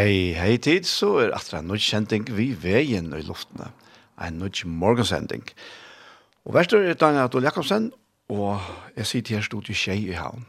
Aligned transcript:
Hei, 0.00 0.32
hei 0.32 0.54
tid, 0.56 0.86
så 0.88 1.18
er 1.20 1.34
atra 1.36 1.58
en 1.60 1.66
nødkjenting 1.68 2.30
vi 2.32 2.46
veien 2.56 3.10
i 3.12 3.18
luftene. 3.20 3.66
En 4.16 4.38
nødt 4.40 4.62
morgensending. 4.64 5.42
Og 6.48 6.54
verstur 6.56 6.80
er 6.80 6.96
Daniel 6.96 7.26
Adol 7.26 7.44
Jakobsen, 7.44 7.90
og 8.32 8.62
jeg 8.96 9.06
sitter 9.06 9.36
her 9.36 9.44
stod 9.44 9.68
i 9.68 9.76
Kjei 9.76 9.98
i 10.08 10.16
havn. 10.16 10.46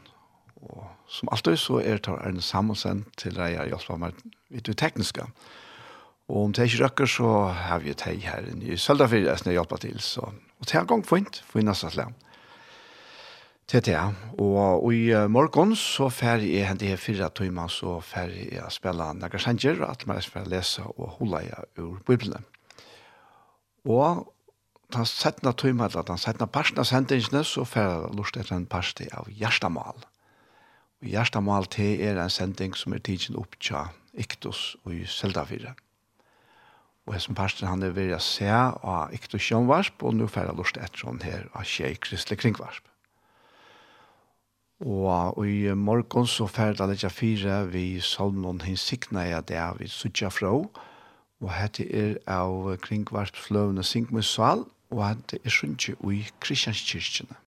Og 0.62 0.86
som 1.04 1.28
alltid 1.36 1.60
så 1.60 1.82
er 1.82 2.00
det 2.00 2.16
en 2.30 2.40
Samuelsen 2.40 3.04
til 3.20 3.36
deg 3.36 3.58
jeg 3.58 3.74
hjelper 3.74 4.00
meg 4.00 4.24
litt 4.24 4.70
det 4.70 4.78
tekniske. 4.80 5.26
Og 6.32 6.46
om 6.46 6.56
det 6.56 6.70
ikke 6.70 6.86
røkker 6.86 7.12
så 7.18 7.34
har 7.52 7.84
vi 7.84 7.92
et 7.92 8.06
hei 8.08 8.16
her 8.24 8.48
i 8.56 8.80
Sølda 8.80 9.10
jeg 9.12 9.36
hjelper 9.52 9.84
til. 9.84 10.00
Så. 10.00 10.32
Og 10.60 10.66
til 10.66 10.80
en 10.80 10.86
gang 10.94 11.04
fint, 11.04 11.42
for 11.44 11.60
innan 11.60 11.76
satt 11.76 12.00
lærm. 12.00 12.16
Det 13.72 13.78
er 13.80 13.84
det, 13.86 14.16
og, 14.36 14.84
og 14.84 14.90
i 14.92 15.14
morgen 15.32 15.70
så 15.80 16.10
fer 16.12 16.42
jeg 16.44 16.66
hentet 16.68 16.90
her 16.90 16.98
fire 17.00 17.30
timer, 17.32 17.70
så 17.72 17.94
fer 18.04 18.28
jeg 18.28 18.60
å 18.60 18.68
spille 18.68 19.06
Nagar 19.16 19.40
Sanger, 19.40 19.78
og 19.80 19.86
alt 19.86 20.04
mer 20.10 20.20
skal 20.20 20.50
lese 20.52 20.84
og 20.84 21.14
holde 21.16 21.40
jeg 21.46 21.70
ur 21.80 22.02
Bibelen. 22.04 22.44
Og 23.88 24.26
den 24.92 25.08
settende 25.08 25.54
timer, 25.56 25.88
eller 25.88 26.04
den 26.04 26.20
17. 26.20 26.44
parten 26.52 26.84
av 26.84 26.90
sendingene, 26.90 27.40
så 27.48 27.64
fer 27.64 27.88
jeg 27.88 28.12
lort 28.20 28.36
etter 28.36 28.58
en 28.58 28.68
parste 28.68 29.08
av 29.16 29.32
Gjerstamal. 29.32 30.04
Og 31.00 31.08
Gjerstamal 31.08 31.72
til 31.72 32.04
er 32.04 32.20
en 32.20 32.36
sending 32.36 32.76
som 32.76 32.92
er 32.92 33.00
tidsen 33.00 33.40
opp 33.40 33.56
til 33.56 33.88
Iktus 34.12 34.76
og 34.84 35.00
i 35.00 35.06
Seldafire. 35.08 35.72
Og 37.08 37.16
som 37.24 37.40
parsten 37.40 37.72
han 37.72 37.88
er 37.88 37.96
ved 37.96 38.12
å 38.12 38.20
se 38.20 38.52
av 38.52 39.16
Iktus 39.16 39.48
Sjønvarsp, 39.48 40.04
og 40.04 40.20
nå 40.20 40.28
fer 40.28 40.52
jeg 40.52 40.60
lort 40.60 40.76
etter 40.76 41.08
henne 41.08 41.24
her 41.24 41.48
av 41.56 41.64
Kjei 41.64 41.96
Kristelig 41.96 42.44
Kringvarsp. 42.44 42.91
Og 44.82 45.46
i 45.46 45.74
morgen 45.74 46.26
så 46.26 46.48
færd 46.50 46.80
det 46.80 46.88
litt 46.90 47.04
fire 47.14 47.60
vi 47.70 48.00
salmen 48.02 48.60
hinsikna 48.64 49.28
jeg 49.28 49.46
det 49.52 49.62
vi 49.78 49.88
sutja 49.88 50.30
fra. 50.34 50.56
Og 51.42 51.50
hette 51.54 51.86
er 51.86 52.16
av 52.30 52.74
kringvarpsløvende 52.82 53.84
Sinkmusal, 53.86 54.66
og 54.90 55.04
hette 55.06 55.38
er 55.42 55.54
sunnkje 55.54 55.94
i 56.10 56.24
Kristianskirkene. 56.42 57.41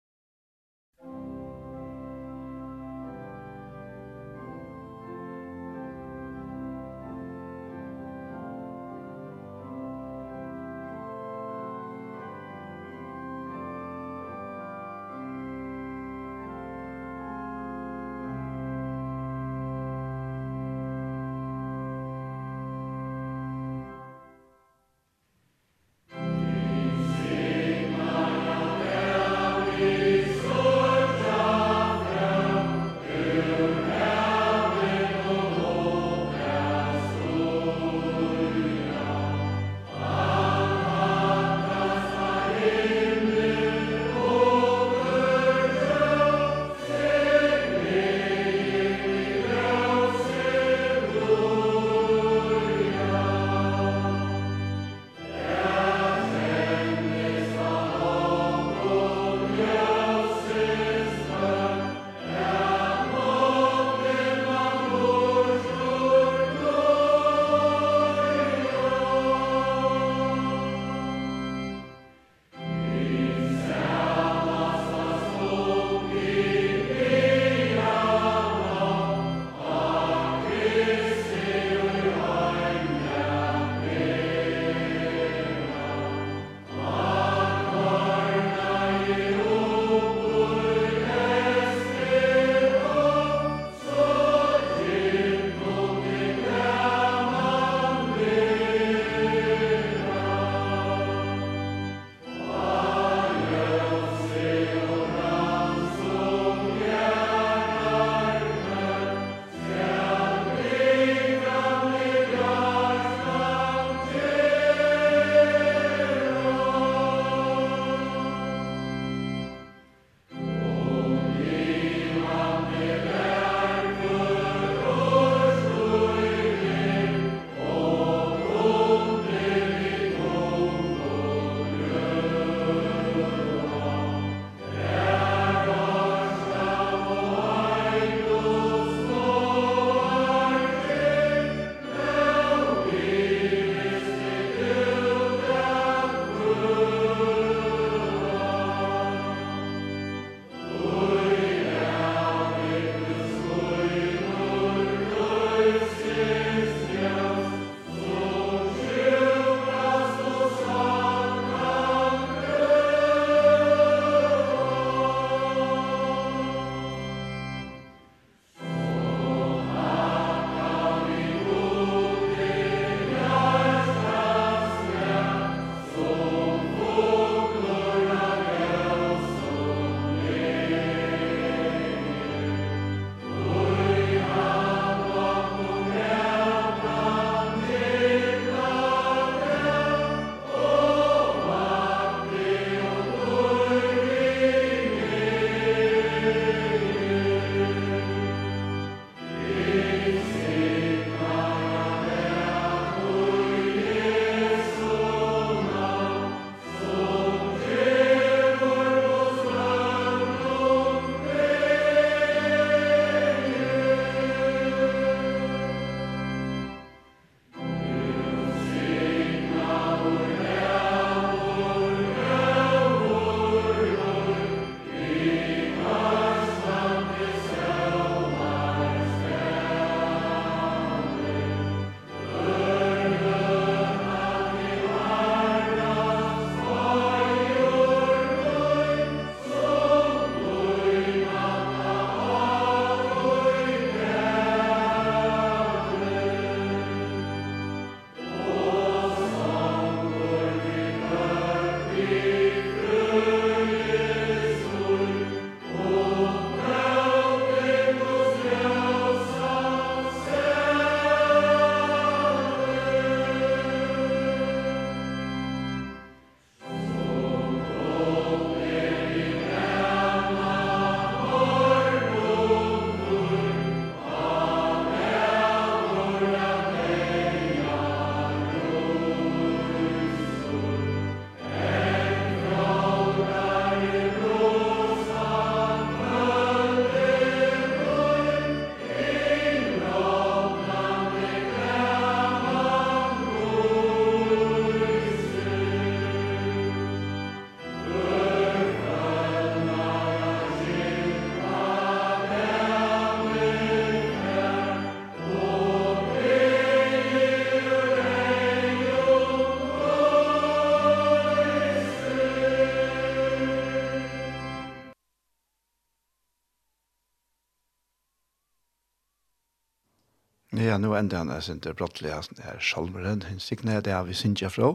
Ja, 320.52 320.78
nu 320.78 320.92
enda 320.98 321.22
han 321.22 321.30
er 321.32 321.40
sinte 321.40 321.72
brottelig 321.72 322.12
hans 322.12 322.28
er 322.44 322.58
salmeren, 322.60 323.22
hun 323.24 323.40
sikne 323.40 323.78
det 323.80 323.94
av 323.96 324.10
vi 324.10 324.16
sinte 324.20 324.50
fra. 324.52 324.74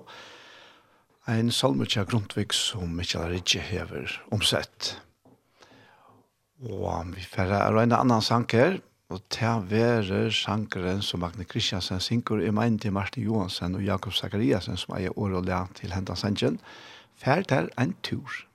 En 1.28 1.50
salmer 1.52 1.84
til 1.84 2.06
Grundtvig 2.08 2.54
som 2.56 2.94
Mikael 2.96 3.28
Ritchie 3.34 3.60
hever 3.60 4.14
omsett. 4.32 4.94
Og 6.64 7.12
vi 7.12 7.20
færre 7.20 7.60
er 7.66 7.76
en 7.82 7.92
annan 7.92 8.24
sang 8.24 8.46
her, 8.52 8.78
og 9.12 9.20
til 9.28 9.68
være 9.68 10.32
sangeren 10.32 11.02
som 11.02 11.20
Magne 11.20 11.44
Kristiansen 11.44 12.00
synker 12.00 12.40
i 12.40 12.50
mein 12.50 12.78
til 12.78 12.92
Martin 12.92 13.24
Johansen 13.24 13.74
og 13.74 13.84
Jakob 13.84 14.14
Zachariasen 14.14 14.76
som 14.76 14.96
eier 14.96 15.12
året 15.18 15.36
og 15.36 15.44
lær 15.44 15.68
til 15.74 15.92
hentan 15.92 16.16
sangen. 16.16 16.60
Færre 17.16 17.42
til 17.42 17.68
en 17.78 17.94
tur. 18.02 18.46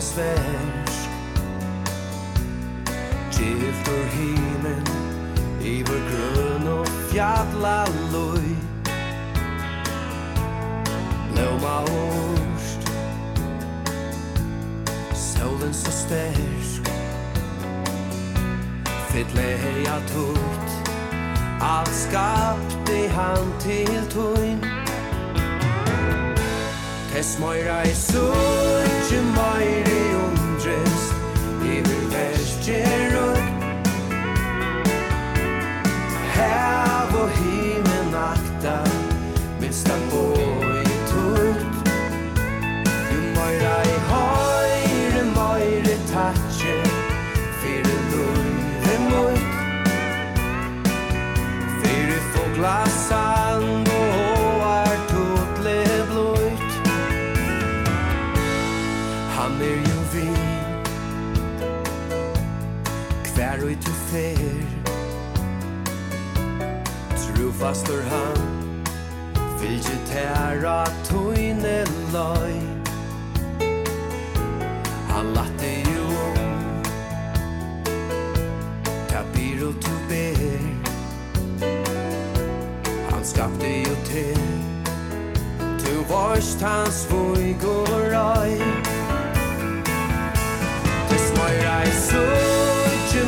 hans 0.00 0.04
svensk. 0.04 1.10
Gift 3.32 3.88
ur 3.88 4.06
himen 4.16 4.86
Iver 5.62 6.00
grön 6.10 6.68
og 6.68 6.86
fjalla 7.12 7.84
loj. 8.12 8.56
Blåma 11.32 11.80
orst 11.80 12.92
Solen 15.14 15.74
så 15.74 15.90
stersk 15.90 16.90
Fittle 19.08 19.42
heia 19.42 19.98
tukt 20.06 20.70
Alt 21.60 21.94
skapte 21.94 23.08
han 23.08 23.52
til 23.60 24.10
tuin 24.10 24.64
Tess 27.12 27.38
moira 27.38 27.82
i 27.82 27.94
suttje 27.94 29.22
moira 29.34 29.89
kjer 32.70 33.09
fastur 67.60 68.02
han 68.02 68.36
Fylgje 69.60 69.96
tæra 70.06 70.84
tøyne 71.04 71.84
løy. 72.12 72.54
Han 75.08 75.26
latte 75.36 75.72
jo 75.84 76.06
om 76.30 76.84
Tapir 79.08 79.66
og 79.66 79.74
tu 79.84 79.92
ber. 80.08 80.64
Han 83.10 83.24
skapte 83.24 83.68
jo 83.68 83.94
til. 84.04 84.40
Tu 85.78 85.92
vorst 86.08 86.62
hans 86.62 87.06
vug 87.10 87.64
og 87.64 87.88
røy. 87.90 88.56
Tis 91.10 91.28
meira 91.36 91.82
i 91.84 91.92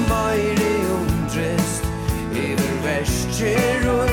moira 0.09 0.39
i 0.71 0.75
undrest 0.97 1.85
Iver 2.33 2.75
verst 2.85 4.12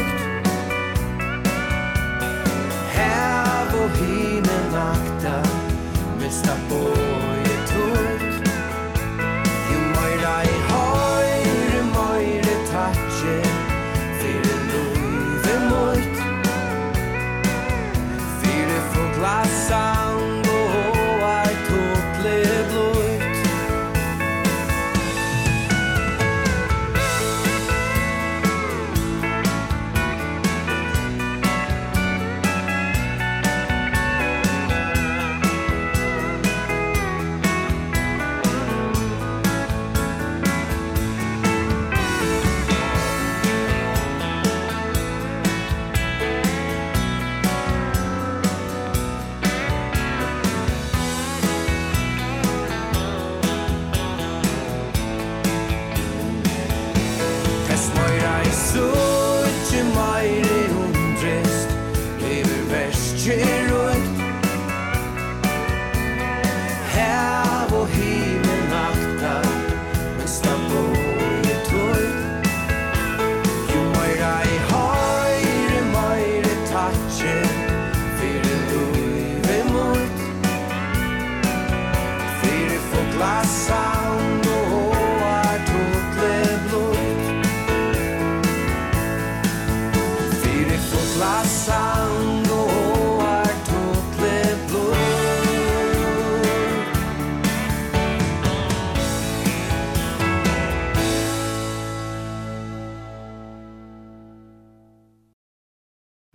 himlen 3.88 4.71
vakta 4.71 5.43
Mesta 6.19 6.53
på 6.69 7.08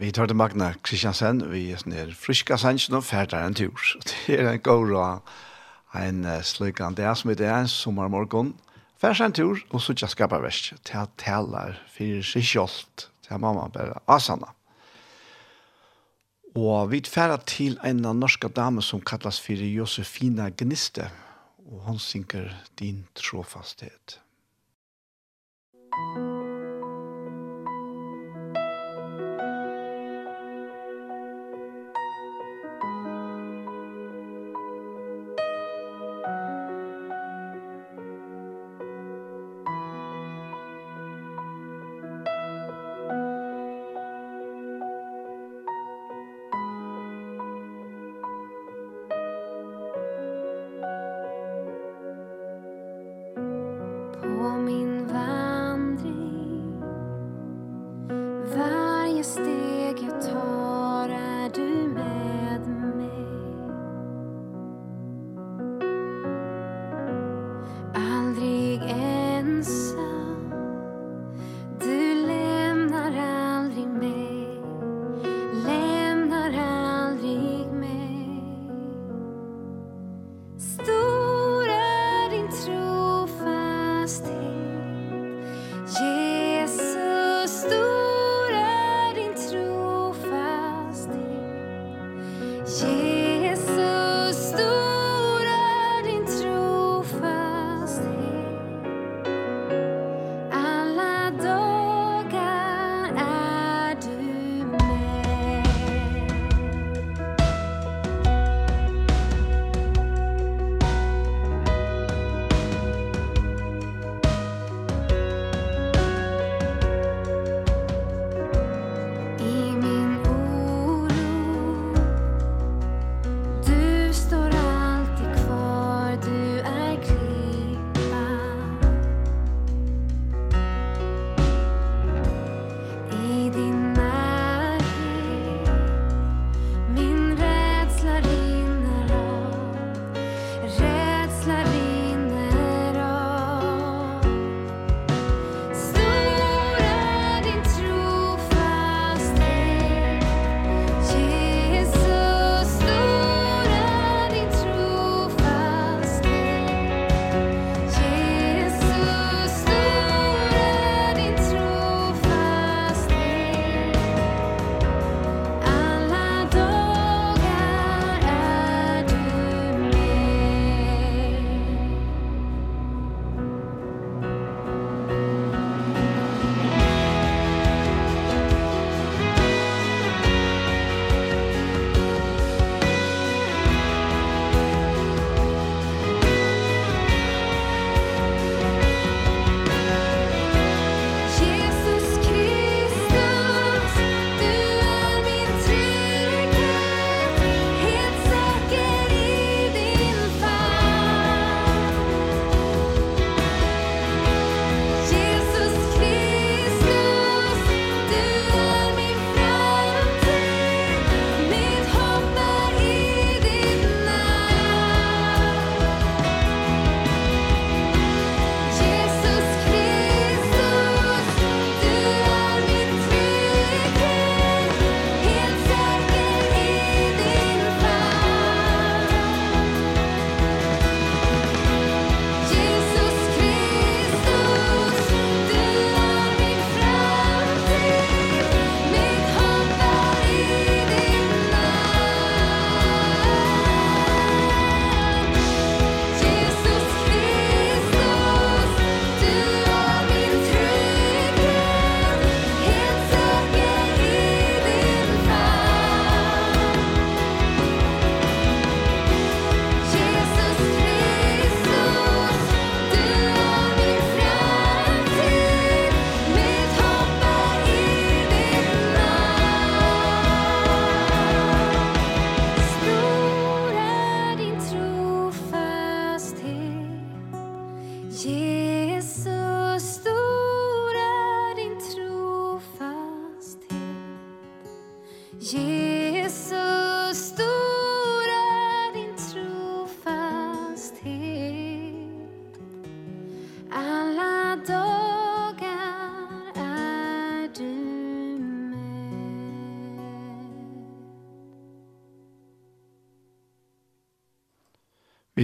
Vi 0.05 0.11
tar 0.13 0.27
til 0.29 0.37
Magna 0.37 0.67
Kristiansen, 0.85 1.39
vi 1.49 1.71
er 1.73 1.79
sånn 1.81 1.95
her 1.97 2.11
friska 2.13 2.59
sannsyn 2.61 2.99
og 2.99 3.07
ferder 3.07 3.41
en 3.41 3.55
tur. 3.57 3.81
Det 4.27 4.35
er 4.37 4.51
en 4.51 4.61
god 4.61 4.91
råd, 4.91 5.31
en 5.97 6.19
slikkan 6.45 6.97
det 6.99 7.07
er 7.09 7.39
det 7.39 7.47
en 7.49 7.71
sommermorgon. 7.73 8.51
Ferder 9.01 9.25
en 9.25 9.33
tur, 9.33 9.63
og 9.71 9.81
så 9.81 9.95
ikke 9.95 10.11
skapar 10.13 10.43
verst. 10.45 10.75
Til 10.85 10.99
at 11.01 11.15
taler 11.17 11.79
for 11.95 12.21
seg 12.21 12.45
kjolt, 12.45 13.07
til 13.25 13.41
mamma 13.41 13.71
bare 13.73 14.03
asana. 14.05 14.51
Og 16.53 16.91
vi 16.93 17.01
ferder 17.09 17.41
til 17.49 17.79
en 17.81 18.05
norska 18.05 18.53
dame 18.53 18.85
som 18.85 19.01
kallas 19.01 19.41
for 19.41 19.57
Josefina 19.57 20.51
Gniste, 20.51 21.09
og 21.65 21.81
hon 21.89 21.99
synker 21.99 22.53
din 22.77 23.07
trofasthet. 23.17 24.21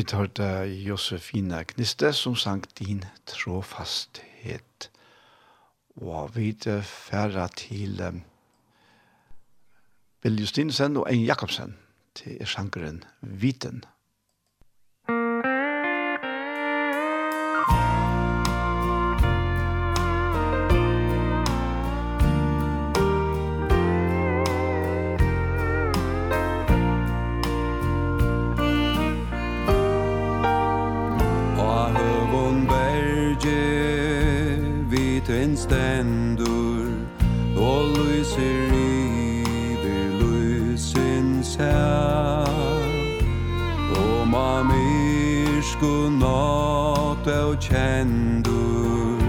Vi 0.00 0.04
tar 0.04 0.30
det 0.32 0.66
Josefina 0.80 1.58
Kniste 1.64 2.08
som 2.16 2.32
sang 2.36 2.62
din 2.78 3.02
trofasthet. 3.28 4.86
Og 6.00 6.30
vi 6.36 6.54
færre 6.82 7.48
til 7.52 8.00
um, 8.00 8.22
Bill 10.22 10.40
Justinsen 10.40 10.96
og 10.96 11.04
Ein 11.10 11.26
Jakobsen 11.28 11.76
til 12.14 12.40
sjankeren 12.46 13.04
Viten. 13.20 13.84
mörku 45.80 46.10
nåt 46.10 47.26
och 47.26 47.62
kändur 47.62 49.20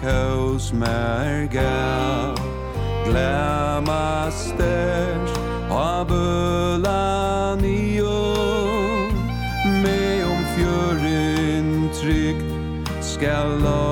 kaos 0.00 0.72
märga 0.72 2.34
Glämmas 3.06 4.54
där 4.58 5.16
av 5.70 6.06
bulan 6.08 7.64
i 7.64 8.02
om 10.24 10.44
fjörin 10.56 11.90
trygt 12.00 13.04
skal 13.04 13.60
låta 13.62 13.89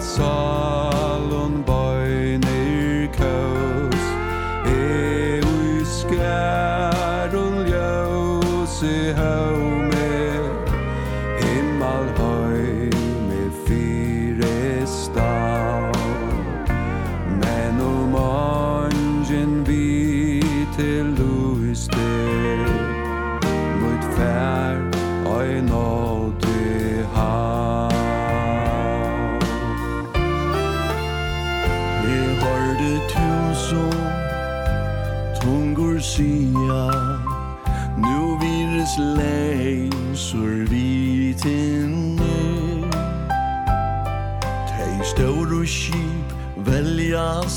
só 0.00 0.75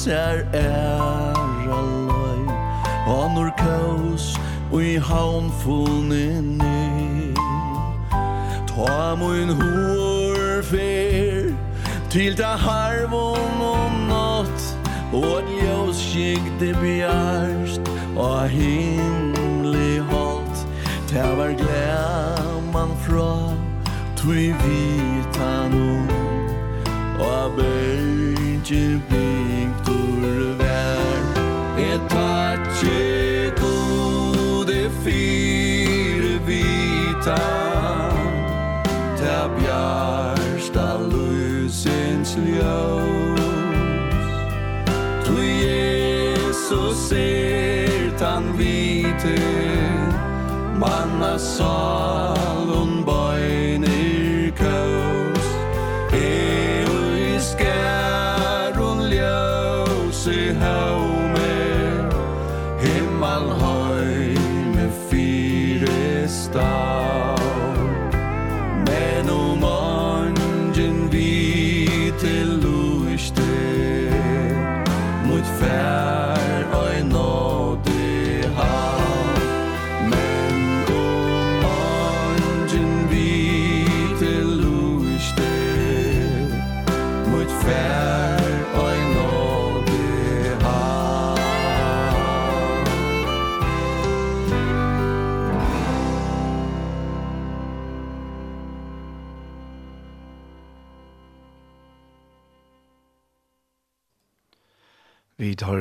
sær 0.10 0.38
æra 0.54 1.80
løy. 2.08 2.41
Anor 3.06 3.50
kaos 3.58 4.26
og 4.72 4.82
i 4.84 4.95
haun 4.98 5.52
fullne 5.62 6.41
ny 6.41 7.34
Ta 8.72 9.15
mun 9.22 9.54
hår 9.60 10.63
fer 10.72 11.54
Til 12.10 12.38
ta 12.39 12.56
harvon 12.65 13.62
og 13.74 13.98
natt 14.10 14.65
Og 15.13 15.30
at 15.38 15.50
ljós 15.60 16.02
kik 16.10 16.50
bjarst 16.82 17.93
Og 18.17 18.50
himli 18.50 20.02
halt 20.10 20.65
Ta 21.12 21.28
var 21.38 21.54
glæman 21.62 22.98
fra 23.06 23.34
Tui 24.17 24.54
vita 24.63 25.54
nun 25.74 26.10
Og 27.19 27.58
bergi 27.58 29.02
blir 29.10 29.38
Jeg 31.80 32.00
takkje 32.10 33.52
gode 33.62 34.92
fire 35.04 36.34
vita. 36.48 37.39
Ta 39.20 39.38
bjarsta 39.56 40.88
lusens 41.12 42.36
ljøs 42.36 43.39
Tu 45.26 45.38
Jesus 45.39 46.98
ser 47.10 48.12
tan 48.20 48.44
vite. 48.58 49.39
Manna 50.80 51.39
sa 51.39 51.98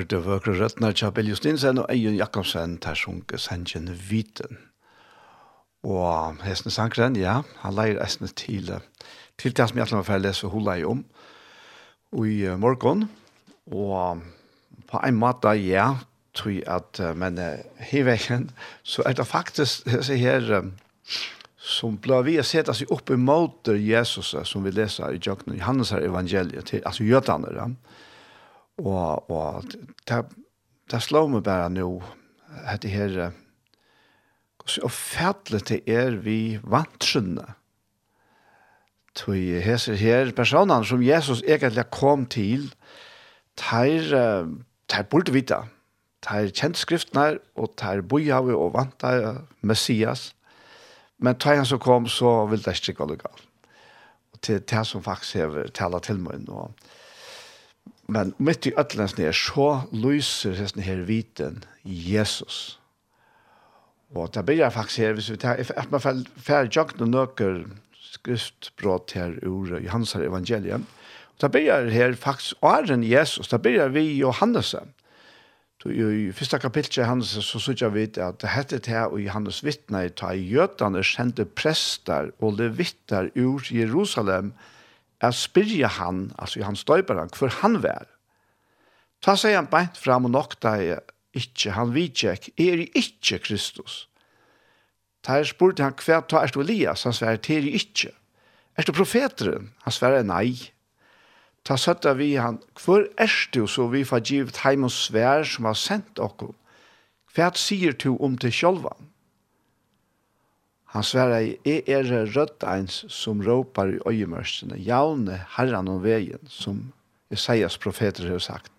hørte 0.09 0.25
vøkre 0.25 0.53
røttene 0.57 0.95
Kjabel 0.97 1.29
Justinsen 1.29 1.79
og 1.83 1.91
Eion 1.93 2.15
Jakobsen 2.17 2.79
til 2.81 2.97
sunke 2.97 3.37
Sengen 3.37 3.91
Viten. 4.09 4.57
Og 5.85 6.39
hesten 6.47 6.73
sangren, 6.73 7.17
ja, 7.17 7.43
han 7.61 7.75
leier 7.77 8.01
hestene 8.01 8.31
til, 8.33 8.71
til 9.37 9.53
det 9.53 9.69
som 9.69 9.79
jeg 9.79 9.89
tror 9.89 10.09
jeg 10.09 10.23
lese 10.25 10.49
hun 10.49 10.65
leier 10.65 10.89
om 10.89 11.05
i 12.25 12.49
morgen. 12.57 13.11
Og 13.69 14.23
på 14.89 15.03
en 15.05 15.21
måte, 15.21 15.53
ja, 15.61 15.99
tror 16.33 16.57
jeg 16.57 16.65
at, 16.67 17.03
men 17.15 17.37
i 17.93 18.01
veien, 18.01 18.49
så 18.83 19.05
er 19.05 19.13
det 19.13 19.27
faktisk 19.29 19.85
disse 19.93 20.17
her 20.17 20.73
som 21.59 22.01
ble 22.01 22.25
vi 22.25 22.41
å 22.41 22.47
sette 22.47 22.73
seg 22.73 22.89
opp 22.91 23.11
imot 23.13 23.69
Jesus 23.77 24.33
som 24.49 24.65
vi 24.65 24.73
leser 24.73 25.13
i 25.13 25.21
Jokken 25.21 25.59
Johannes 25.59 25.93
her 25.93 26.01
evangeliet, 26.01 26.65
til, 26.73 26.81
altså 26.87 27.05
jødene, 27.05 27.53
ja 27.53 27.69
Og, 28.79 29.31
og 29.31 29.69
det, 30.09 30.23
det 30.91 31.03
slår 31.03 31.31
meg 31.33 31.45
bare 31.47 31.69
nå, 31.73 31.89
dette 32.65 32.91
her, 32.93 33.15
hvordan 34.59 34.89
oppfattelig 34.89 35.65
det 35.71 35.81
er 35.91 36.19
vi 36.23 36.59
vantrende. 36.63 37.47
Tøy 39.19 39.59
heser 39.65 39.99
her 39.99 40.31
personene 40.37 40.87
som 40.87 41.03
Jesus 41.03 41.43
egentlig 41.43 41.89
kom 41.91 42.29
til, 42.31 42.69
teir, 43.59 44.15
tar 44.87 45.11
burde 45.11 45.35
vita 45.35 45.65
tar 46.25 46.51
kjent 46.53 46.79
skriftene, 46.79 47.39
og 47.57 47.75
tar 47.79 48.03
bojave 48.03 48.57
og 48.57 48.75
vanta 48.77 49.39
Messias. 49.63 50.33
Men 51.19 51.39
tar 51.39 51.59
han 51.59 51.67
som 51.67 51.81
kom, 51.83 52.07
så 52.07 52.47
vil 52.51 52.63
det 52.63 52.79
ikke 52.79 52.99
gå 53.01 53.11
legalt. 53.13 53.45
Og 54.35 54.41
til 54.45 54.63
det 54.63 54.85
som 54.87 55.03
faktisk 55.03 55.41
hever 55.41 55.71
tala 55.75 56.01
til 56.05 56.21
meg 56.23 56.45
nå. 56.47 56.69
Og 56.69 56.88
Men 58.09 58.33
mitt 58.41 58.65
i 58.65 58.73
ötlens 58.81 59.19
nere 59.19 59.35
så 59.37 59.83
lyser 59.93 60.57
hesten 60.57 60.85
her 60.85 61.03
viten 61.05 61.61
Jesus. 61.85 62.79
Og 64.17 64.31
det 64.33 64.47
blir 64.49 64.71
faktisk 64.73 65.03
her, 65.05 65.13
hvis 65.19 65.29
vi 65.29 65.37
tar, 65.37 65.61
at 65.61 65.91
man 65.93 66.01
fær, 66.01 66.23
fær 66.41 66.71
jakt 66.73 67.03
og 67.05 67.11
nøkker 67.13 67.67
skriftbrott 68.15 69.13
her 69.13 69.35
ur 69.45 69.75
Johans 69.77 70.15
evangelium, 70.17 70.87
og 71.37 71.43
det 71.45 71.51
blir 71.53 71.91
her 71.93 72.17
faktisk 72.17 72.65
åren 72.65 73.05
Jesus, 73.05 73.53
det 73.53 73.61
blir 73.63 73.93
vi 73.93 74.07
i 74.15 74.17
Johannes. 74.23 74.73
Så 75.79 75.93
i 75.93 76.33
første 76.33 76.59
kapittel 76.59 76.97
i 76.97 77.05
Johannes 77.05 77.37
så 77.45 77.61
sier 77.61 77.93
vidt 77.93 78.17
at 78.19 78.41
det 78.41 78.55
heter 78.57 78.81
det 78.81 78.95
her 78.95 79.13
i 79.19 79.29
Johannes 79.29 79.61
vittne, 79.63 80.09
ta 80.09 80.33
i 80.33 80.49
jødene 80.49 81.05
kjente 81.05 81.45
prester 81.45 82.33
og 82.41 82.57
levitter 82.57 83.29
ur 83.37 83.69
Jerusalem, 83.69 84.55
og 84.57 84.78
er 85.21 85.35
spyrja 85.35 85.91
han, 85.99 86.29
altså 86.39 86.61
i 86.61 86.67
hans 86.67 86.85
døyperen, 86.87 87.31
hvor 87.39 87.53
han 87.63 87.81
var. 87.83 88.07
Ta 89.25 89.35
seg 89.37 89.57
han 89.57 89.71
beint 89.71 89.99
fram 89.99 90.29
og 90.29 90.35
nokta 90.35 90.77
jeg 90.79 91.01
ikke, 91.39 91.75
han 91.75 91.95
vidtjekk, 91.95 92.53
er 92.59 92.85
ikke 92.87 93.41
Kristus. 93.43 94.07
Ta 95.27 95.41
er 95.41 95.49
spurte 95.49 95.83
han 95.83 95.97
hva 95.99 96.23
ta 96.23 96.43
er 96.45 96.55
du 96.55 96.63
Elias, 96.63 97.05
han 97.05 97.17
sverre, 97.17 97.41
er 97.43 97.67
ikke. 97.67 98.13
Er 98.79 98.87
du 98.87 98.95
profeteren? 98.95 99.73
Han 99.85 99.95
sverre, 99.95 100.23
nei. 100.23 100.55
Ta 101.67 101.77
søtta 101.77 102.15
vi 102.17 102.37
han, 102.39 102.61
hvor 102.81 103.09
er 103.19 103.35
du 103.53 103.67
så 103.67 103.89
vi 103.93 104.05
får 104.07 104.23
givet 104.25 104.63
heim 104.63 104.87
og 104.87 104.95
svær 104.95 105.45
som 105.45 105.67
har 105.69 105.77
sendt 105.77 106.23
okkom? 106.23 106.55
Hva 107.35 107.51
sier 107.59 107.93
du 107.93 108.15
om 108.25 108.39
til 108.41 108.55
sjolvan? 108.55 109.11
Han 110.95 111.05
sverre, 111.05 111.43
jeg 111.69 111.83
er 111.85 112.07
rødt 112.33 112.65
eins 112.65 113.03
som 113.13 113.43
råpar 113.45 113.91
i 113.93 113.99
øyemørsene, 114.09 114.79
javne 114.81 115.43
herran 115.59 115.91
om 115.93 116.01
veien, 116.01 116.41
som 116.49 116.87
Isaias 117.31 117.77
profeter 117.77 118.31
har 118.31 118.41
sagt. 118.41 118.73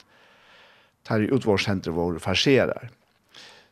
Tar 1.06 1.22
i 1.22 1.30
utvårdshenter 1.30 1.94
våre 1.94 2.22
farserar. 2.22 2.90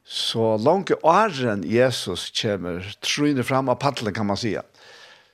Så 0.07 0.53
langt 0.61 0.93
åren 1.01 1.65
Jesus 1.67 2.29
kommer, 2.31 2.85
tryner 3.01 3.43
fram 3.43 3.69
av 3.69 3.81
paddelen 3.81 4.13
kan 4.13 4.29
man 4.29 4.37
säga. 4.37 4.61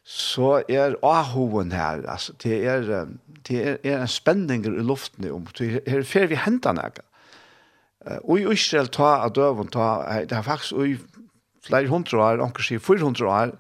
Så 0.04 0.64
er 0.68 0.96
ahoen 1.04 1.72
her, 1.72 2.02
altså, 2.08 2.34
det 2.44 2.58
er, 2.68 3.08
det 3.48 3.60
er, 3.62 3.78
er 3.84 4.02
en 4.02 4.12
spenning 4.12 4.66
i 4.66 4.72
luften 4.84 5.30
om, 5.32 5.46
det 5.60 5.84
er 5.88 6.04
fer 6.08 6.28
vi 6.32 6.40
hentan 6.40 6.80
her. 6.80 7.04
Og 8.24 8.40
i 8.40 8.48
Israel 8.52 8.90
ta 8.92 9.14
av 9.24 9.36
døven 9.36 9.70
ta, 9.72 10.24
det 10.28 10.36
er 10.36 10.48
faktisk 10.48 10.80
i 10.80 10.98
flere 11.64 11.90
hundre 11.92 12.20
år, 12.20 12.44
anker 12.44 12.66
sier 12.66 12.84
400 12.84 13.30
år, 13.30 13.54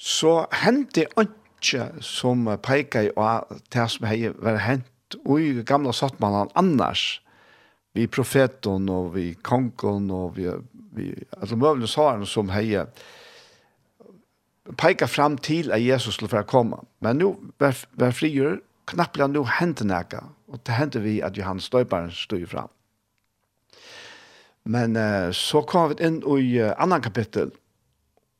så 0.00 0.46
hendte 0.62 1.06
ikke 1.20 1.90
som 2.04 2.48
peker 2.64 3.10
av 3.20 3.50
det 3.72 3.86
som 3.92 4.08
har 4.08 4.36
vært 4.40 4.64
hent 4.64 5.16
i 5.36 5.64
gamle 5.66 5.92
sattmannen 5.92 6.52
annars, 6.58 7.20
vi 7.92 8.06
profeten 8.06 8.86
og 8.92 9.14
vi 9.16 9.32
kongen 9.42 10.12
og 10.14 10.36
vi, 10.36 10.46
vi 10.94 11.10
altså 11.36 11.58
møvende 11.58 11.90
svarene 11.90 12.28
som 12.30 12.52
har 12.54 12.86
peker 14.78 15.10
frem 15.10 15.36
til 15.42 15.72
at 15.74 15.82
Jesus 15.82 16.14
skulle 16.14 16.30
få 16.30 16.44
komme. 16.46 16.78
Men 17.02 17.18
nå, 17.18 17.32
hver, 17.58 17.74
hver 17.98 18.14
frigjør, 18.14 18.60
knapplega 18.90 19.30
nå 19.30 19.44
hendte 19.58 19.86
nækka, 19.86 20.22
og 20.50 20.62
det 20.66 20.76
hendte 20.78 21.02
vi 21.02 21.18
at 21.24 21.38
Johannes 21.38 21.66
Støyparen 21.70 22.12
stod 22.14 22.46
fram. 22.50 22.70
Men 24.64 24.96
uh, 24.96 25.32
så 25.32 25.62
kom 25.64 25.92
vi 25.92 26.04
inn 26.04 26.20
i 26.20 26.60
uh, 26.60 26.74
annan 26.78 27.02
kapittel, 27.02 27.52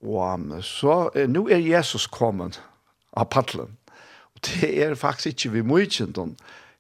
og 0.05 0.21
um, 0.35 0.49
så, 0.65 1.09
uh, 1.15 1.27
nå 1.29 1.47
er 1.49 1.65
Jesus 1.65 2.07
kommet 2.11 2.61
av 3.17 3.31
paddelen. 3.33 3.77
Og 4.37 4.43
det 4.49 4.71
er 4.85 4.99
faktisk 4.99 5.33
ikke 5.33 5.55
vi 5.57 5.67
mykjenten 5.67 6.37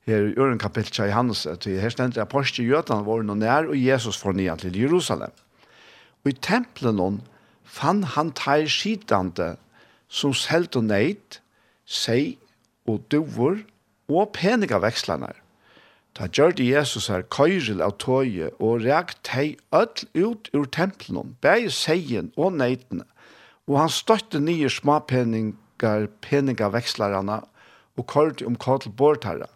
her 0.09 0.29
i 0.29 0.37
øren 0.39 0.61
kapittel 0.61 1.05
i 1.05 1.09
Johannes, 1.09 1.47
at 1.47 1.65
her 1.65 1.93
stendte 1.93 2.23
apostel 2.23 2.69
Gjøtan 2.69 3.07
var 3.07 3.25
noen 3.25 3.43
nær, 3.43 3.69
og 3.69 3.79
Jesus 3.79 4.21
fornya 4.21 4.57
til 4.61 4.77
Jerusalem. 4.77 5.33
Og 6.25 6.33
i 6.33 6.37
tempelen 6.37 6.99
noen 7.01 7.21
fann 7.65 8.05
han 8.17 8.33
teir 8.37 8.69
skitande 8.69 9.55
som 10.11 10.35
selt 10.37 10.77
og 10.77 10.89
neid, 10.91 11.41
sei 11.87 12.37
og 12.89 13.05
duvor 13.13 13.61
og 14.11 14.33
peniga 14.37 14.81
vekslanar. 14.83 15.37
Ta 16.15 16.27
det 16.27 16.61
Jesus 16.61 17.07
her 17.09 17.23
køyrel 17.23 17.81
av 17.83 17.97
tøye 17.99 18.51
og 18.59 18.83
rekt 18.83 19.29
hei 19.29 19.57
öll 19.73 20.07
ut 20.15 20.51
ur 20.53 20.67
tempelen, 20.67 21.37
bæg 21.41 21.71
seien 21.71 22.33
og 22.37 22.53
neitene, 22.53 23.05
og 23.69 23.79
han 23.79 23.89
støtte 23.89 24.41
nye 24.41 24.69
peniga 25.07 26.07
peningavekslarene, 26.21 27.41
og 27.97 28.07
kørte 28.07 28.47
om 28.47 28.57
kå 28.57 28.79
til 28.79 28.93
bortarra. 28.93 29.47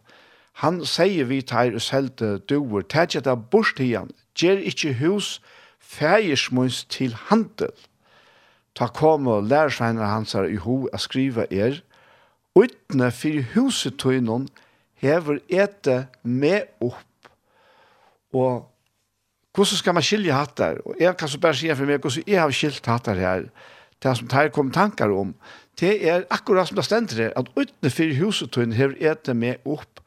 Han 0.62 0.84
sier 0.86 1.24
vi 1.24 1.40
tar 1.42 1.74
og 1.74 1.82
selte 1.82 2.38
doer, 2.38 2.82
tætja 2.82 3.20
da 3.20 3.34
bort 3.34 3.80
igjen, 3.80 4.12
gjer 4.38 4.62
ikkje 4.62 4.94
hus, 5.00 5.40
fægersmøys 5.80 6.84
til 6.84 7.14
handel. 7.28 7.72
Ta 8.74 8.86
kom 8.86 9.26
og 9.26 9.44
lærersveiner 9.50 10.06
hans 10.06 10.32
her 10.32 10.46
i 10.50 10.56
ho 10.56 10.88
a 10.92 10.98
skriva 10.98 11.46
er, 11.50 11.80
utne 12.54 13.10
fyrir 13.10 13.46
huset 13.54 13.98
tøynon, 13.98 14.48
hever 15.04 15.40
ete 15.52 16.04
med 16.22 16.70
opp. 16.84 17.28
Og 18.34 18.64
hvordan 19.54 19.78
skal 19.78 19.94
man 19.94 20.04
skilje 20.04 20.34
hattar? 20.34 20.80
Og 20.84 20.96
jeg 21.00 21.16
kan 21.16 21.30
så 21.30 21.40
bare 21.40 21.58
si 21.58 21.70
for 21.70 21.88
meg 21.88 22.02
hvordan 22.02 22.26
jeg 22.26 22.40
har 22.40 22.54
skilt 22.54 22.88
hattar 22.90 23.20
her, 23.20 23.46
det 24.02 24.16
som 24.18 24.28
tar 24.28 24.50
kom 24.52 24.72
tankar 24.74 25.12
om, 25.14 25.32
det 25.80 25.94
er 26.06 26.26
akkurat 26.30 26.68
som 26.68 26.78
det 26.78 26.86
stender 26.86 27.22
her, 27.22 27.32
at 27.38 27.50
utenfor 27.56 28.16
husetøyen 28.18 28.74
hever 28.76 28.98
ete 29.00 29.34
med 29.34 29.62
opp. 29.64 30.02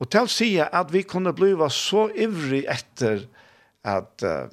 Og 0.00 0.10
til 0.10 0.26
å 0.26 0.30
si 0.30 0.50
at 0.62 0.92
vi 0.92 1.04
kunne 1.06 1.34
bliva 1.36 1.68
så 1.70 2.08
ivrig 2.10 2.64
etter 2.70 3.24
at 3.86 4.24
uh, 4.26 4.46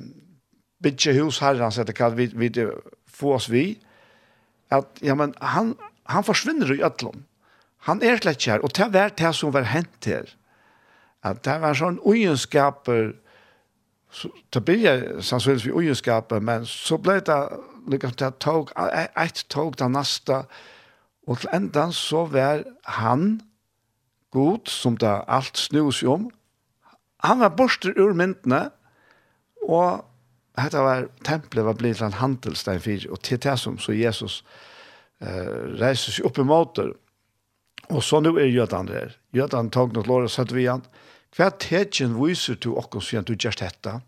bytje 0.84 1.16
hus 1.20 1.40
herrens 1.44 1.80
etter 1.82 1.96
hva 1.98 2.12
vi, 2.16 2.30
vi 2.34 2.50
få 3.10 3.36
oss 3.38 3.50
vi, 3.52 3.74
at 4.74 5.02
ja, 5.02 5.16
men 5.18 5.34
han, 5.42 5.74
han 6.10 6.26
forsvinner 6.26 6.70
i 6.76 6.84
ødlån. 6.86 7.24
Han 7.88 8.04
er 8.04 8.20
slett 8.20 8.42
kjær, 8.44 8.64
og 8.64 8.74
det 8.76 8.90
var 8.94 9.14
det 9.16 9.32
som 9.36 9.54
var 9.56 9.70
hent 9.72 10.06
her. 10.06 10.28
At 11.24 11.44
det 11.48 11.58
var 11.62 11.76
sånn 11.76 12.00
ugenskaper, 12.04 13.14
så, 14.12 14.32
det 14.54 14.64
blir 14.66 15.22
sannsynligvis 15.22 15.68
vi 15.68 15.76
ugenskaper, 15.76 16.42
men 16.44 16.66
så 16.68 16.98
ble 16.98 17.20
det 17.26 17.40
liksom 17.90 18.16
det 18.20 18.32
tog, 18.44 18.72
et 18.76 19.46
tog 19.50 19.78
det 19.80 19.90
neste, 19.94 20.44
og 21.30 21.40
til 21.42 21.54
enda 21.54 21.90
så 21.94 22.26
var 22.26 22.64
han 23.00 23.42
god, 24.34 24.68
som 24.68 24.98
det 24.98 25.14
alt 25.28 25.58
snus 25.58 26.02
om. 26.04 26.30
Han 27.24 27.40
var 27.40 27.56
borster 27.58 27.94
ur 27.98 28.14
myndene, 28.18 28.70
og 29.68 30.06
dette 30.58 30.82
var, 30.82 31.08
tempelet 31.26 31.66
var 31.66 31.78
blitt 31.78 32.02
en 32.02 32.18
handelstein 32.18 32.82
for, 32.82 33.06
og 33.12 33.22
til 33.24 33.42
det 33.44 33.56
som 33.60 33.78
så 33.80 33.94
Jesus 33.96 34.42
eh, 35.22 35.78
reiser 35.80 36.16
seg 36.16 36.30
opp 36.30 36.40
i 36.42 36.48
måter, 36.48 36.90
og 36.90 36.98
Og 37.90 38.04
så 38.06 38.20
nu 38.22 38.36
er 38.38 38.50
Jødan 38.50 38.88
der. 38.88 39.16
Jødan 39.34 39.72
tog 39.74 39.94
noe 39.94 40.06
lår 40.06 40.28
og 40.28 40.34
satt 40.34 40.54
vi 40.54 40.66
igjen. 40.66 40.84
Hva 41.36 41.50
tegjen 41.62 42.18
viser 42.18 42.58
du 42.62 42.74
okkur 42.78 43.04
siden 43.06 43.26
du 43.26 43.36
gjerst 43.36 43.64
dette? 43.64 44.00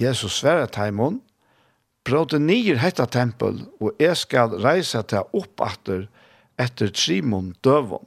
Jesus 0.00 0.38
sverre 0.40 0.66
taimon, 0.70 1.20
bråte 2.06 2.40
nyer 2.40 2.80
hetta 2.80 3.06
tempel, 3.10 3.66
og 3.82 3.98
jeg 4.00 4.16
skal 4.16 4.54
reise 4.62 5.02
til 5.10 5.26
opp 5.36 5.62
atter 5.62 6.06
etter 6.60 6.92
trimon 6.94 7.52
døvon. 7.64 8.06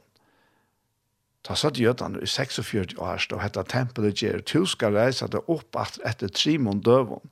Ta 1.44 1.56
satt 1.58 1.78
Jødan 1.78 2.16
i 2.22 2.26
46 2.26 2.96
år, 2.96 3.26
og 3.34 3.42
hetta 3.42 3.64
tempelet 3.68 4.22
gjer, 4.22 4.40
du 4.40 4.64
skal 4.66 4.96
reise 4.96 5.28
til 5.28 5.44
opp 5.44 5.76
atter 5.76 6.04
etter 6.08 6.32
trimon 6.32 6.80
døvon. 6.84 7.24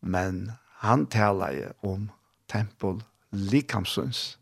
Men 0.00 0.52
han 0.84 1.06
taler 1.10 1.72
om 1.82 2.10
tempel 2.50 3.00
likamsens. 3.32 4.36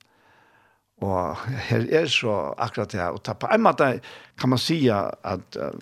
Og 1.03 1.37
her 1.69 1.87
er 1.91 2.07
så 2.07 2.53
akkurat 2.59 2.93
det 2.93 3.01
her. 3.01 3.17
Og 3.17 3.38
på 3.38 3.49
en 3.51 3.65
måte 3.65 3.88
kan 4.38 4.53
man 4.53 4.61
si 4.62 4.87
at 4.88 5.59
uh, 5.59 5.73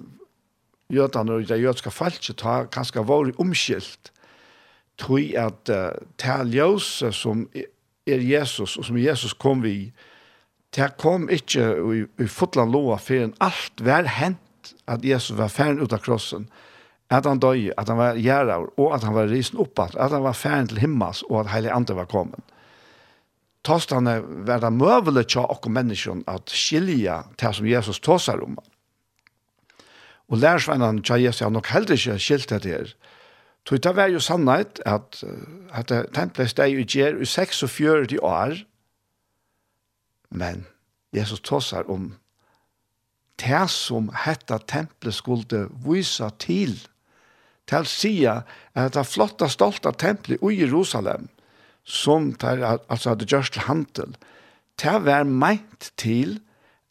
jødene 0.89 1.33
og 1.33 1.49
det 1.49 1.61
jødske 1.61 1.93
falset 1.93 2.39
ta 2.41 2.65
kanskje 2.73 3.05
vært 3.05 3.37
omskilt. 3.39 4.13
Tror 4.99 5.45
at 5.45 5.73
uh, 5.73 5.93
det 6.21 6.55
ljøs 6.55 7.03
som 7.13 7.49
er 8.07 8.25
Jesus, 8.25 8.77
og 8.77 8.85
som 8.85 8.97
Jesus 8.97 9.33
kom 9.33 9.63
vi, 9.63 9.93
det 10.77 10.97
kom 10.99 11.29
ikke 11.29 11.67
i, 11.95 12.05
i 12.23 12.27
fotland 12.31 12.73
loa 12.73 12.97
for 13.03 13.33
alt 13.43 13.83
var 13.83 14.07
hent 14.07 14.75
at 14.87 15.05
Jesus 15.05 15.37
var 15.39 15.51
ferdig 15.51 15.83
ut 15.83 15.93
av 15.93 16.03
krossen. 16.05 16.47
At 17.11 17.27
han 17.27 17.41
døg, 17.43 17.73
at 17.75 17.89
han 17.91 17.99
var 17.99 18.19
gjerra 18.23 18.61
og 18.63 18.95
at 18.95 19.03
han 19.03 19.17
var 19.17 19.29
risen 19.29 19.59
opp, 19.59 19.79
at 19.83 19.97
han 19.99 20.23
var 20.23 20.37
ferdig 20.39 20.71
til 20.71 20.85
himmels, 20.85 21.25
og 21.27 21.41
at 21.43 21.51
heilig 21.57 21.73
andre 21.75 21.97
var 21.99 22.11
kommet 22.11 22.55
tostane 23.67 24.21
vera 24.47 24.71
møvelig 24.73 25.27
tja 25.35 25.45
okkur 25.53 25.73
menneskjon 25.75 26.25
at 26.31 26.53
skilja 26.53 27.23
det 27.41 27.53
som 27.57 27.69
Jesus 27.69 28.01
tåsar 28.01 28.43
om. 28.45 28.57
Og 30.31 30.39
lærersvennan 30.39 31.03
tja 31.05 31.19
Jesus 31.21 31.45
har 31.45 31.53
nok 31.53 31.69
heller 31.75 31.97
ikke 31.97 32.19
skilt 32.19 32.51
det 32.51 32.65
her. 32.65 32.95
Så 33.69 33.77
det 33.77 33.93
var 33.97 34.09
jo 34.09 34.21
sannhet 34.21 34.81
at, 34.89 35.21
at 35.71 35.93
tempelet 36.15 36.51
steg 36.51 36.79
i 36.81 36.87
gjer 36.89 37.21
i 37.21 37.27
46 37.29 38.19
år, 38.23 38.57
men 40.31 40.65
Jesus 41.13 41.41
tåsar 41.41 41.91
om 41.91 42.15
det 43.41 43.67
som 43.71 44.11
hetta 44.25 44.59
tempelet 44.59 45.15
skulle 45.15 45.67
vise 45.85 46.31
til, 46.39 46.79
til 47.69 47.85
å 47.85 47.89
si 47.89 48.15
at 48.27 48.49
det 48.95 49.07
flotta, 49.07 49.49
stolta 49.49 49.93
tempelet 49.93 50.41
i 50.41 50.63
Jerusalem– 50.63 51.29
som 51.91 52.31
tar, 52.39 52.63
altså 52.89 53.15
hadde 53.15 53.29
gjørst 53.29 53.57
til 53.57 53.67
handel, 53.67 54.15
det 54.81 54.97
var 55.05 55.27
meint 55.29 55.91
til 56.01 56.39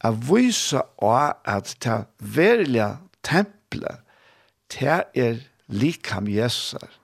å 0.05 0.11
vise 0.29 0.81
av 1.03 1.39
at 1.47 1.73
det 1.83 2.01
verilige 2.19 2.91
tempelet, 3.25 4.03
det 4.69 5.01
er 5.17 5.39
likam 5.69 6.27
Jesus. 6.29 6.99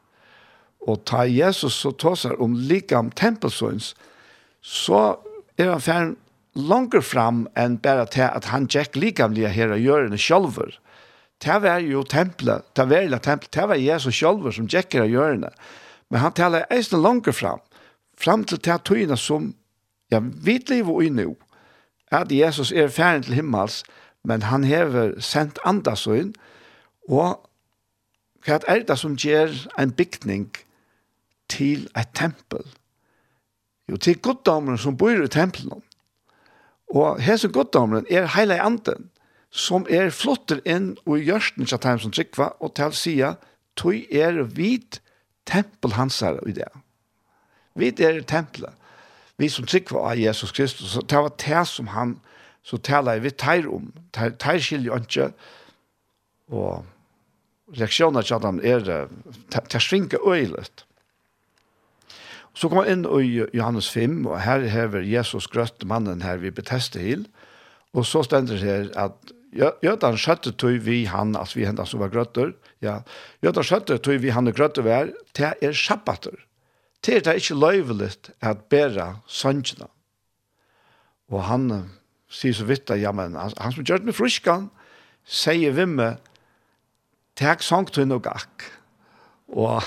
Og 0.86 1.02
ta 1.10 1.24
Jesus 1.26 1.80
så 1.82 1.92
tåser 1.98 2.36
om 2.42 2.54
likam 2.70 3.10
tempelsøns, 3.18 3.94
så 4.62 5.18
er 5.58 5.72
han 5.72 5.82
fjern 5.82 6.14
langer 6.56 7.04
fram 7.04 7.46
enn 7.60 7.80
bare 7.84 8.06
til 8.12 8.28
at 8.28 8.48
han 8.52 8.68
tjekk 8.72 8.96
likamlige 9.00 9.52
her 9.52 9.74
og 9.76 9.82
gjør 9.82 10.06
henne 10.06 10.22
sjølver. 10.22 10.78
Det 11.44 11.58
var 11.62 11.82
jo 11.84 12.04
tempelet, 12.08 12.64
det 12.78 12.86
var 12.90 13.04
jo 13.04 13.20
tempelet, 13.20 13.54
det 13.58 13.68
var 13.72 13.82
Jesus 13.82 14.16
sjølver 14.16 14.56
som 14.56 14.70
tjekker 14.72 15.04
og 15.04 15.12
gjør 15.12 15.34
henne. 15.34 15.52
Men 16.14 16.22
han 16.22 16.36
taler 16.38 16.68
eisen 16.72 17.02
langer 17.04 17.36
fram 17.36 17.65
fram 18.18 18.44
til 18.44 18.62
det 18.64 18.80
tøyene 18.86 19.18
som 19.18 19.54
ja, 20.12 20.20
vi 20.20 20.60
lever 20.70 21.02
i 21.02 21.10
nå, 21.10 21.36
at 22.12 22.32
Jesus 22.32 22.72
er 22.72 22.88
ferdig 22.94 23.26
til 23.26 23.40
himmels, 23.42 23.84
men 24.24 24.42
han 24.42 24.64
hever 24.64 25.20
sendt 25.20 25.60
andre 25.66 25.96
søgn, 25.98 26.34
og 27.10 27.42
hva 28.46 28.60
er 28.70 28.86
det 28.86 28.98
som 29.02 29.18
gjør 29.18 29.54
en 29.82 29.92
bygning 29.92 30.52
til 31.50 31.88
et 31.98 32.14
tempel? 32.14 32.66
Jo, 33.90 33.98
til 33.98 34.18
goddommeren 34.22 34.78
som 34.82 34.98
bor 34.98 35.14
i 35.14 35.28
tempelen. 35.30 35.82
Og 36.94 37.22
hese 37.22 37.50
goddommeren 37.50 38.06
er 38.10 38.30
hele 38.38 38.62
anden, 38.62 39.10
som 39.50 39.86
er 39.90 40.10
flotter 40.14 40.62
inn 40.66 40.94
og 41.06 41.22
gjørsten 41.26 41.66
til 41.66 41.82
dem 41.82 42.02
som 42.02 42.14
trykva, 42.14 42.52
og 42.60 42.74
til 42.78 42.92
å 42.92 42.98
si, 42.98 43.16
tog 43.78 44.14
er 44.14 44.42
vid 44.58 45.00
tempel 45.46 45.96
hans 45.98 46.20
her 46.26 46.42
i 46.50 46.56
det. 46.58 46.70
Vi 47.76 47.92
er 48.00 48.22
tempelet. 48.28 48.74
Vi 49.38 49.50
som 49.52 49.68
trykker 49.68 50.00
av 50.00 50.20
Jesus 50.20 50.52
Kristus, 50.56 50.94
så 50.94 51.02
det 51.04 51.20
var 51.20 51.34
det 51.42 51.68
som 51.68 51.92
han 51.92 52.20
så 52.66 52.80
taler 52.82 53.22
vi 53.22 53.30
teir 53.30 53.68
om. 53.70 53.92
Teir, 54.16 54.34
teir 54.42 54.62
skiljer 54.64 55.04
ikke. 55.04 55.30
Og 56.50 56.86
reaksjonen 57.78 58.24
til 58.26 58.38
Adam 58.40 58.62
er 58.64 58.82
det 58.86 59.82
svinker 59.84 60.24
øylet. 60.26 60.86
Så 62.56 62.70
kom 62.72 62.80
han 62.80 62.90
inn 62.90 63.06
i 63.06 63.44
Johannes 63.54 63.90
5, 63.92 64.24
og 64.26 64.40
her 64.42 64.66
hever 64.72 65.04
Jesus 65.04 65.50
grøtt 65.52 65.84
mannen 65.86 66.24
her 66.24 66.40
vi 66.42 66.54
beteste 66.56 67.02
til. 67.04 67.28
Og 67.94 68.08
så 68.08 68.24
stender 68.24 68.56
det 68.56 68.64
her 68.64 68.90
at 68.98 69.36
Jødan 69.56 70.18
skjøtte 70.20 70.52
tog 70.60 70.82
vi 70.84 71.06
han, 71.08 71.36
altså 71.36 71.62
vi 71.62 71.68
hendene 71.68 71.88
som 71.88 72.02
var 72.02 72.12
grøtter, 72.12 72.52
ja, 72.84 72.98
Jødan 73.44 73.64
skjøtte 73.64 74.02
tog 74.04 74.20
vi 74.24 74.34
han 74.36 74.52
og 74.52 74.58
grøtter 74.58 74.84
var, 74.84 75.12
til 75.36 75.54
er 75.64 75.76
sabbater 75.76 76.36
til 77.06 77.22
det 77.22 77.30
er 77.30 77.42
ikke 77.42 77.60
løyvelig 77.60 78.14
at 78.42 78.66
bæra 78.72 79.20
sønnsene. 79.30 79.88
Og 81.30 81.44
han 81.46 81.70
sier 82.30 82.54
så 82.54 82.66
vidt, 82.66 82.90
ja, 82.98 83.12
men 83.16 83.38
han, 83.38 83.54
han 83.62 83.76
som 83.76 83.86
gjør 83.86 84.02
det 84.02 84.10
med 84.10 84.18
fruskan, 84.18 84.70
sier 85.26 85.74
vi 85.78 85.86
med, 85.90 86.18
tek 87.38 87.64
sangtun 87.66 88.14
og 88.16 88.24
gakk. 88.26 88.66
Og 89.54 89.86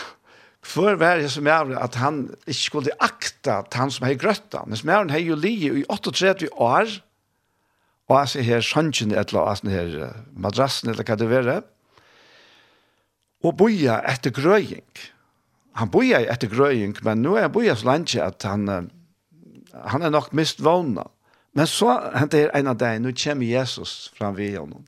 før 0.63 0.99
var 1.01 1.19
det 1.23 1.31
som 1.33 1.47
er 1.51 1.75
at 1.81 1.99
han 1.99 2.27
ikke 2.47 2.61
skulle 2.61 2.97
akta 3.03 3.63
at 3.65 3.75
han 3.79 3.91
som 3.91 4.07
hei 4.07 4.17
han. 4.19 4.69
men 4.69 4.77
som 4.77 4.89
er 4.89 4.99
han 4.99 5.11
hei 5.11 5.25
jo 5.27 5.35
li 5.35 5.55
i 5.81 5.85
38 5.89 6.53
år, 6.55 6.87
og 8.09 8.19
han 8.19 8.27
sier 8.27 8.43
her 8.43 8.61
søngjene 8.61 9.17
eller 9.17 9.41
eller 9.41 9.51
annet 9.51 9.73
her 9.73 10.13
madrassen 10.33 10.91
eller 10.91 11.05
hva 11.05 11.17
det 11.17 11.31
være, 11.31 11.63
og 13.45 13.57
boja 13.57 14.01
etter 14.11 14.31
grøying. 14.31 14.83
Og 14.83 15.18
han 15.79 15.91
bojer 15.91 16.27
efter 16.27 16.49
gröjning, 16.49 16.97
men 17.03 17.23
nu 17.23 17.37
är 17.37 17.43
han 17.43 17.53
bojer 17.53 17.75
så 17.75 17.87
länge 17.87 18.23
att 18.25 18.43
han, 18.43 18.91
han 19.85 20.03
är 20.03 20.11
nog 20.11 20.35
mist 20.35 20.61
vana. 20.61 21.09
Men 21.53 21.67
så 21.67 22.11
hentet 22.15 22.53
det 22.53 22.59
en 22.59 22.67
av 22.67 22.77
dig, 22.77 22.99
nu 22.99 23.13
kommer 23.13 23.47
Jesus 23.47 24.13
fram 24.15 24.35
vid 24.35 24.59
honom. 24.59 24.87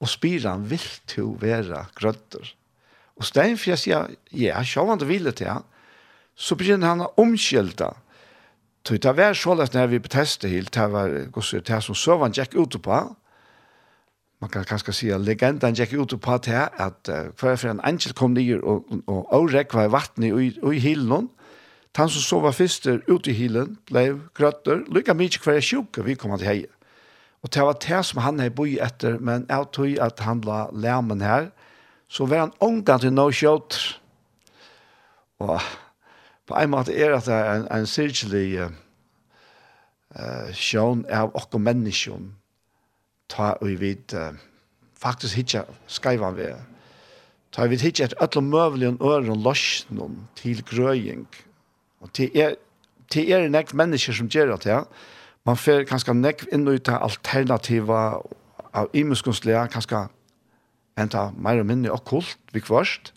Och 0.00 0.10
spyr 0.10 0.44
han, 0.46 0.68
vill 0.68 0.88
du 1.14 1.36
være 1.40 1.86
grøtter? 1.96 2.54
Og 3.16 3.24
Steinfjell 3.24 3.78
sier, 3.78 4.10
ja, 4.30 4.60
sjå 4.64 4.84
han 4.90 5.00
det 5.00 5.08
ville 5.08 5.32
til 5.32 5.48
han. 5.48 5.64
Så 6.36 6.58
begynner 6.58 6.90
han 6.90 7.04
å 7.06 7.12
omkjelta. 7.16 7.94
Så 8.84 8.98
det 9.00 9.16
var 9.16 9.32
så 9.32 9.54
lett 9.56 9.72
når 9.72 9.92
vi 9.94 10.02
betestet 10.04 10.50
helt, 10.50 10.74
det 10.74 10.88
var 10.92 11.14
det 11.70 11.80
som 11.86 11.96
søvann 11.96 12.34
gikk 12.36 12.58
ut 12.58 12.76
på 12.82 13.00
man 14.44 14.50
kan 14.52 14.64
kanskje 14.68 14.92
si 14.92 15.08
at 15.08 15.22
legenden 15.24 15.72
gikk 15.72 15.94
ut 15.96 16.12
på 16.20 16.36
det 16.44 16.52
her, 16.52 16.68
at 16.76 17.08
uh, 17.08 17.30
for 17.36 17.56
en 17.70 17.80
angel 17.80 18.12
kom 18.12 18.34
ned 18.36 18.60
og, 18.60 18.84
og, 19.06 19.32
og 19.32 19.54
rekva 19.54 19.86
i 19.86 19.92
vattnet 19.92 20.36
og, 20.36 20.58
og 20.62 20.74
i 20.76 20.82
hilen, 20.84 21.30
han 21.96 22.10
som 22.10 22.20
sova 22.20 22.50
først 22.52 22.86
ut 23.08 23.28
i 23.30 23.32
hilen, 23.32 23.78
ble 23.88 24.18
grøtter, 24.36 24.82
lykka 24.92 25.14
mye 25.16 25.40
hver 25.40 25.62
sjuke 25.64 26.04
vi 26.04 26.18
kom 26.18 26.34
til 26.36 26.48
hei. 26.48 26.58
Og 27.40 27.52
det 27.54 27.64
var 27.64 27.78
det 27.80 28.02
som 28.04 28.20
han 28.20 28.42
hei 28.42 28.50
boi 28.50 28.74
etter, 28.82 29.16
men 29.16 29.46
jeg 29.48 29.70
tog 29.72 29.96
at 30.02 30.20
han 30.26 30.44
la 30.44 30.66
lærmen 30.72 31.24
her, 31.24 31.48
så 32.08 32.26
var 32.28 32.44
han 32.44 32.54
ångan 32.60 33.00
til 33.00 33.16
no 33.16 33.30
kjøtt. 33.30 33.80
Og 35.40 35.60
på 36.50 36.60
en 36.60 36.74
måte 36.74 36.92
er 36.92 37.16
det 37.16 37.32
en, 37.32 37.68
en 37.72 37.88
sirkelig 37.88 38.48
uh, 38.60 40.52
sjøn 40.52 41.06
av 41.08 41.32
okker 41.32 41.62
menneskjøn, 41.62 42.34
ta 43.28 43.54
og 43.60 43.80
vi 43.80 43.94
uh, 44.14 44.36
faktisk 45.00 45.36
hitja 45.38 45.64
skaivan 45.86 46.36
vi. 46.36 46.50
Ta 47.54 47.66
vi 47.70 47.78
hitja 47.78 48.08
et 48.08 48.16
öll 48.20 48.42
møvelig 48.42 48.94
og 49.00 49.10
øren 49.12 49.42
løsnen 49.42 50.28
til 50.36 50.62
grøying. 50.64 51.26
Og 52.00 52.12
til 52.12 52.30
er, 52.36 52.56
til 53.10 53.30
er 53.32 53.48
nek 53.48 53.74
mennesker 53.74 54.12
som 54.12 54.28
gjør 54.28 54.56
det, 54.56 54.70
ja. 54.70 54.84
Man 55.44 55.60
fer 55.60 55.84
kanskje 55.84 56.14
nek 56.16 56.46
inn 56.52 56.64
ut 56.68 56.88
av 56.88 57.02
alternativa 57.04 58.20
av 58.74 58.90
imenskunstlige, 58.96 59.68
kanskje 59.70 60.06
enta 60.98 61.28
meir 61.36 61.62
og 61.62 61.68
minni 61.68 61.90
okkult, 61.92 62.36
vi 62.52 62.62
kvarst. 62.64 63.12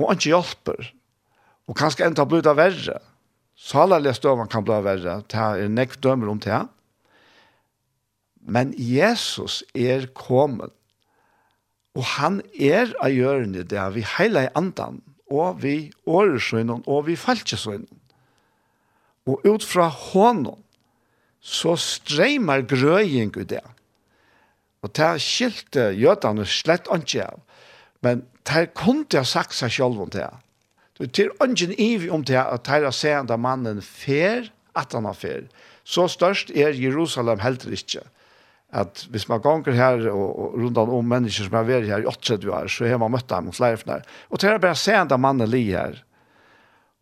Og 0.00 0.08
han 0.08 0.22
hjelper. 0.22 0.92
Og 1.68 1.76
kanskje 1.76 2.06
enta 2.06 2.24
blir 2.28 2.44
det 2.44 2.54
verre. 2.56 3.00
Salerlige 3.60 4.16
støvene 4.16 4.48
kan 4.48 4.64
bli 4.64 4.78
verre. 4.84 5.20
Det 5.28 5.40
er 5.40 5.68
nekv 5.68 5.98
dømer 6.00 6.30
om 6.32 6.40
det, 6.40 6.52
ja. 6.52 6.64
Men 8.40 8.72
Jesus 8.76 9.62
er 9.74 10.06
kommet, 10.16 10.72
og 11.94 12.06
han 12.16 12.40
er 12.54 12.92
av 13.02 13.12
hjørnet 13.12 13.70
der 13.70 13.90
vi 13.94 14.04
heiler 14.16 14.48
i 14.48 14.52
andan, 14.58 15.00
og 15.30 15.62
vi 15.62 15.90
åresøgnen, 16.06 16.82
og 16.86 17.06
vi 17.06 17.18
falskesøgnen. 17.18 18.00
Og 19.26 19.44
ut 19.46 19.64
fra 19.64 19.86
hånden, 19.88 20.58
så 21.40 21.76
streimer 21.76 22.64
grøying 22.68 23.32
ut 23.36 23.50
det. 23.50 23.62
Og 24.82 24.92
det 24.96 25.20
skilte 25.22 25.90
jødene 25.96 26.46
slett 26.48 26.88
ikke 26.94 27.26
av. 27.26 27.40
Men 28.00 28.24
det 28.48 28.70
kunne 28.76 29.08
jeg 29.12 29.28
sagt 29.28 29.56
seg 29.56 29.72
selv 29.72 30.00
om 30.00 30.10
det. 30.12 30.28
Det 30.96 31.18
er 31.18 31.32
ikke 31.32 31.76
ivi 31.80 32.10
om 32.12 32.24
det 32.24 32.36
at 32.40 32.64
det 32.66 32.84
er 32.84 32.92
seende 32.92 33.36
mannen 33.40 33.80
fer, 33.82 34.50
at 34.76 34.92
han 34.92 35.06
er 35.08 35.16
fer. 35.16 35.44
Så 35.84 36.08
størst 36.08 36.50
er 36.50 36.76
Jerusalem 36.76 37.40
heller 37.40 37.72
ikke 37.72 38.04
at 38.70 39.06
hvis 39.10 39.26
man 39.28 39.42
ganger 39.42 39.74
her 39.74 40.04
og, 40.12 40.28
og 40.28 40.58
rundt 40.60 40.78
om 40.78 41.08
mennesker 41.10 41.48
som 41.48 41.56
har 41.58 41.66
vært 41.66 41.88
her 41.90 42.04
i 42.04 42.10
80 42.10 42.46
år, 42.46 42.70
så 42.70 42.86
har 42.86 43.00
man 43.02 43.12
møtt 43.14 43.28
dem 43.30 43.50
hos 43.50 43.60
leifene. 43.62 44.00
Og 44.30 44.38
til 44.38 44.54
å 44.54 44.62
bare 44.62 44.78
se 44.78 44.94
enda 44.94 45.18
mannen 45.18 45.50
li 45.50 45.64
her, 45.72 45.98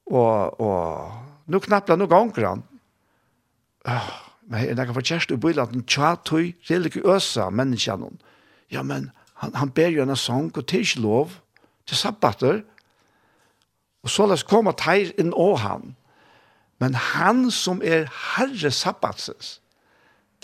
og, 0.09 0.61
og 0.65 1.51
nå 1.53 1.61
knapper 1.65 1.95
han, 1.95 2.01
nå 2.01 2.09
ganger 2.09 2.47
han. 2.49 2.65
Øh, 3.89 4.09
men 4.49 4.65
jeg 4.65 4.89
kan 4.89 4.97
få 4.97 5.05
kjæreste 5.05 5.37
i 5.37 5.41
bøyla 5.41 5.67
at 5.67 5.75
han 5.77 5.85
tja 5.85 6.15
tøy 6.25 6.55
religiøse 6.71 7.51
menneskene. 7.53 8.15
Ja, 8.73 8.83
men 8.83 9.11
han, 9.43 9.53
han 9.55 9.73
ber 9.77 9.93
jo 9.93 10.05
en 10.05 10.17
sang 10.17 10.49
og 10.57 10.65
til 10.67 10.87
ikke 10.87 11.05
lov 11.05 11.37
til 11.89 12.01
sabbater. 12.01 12.63
Og 14.05 14.13
så 14.13 14.25
lest 14.29 14.49
komme 14.49 14.73
teir 14.73 15.13
inn 15.21 15.35
og 15.37 15.59
han. 15.61 15.93
Men 16.81 16.95
han 16.95 17.49
som 17.53 17.83
er 17.85 18.09
herre 18.37 18.71
sabbatsens, 18.73 19.59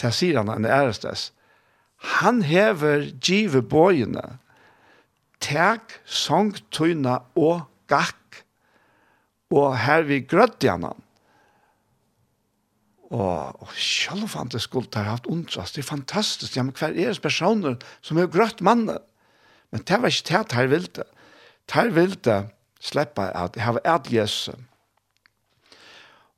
til 0.01 0.15
sier 0.15 0.41
han 0.41 0.53
en 0.53 0.69
ærestes, 0.69 1.31
han 2.21 2.43
hever 2.45 3.09
give 3.25 3.63
bøyene, 3.63 4.25
tek, 5.45 6.01
sång, 6.05 6.55
tøyna 6.73 7.21
og 7.39 7.65
gakk, 7.89 8.45
og 9.55 9.77
her 9.79 10.05
vi 10.09 10.21
grødde 10.27 10.71
han 10.71 10.87
han. 10.89 11.01
Og, 13.15 13.63
og 13.63 13.75
selv 13.79 14.27
om 14.41 14.49
det 14.51 14.63
skulle 14.65 14.91
ha 14.97 15.15
haft 15.15 15.29
ondrast, 15.31 15.77
det 15.77 15.85
er 15.85 15.91
fantastisk, 15.93 16.57
ja, 16.57 16.65
men 16.67 16.75
hver 16.75 16.97
er 16.99 17.19
personer 17.23 17.77
som 18.03 18.19
har 18.19 18.33
grøtt 18.33 18.63
mannen? 18.65 18.99
Men 19.71 19.83
det 19.87 20.01
var 20.01 20.11
ikke 20.11 20.29
det 20.31 20.57
her 20.57 20.71
vilde. 20.71 21.05
Det 21.67 21.75
her 21.75 21.91
vilde 21.95 22.39
slipper 22.81 23.31
at 23.31 23.57
jeg 23.57 23.65
har 23.65 23.81
et 23.85 24.13
Jesus, 24.13 24.51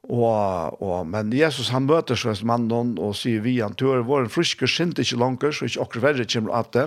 Og, 0.07 0.83
og, 0.83 1.07
men 1.11 1.33
Jesus 1.35 1.73
han 1.75 1.89
møter 1.89 2.19
seg 2.19 2.45
mannen 2.47 2.71
mann 2.71 2.93
og 3.03 3.17
sier 3.19 3.43
vi 3.43 3.57
han 3.59 3.75
tør, 3.75 4.05
vår 4.07 4.29
friske 4.31 4.69
skinte 4.71 5.03
ikke 5.03 5.19
langer, 5.19 5.55
så 5.55 5.67
ikke 5.67 5.83
akkurat 5.83 6.05
verre 6.05 6.27
kommer 6.31 6.55
at 6.61 6.71
det. 6.77 6.87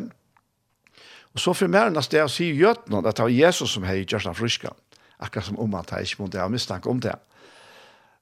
Og 1.36 1.44
så 1.44 1.54
for 1.54 1.72
mer 1.72 1.90
enn 1.90 2.00
det 2.00 2.24
å 2.24 2.32
si 2.32 2.48
gjøtene 2.56 3.04
at 3.04 3.18
det 3.18 3.26
var 3.26 3.34
Jesus 3.34 3.76
som 3.76 3.84
har 3.86 4.00
gjort 4.00 4.30
han 4.32 4.38
friske. 4.40 4.72
Akkurat 5.20 5.50
som 5.50 5.60
om 5.60 5.76
han 5.76 5.86
tar 5.86 6.06
ikke 6.06 6.24
mot 6.24 6.32
det, 6.32 6.40
han 6.42 6.54
mistanke 6.54 6.90
om 6.90 7.02
det. 7.04 7.18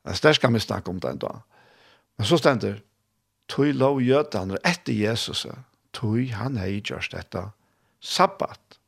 En 0.08 0.18
sterske 0.18 0.50
mistanke 0.50 0.90
om 0.90 1.00
det 1.00 1.14
enda. 1.14 1.38
Men 2.18 2.28
så 2.28 2.40
stender, 2.42 2.82
tog 3.48 3.70
lov 3.78 4.02
gjøtene 4.02 4.58
etter 4.66 4.98
Jesus, 4.98 5.46
tog 5.94 6.34
han 6.34 6.58
hei 6.58 6.82
gjort 6.82 7.14
dette 7.14 7.46
sabbat. 8.02 8.80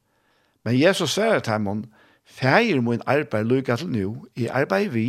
Men 0.66 0.76
Jesus 0.78 1.14
sier 1.16 1.40
til 1.40 1.54
ham, 1.54 1.86
feir 2.26 2.82
min 2.82 3.06
arbeid 3.06 3.48
lykka 3.48 3.78
til 3.80 3.94
nu, 3.94 4.06
i 4.36 4.50
arbeid 4.50 4.90
vi, 4.94 5.08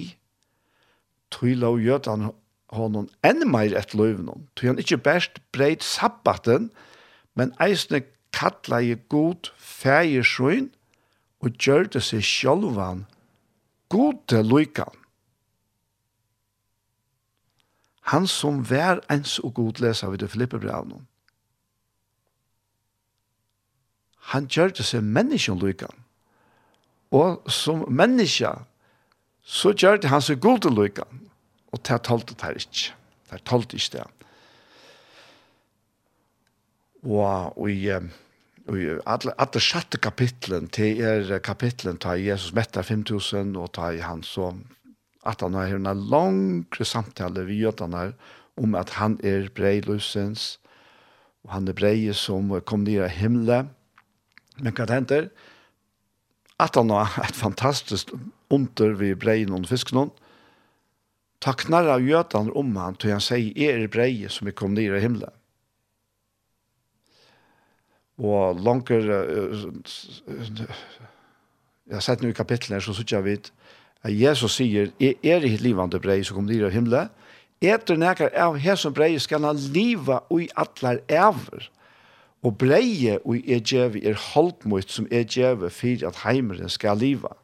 tøyla 1.30 1.72
og 1.74 1.82
gjøt 1.84 2.08
han 2.10 2.30
honom 2.74 3.08
enn 3.26 3.46
meir 3.50 3.74
et 3.78 3.94
løyvnum. 3.94 4.46
Tog 4.54 4.72
han 4.72 4.82
ikkje 4.82 5.02
best 5.02 5.40
breit 5.54 5.84
sabbaten, 5.86 6.70
men 7.34 7.54
eisne 7.62 8.02
kattla 8.36 8.80
i 8.82 8.94
god 9.08 9.50
fægersøyn 9.58 10.70
og 11.40 11.56
gjørte 11.58 12.02
seg 12.04 12.24
sjolvan 12.26 13.06
gode 13.90 14.42
løykan. 14.46 14.96
Han 18.10 18.26
som 18.26 18.62
vær 18.70 19.02
ens 19.12 19.38
og 19.38 19.54
god 19.54 19.80
lesa 19.82 20.08
vid 20.10 20.22
det 20.22 20.30
Filippebrevnum. 20.30 21.06
Han 24.34 24.46
gjørte 24.46 24.82
seg 24.86 25.02
menneskjøn 25.06 25.58
løykan. 25.58 25.94
Og 27.10 27.42
som 27.50 27.82
menneskja 27.90 28.52
så 29.42 29.72
gjør 29.74 30.00
det 30.00 30.10
han 30.12 30.22
seg 30.22 30.40
god 30.42 30.64
til 30.64 30.76
lykke, 30.76 31.04
og 31.70 31.82
det 31.82 31.94
er 31.94 32.02
talt 32.06 32.30
det 32.30 32.40
her 32.44 32.58
ikke. 32.58 32.96
Det 33.30 33.38
er 33.38 33.44
talt 33.46 33.74
ikke 33.74 33.98
det. 33.98 34.08
Og, 37.06 37.68
i, 37.70 37.88
i 37.88 38.88
alle, 39.08 39.32
alle 39.40 39.62
sjette 39.64 40.00
kapitlen, 40.02 40.68
til 40.68 41.00
er 41.00 41.38
kapitlen, 41.44 41.98
tar 41.98 42.20
Jesus 42.20 42.52
mettet 42.56 42.84
5000, 42.86 43.56
og 43.56 43.72
tar 43.78 43.96
han 44.04 44.22
så, 44.26 44.52
at 45.26 45.40
han 45.40 45.56
har 45.56 45.76
en 45.76 45.88
langre 46.10 46.84
samtale 46.84 47.46
vi 47.48 47.62
jødene 47.62 48.04
her, 48.04 48.12
om 48.60 48.74
at 48.76 48.98
han 49.00 49.16
er 49.24 49.48
breilusens, 49.56 50.58
og 51.44 51.54
han 51.54 51.68
er 51.68 51.76
breie 51.76 52.12
som 52.14 52.52
kom 52.68 52.84
ned 52.84 53.06
av 53.06 53.14
himmelen. 53.16 53.70
Men 54.60 54.76
hva 54.76 54.84
henter? 54.90 55.30
At 56.60 56.76
han 56.76 56.92
har 56.92 57.16
et 57.24 57.36
fantastisk 57.36 58.12
under 58.50 58.94
vi 58.98 59.14
breien 59.14 59.54
og 59.54 59.68
fiskene. 59.70 60.08
Ta 61.40 61.54
knarra 61.56 61.96
av 61.96 62.04
gjøtan 62.04 62.50
om 62.56 62.74
han, 62.76 62.98
til 63.00 63.14
han 63.14 63.24
sier, 63.24 63.54
er 63.56 63.88
breie 63.88 64.28
som 64.32 64.48
er 64.50 64.56
kom 64.56 64.74
nere 64.76 64.98
i 64.98 65.04
himmelen. 65.04 65.36
Og 68.20 68.58
langer, 68.60 69.06
jeg 71.88 71.96
har 71.96 72.04
sett 72.04 72.20
nu 72.20 72.28
i 72.28 72.36
kapitlet 72.36 72.76
her, 72.76 72.84
så 72.84 72.92
sier 72.92 73.16
jeg 73.16 73.24
vidt, 73.24 73.48
at 74.04 74.12
Jesus 74.12 74.58
sier, 74.58 74.92
er 75.00 75.40
det 75.40 75.54
hitt 75.54 75.64
livande 75.64 76.00
breie 76.00 76.24
som 76.24 76.36
kom 76.36 76.48
nere 76.50 76.68
i 76.68 76.76
himmelen? 76.76 77.08
Etter 77.60 77.98
nekar 78.00 78.32
av 78.40 78.56
hesson 78.56 78.94
breie 78.96 79.20
skal 79.20 79.44
han 79.44 79.58
liva 79.74 80.22
ui 80.32 80.46
atlar 80.56 81.02
ever. 81.12 81.66
Og 82.40 82.56
breie 82.56 83.18
ui 83.28 83.42
er 83.44 83.60
djeve 83.60 84.00
er 84.00 84.16
holdmøyt 84.16 84.92
som 84.92 85.08
er 85.12 85.26
djeve 85.28 85.68
fyrir 85.68 86.08
at 86.08 86.22
heimeren 86.24 86.72
skal 86.72 87.00
liva 87.00 87.34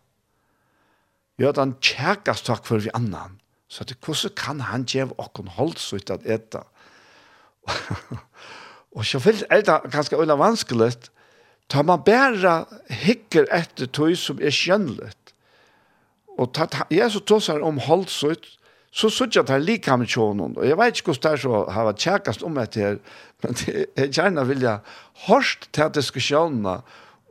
gjør 1.41 1.61
han 1.61 1.76
kjærkast 1.84 2.49
takk 2.49 2.66
for 2.68 2.82
vi 2.82 2.93
annan. 2.97 3.39
Så 3.68 3.84
det, 3.84 3.99
hvordan 4.05 4.34
kan 4.37 4.61
han 4.61 4.87
gjøre 4.89 5.16
åkken 5.18 5.49
holdsut 5.57 6.11
at 6.11 6.24
eta? 6.24 6.62
og 8.97 9.05
så 9.05 9.20
fyllt 9.20 9.45
er 9.51 9.64
det 9.66 9.93
ganske 9.93 10.16
øyne 10.16 10.39
vanskelig, 10.39 10.93
tar 11.68 11.82
man 11.82 12.05
bare 12.07 12.64
hikker 12.89 13.49
etter 13.53 13.91
tog 13.91 14.14
som 14.16 14.39
er 14.41 14.55
skjønnelig. 14.55 15.12
Og 16.39 16.53
ta, 16.55 16.66
ta, 16.70 16.84
Jesus 16.93 17.24
tog 17.26 17.43
seg 17.43 17.64
om 17.64 17.80
holdsut, 17.82 18.47
så 18.97 19.11
sutja 19.12 19.43
tar 19.45 19.61
lika 19.61 19.97
med 20.01 20.09
tjonen. 20.09 20.55
Og 20.57 20.64
jeg 20.64 20.78
vet 20.78 21.01
ikke 21.01 21.12
hvordan 21.12 21.24
det 21.26 21.32
er 21.32 21.43
så 21.43 21.62
har 21.72 21.89
vært 21.89 22.05
kjærkast 22.05 22.45
om 22.47 22.61
etter 22.62 22.84
her, 22.84 23.01
men 23.43 23.59
jeg 23.66 24.12
gjerne 24.14 24.47
vil 24.49 24.62
jeg 24.64 24.97
hørst 25.26 25.68
til 25.76 25.93
diskusjonene, 25.93 26.78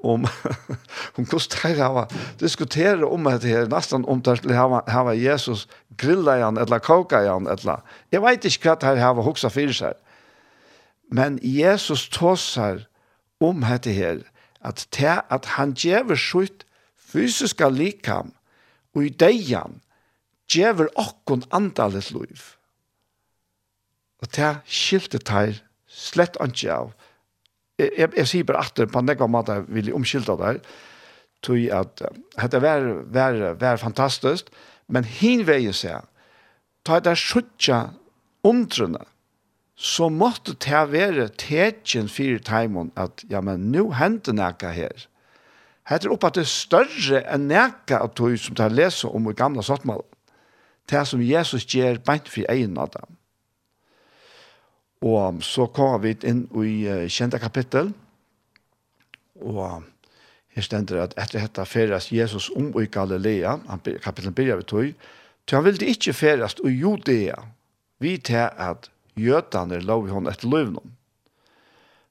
om 0.05 0.27
om 1.17 1.25
kostar 1.25 1.75
hava 1.77 2.07
diskutera 2.39 3.07
om 3.07 3.27
att 3.27 3.41
det 3.41 3.51
är 3.51 3.67
nästan 3.67 4.05
om 4.05 4.21
att 4.25 4.45
hava 4.45 4.83
hava 4.87 5.13
Jesus 5.13 5.67
grilla 5.97 6.37
igen 6.37 6.57
eller 6.57 6.79
koka 6.79 7.23
igen 7.23 7.47
eller 7.47 7.81
jag 8.09 8.21
vet 8.21 8.45
inte 8.45 8.69
vad 8.69 8.83
här 8.83 8.95
hava 8.95 9.21
huxa 9.21 9.49
för 9.49 9.71
sig 9.71 9.93
men 11.11 11.39
Jesus 11.41 12.09
tossar 12.09 12.87
om 13.39 13.63
hette 13.63 13.91
här 13.91 14.21
att 14.59 14.89
te 14.89 15.21
att 15.27 15.45
han 15.45 15.73
ger 15.77 16.15
skjut 16.15 16.65
fysiska 16.97 17.69
likam 17.69 18.31
och 18.93 19.03
i 19.03 19.09
dejan 19.09 19.79
ger 20.47 20.89
okkon 20.95 21.43
andalet 21.49 22.11
liv. 22.11 22.41
Og 24.21 24.29
det 24.35 24.51
skilte 24.65 25.19
teir 25.19 25.59
slett 25.87 26.37
ikke 26.41 26.73
av 26.73 26.93
jeg, 27.79 27.91
jeg, 27.97 28.11
jeg 28.17 28.29
sier 28.31 28.47
bare 28.47 28.65
at 28.65 28.83
på 28.91 29.01
en 29.01 29.09
nekva 29.09 29.27
måte 29.31 29.61
vil 29.67 29.91
jeg 29.91 29.97
omskylda 29.97 30.37
der, 30.41 30.61
tog 31.45 31.59
at 31.75 32.01
dette 32.01 32.61
var, 32.63 32.85
var, 33.13 33.41
var 33.61 33.81
fantastisk, 33.81 34.49
men 34.87 35.05
hin 35.05 35.45
vei 35.47 35.63
seg, 35.73 36.05
ta 36.85 37.01
der 37.03 37.17
suttja 37.19 37.81
undrene, 38.45 39.03
så 39.75 40.07
måtte 40.07 40.53
det 40.63 40.83
være 40.93 41.27
tetjen 41.35 42.07
fire 42.07 42.39
timen 42.39 42.93
at, 42.95 43.25
ja, 43.27 43.41
men 43.43 43.67
nå 43.73 43.89
hender 43.97 44.37
nekka 44.37 44.71
her. 44.71 45.07
Hette 45.85 46.09
opp 46.09 46.23
at 46.25 46.37
det 46.37 46.45
er 46.45 46.53
større 46.53 47.21
enn 47.29 47.49
nekka 47.51 47.99
av 48.05 48.13
tog 48.17 48.37
som 48.41 48.55
det 48.57 48.71
leser 48.71 49.11
om 49.11 49.27
i 49.29 49.35
gamla 49.35 49.65
sottmalen. 49.65 50.07
Det 50.89 51.01
som 51.09 51.21
Jesus 51.21 51.65
gjør 51.67 51.99
beint 52.05 52.29
for 52.29 52.47
egen 52.49 52.77
av 52.79 52.93
dem. 52.93 53.17
Og 55.05 55.43
så 55.45 55.67
kom 55.69 55.99
vi 56.01 56.15
inn 56.25 56.47
i 56.65 57.07
kjente 57.13 57.39
kapittel, 57.41 57.91
og 59.45 59.83
her 60.55 60.65
stender 60.65 61.03
at 61.03 61.13
etter 61.19 61.43
dette 61.43 61.65
ferast 61.67 62.13
Jesus 62.15 62.47
om 62.55 62.71
i 62.79 62.87
Galilea, 62.89 63.57
kapitlet 64.01 64.35
begynner 64.35 64.63
vi 64.63 64.69
tog, 64.71 64.91
til 65.45 65.59
han 65.59 65.65
ville 65.67 65.91
ikke 65.91 66.15
ferast 66.15 66.61
i 66.65 66.73
Judea, 66.73 67.37
vi 68.01 68.15
til 68.17 68.49
at 68.49 68.89
jødene 69.19 69.81
lov 69.83 70.07
i 70.07 70.13
hånd 70.15 70.31
etter 70.31 70.49
løvnum. 70.49 70.93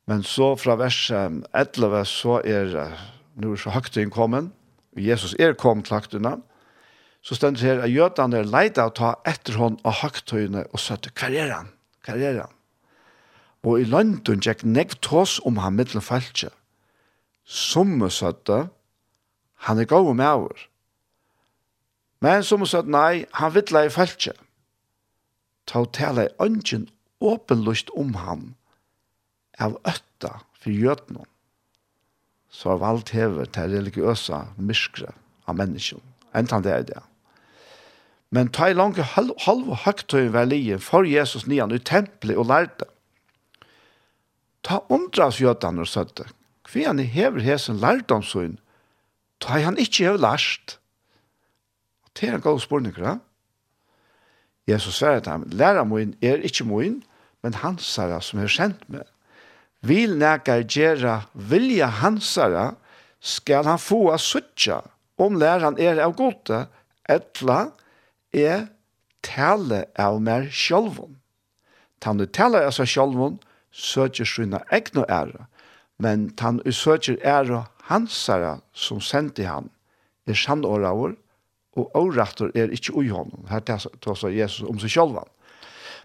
Men 0.07 0.23
så 0.23 0.53
fra 0.61 0.77
vers 0.77 1.01
11 1.11 2.05
så 2.07 2.41
er, 2.45 2.75
nå 3.41 3.55
er 3.55 3.61
så 3.61 3.73
høgtiden 3.75 4.13
kommet, 4.13 4.53
Jesus 4.95 5.35
er 5.41 5.57
kom 5.59 5.83
til 5.83 5.97
høgtidene, 5.97 6.37
så 7.25 7.35
stender 7.35 7.61
det 7.61 7.71
her 7.71 7.87
at 7.87 7.91
jødene 7.91 8.45
leide 8.45 8.85
å 8.85 8.93
ta 8.95 9.15
etter 9.27 9.57
hånd 9.59 9.81
av 9.83 10.03
høgtøyene 10.05 10.67
og 10.71 10.83
søtte, 10.83 11.11
hva 11.17 11.33
er 11.33 11.57
han? 11.57 11.73
Hva 12.05 12.21
er 12.21 12.45
han? 12.45 12.53
Og 13.65 13.81
i 13.81 13.89
London 13.89 14.43
gikk 14.45 14.63
nekv 14.69 14.99
tås 15.01 15.39
om 15.49 15.59
han 15.63 15.79
mittlen 15.79 16.05
falskje. 16.05 16.51
Somme 17.45 18.11
søtte, 18.13 18.67
han 19.65 19.81
er 19.81 19.89
gode 19.89 20.15
med 20.15 20.29
over. 20.29 20.67
Men 22.21 22.45
somme 22.45 22.69
søtte, 22.69 22.93
nei, 22.93 23.25
han 23.41 23.55
vittla 23.57 23.87
i 23.87 23.93
falskje. 23.93 24.37
Ta 25.65 25.81
og 25.85 25.95
tala 25.97 26.27
i 26.27 26.35
ønsken 26.45 26.91
åpenlust 27.25 27.93
om 27.97 28.13
han 28.21 28.53
av 29.57 29.79
øtta 29.89 30.43
for 30.61 30.73
gjøtnum. 30.73 31.25
Så 32.53 32.75
har 32.75 32.83
valgt 32.85 33.15
hever 33.17 33.49
til 33.49 33.73
religiøse 33.73 34.45
myskre 34.61 35.15
av 35.49 35.57
mennesken. 35.57 36.03
Entan 36.37 36.65
det 36.65 36.73
er 36.73 36.89
det. 36.89 37.03
Men 38.35 38.51
ta 38.53 38.69
i 38.69 38.77
langt 38.77 38.99
halv, 39.15 39.33
halv 39.47 39.73
høgtøy 39.85 40.29
for 40.83 41.07
Jesus 41.07 41.47
nian 41.47 41.73
i 41.73 41.79
tempelet 41.79 42.37
og 42.37 42.51
lærte 42.51 42.89
Ta 44.65 44.81
undras 44.89 45.41
jødan 45.41 45.79
og 45.83 45.89
søtte. 45.89 46.27
Hvi 46.71 46.87
han 46.89 46.99
hever 46.99 47.45
hesen 47.45 47.77
lærdomsøyn, 47.83 48.57
ta 49.41 49.61
han 49.61 49.79
ikkje 49.79 50.09
hever 50.09 50.23
lærst. 50.25 50.79
Det 52.15 52.29
er 52.29 52.39
en 52.39 52.45
god 52.45 52.61
spurning, 52.61 52.97
ja? 52.99 53.19
Jesus 54.67 54.97
sverre 54.97 55.21
til 55.21 55.33
ham, 55.33 55.45
læra 55.53 55.85
moin 55.85 56.15
er 56.23 56.41
ikkje 56.41 56.65
moin, 56.67 57.03
men 57.43 57.59
hansara 57.61 58.21
som 58.25 58.41
er 58.41 58.49
kjent 58.49 58.81
med. 58.89 59.05
Vil 59.85 60.17
nekar 60.17 60.65
gjerra 60.65 61.19
vilja 61.35 61.91
hansara, 62.01 62.73
skal 63.21 63.69
han 63.69 63.81
få 63.81 64.09
a 64.13 64.19
suttja, 64.21 64.81
om 65.21 65.37
læran 65.41 65.77
er 65.81 66.01
av 66.05 66.17
gode, 66.17 66.65
etla 67.09 67.59
er 68.33 68.67
tale 69.25 69.85
av 70.01 70.21
mer 70.25 70.49
sjolvun. 70.53 71.19
Tannu 72.01 72.27
tale 72.27 72.65
av 72.65 72.73
seg 72.77 72.89
sjolvun, 72.89 73.39
søker 73.75 74.25
sina 74.29 74.63
egna 74.73 75.05
æra, 75.11 75.47
men 75.99 76.31
han 76.41 76.61
søker 76.71 77.19
æra 77.27 77.65
hansara 77.91 78.59
som 78.73 79.01
sendte 79.01 79.47
han, 79.47 79.71
er 80.27 80.39
sannåra 80.39 80.95
vår, 80.95 81.15
og 81.75 81.97
årettor 81.99 82.53
er 82.55 82.73
ikkje 82.73 82.95
ui 82.95 83.09
honom. 83.11 83.47
Her 83.51 83.61
tar 83.67 84.29
Jesus 84.31 84.63
om 84.69 84.79
seg 84.79 84.95
sjolvan. 84.95 85.29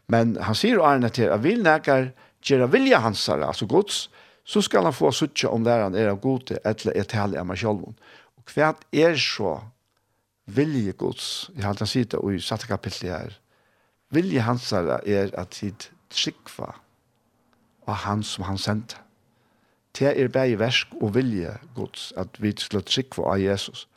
Men 0.10 0.34
han 0.42 0.58
sier 0.58 0.80
og 0.82 0.88
Arne 0.90 1.12
til 1.14 1.30
at 1.30 1.44
vil 1.44 1.62
nekar 1.64 2.10
gjøre 2.42 2.72
vilja 2.74 3.04
hansara, 3.04 3.52
altså 3.52 3.68
gods, 3.70 4.08
så 4.44 4.64
skal 4.66 4.88
han 4.88 4.96
få 4.96 5.12
suttje 5.14 5.50
om 5.50 5.64
der 5.64 5.84
han 5.86 5.96
er 5.96 6.10
av 6.10 6.22
gode, 6.24 6.58
eller 6.66 6.98
er 6.98 7.06
tale 7.06 7.38
av 7.38 7.46
meg 7.46 7.62
sjølvan. 7.62 7.94
Og 8.42 8.56
hva 8.56 8.74
er 8.90 9.14
så 9.22 9.60
vilje 10.50 10.96
gods? 10.98 11.30
Jeg 11.54 11.64
har 11.64 11.76
alltid 11.76 11.92
sier 11.92 12.10
det 12.10 12.24
i 12.34 12.42
satte 12.42 12.70
kapitlet 12.70 13.14
her. 13.14 13.40
Vilje 14.10 14.42
hansara 14.42 15.04
er 15.06 15.30
at 15.38 15.54
tid 15.60 15.92
trikva 16.10 16.74
av 17.90 18.04
han 18.06 18.24
som 18.24 18.46
han 18.48 18.60
sendte. 18.62 19.02
Det 19.98 20.12
er 20.14 20.30
bare 20.32 20.60
versk 20.60 20.94
og 21.02 21.16
vilje 21.16 21.56
gods 21.76 22.12
at 22.18 22.38
vi 22.40 22.54
skal 22.58 22.86
trykke 22.86 23.26
av 23.26 23.42
Jesus. 23.42 23.88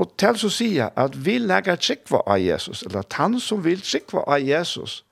Og 0.00 0.14
til 0.18 0.38
så 0.40 0.50
sier 0.50 0.78
jeg 0.80 0.92
at 0.98 1.18
vi 1.26 1.36
legger 1.38 1.78
trykke 1.78 2.22
av 2.26 2.40
Jesus, 2.42 2.82
eller 2.82 3.04
at 3.04 3.18
han 3.20 3.38
som 3.40 3.62
vil 3.64 3.82
trykke 3.84 4.24
av 4.26 4.42
Jesus, 4.42 5.04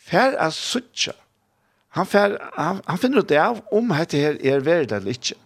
fer 0.00 0.38
er 0.38 0.54
suttje. 0.56 1.12
Han, 1.98 2.06
fer, 2.06 2.38
han, 2.54 2.80
han 2.86 3.00
finner 3.02 3.24
ut 3.24 3.34
av 3.34 3.60
om 3.74 3.90
dette 3.92 4.20
her 4.20 4.38
er 4.46 4.62
verdt 4.64 4.94
eller 4.94 5.18
ikke. 5.18 5.36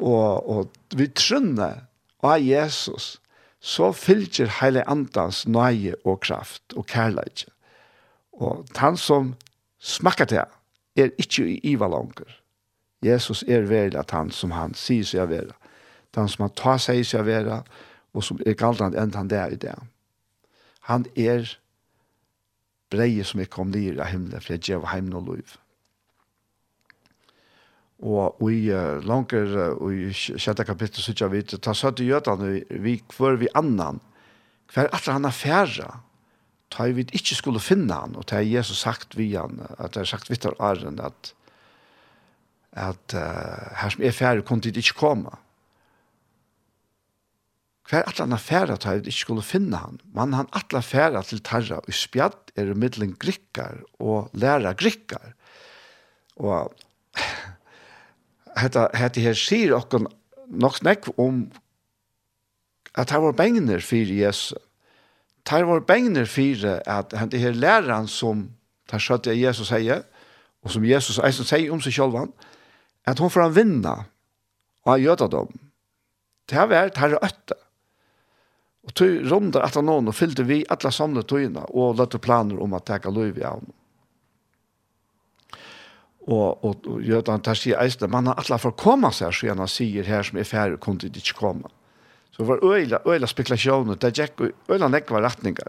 Og, 0.00 0.48
og 0.50 0.96
vi 0.96 1.06
trønner 1.14 1.84
av 2.24 2.42
Jesus, 2.42 3.14
så 3.60 3.92
fylger 3.92 4.50
hele 4.60 4.82
andans 4.88 5.44
nøye 5.46 5.94
og 6.04 6.22
kraft 6.24 6.74
og 6.74 6.88
kærlighet. 6.90 7.46
Og 8.40 8.66
han 8.80 8.96
som 8.96 9.34
smakka 9.80 10.28
til 10.28 10.44
er 11.00 11.14
ikkje 11.18 11.46
i 11.48 11.58
iva 11.72 11.88
langer. 11.88 12.28
Jesus 13.02 13.42
er 13.48 13.64
vel 13.68 13.96
at 13.96 14.12
han 14.12 14.30
som 14.30 14.52
han 14.52 14.74
sier 14.76 15.06
seg 15.08 15.24
å 15.24 15.30
være. 15.30 15.56
Han 16.16 16.28
som 16.28 16.44
han 16.44 16.54
tar 16.58 16.80
seg 16.82 17.04
seg 17.06 17.22
å 17.22 17.28
være, 17.28 17.62
og 18.12 18.26
som 18.26 18.40
er 18.44 18.58
galdan 18.58 18.96
enn 18.98 19.14
han 19.14 19.30
der 19.30 19.54
i 19.54 19.60
det. 19.60 19.76
Han 20.90 21.06
er 21.14 21.48
breie 22.90 23.24
som 23.24 23.40
er 23.40 23.48
kom 23.50 23.70
nir 23.70 24.00
av 24.00 24.10
himmelen, 24.10 24.42
for 24.42 24.56
jeg 24.56 24.72
gjør 24.72 24.88
heim 24.90 25.10
noe 25.12 25.36
liv. 25.36 25.56
Og 28.00 28.40
i 28.48 28.70
uh, 28.72 28.98
langer, 29.04 29.52
og 29.76 29.92
i 29.92 30.10
sjette 30.12 30.64
kapittel, 30.66 31.02
så 31.02 31.12
ikke 31.12 31.26
jeg 31.26 31.34
vet, 31.34 31.56
ta 31.62 31.74
søtt 31.76 32.00
i 32.00 32.08
gjøtene, 32.08 32.52
vi 32.82 32.96
kvar 33.12 33.36
vi 33.40 33.50
annan, 33.54 34.00
hver 34.72 34.88
at 34.96 35.08
han 35.10 35.28
er 35.28 35.36
færre, 35.36 35.90
ta 36.70 36.86
vi 36.94 37.04
ikke 37.10 37.36
skulle 37.36 37.62
finne 37.62 37.96
han, 37.96 38.16
og 38.16 38.28
ta 38.30 38.40
Jesus 38.44 38.82
sagt 38.84 39.16
vi 39.18 39.32
han, 39.34 39.60
at 39.78 39.94
det 39.94 40.04
er 40.04 40.10
sagt 40.12 40.30
vittar 40.30 40.56
æren, 40.62 41.00
at, 41.02 41.32
at 42.72 43.16
uh, 43.18 43.70
her 43.82 43.94
som 43.94 44.04
er 44.06 44.14
færre, 44.14 44.44
kunne 44.46 44.62
de 44.62 44.72
ikke 44.74 44.98
komme. 44.98 45.34
Hver 47.90 48.06
at 48.06 48.22
han 48.22 48.36
færre, 48.38 48.78
ta 48.78 48.94
vi 48.94 49.10
ikke 49.10 49.24
skulle 49.24 49.46
finne 49.46 49.82
han, 49.82 49.98
men 50.14 50.36
han 50.38 50.50
atla 50.54 50.82
færre 50.84 51.24
til 51.26 51.42
tarra, 51.42 51.80
og 51.82 51.96
spjatt 51.96 52.54
er 52.54 52.70
i 52.70 52.78
middelen 52.78 53.16
grikkar, 53.18 53.82
og 53.98 54.30
læra 54.32 54.72
grikkar. 54.78 55.34
Og 56.38 56.70
hetta 58.60 58.86
hetta 58.94 59.26
her 59.26 59.34
sier 59.38 59.74
okkum 59.74 60.06
nokk 60.50 60.80
nekk 60.86 61.10
om 61.18 61.48
at 62.98 63.10
han 63.14 63.22
var 63.22 63.36
bengner 63.38 63.82
fyrir 63.82 64.14
Jesus 64.22 64.54
tar 65.44 65.66
vår 65.68 65.84
bengner 65.88 66.28
fire 66.28 66.80
at 66.88 67.14
han 67.16 67.30
det 67.32 67.40
her 67.42 67.56
læreren 67.56 68.08
som 68.10 68.48
tar 68.90 69.02
skjøtt 69.02 69.28
det 69.28 69.38
Jesus 69.38 69.70
sier, 69.70 70.04
og 70.60 70.74
som 70.74 70.84
Jesus 70.84 71.20
eisen 71.24 71.48
sier 71.48 71.72
om 71.72 71.80
seg 71.80 71.96
selv, 71.96 72.32
at 73.08 73.18
hun 73.18 73.32
får 73.32 73.46
han 73.48 73.56
vinna 73.56 73.96
av 74.84 75.00
jødadom. 75.00 75.50
Det 76.48 76.58
har 76.58 76.70
vært 76.70 76.98
her 77.00 77.16
øtte. 77.20 77.56
Og 78.86 78.94
tog 78.96 79.26
runder 79.30 79.64
etter 79.64 79.84
noen 79.84 80.08
og 80.08 80.16
fylte 80.16 80.46
vi 80.48 80.62
alle 80.72 80.92
samlet 80.92 81.28
togene 81.28 81.66
og 81.68 81.98
løtte 82.00 82.20
planer 82.22 82.60
om 82.60 82.74
at 82.74 82.88
teka 82.88 83.12
lov 83.12 83.38
i 83.38 83.44
ham. 83.44 83.68
Og, 86.30 86.64
og, 86.64 86.86
og 86.86 87.02
jødene 87.04 87.42
tar 87.44 87.58
seg 87.58 87.76
eisen, 87.80 88.10
man 88.12 88.28
har 88.30 88.40
alle 88.40 88.58
for 88.60 88.72
å 88.74 88.78
komme 88.78 89.10
seg, 89.14 89.34
så 89.34 89.52
han 89.52 89.70
sier 89.70 90.06
her 90.08 90.26
som 90.26 90.40
er 90.40 90.48
ferdig, 90.48 90.80
kunne 90.82 91.08
de 91.08 91.22
ikke 91.22 91.38
komme. 91.38 91.70
Det 92.40 92.46
var 92.48 92.62
øyla, 92.64 92.98
øyla 93.04 93.28
spekulasjoner, 93.28 93.98
det 94.00 94.14
gikk 94.16 94.38
øyla 94.72 94.88
nekva 94.88 95.20
retninger. 95.20 95.68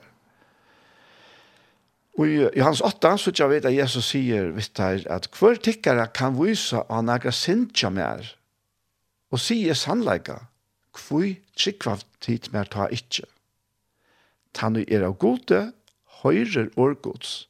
Og 2.16 2.28
i, 2.28 2.38
i 2.56 2.64
hans 2.64 2.80
åtta, 2.80 3.18
så 3.20 3.34
jeg 3.36 3.52
vet 3.52 3.66
at 3.68 3.76
Jesus 3.76 4.08
sier, 4.14 4.54
vet 4.56 4.80
her, 4.80 5.04
at 5.12 5.28
hver 5.36 5.60
tikkere 5.60 6.06
kan 6.16 6.38
vise 6.40 6.80
av 6.88 7.04
nekra 7.04 7.34
sintja 7.36 7.92
mer, 7.92 8.24
og 9.36 9.44
sier 9.44 9.76
sannleika, 9.76 10.38
hver 10.96 11.34
trikva 11.60 11.98
tid 12.24 12.48
mer 12.56 12.72
ta 12.72 12.88
ikkje. 12.88 13.28
Tannu 14.56 14.86
er 14.88 15.04
av 15.10 15.18
gode, 15.20 15.60
høyrer 16.24 16.72
årgods, 16.80 17.50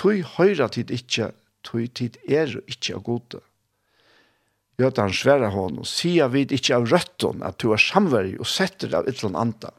tui 0.00 0.22
høyra 0.24 0.70
tid 0.72 0.96
ikkje, 0.96 1.28
tui 1.60 1.90
tid 1.92 2.16
er 2.24 2.56
ikkje 2.64 2.96
av 2.96 3.04
gode. 3.04 3.44
Gjøte 4.76 5.00
han 5.06 5.14
svære 5.16 5.48
hånd, 5.54 5.80
og 5.80 5.88
sier 5.88 6.28
vid 6.28 6.52
icke 6.52 6.74
av 6.76 6.86
rötton 6.90 7.42
att 7.42 7.58
du 7.58 7.72
er 7.72 7.80
samverg 7.80 8.38
och 8.38 8.46
sätter 8.46 8.94
av 8.94 9.08
ett 9.08 9.24
annet 9.24 9.40
anta. 9.40 9.70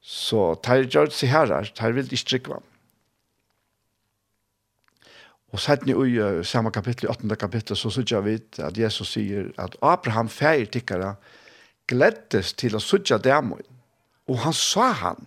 Så 0.00 0.54
tar 0.54 0.88
jag 0.90 1.12
sig 1.12 1.28
her, 1.28 1.64
tar 1.74 1.92
vil 1.92 2.12
ikke 2.12 2.30
dricka. 2.30 2.60
Og 5.52 5.60
sett 5.60 5.86
ni 5.86 5.92
i 5.92 6.44
samma 6.44 6.70
kapitel, 6.70 7.06
i 7.06 7.12
8. 7.12 7.36
kapitel, 7.36 7.76
så 7.76 7.90
sier 7.90 8.20
vi 8.20 8.38
at 8.58 8.76
Jesus 8.76 9.12
sier 9.14 9.52
at 9.58 9.76
Abraham 9.80 10.28
feir 10.28 10.66
tikkara 10.66 11.14
gleddes 11.86 12.52
til 12.58 12.76
å 12.76 12.82
sutja 12.82 13.18
dæmoen, 13.18 13.64
og 14.26 14.40
han 14.42 14.56
sa 14.56 14.90
han, 14.92 15.26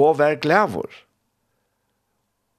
og 0.00 0.16
vær 0.16 0.38
glævor. 0.40 0.88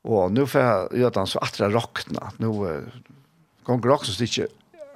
Og 0.06 0.34
nu 0.34 0.44
får 0.46 0.62
jeg 0.62 1.02
gjøre 1.02 1.22
han 1.24 1.30
så 1.30 1.40
atra 1.42 1.70
råkna, 1.74 2.28
nu 2.38 2.50
uh, 2.62 3.00
gong 3.66 3.82
råkna 3.82 4.14
så 4.14 4.28
ikke 4.28 4.50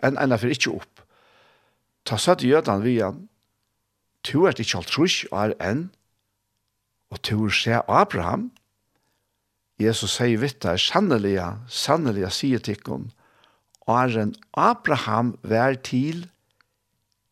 enn 0.06 0.20
enn 0.22 0.38
fyrir 0.40 0.58
ikkje 0.58 0.76
opp. 0.78 1.04
Ta 2.06 2.20
satt 2.22 2.44
i 2.46 2.52
jødan 2.54 2.84
vi 2.86 3.00
han, 3.02 3.26
tu 4.26 4.46
er 4.46 4.58
ikkje 4.58 4.82
alt 4.82 4.94
trus 4.94 5.18
og 5.32 5.40
er 5.42 5.56
enn, 5.64 5.88
og 7.14 7.22
tu 7.26 7.38
er 7.48 7.54
se 7.54 7.82
Abraham, 7.88 8.50
Jesus 9.82 10.16
sier 10.16 10.40
vitt 10.40 10.62
der, 10.64 10.80
sanneliga, 10.80 11.58
sannelig, 11.68 12.30
sier 12.32 12.62
tikkun, 12.64 13.10
er 13.92 14.16
er 14.18 14.32
Abraham 14.56 15.36
vær 15.44 15.76
til, 15.76 16.30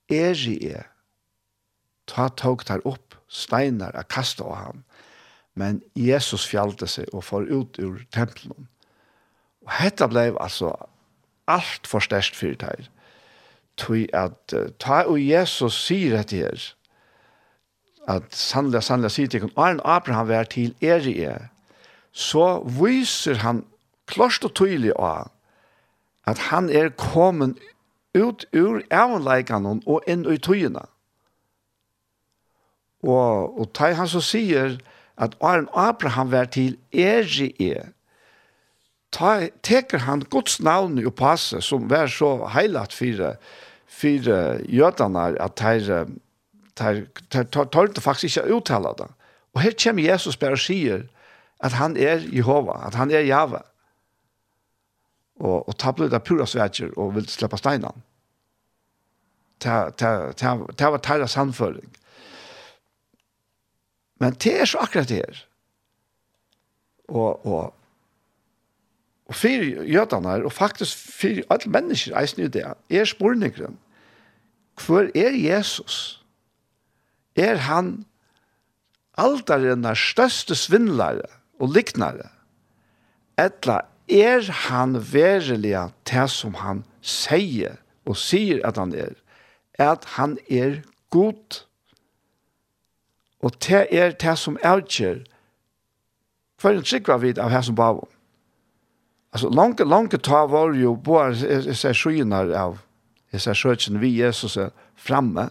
er 0.10 0.36
i 0.36 0.58
er. 0.76 0.90
Ta 2.06 2.28
tog 2.30 2.66
der 2.68 2.84
opp 2.86 3.16
steinar 3.30 3.96
a 3.96 4.04
kasta 4.04 4.44
av 4.44 4.56
ham, 4.56 4.84
men 5.56 5.82
Jesus 5.96 6.46
fjallte 6.46 6.88
seg 6.88 7.10
og 7.14 7.24
får 7.24 7.50
ut 7.50 7.80
ur 7.80 8.04
tempelen. 8.12 8.68
Og 9.64 9.72
hetta 9.80 10.10
blei 10.12 10.30
altså 10.36 10.74
alt 11.48 11.88
for 11.88 12.04
størst 12.04 12.36
for 12.36 12.56
det 12.60 12.90
Tui 13.78 14.06
at 14.14 14.54
ta 14.80 15.02
og 15.10 15.18
Jesus 15.18 15.74
sier 15.88 16.18
dette 16.20 16.38
her, 16.38 16.66
at 18.08 18.36
sannelig, 18.36 18.84
sannelig 18.84 19.12
sier 19.16 19.32
til 19.32 19.42
henne, 19.42 19.58
Arne 19.58 19.82
Abraham 19.82 20.28
vær 20.30 20.44
til 20.44 20.76
er 20.82 21.08
i 21.10 21.16
er, 21.26 21.48
så 22.12 22.62
viser 22.80 23.42
han 23.42 23.64
klart 24.06 24.46
og 24.46 24.54
tydelig 24.54 24.94
av 25.00 25.32
at 26.30 26.38
han 26.52 26.70
er 26.70 26.94
kommet 27.00 27.58
ut 28.14 28.46
ur 28.54 28.84
avleikene 28.94 29.80
og 29.90 30.06
inn 30.08 30.28
i 30.30 30.38
tøyene. 30.38 30.86
Og, 33.04 33.60
og 33.60 33.72
ta 33.76 33.90
han 33.98 34.08
så 34.08 34.22
sier 34.24 34.78
at 35.20 35.36
Arne 35.44 35.68
Abraham 35.76 36.32
vær 36.32 36.48
til 36.54 36.78
er 36.94 37.28
i 37.42 37.50
er, 37.74 37.92
ta, 39.14 39.34
teker 39.66 40.06
han 40.08 40.26
Guds 40.34 40.60
navn 40.60 41.00
i 41.00 41.10
passe, 41.10 41.62
som 41.62 41.88
var 41.90 42.10
så 42.12 42.36
heilat 42.54 42.94
for, 42.94 43.36
for 43.88 44.32
jødene, 44.68 45.26
at 45.40 45.64
de 46.80 47.06
tørte 47.30 48.02
faktisk 48.02 48.38
ikke 48.38 48.48
å 48.48 48.58
uttale 48.60 48.96
det. 49.00 49.10
Og 49.54 49.62
her 49.62 49.76
kommer 49.78 50.04
Jesus 50.04 50.38
bare 50.38 50.58
og 50.58 50.64
sier 50.64 51.06
at 51.64 51.78
han 51.78 51.96
er 51.98 52.26
Jehova, 52.34 52.80
at 52.88 52.98
han 52.98 53.12
er 53.14 53.28
Java. 53.28 53.62
Og, 55.40 55.68
og 55.70 55.78
ta 55.78 55.94
ble 55.96 56.10
det 56.12 56.24
pura 56.26 56.46
svetjer 56.50 56.94
og 56.98 57.16
vil 57.18 57.30
slippe 57.30 57.58
steinene. 57.62 58.02
Det 59.64 60.90
var 60.92 61.02
tæra 61.04 61.28
sannføring. 61.30 61.88
Men 64.20 64.36
det 64.44 64.54
er 64.62 64.68
så 64.70 64.84
akkurat 64.84 65.10
det 65.10 65.22
her. 65.22 65.40
Og, 67.08 67.46
og 67.46 67.74
og 69.26 69.36
for 69.36 69.84
jødene 69.88 70.44
og 70.46 70.52
faktisk 70.52 70.98
for 70.98 71.44
alle 71.54 71.72
mennesker 71.72 72.18
eisen 72.20 72.44
i 72.44 72.48
det, 72.48 72.66
er 72.90 73.06
spørningeren, 73.06 73.78
hvor 74.86 75.08
er 75.16 75.32
Jesus? 75.32 76.26
Er 77.36 77.56
han 77.56 78.06
alderen 79.18 79.86
er 79.86 79.98
største 79.98 80.56
svindlere 80.56 81.30
og 81.60 81.74
liknare? 81.74 82.30
Etla 83.40 83.80
er 84.10 84.52
han 84.68 84.98
verilig 85.14 85.78
til 86.06 86.30
som 86.30 86.58
han 86.62 86.84
sier 87.02 87.80
og 88.06 88.18
sier 88.20 88.62
at 88.68 88.78
han 88.78 88.94
er, 88.94 89.16
at 89.80 90.06
han 90.18 90.38
er 90.50 90.82
god. 91.10 91.64
Og 93.42 93.56
det 93.64 93.88
er 93.92 94.12
det 94.12 94.38
som 94.38 94.60
avgjør 94.64 95.24
for 96.60 96.72
en 96.72 96.86
trygg 96.86 97.08
var 97.08 97.20
vidt 97.20 97.40
av 97.44 97.52
her 97.52 97.64
som 97.66 97.76
bavon. 97.76 98.08
Alltså 99.34 99.50
långt 99.50 99.80
långt 99.80 100.24
ta 100.24 100.48
var 100.48 100.74
ju 100.74 100.98
på 100.98 101.34
så 101.74 101.94
skynar 101.94 102.52
av. 102.52 102.80
är 103.32 103.38
så 103.38 103.54
sjöken 103.54 104.00
vi 104.00 104.08
Jesus 104.08 104.58
är 104.58 104.72
framme. 104.96 105.50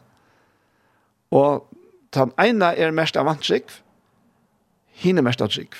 Och 1.28 1.70
den 2.10 2.32
ena 2.36 2.74
är 2.74 2.90
mest 2.90 3.16
avantrik. 3.16 3.64
Hinne 4.92 5.22
mest 5.22 5.40
avantrik. 5.40 5.74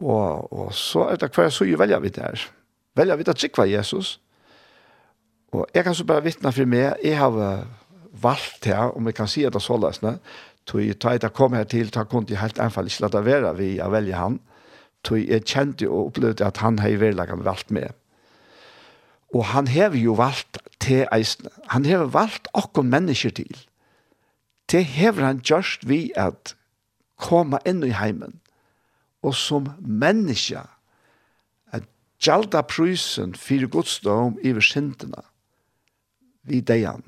Og, 0.00 0.52
og 0.52 0.74
så 0.74 1.08
er 1.10 1.16
det 1.16 1.34
hver 1.34 1.50
så 1.50 1.64
jo 1.64 1.78
velger 1.78 2.00
vi 2.00 2.08
där. 2.08 2.22
her. 2.22 2.50
Velger 2.94 3.16
vi 3.16 3.30
att 3.30 3.36
trygg 3.36 3.58
var 3.58 3.64
Jesus. 3.64 4.20
Og 5.52 5.66
jeg 5.74 5.84
kan 5.84 5.94
så 5.94 6.04
bare 6.04 6.22
vittne 6.22 6.52
for 6.52 6.66
meg, 6.66 6.96
jeg 7.04 7.18
har 7.18 7.66
valgt 8.22 8.64
her, 8.64 8.96
om 8.96 9.06
jeg 9.06 9.14
kan 9.14 9.28
si 9.28 9.44
at 9.44 9.52
det 9.52 9.60
er 9.60 9.66
så 9.66 9.76
løsende, 9.76 10.18
tog 10.66 10.80
jeg 10.80 11.22
da 11.22 11.28
kom 11.28 11.52
her 11.52 11.64
til, 11.64 11.90
ta 11.90 12.04
kunne 12.04 12.26
jeg 12.28 12.38
helt 12.38 12.58
enfall 12.58 12.86
ikke 12.86 13.06
la 13.06 13.20
være 13.20 13.54
vi 13.56 13.78
å 13.80 13.90
velge 13.90 14.14
han 14.14 14.40
tog 15.04 15.20
jeg 15.20 15.44
kjente 15.44 15.88
og 15.88 16.10
opplevde 16.10 16.46
at 16.46 16.60
han 16.64 16.78
har 16.78 16.88
i 16.88 17.12
han 17.28 17.44
valgt 17.44 17.70
med. 17.70 17.92
Og 19.34 19.44
han 19.44 19.66
har 19.68 19.94
jo 19.94 20.14
valgt 20.14 20.58
til 20.80 21.06
eisene. 21.12 21.50
Han 21.68 21.84
har 21.84 22.04
valgt 22.04 22.48
akkurat 22.54 22.86
mennesker 22.86 23.30
til. 23.30 23.58
Det 24.70 24.84
har 24.84 25.12
han 25.12 25.40
gjort 25.40 25.82
vi 25.82 26.12
at 26.16 26.54
komme 27.16 27.58
inn 27.66 27.82
i 27.84 27.92
heimen. 27.92 28.40
Og 29.22 29.34
som 29.34 29.70
menneske 29.80 30.60
at 31.72 31.84
gjalda 32.20 32.62
prysen 32.62 33.34
for 33.34 33.66
godsdom 33.68 34.38
i 34.42 34.52
versintene 34.52 35.24
vi 36.44 36.60
deian. 36.60 37.02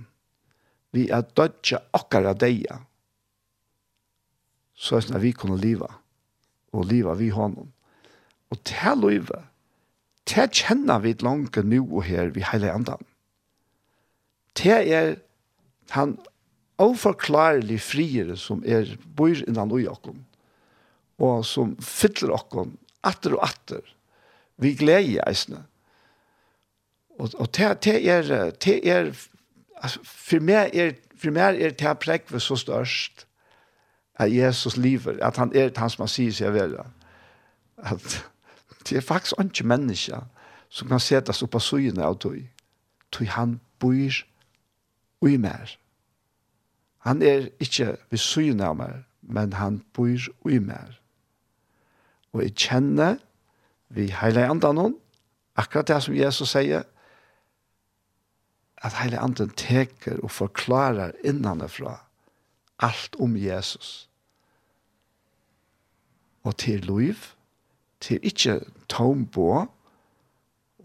Vi 0.92 1.08
er 1.12 1.26
dødja 1.36 1.82
okkara 1.92 2.32
deia. 2.32 2.80
Så 4.74 4.96
er 4.96 5.20
vi 5.20 5.32
kunne 5.32 5.60
liva. 5.60 5.88
Og 6.72 6.84
liva 6.88 7.14
vi 7.14 7.28
hånden. 7.28 7.72
Og 8.50 8.62
til 8.66 9.02
løyve, 9.02 9.42
til 10.26 10.50
kjenner 10.54 11.02
vi 11.02 11.14
langt 11.22 11.58
nå 11.62 11.82
og 11.84 12.06
her 12.06 12.32
vi 12.34 12.44
hele 12.52 12.72
andan. 12.72 13.02
Til 14.56 14.90
er 14.92 15.14
han 15.94 16.16
avforklarelig 16.82 17.78
friere 17.80 18.36
som 18.40 18.62
er 18.66 18.96
bor 19.16 19.36
innan 19.46 19.72
ui 19.72 19.86
okkom, 19.88 20.18
og 21.22 21.44
som 21.48 21.76
fyller 21.80 22.34
okkom 22.36 22.74
atter 23.06 23.36
og 23.36 23.46
atter, 23.46 23.84
vi 24.60 24.74
gleder 24.76 25.08
i 25.08 25.18
eisene. 25.26 25.62
Og, 27.16 27.30
og 27.38 27.48
til, 27.52 27.76
til 27.80 28.08
er, 28.08 28.50
til 28.60 28.88
er, 28.88 29.12
altså, 29.76 30.00
for 30.04 30.44
meg 30.44 30.74
er, 30.76 30.96
for 31.16 31.32
meg 31.32 31.60
er 31.60 31.76
til 31.76 31.96
prekve 32.00 32.40
så 32.40 32.58
størst, 32.60 33.26
at 34.16 34.32
Jesus 34.32 34.76
lever, 34.76 35.18
at 35.24 35.36
han 35.36 35.52
er 35.56 35.70
han 35.76 35.92
som 35.92 36.06
han 36.06 36.12
sier 36.12 36.32
seg 36.32 36.54
vel. 36.56 36.76
At, 37.76 38.24
Det 38.88 38.96
er 38.96 39.04
faktisk 39.04 39.40
ikke 39.40 39.66
mennesker 39.66 40.26
som 40.68 40.88
kan 40.88 41.00
settes 41.00 41.42
opp 41.42 41.54
av 41.54 41.64
søgene 41.64 42.04
av 42.04 42.18
tog. 42.22 42.38
Tog 43.10 43.26
han 43.34 43.58
bor 43.82 44.22
ui 45.24 45.36
mer. 45.36 45.76
Han 47.06 47.22
er 47.22 47.48
ikke 47.62 47.96
ved 48.10 48.18
søgene 48.18 48.66
av 48.66 48.76
mer, 48.76 49.02
men 49.22 49.52
han 49.52 49.82
bor 49.94 50.28
ui 50.46 50.58
mer. 50.58 50.98
Og 52.32 52.42
jeg 52.42 52.54
kjenner 52.54 53.18
vi 53.88 54.10
hele 54.10 54.46
andre 54.50 54.72
hon, 54.74 54.96
akkurat 55.56 55.88
det 55.88 56.02
som 56.02 56.16
Jesus 56.16 56.52
sier, 56.52 56.84
at 58.84 58.98
hele 59.00 59.18
anden 59.22 59.54
teker 59.56 60.20
og 60.22 60.30
forklarer 60.30 61.14
innanifra 61.24 61.96
alt 62.82 63.16
om 63.18 63.36
Jesus. 63.36 64.08
Og 66.44 66.56
til 66.56 66.84
liv, 66.86 67.16
til 68.06 68.22
ikke 68.26 68.60
tom 68.90 69.24
på 69.32 69.48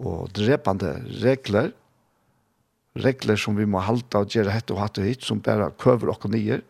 og 0.02 0.32
drepende 0.34 0.96
regler, 1.22 1.72
regler 2.98 3.40
som 3.40 3.58
vi 3.60 3.68
må 3.70 3.84
halte 3.86 4.24
og 4.24 4.34
gjøre 4.34 4.54
hett 4.56 4.74
og 4.74 4.82
hatt 4.82 5.00
og 5.00 5.08
hitt, 5.08 5.26
som 5.26 5.44
bare 5.44 5.70
køver 5.82 6.12
og 6.14 6.26
nyer. 6.32 6.64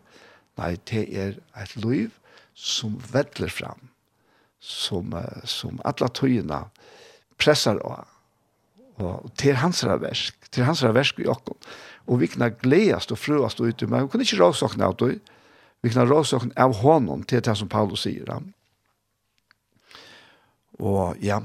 Nei, 0.59 0.75
det 0.89 1.05
er 1.15 1.37
et 1.61 1.75
liv 1.79 2.11
som 2.53 2.97
vedler 3.13 3.49
fram, 3.49 3.87
som, 4.59 5.15
som 5.47 5.79
alle 5.87 6.09
tøyene 6.11 6.65
pressar 7.39 7.79
av. 7.87 8.09
Og 9.01 9.31
til 9.39 9.55
hans 9.57 9.81
versk, 9.87 10.35
til 10.53 10.67
hans 10.67 10.83
versk 10.83 11.23
i 11.23 11.29
okken. 11.31 11.55
Og 12.11 12.19
vi 12.21 12.27
kan 12.29 12.51
gledast 12.61 13.13
og 13.15 13.21
frøast 13.21 13.63
ut, 13.63 13.85
men 13.87 14.03
vi 14.03 14.11
kan 14.11 14.25
ikke 14.25 14.41
råsokne 14.43 14.89
av 14.89 14.97
det. 14.99 15.15
Vi 15.81 15.89
kan 15.89 16.09
råsokne 16.09 16.53
av 16.59 16.75
honom 16.83 17.23
til 17.25 17.41
det 17.41 17.55
som 17.57 17.71
Paulus 17.71 18.03
sier. 18.05 18.27
Ja 18.27 18.41
Og 20.81 21.19
ja, 21.21 21.39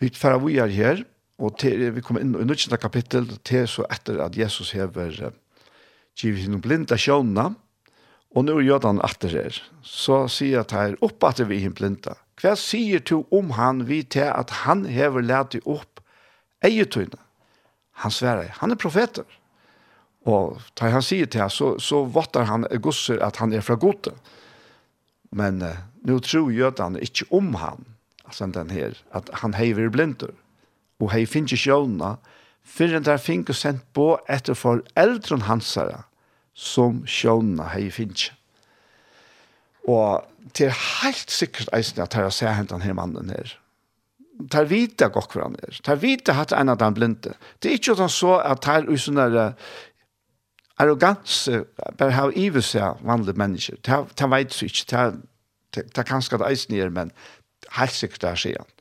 vi 0.00 0.10
tar 0.12 0.38
vi 0.44 0.58
er 0.60 0.72
her, 0.72 1.02
og 1.40 1.56
til, 1.60 1.86
vi 1.96 2.02
kommer 2.04 2.20
inn 2.20 2.34
i 2.36 2.44
nødvendig 2.44 2.78
kapittel, 2.80 3.26
til 3.44 3.66
så 3.68 3.86
etter 3.92 4.20
at 4.20 4.36
Jesus 4.36 4.74
hever 4.76 5.16
uh, 5.24 5.32
givet 6.20 6.44
henne 6.44 6.60
blinda 6.60 6.98
sjånene, 7.00 7.54
og 8.30 8.46
nå 8.46 8.60
gjør 8.62 8.84
han 8.86 9.00
etter 9.02 9.32
her. 9.32 9.56
Så 9.82 10.26
sier 10.30 10.62
at 10.62 10.74
her, 10.76 10.98
opp 11.00 11.24
at 11.26 11.40
vi 11.48 11.62
henne 11.64 11.76
blinda. 11.76 12.18
Hva 12.40 12.54
sier 12.56 13.02
du 13.04 13.24
om 13.36 13.54
han 13.56 13.84
vi 13.88 14.02
til 14.04 14.28
at 14.28 14.52
han 14.64 14.84
hever 14.88 15.24
lært 15.24 15.58
opp 15.64 16.00
eietøyne? 16.64 17.18
Han 18.04 18.12
sverer, 18.12 18.52
han 18.60 18.72
er 18.72 18.80
profeter. 18.80 19.26
Og 20.28 20.60
da 20.76 20.92
han 20.92 21.04
sier 21.04 21.28
til 21.28 21.42
her, 21.42 21.52
så, 21.52 21.74
så 21.80 22.04
vatter 22.04 22.46
han 22.48 22.68
gosser 22.84 23.20
at 23.24 23.40
han 23.40 23.52
er 23.56 23.64
fra 23.64 23.76
gode. 23.80 24.12
Men 25.32 25.64
uh, 25.64 25.80
nå 26.04 26.20
tror 26.24 26.52
jødene 26.52 27.00
ikke 27.04 27.28
om 27.36 27.54
han, 27.60 27.88
alltså 28.30 28.46
den 28.46 28.70
her, 28.70 28.96
att 29.10 29.30
han 29.32 29.54
heiver 29.54 29.88
blindor 29.88 30.34
och 30.98 31.10
hej 31.10 31.26
finns 31.26 31.52
ju 31.52 31.56
sjölna 31.56 32.16
för 32.64 32.88
den 32.88 33.02
där 33.02 33.18
fink 33.18 33.48
och 33.48 33.56
sent 33.56 33.92
på 33.92 34.20
etter 34.28 34.54
for 34.54 34.82
äldren 34.94 35.42
hansara 35.42 36.04
som 36.54 37.06
sjölna 37.06 37.64
hej 37.64 37.92
Og 39.82 40.14
och 40.14 40.22
till 40.52 40.70
helt 40.70 41.30
sikkert 41.30 41.68
eisen 41.72 42.02
att 42.02 42.14
jag 42.14 42.32
ser 42.32 42.46
hentan 42.48 42.80
her 42.80 42.92
mannen 42.92 43.30
här 43.30 43.58
tar 44.50 44.64
vita 44.64 45.08
gott 45.08 45.28
kvar 45.28 45.50
där 45.60 45.80
tar 45.82 45.96
vita 45.96 46.32
hat 46.32 46.52
en 46.52 46.68
av 46.68 46.76
den 46.76 46.94
blinde 46.94 47.32
det 47.58 47.68
är 47.68 47.72
inte 47.72 48.08
så 48.08 48.38
att 48.38 48.62
tar 48.62 48.92
ut 48.92 49.00
såna 49.00 49.28
där 49.28 49.54
arrogans 50.76 51.48
bara 51.98 52.10
ha 52.10 52.32
ivs 52.32 52.74
ja 52.74 52.98
vanliga 53.02 53.36
människor 53.36 53.76
ta 53.82 54.06
ta 54.14 54.26
vet 54.26 54.52
så 54.52 54.64
inte 54.64 54.84
ta 54.84 55.12
ta 55.92 56.02
kanske 56.02 56.36
att 56.36 56.50
eisen 56.50 56.92
men 56.92 57.10
helt 57.78 57.94
sikkert 57.94 58.22
det 58.22 58.32
her 58.34 58.42
siden. 58.44 58.74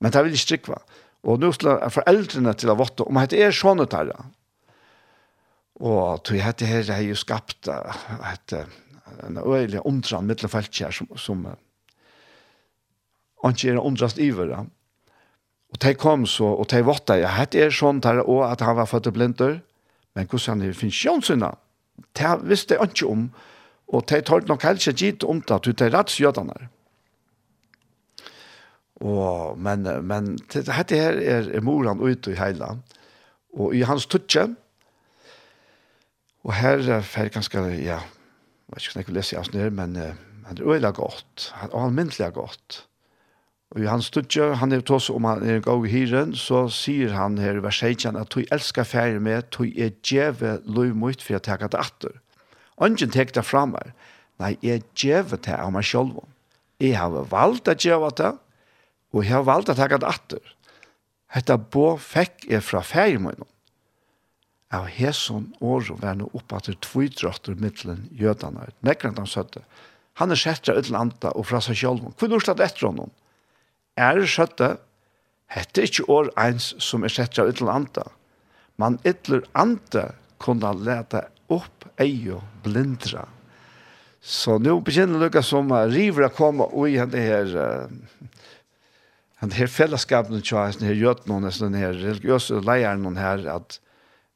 Men 0.00 0.14
det 0.14 0.24
vil 0.24 0.36
ikke 0.36 0.46
strikva. 0.46 0.80
Og 1.28 1.40
nå 1.42 1.50
skal 1.52 1.80
jeg 1.82 1.94
foreldrene 1.96 2.54
til 2.54 2.72
å 2.72 2.78
våtte 2.78 3.06
om 3.08 3.18
at 3.20 3.32
det 3.34 3.42
er 3.42 3.54
sånne 3.54 3.88
der. 3.90 4.12
Og 5.78 6.22
til 6.26 6.42
at 6.42 6.58
det 6.60 6.70
her 6.70 6.92
har 6.94 7.04
jo 7.06 7.18
skapt 7.18 7.68
et, 7.68 8.54
en 9.26 9.40
øyelig 9.42 9.82
omtran 9.86 10.26
mittelfelt 10.26 10.74
her 10.78 10.94
som, 10.94 11.10
som 11.18 11.46
ikke 13.46 13.74
er 13.74 13.82
omtrast 13.82 14.18
iver. 14.22 14.54
Og 15.68 15.80
de 15.82 15.94
kom 15.94 16.24
så, 16.26 16.54
og 16.56 16.70
de 16.70 16.82
våtte, 16.86 17.18
ja, 17.20 17.30
det 17.44 17.66
er 17.66 17.74
sånn 17.74 18.00
der, 18.00 18.22
og 18.24 18.46
at 18.48 18.62
han 18.64 18.78
var 18.78 18.88
født 18.88 19.12
blinder. 19.14 19.58
Men 20.16 20.26
hvordan 20.26 20.64
han 20.64 20.74
finnes 20.74 21.04
jønsynet? 21.04 21.60
Det 22.16 22.30
visste 22.48 22.78
jeg 22.78 22.90
ikke 22.90 23.10
om. 23.10 23.28
Og 23.88 24.04
de 24.08 24.20
tar 24.22 24.46
nok 24.48 24.64
helst 24.64 24.88
ikke 24.88 24.98
gitt 24.98 25.24
om 25.24 25.40
det, 25.42 25.54
at 25.54 25.66
til 25.66 25.76
de 25.78 25.90
rettsgjødene 25.94 26.56
her. 26.56 26.70
Og, 29.00 29.58
men, 29.58 29.86
men 30.06 30.32
dette 30.52 30.74
her 30.74 30.94
er, 30.94 31.50
er 31.54 31.62
moren 31.62 32.00
ute 32.02 32.32
i 32.32 32.38
heila. 32.38 32.74
Og 33.54 33.74
i 33.74 33.84
hans 33.86 34.06
tutje, 34.10 34.48
og 36.46 36.54
her 36.54 36.80
er 36.80 37.04
det 37.04 37.32
ganske, 37.34 37.60
ja, 37.82 38.00
jeg 38.00 38.74
vet 38.74 38.84
ikke 38.84 38.96
om 38.96 39.00
jeg 39.00 39.08
vil 39.08 39.18
lese 39.18 39.34
i 39.34 39.38
hans 39.38 39.52
ned, 39.52 39.70
men 39.70 39.96
han 40.48 40.58
er 40.58 40.68
øyelig 40.68 40.94
godt, 40.94 41.50
han 41.54 41.70
er 41.72 41.84
almindelig 41.84 42.32
godt. 42.32 42.84
Og 43.70 43.82
i 43.82 43.88
hans 43.88 44.10
tutje, 44.10 44.54
han 44.56 44.72
er 44.72 44.80
tås 44.80 45.10
om 45.12 45.26
han 45.28 45.42
er 45.44 45.60
gav 45.60 45.84
i 45.84 45.90
hyren, 45.92 46.32
så 46.32 46.62
sier 46.72 47.12
han 47.12 47.36
her 47.38 47.58
i 47.58 47.62
vers 47.62 47.82
16 47.84 48.16
at 48.16 48.30
«Tog 48.32 48.48
elsker 48.52 48.86
ferie 48.88 49.20
med, 49.20 49.50
tog 49.52 49.68
er 49.76 49.92
djeve 50.00 50.54
lov 50.64 50.94
mot 50.96 51.20
for 51.22 51.36
jeg 51.36 51.44
teka 51.44 51.68
det 51.68 51.80
atter». 51.82 52.14
Ongen 52.80 53.12
tek 53.12 53.34
det 53.34 53.44
fram 53.44 53.74
her. 53.76 53.92
Nei, 54.40 54.54
jeg 54.62 54.86
djeve 54.96 55.36
det 55.36 55.52
av 55.52 55.72
meg 55.74 55.84
sjolv. 55.84 56.22
Jeg 56.80 56.96
har 56.96 57.12
valgt 57.28 57.68
å 57.68 57.74
djeve 57.76 58.08
det, 58.16 58.32
Og 59.14 59.24
jeg 59.24 59.34
har 59.34 59.46
valgt 59.48 59.70
å 59.72 59.76
ta 59.76 59.88
det 59.88 60.08
atter. 60.08 60.42
Hette 61.32 61.56
bo 61.58 61.94
fikk 62.00 62.48
jeg 62.48 62.64
fra 62.64 62.82
ferie 62.84 63.20
med 63.20 63.38
noen. 63.38 63.54
Av 64.72 64.84
hesson 64.92 65.46
året 65.64 65.96
var 66.02 66.18
nå 66.18 66.26
oppe 66.36 66.58
til 66.64 66.76
tvidrøtter 66.84 67.56
mittelen 67.56 68.04
jødene. 68.12 68.66
Nekker 68.84 69.14
han 69.16 69.28
søtte. 69.28 69.62
Han 70.20 70.34
er 70.34 70.40
sett 70.40 70.66
fra 70.66 70.76
et 70.76 70.90
og 71.30 71.46
fra 71.46 71.60
seg 71.64 71.78
selv. 71.78 72.12
Hvor 72.18 72.34
er 72.36 72.54
det 72.54 72.66
etter 72.66 72.88
honom? 72.88 73.10
Er 73.96 74.18
det 74.18 74.28
søtte? 74.28 74.76
Hette 75.48 75.86
ikke 75.86 76.04
år 76.12 76.28
eins 76.36 76.74
som 76.84 77.04
er 77.04 77.12
sett 77.12 77.34
fra 77.34 77.48
et 77.48 77.62
landa. 77.64 78.04
Man 78.76 78.98
ytler 79.08 79.46
ante 79.54 80.10
kunne 80.38 80.74
lete 80.84 81.24
opp 81.48 81.88
ei 81.96 82.28
og 82.30 82.44
blindra. 82.62 83.24
Så 84.20 84.58
nå 84.60 84.76
begynner 84.84 85.30
det 85.32 85.42
som 85.46 85.72
river 85.72 86.28
å 86.28 86.34
komme 86.34 86.68
og 86.68 86.90
i 86.90 86.98
henne 87.00 87.24
her... 87.24 87.56
Uh, 87.56 88.28
han 89.40 89.50
här 89.50 89.66
fällskapen 89.66 90.42
tror 90.42 90.60
jag 90.60 90.72
har 90.72 90.92
gjort 90.92 91.26
någon 91.26 91.42
nästan 91.42 91.74
här 91.74 91.92
religiösa 91.92 92.54
läraren 92.54 93.02
någon 93.02 93.16
här 93.16 93.46
att 93.46 93.80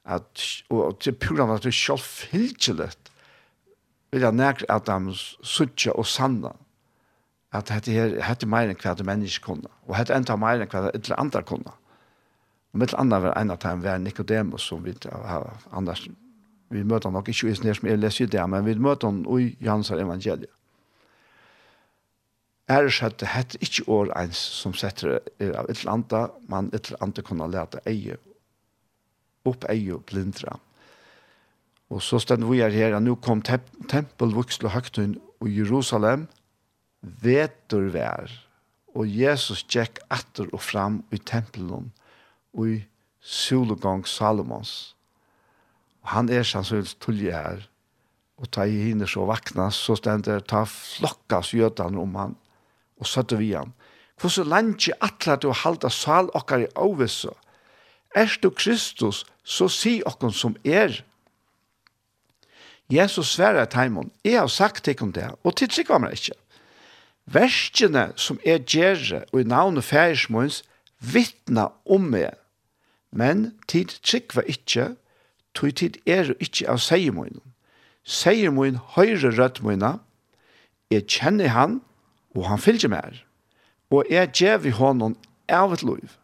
att 0.04 0.40
och 0.68 1.00
till 1.00 1.14
på 1.14 1.52
att 1.52 1.62
det 1.62 1.72
skall 1.72 1.98
filchelet 1.98 3.12
vill 4.10 4.22
jag 4.22 4.34
närk 4.34 4.64
att 4.68 4.84
de 4.84 5.14
sucha 5.42 5.92
och 5.92 6.06
sanna 6.06 6.52
att 7.50 7.66
det 7.66 7.92
här 7.92 8.20
hade 8.20 8.46
mer 8.46 8.68
än 8.68 8.74
kvart 8.74 9.00
människa 9.00 9.46
kunde 9.46 9.68
och 9.86 9.96
hade 9.96 10.16
inte 10.16 10.36
mer 10.36 10.60
än 10.60 10.66
kvart 10.66 10.94
ett 10.94 11.10
andra 11.10 11.42
kunde 11.42 11.70
och 12.72 12.78
mitt 12.78 12.94
andra 12.94 13.18
var 13.18 13.32
en 13.32 13.50
av 13.50 13.58
dem 13.58 13.80
var 13.80 13.98
Nikodemus 13.98 14.62
som 14.62 14.82
vi 14.82 14.94
annars 15.70 16.08
vi 16.68 16.84
möter 16.84 17.10
nog 17.10 17.28
inte 17.28 17.46
i 17.46 17.54
när 17.62 17.74
som 17.74 17.88
jag 17.88 17.98
läser 17.98 18.26
det 18.26 18.46
men 18.46 18.64
vi 18.64 18.74
möter 18.74 19.06
honom 19.06 19.38
i 19.40 19.56
Jansar 19.58 19.98
evangeliet 19.98 20.50
er 22.70 22.86
at 22.86 23.18
det 23.18 23.28
heter 23.28 23.58
ikke 23.62 23.88
år 23.90 24.12
eins 24.18 24.38
som 24.38 24.74
setter 24.74 25.18
er 25.40 25.56
av 25.58 25.70
et 25.70 25.80
eller 25.80 25.92
annet, 25.92 26.36
men 26.48 26.70
et 26.72 26.86
eller 26.86 27.02
annet 27.02 27.24
kunne 27.26 27.48
lete 27.50 27.82
eie, 27.86 28.18
opp 29.44 29.66
eie 29.70 29.94
og 29.94 30.04
blindra. 30.06 30.58
Og 31.92 32.00
så 32.02 32.20
stender 32.22 32.48
vi 32.48 32.62
her 32.62 32.72
her, 32.72 32.96
at 32.96 33.02
nå 33.04 33.16
kom 33.20 33.42
temp 33.42 33.66
tempelvuksel 33.90 34.70
og 34.70 34.76
høgtun 34.76 35.18
i 35.44 35.50
Jerusalem, 35.58 36.28
vetur 37.02 37.90
vær, 37.92 38.30
og 38.94 39.08
Jesus 39.08 39.64
gikk 39.68 39.98
atter 40.12 40.48
og 40.52 40.62
fram 40.62 41.02
i 41.12 41.18
tempelen, 41.18 41.90
og 42.54 42.68
i 42.68 42.78
sologång 43.20 44.06
Salomons. 44.08 44.94
Og 46.02 46.14
han 46.14 46.30
er 46.32 46.46
sannsynlig 46.46 46.96
tullig 47.02 47.32
her, 47.34 47.66
og 48.38 48.50
ta 48.54 48.64
i 48.66 48.88
hinner 48.88 49.10
så 49.10 49.26
vakna, 49.28 49.68
så 49.70 49.96
stender 49.98 50.40
ta 50.40 50.64
flokkas 50.66 51.52
gjøtan 51.54 51.98
om 52.00 52.16
han 52.18 52.38
og 53.02 53.08
søtte 53.10 53.38
vi 53.40 53.52
ham. 53.56 53.72
Hvordan 54.20 54.50
lenge 54.52 54.94
atler 55.02 55.40
du 55.42 55.50
halda 55.50 55.90
sal 55.90 56.30
okkar 56.38 56.62
i 56.62 56.70
avvisse? 56.78 57.32
Er 58.14 58.30
du 58.42 58.50
Kristus, 58.50 59.24
så 59.42 59.68
si 59.68 60.02
okkar 60.06 60.30
som 60.30 60.54
er. 60.64 61.02
Jesus 62.92 63.32
sverre 63.34 63.66
teimon, 63.66 64.12
jeg 64.24 64.38
har 64.38 64.46
sagt 64.46 64.84
til 64.84 65.02
om 65.02 65.12
det, 65.12 65.30
og 65.42 65.56
til 65.56 65.68
trykva 65.68 65.98
meg 65.98 66.18
ikke. 66.18 66.36
Verskjene 67.32 68.10
som 68.20 68.38
er 68.44 68.60
gjerre 68.68 69.22
og 69.32 69.40
i 69.40 69.48
navnet 69.48 69.86
færismøns, 69.86 70.62
vittna 71.00 71.70
om 71.86 72.10
meg. 72.12 72.36
Men 73.10 73.54
tid 73.68 73.96
trykva 74.04 74.44
ikkje, 74.46 74.92
tog 75.54 75.74
tid 75.76 75.98
er 76.06 76.34
ikke 76.40 76.68
av 76.68 76.82
seiermøynen. 76.84 77.42
Seiermøynen 78.04 78.80
høyre 78.96 79.32
rødmøyna, 79.38 79.96
jeg 80.92 81.06
kjenner 81.08 81.54
han, 81.54 81.80
og 82.34 82.48
han 82.48 82.60
fylgjer 82.60 82.92
mer. 82.92 83.22
Og 83.92 84.08
jeg 84.10 84.32
gjev 84.32 84.66
i 84.66 84.74
honom 84.76 85.16
av 85.52 85.74
et 85.76 85.84
liv. 85.84 86.18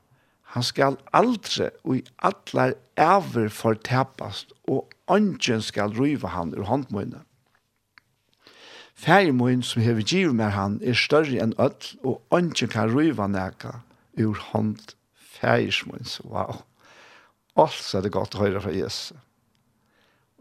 Han 0.56 0.64
skal 0.64 0.96
aldri 1.12 1.68
og 1.84 1.98
i 1.98 2.04
allar 2.24 2.74
æver 2.96 3.50
fortepast, 3.52 4.54
og 4.64 4.88
ånden 5.08 5.62
skal 5.62 5.92
riva 5.96 6.32
han 6.32 6.54
ur 6.56 6.64
håndmøyne. 6.70 7.20
Færmøyn 8.98 9.62
som 9.62 9.82
hever 9.82 10.02
givet 10.02 10.34
med 10.34 10.50
han 10.56 10.80
er 10.82 10.96
større 10.96 11.38
enn 11.44 11.54
ødel, 11.60 11.92
og 12.02 12.22
ånden 12.34 12.72
kan 12.72 12.90
riva 12.90 13.28
neka 13.30 13.76
ur 14.18 14.40
hånd 14.50 14.96
færsmøyns. 15.38 16.18
Wow. 16.24 16.64
Alt 17.54 17.94
er 17.94 18.02
det 18.02 18.14
godt 18.16 18.34
å 18.34 18.42
høre 18.42 18.62
fra 18.64 18.74
Jesus. 18.74 19.12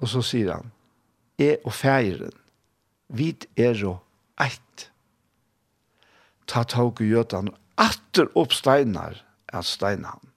Og 0.02 0.10
så 0.10 0.24
sier 0.26 0.56
han, 0.56 0.72
«Jeg 1.38 1.60
og 1.66 1.74
færen, 1.74 2.34
vi 3.14 3.36
er 3.58 3.78
jo 3.78 3.98
eit 4.42 4.62
ta 6.48 6.64
tog 6.64 7.02
i 7.04 7.12
gjøtan, 7.12 7.52
atter 7.78 8.30
opp 8.40 8.56
steinar, 8.56 9.20
er 9.54 9.66
steinar 9.66 10.18
han. 10.18 10.32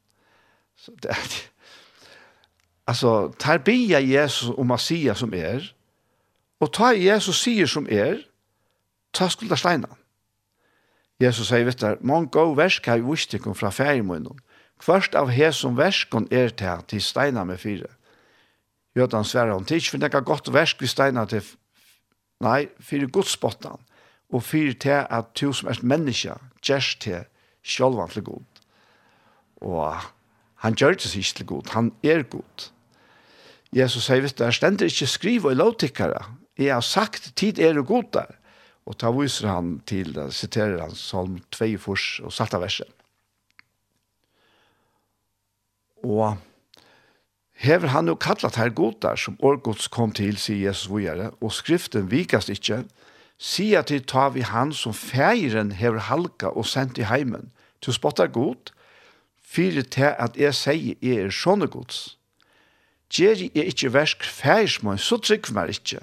Så 0.80 0.94
det 1.02 1.12
er. 1.14 1.38
Altså, 2.90 3.30
tar 3.38 3.60
bia 3.62 4.00
Jesus 4.02 4.50
om 4.58 4.72
å 4.74 4.78
sia 4.80 5.14
som 5.14 5.34
er, 5.36 5.62
og 6.60 6.72
ta 6.74 6.90
Jesus 6.96 7.38
sier 7.44 7.68
som 7.70 7.86
er, 7.86 8.24
ta 9.14 9.28
skulda 9.30 9.56
steinar. 9.58 9.94
Jesus 11.20 11.50
sier, 11.50 11.66
vet 11.68 11.80
du, 11.80 12.00
man 12.06 12.28
gå 12.32 12.44
versk 12.56 12.88
har 12.88 13.02
vustikken 13.04 13.54
fra 13.54 13.70
ferimunnen. 13.70 14.40
Først 14.80 15.14
av 15.14 15.30
hesom 15.30 15.76
verskon 15.76 16.26
er 16.32 16.50
til 16.56 16.84
til 16.88 17.02
steinar 17.04 17.44
med 17.44 17.60
fire. 17.60 17.90
Jødan 18.96 19.24
sverre 19.24 19.54
om, 19.54 19.64
tids, 19.64 19.88
for 19.88 20.00
det 20.00 20.10
er 20.14 20.24
godt 20.24 20.48
versk 20.52 20.80
vi 20.80 20.88
steinar 20.88 21.28
til, 21.30 21.44
nei, 22.40 22.66
fire 22.80 23.06
godspottan 23.06 23.78
og 24.30 24.42
fyrir 24.46 24.76
til 24.78 25.04
at 25.10 25.32
du 25.40 25.52
som 25.52 25.68
er 25.68 25.82
menneske 25.82 26.36
gjerst 26.62 27.00
til 27.04 27.24
sjølvan 27.66 28.12
til 28.12 28.24
god. 28.24 28.60
Og 29.60 29.96
han 30.64 30.76
gjør 30.76 30.98
det 30.98 31.14
ikke 31.16 31.34
til 31.36 31.46
god, 31.46 31.72
han 31.74 31.92
er 32.02 32.22
god. 32.22 32.70
Jesus 33.72 34.04
sier, 34.08 34.20
hvis 34.20 34.34
det 34.34 34.46
er 34.46 34.54
stender 34.54 34.90
ikke 34.90 35.06
skriva 35.06 35.52
i 35.52 35.58
lovtikkere, 35.58 36.24
jeg 36.58 36.74
har 36.74 36.84
sagt 36.84 37.32
tid 37.36 37.58
er 37.58 37.78
og 37.78 37.86
god 37.86 38.10
der. 38.12 38.36
Og 38.86 38.96
ta 38.98 39.10
viser 39.14 39.48
han 39.48 39.78
til, 39.86 40.16
siterer 40.34 40.80
han 40.82 40.94
salm 40.96 41.38
2 41.54 41.76
fors 41.78 42.06
og 42.24 42.32
satt 42.34 42.56
av 42.56 42.64
verset. 42.64 42.88
Og 46.02 46.38
hever 47.60 47.92
han 47.92 48.08
jo 48.08 48.16
kallat 48.16 48.56
her 48.56 48.72
godar 48.74 49.20
som 49.20 49.36
årgods 49.38 49.90
kom 49.92 50.14
til, 50.16 50.38
sier 50.40 50.70
Jesus 50.70 50.88
vågjere, 50.90 51.30
og 51.40 51.52
skriften 51.52 52.08
vikast 52.10 52.50
ikkje, 52.50 52.82
sier 53.40 53.82
til 53.88 54.04
ta 54.04 54.28
vi 54.34 54.44
han 54.44 54.74
som 54.76 54.92
feiren 54.92 55.72
hever 55.72 56.04
halka 56.10 56.52
og 56.52 56.68
sendt 56.68 57.00
i 57.00 57.08
heimen. 57.08 57.50
til 57.80 57.94
spottar 57.96 58.26
god, 58.26 58.72
fyrir 59.40 59.82
til 59.82 60.12
at 60.18 60.36
jeg 60.36 60.54
sier 60.54 60.94
jeg 61.00 61.24
er 61.24 61.30
sånne 61.32 61.66
gods. 61.66 62.18
Gjeri 63.10 63.48
er 63.56 63.70
ikke 63.72 63.92
versk 63.92 64.24
feirsmån, 64.24 64.98
så 64.98 65.16
trygg 65.16 65.48
meg 65.56 65.72
ikke. 65.74 66.02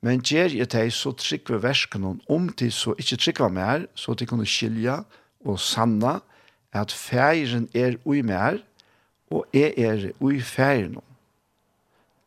Men 0.00 0.22
gjeri 0.22 0.60
er 0.62 0.70
teg 0.70 0.92
så 0.94 1.10
trygg 1.12 1.50
ved 1.50 1.64
versken 1.66 2.06
om 2.28 2.48
til 2.54 2.72
så 2.72 2.94
ikke 2.94 3.16
trygg 3.16 3.42
meg 3.42 3.52
mer, 3.58 3.86
så 3.94 4.14
de 4.14 4.26
kunne 4.26 4.46
skilja 4.46 5.02
og 5.44 5.58
sanna 5.60 6.20
at 6.72 6.92
feiren 6.92 7.68
er 7.74 7.98
ui 8.06 8.22
mer, 8.22 8.62
og 9.30 9.44
jeg 9.52 9.74
er 9.76 10.10
ui 10.20 10.40
feiren. 10.40 11.00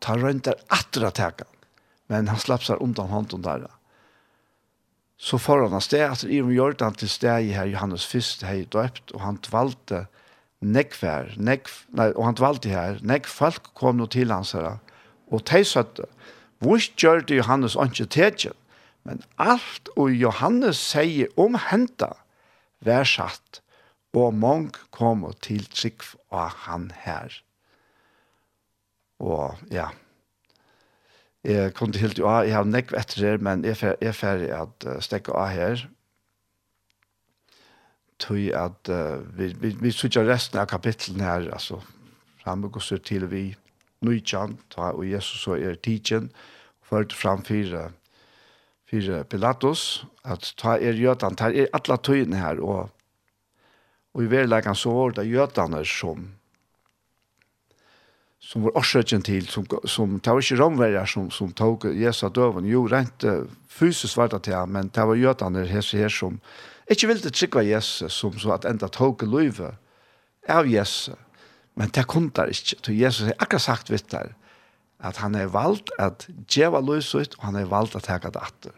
Ta 0.03 0.17
røyntar 0.19 0.59
atra 0.69 1.11
teka, 1.15 1.47
men 2.11 2.27
han 2.27 2.39
slapp 2.39 2.63
seg 2.67 2.81
undan 2.83 3.09
hånden 3.09 3.43
der 3.45 3.69
så 5.19 5.37
får 5.37 5.65
han 5.65 5.75
av 5.75 5.83
sted, 5.83 6.05
at 6.07 6.23
i 6.23 6.39
om 6.41 6.51
Jordan 6.53 6.95
til 6.95 7.09
sted 7.11 7.49
i 7.49 7.51
her 7.51 7.67
Johannes 7.67 8.05
først 8.07 8.45
her 8.47 8.61
i 8.61 8.67
døpt, 8.71 9.11
og 9.11 9.21
han 9.25 9.39
valgte 9.51 10.05
nekvær, 10.63 11.33
nekv, 11.35 11.73
nei, 11.95 12.09
og 12.15 12.23
han 12.29 12.39
valgte 12.39 12.71
her, 12.71 13.01
nekv 13.03 13.27
folk 13.27 13.67
kom 13.75 13.99
nå 13.99 14.07
til 14.11 14.31
hans 14.31 14.55
her, 14.55 14.79
og 15.27 15.43
de 15.51 15.63
søtte, 15.67 16.07
hvor 16.63 16.79
gjør 16.79 17.23
det 17.27 17.39
Johannes 17.41 17.75
ikke 17.75 18.07
til 18.15 18.55
men 19.07 19.21
alt 19.41 19.89
og 19.95 20.11
Johannes 20.11 20.79
sier 20.91 21.31
om 21.39 21.55
henta, 21.69 22.11
vær 22.83 23.07
satt, 23.07 23.61
og 24.13 24.33
mong 24.35 24.71
kom 24.95 25.23
til 25.43 25.65
trygg 25.71 26.03
av 26.33 26.55
han 26.65 26.89
her. 27.05 27.33
Og 29.19 29.59
ja, 29.71 29.89
Jeg 31.43 31.73
kom 31.73 31.91
til 31.91 32.01
helt 32.03 32.19
jo 32.19 32.27
jeg 32.43 32.51
har 32.51 32.67
nekk 32.67 32.91
etter 32.99 33.23
her, 33.23 33.37
men 33.39 33.63
jeg 33.63 33.77
er, 33.87 33.95
jeg 34.03 34.15
fer 34.15 34.43
at 34.57 34.85
uh, 34.87 34.97
stekke 34.99 35.31
av 35.31 35.53
her. 35.55 35.85
Tøy 38.19 38.49
at 38.51 38.91
uh, 38.91 39.23
vi, 39.37 39.53
vi, 39.61 39.71
vi 39.79 39.91
sutja 39.95 40.25
resten 40.27 40.59
av 40.59 40.67
kapitlen 40.67 41.23
her, 41.23 41.47
altså, 41.55 41.79
framme 42.43 42.67
går 42.67 42.83
så 42.83 42.99
til 42.99 43.29
vi 43.31 43.43
nøytjan, 44.03 44.57
ta 44.71 44.91
og 44.91 45.07
Jesus 45.07 45.45
så 45.45 45.55
er 45.55 45.79
tidsen, 45.79 46.27
ført 46.83 47.15
fram 47.15 47.45
fire, 47.47 47.89
fire 48.89 49.23
Pilatus, 49.23 50.03
at 50.23 50.53
ta 50.59 50.75
er 50.75 50.99
jøtan, 50.99 51.39
ta 51.39 51.53
er 51.53 51.71
alle 51.75 51.99
tøyene 52.03 52.39
her, 52.39 52.59
og, 52.59 52.91
og 54.11 54.25
i 54.25 54.31
verleggen 54.31 54.75
så 54.75 54.91
var 54.91 55.15
det 55.15 55.29
jøtaner 55.29 55.87
som 55.87 56.27
som 58.39 58.63
var 58.63 58.77
årsøkjen 58.79 59.23
til, 59.25 59.47
som, 59.51 59.65
som 59.85 60.15
det 60.19 60.33
var 60.33 60.41
ikke 60.43 60.59
romverger 60.61 61.09
som, 61.11 61.27
som 61.31 61.51
tog 61.53 61.85
Jesu 61.91 62.27
døven. 62.33 62.67
Jo, 62.69 62.85
rent 62.87 63.25
uh, 63.27 63.43
fysisk 63.67 64.17
var 64.17 64.31
det 64.31 64.45
til 64.47 64.71
men 64.71 64.91
det 64.95 65.07
var 65.07 65.19
jødene 65.19 65.65
her, 65.67 65.83
her 65.97 66.13
som 66.13 66.39
ikke 66.89 67.07
ville 67.11 67.29
trykva 67.29 67.63
Jesus, 67.67 68.13
som 68.13 68.37
så 68.39 68.55
at 68.55 68.65
enda 68.65 68.87
tog 68.87 69.21
løyve 69.21 69.75
av 70.49 70.67
Jesus. 70.67 71.15
Men 71.75 71.91
det 71.95 72.07
kom 72.07 72.29
der 72.35 72.49
ikke, 72.51 72.75
Så 72.83 72.91
Jesus 72.91 73.25
har 73.27 73.35
akkurat 73.39 73.61
sagt 73.61 73.91
vidt 73.91 74.11
der, 74.11 74.33
at 74.99 75.17
han 75.17 75.35
har 75.35 75.47
valgt 75.47 75.91
at 75.99 76.27
djeva 76.47 76.81
løyset, 76.81 77.35
og 77.37 77.45
han 77.45 77.55
har 77.55 77.65
valgt 77.65 77.95
at 77.95 78.03
tega 78.03 78.29
det 78.29 78.41
atter. 78.41 78.73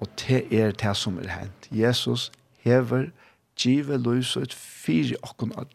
Og 0.00 0.08
det 0.18 0.40
er 0.50 0.72
det 0.72 0.96
som 0.96 1.18
er 1.18 1.28
hent. 1.28 1.68
Jesus 1.70 2.32
hever 2.64 3.10
djeva 3.56 3.96
løyset 3.96 4.54
fire 4.54 5.16
okken 5.22 5.52
all. 5.58 5.70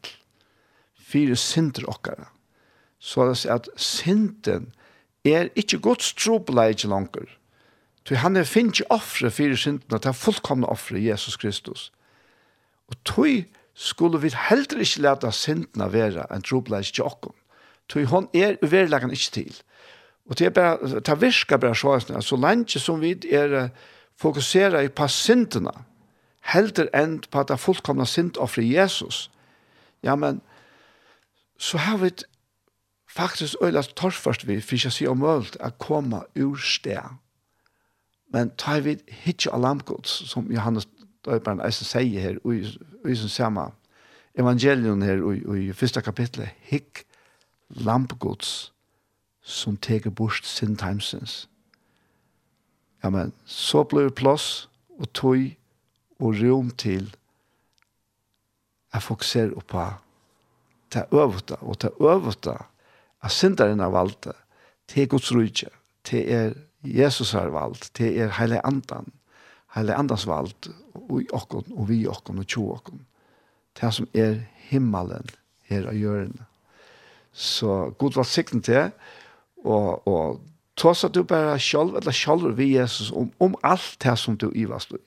Fire 1.00 1.36
synder 1.36 1.88
okkara 1.88 2.28
så 3.00 3.30
at 3.50 3.70
synden 3.76 4.74
er 5.26 5.50
ikke 5.56 5.80
Guds 5.80 6.14
trobeleid 6.14 6.70
ikke 6.70 6.88
langer. 6.88 7.30
Så 8.08 8.16
han 8.16 8.38
er 8.38 8.44
finnes 8.44 8.80
ikke 8.80 8.92
offre 8.92 9.32
for 9.32 9.56
synden, 9.56 9.94
at 9.94 10.04
det 10.04 10.10
er 10.10 10.18
fullkomne 10.18 10.68
offre 10.68 11.02
Jesus 11.04 11.38
Kristus. 11.38 11.92
Og 12.88 12.96
tog 13.06 13.44
skulle 13.74 14.22
vi 14.22 14.34
heller 14.50 14.80
ikke 14.80 15.02
lete 15.02 15.32
syndene 15.32 15.94
være 15.94 16.26
en 16.36 16.42
trobeleid 16.42 16.84
til 16.84 17.04
oss. 17.04 17.36
Tog 17.90 18.06
hon 18.06 18.30
er 18.34 18.58
uverleggen 18.62 19.12
ikke 19.12 19.32
til. 19.32 19.62
Og 20.30 20.40
det, 20.40 20.46
er 20.46 20.50
bare, 20.50 21.00
det 21.00 21.22
virker 21.22 21.58
bare 21.58 21.76
sånn 21.76 22.22
så 22.22 22.38
lenge 22.38 22.80
som 22.80 23.02
vi 23.02 23.16
er 23.32 23.70
fokuserer 24.20 24.90
på 24.92 25.08
syndene, 25.08 25.74
helder 26.52 26.90
enn 26.96 27.20
på 27.24 27.40
at 27.40 27.50
det 27.50 27.56
er 27.56 27.62
fullkomne 27.62 28.06
synd 28.10 28.38
offre 28.42 28.64
Jesus, 28.66 29.30
ja, 30.04 30.16
men 30.16 30.42
så 31.60 31.78
har 31.78 32.00
vi 32.02 32.12
faktisk 33.20 33.56
øyla 33.62 33.82
torfast 33.82 34.48
vi, 34.48 34.62
for 34.62 34.78
ikke 34.78 34.92
å 34.92 34.96
si 34.96 35.08
om 35.08 35.24
øyelt, 35.24 35.58
å 35.60 35.70
komme 35.80 36.24
ur 36.40 36.56
sted. 36.64 37.18
Men 38.32 38.54
ta 38.58 38.78
vi 38.80 38.96
hitje 39.26 39.52
av 39.52 39.62
lampgods, 39.66 40.22
som 40.30 40.48
Johannes 40.52 40.88
Døyperen 41.26 41.60
eisen 41.60 41.86
sier 41.86 42.22
her, 42.22 42.38
og 42.48 42.56
i 42.56 43.16
som 43.20 43.30
samme 43.30 43.66
evangelion 44.40 45.02
her, 45.04 45.20
og 45.20 45.58
i 45.58 45.74
første 45.76 46.02
kapitlet, 46.02 46.56
hikk 46.72 47.04
lampgods 47.84 48.72
som 49.42 49.78
teker 49.78 50.10
bort 50.10 50.46
sin 50.48 50.78
timesins. 50.80 51.50
Ja, 53.04 53.10
men 53.10 53.34
så 53.46 53.84
blir 53.84 54.10
plass 54.10 54.70
og 55.00 55.12
tog 55.14 55.44
og 56.20 56.40
rom 56.40 56.72
til 56.72 57.08
å 58.94 59.00
fokusere 59.04 59.62
på 59.68 59.86
det 60.94 61.06
øvete, 61.12 61.60
og 61.62 61.82
det 61.82 61.92
øvete, 62.00 62.58
at 63.24 63.32
synderen 63.32 63.80
har 63.80 63.90
valgt 63.94 64.24
det, 64.24 64.36
til 64.88 65.10
Guds 65.10 65.32
rydde, 65.36 65.70
til 66.04 66.32
er 66.32 66.54
Jesus 66.84 67.32
har 67.32 67.50
valgt, 67.52 67.92
til 67.94 68.18
er 68.18 68.32
hele 68.40 68.66
Andan, 68.66 69.12
hele 69.76 69.96
Andans 69.96 70.28
valgt, 70.28 70.70
og 70.94 71.22
i 71.22 71.28
okken, 71.34 71.74
og 71.76 71.90
vi 71.90 72.06
okken, 72.08 72.40
og 72.40 72.48
tjo 72.48 72.70
okken. 72.72 73.06
Det 73.82 73.94
som 73.94 74.08
er 74.14 74.40
himmelen 74.70 75.28
her 75.70 75.88
av 75.88 75.98
hjørnet. 75.98 76.46
Så 77.32 77.92
god 78.00 78.16
var 78.18 78.28
sikten 78.28 78.64
til, 78.66 78.90
og, 79.64 80.08
og 80.08 80.40
tross 80.80 81.04
at 81.04 81.14
du 81.16 81.24
bare 81.24 81.60
selv, 81.60 82.00
eller 82.00 82.16
selv 82.16 82.58
vi 82.58 82.74
Jesus, 82.78 83.12
om, 83.12 83.32
om 83.40 83.56
alt 83.64 83.98
det 84.04 84.18
som 84.20 84.38
du 84.38 84.50
ivast 84.56 84.92
i. 84.96 85.02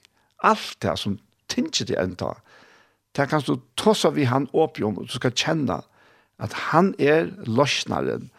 Alt 0.44 0.76
det 0.82 0.98
som 0.98 1.18
tinget 1.48 1.90
i 1.90 1.96
enda. 1.98 2.34
Det 3.16 3.28
kan 3.28 3.42
du 3.46 3.56
tross 3.76 4.04
at 4.04 4.16
vi 4.16 4.28
han 4.28 4.48
åpjom, 4.52 4.98
og 4.98 5.08
du 5.08 5.16
skal 5.16 5.34
kjenne 5.34 5.80
at 6.42 6.52
han 6.72 6.94
er 6.98 7.30
løsnaren. 7.46 8.30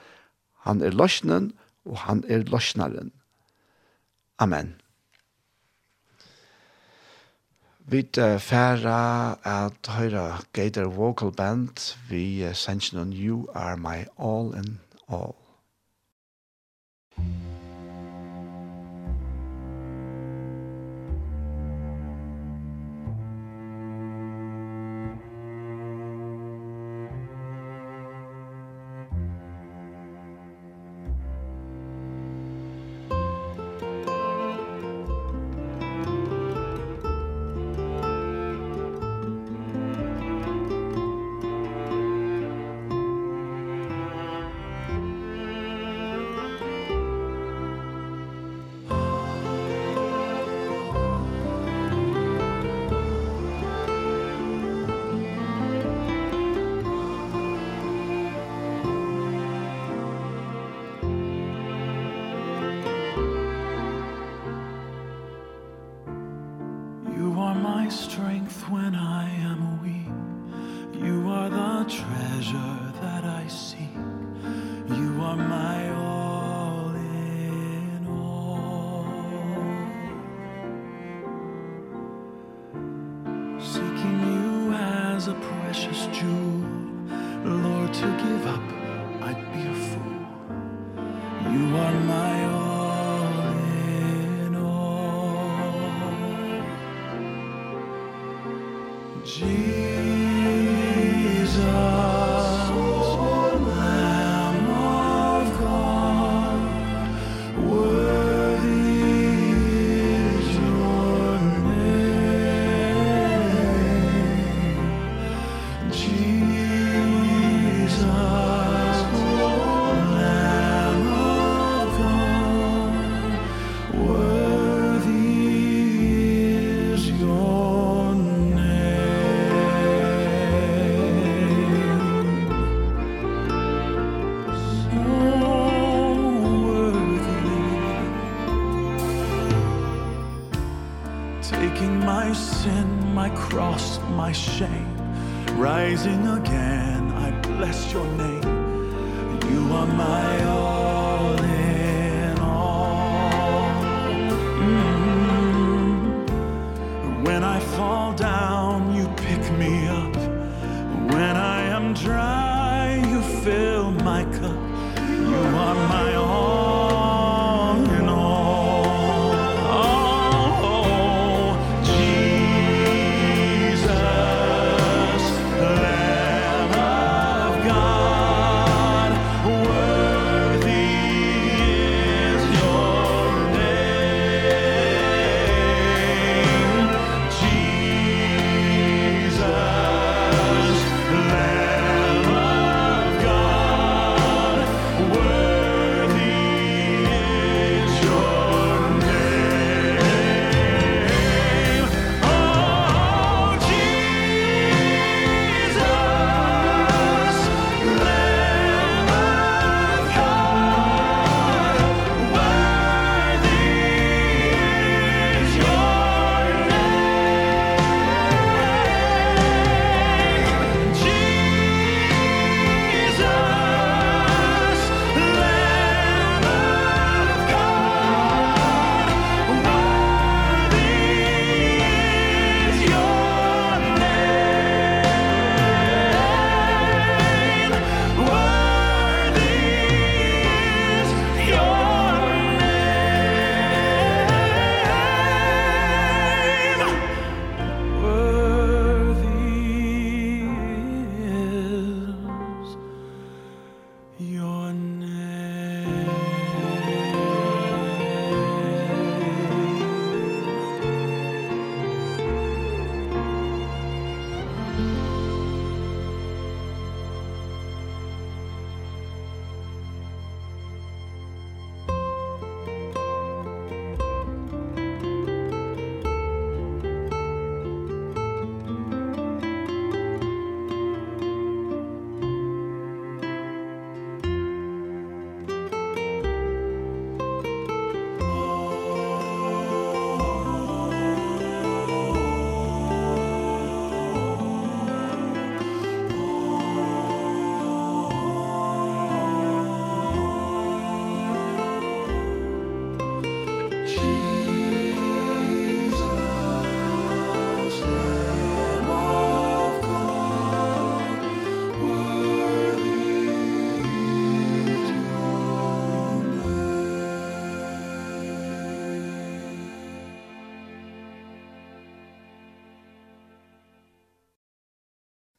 Han 0.68 0.82
er 0.82 0.92
løsnen, 0.92 1.52
og 1.86 1.98
han 2.08 2.24
er 2.28 2.44
løsnaren. 2.48 3.12
Amen. 4.40 4.76
Vi 7.86 8.08
færa 8.40 9.38
at 9.44 9.88
høyra 9.88 10.44
Gator 10.54 10.88
Vocal 10.88 11.32
Band 11.32 11.96
vi 12.10 12.54
sensjonen 12.54 13.14
You 13.14 13.48
Are 13.56 13.78
My 13.78 14.08
All 14.18 14.56
in 14.56 14.80
All. 15.08 15.36
Thank 17.16 17.44
you. 17.48 17.53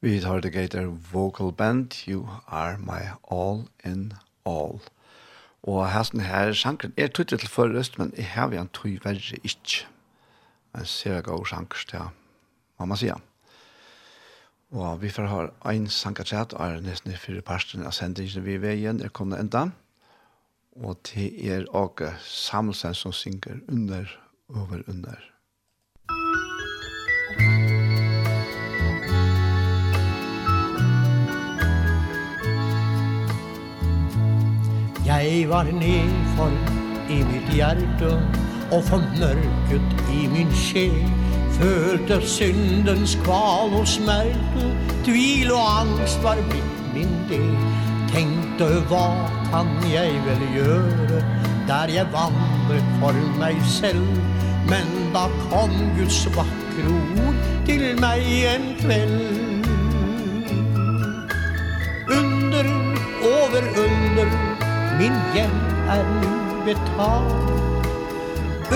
Vi 0.04 0.20
tar 0.20 0.40
det 0.40 0.50
gater 0.52 0.84
vocal 1.12 1.52
band, 1.52 1.94
You 2.08 2.28
Are 2.46 2.76
My 2.78 3.16
All 3.32 3.62
in 3.84 4.12
All. 4.44 4.80
Og 5.62 5.78
hesten 5.88 6.20
her 6.20 6.52
sjankren 6.52 6.92
er 6.96 7.08
tuttet 7.08 7.40
til 7.40 7.48
forrest, 7.48 7.96
men 7.98 8.12
jeg 8.16 8.26
har 8.34 8.50
vi 8.52 8.60
en 8.60 8.68
tøy 8.68 8.98
verre 9.00 9.40
ikke. 9.40 9.86
En 10.76 10.84
ser 10.84 11.24
god 11.24 11.46
sjanker 11.48 11.88
til, 11.88 12.12
mamma 12.76 13.00
sier. 13.00 13.16
Og 14.76 15.00
vi 15.00 15.08
får 15.08 15.30
ha 15.32 15.40
en 15.72 15.88
sankertjett, 15.88 16.52
er 16.52 16.84
nesten 16.84 17.14
i 17.14 17.16
fire 17.16 17.40
parten 17.40 17.88
av 17.88 17.96
sendingen 17.96 18.44
vi 18.44 18.58
er 18.58 18.64
veien, 18.68 19.00
er 19.00 19.08
kommet 19.08 19.40
enda. 19.40 19.70
Og 20.84 21.00
det 21.14 21.30
er 21.48 21.64
også 21.72 22.12
Samuelsen 22.20 22.94
som 22.94 23.16
synger 23.16 23.64
under, 23.72 24.18
over 24.52 24.84
under. 24.84 25.30
Musikk 27.40 27.63
Jeg 35.06 35.46
var 35.48 35.62
nedfor 35.62 36.52
i 37.10 37.18
mitt 37.28 37.48
hjerte 37.52 38.12
Og 38.72 38.84
formørket 38.84 39.98
i 40.12 40.26
min 40.32 40.52
sjel. 40.56 40.96
Følte 41.58 42.20
syndens 42.26 43.18
kval 43.24 43.76
og 43.76 43.84
smerte 43.88 44.70
Tvil 45.04 45.52
og 45.52 45.66
angst 45.82 46.22
var 46.24 46.40
blitt 46.48 46.80
min 46.94 47.12
del. 47.28 47.52
Tenkte 48.14 48.70
hva 48.88 49.06
kan 49.50 49.68
jeg 49.92 50.16
vel 50.24 50.48
gjøre 50.56 51.22
Der 51.68 51.92
jeg 51.98 52.08
vandret 52.16 52.92
for 53.02 53.20
meg 53.38 53.60
selv? 53.68 54.08
Men 54.72 54.88
da 55.12 55.28
kom 55.50 55.74
Guds 55.98 56.24
vakre 56.32 56.96
ord 57.26 57.42
Til 57.68 57.90
meg 58.00 58.24
en 58.54 58.70
kveld. 58.80 59.43
min 64.98 65.16
gjeld 65.34 65.60
er 65.88 66.04
nu 66.20 66.30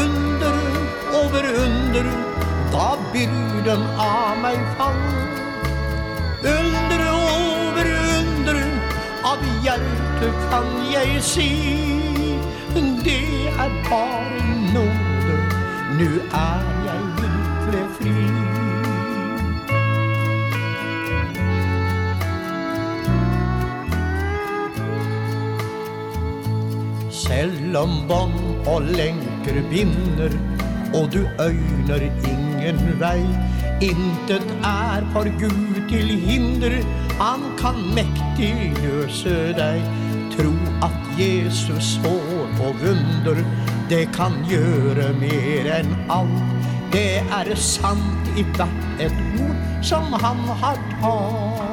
Under, 0.02 0.56
over 1.22 1.44
under, 1.64 2.06
da 2.72 2.88
byrden 3.12 3.82
av 3.98 4.38
meg 4.42 4.58
fall. 4.76 5.00
Under, 6.42 7.04
over 7.12 7.88
under, 8.18 8.60
av 9.24 9.46
hjertet 9.64 10.36
kan 10.50 10.68
jeg 10.92 11.22
si, 11.22 11.50
Det 13.04 13.48
er 13.58 13.70
bare 13.88 14.44
nåde, 14.74 15.38
nu 15.98 16.20
er 16.32 16.62
jeg 16.86 17.00
virkelig 17.22 17.86
fri. 17.98 18.37
Selv 27.28 27.76
om 27.76 27.90
og 28.66 28.82
lenker 28.96 29.58
binder 29.70 30.32
Og 30.96 31.12
du 31.12 31.20
øyner 31.40 32.02
ingen 32.24 32.78
vei. 33.00 33.20
Intet 33.84 34.46
er 34.64 35.04
for 35.12 35.28
Gud 35.40 35.76
til 35.90 36.08
hinder 36.24 36.78
Han 37.20 37.44
kan 37.60 37.76
mektig 37.94 38.72
løse 38.80 39.52
deg. 39.58 39.84
Tro 40.32 40.54
at 40.82 41.20
Jesus 41.20 41.98
står 41.98 42.48
på 42.56 42.72
vunder 42.80 43.44
Det 43.90 44.06
kan 44.16 44.40
gjøre 44.48 45.12
mer 45.20 45.72
enn 45.80 45.96
alt. 46.08 46.68
Det 46.92 47.20
er 47.20 47.54
sant 47.60 48.32
i 48.40 48.46
hvert 48.56 49.02
et 49.04 49.24
ord 49.44 49.82
Som 49.82 50.12
han 50.12 50.46
har 50.62 50.80
talt. 51.00 51.67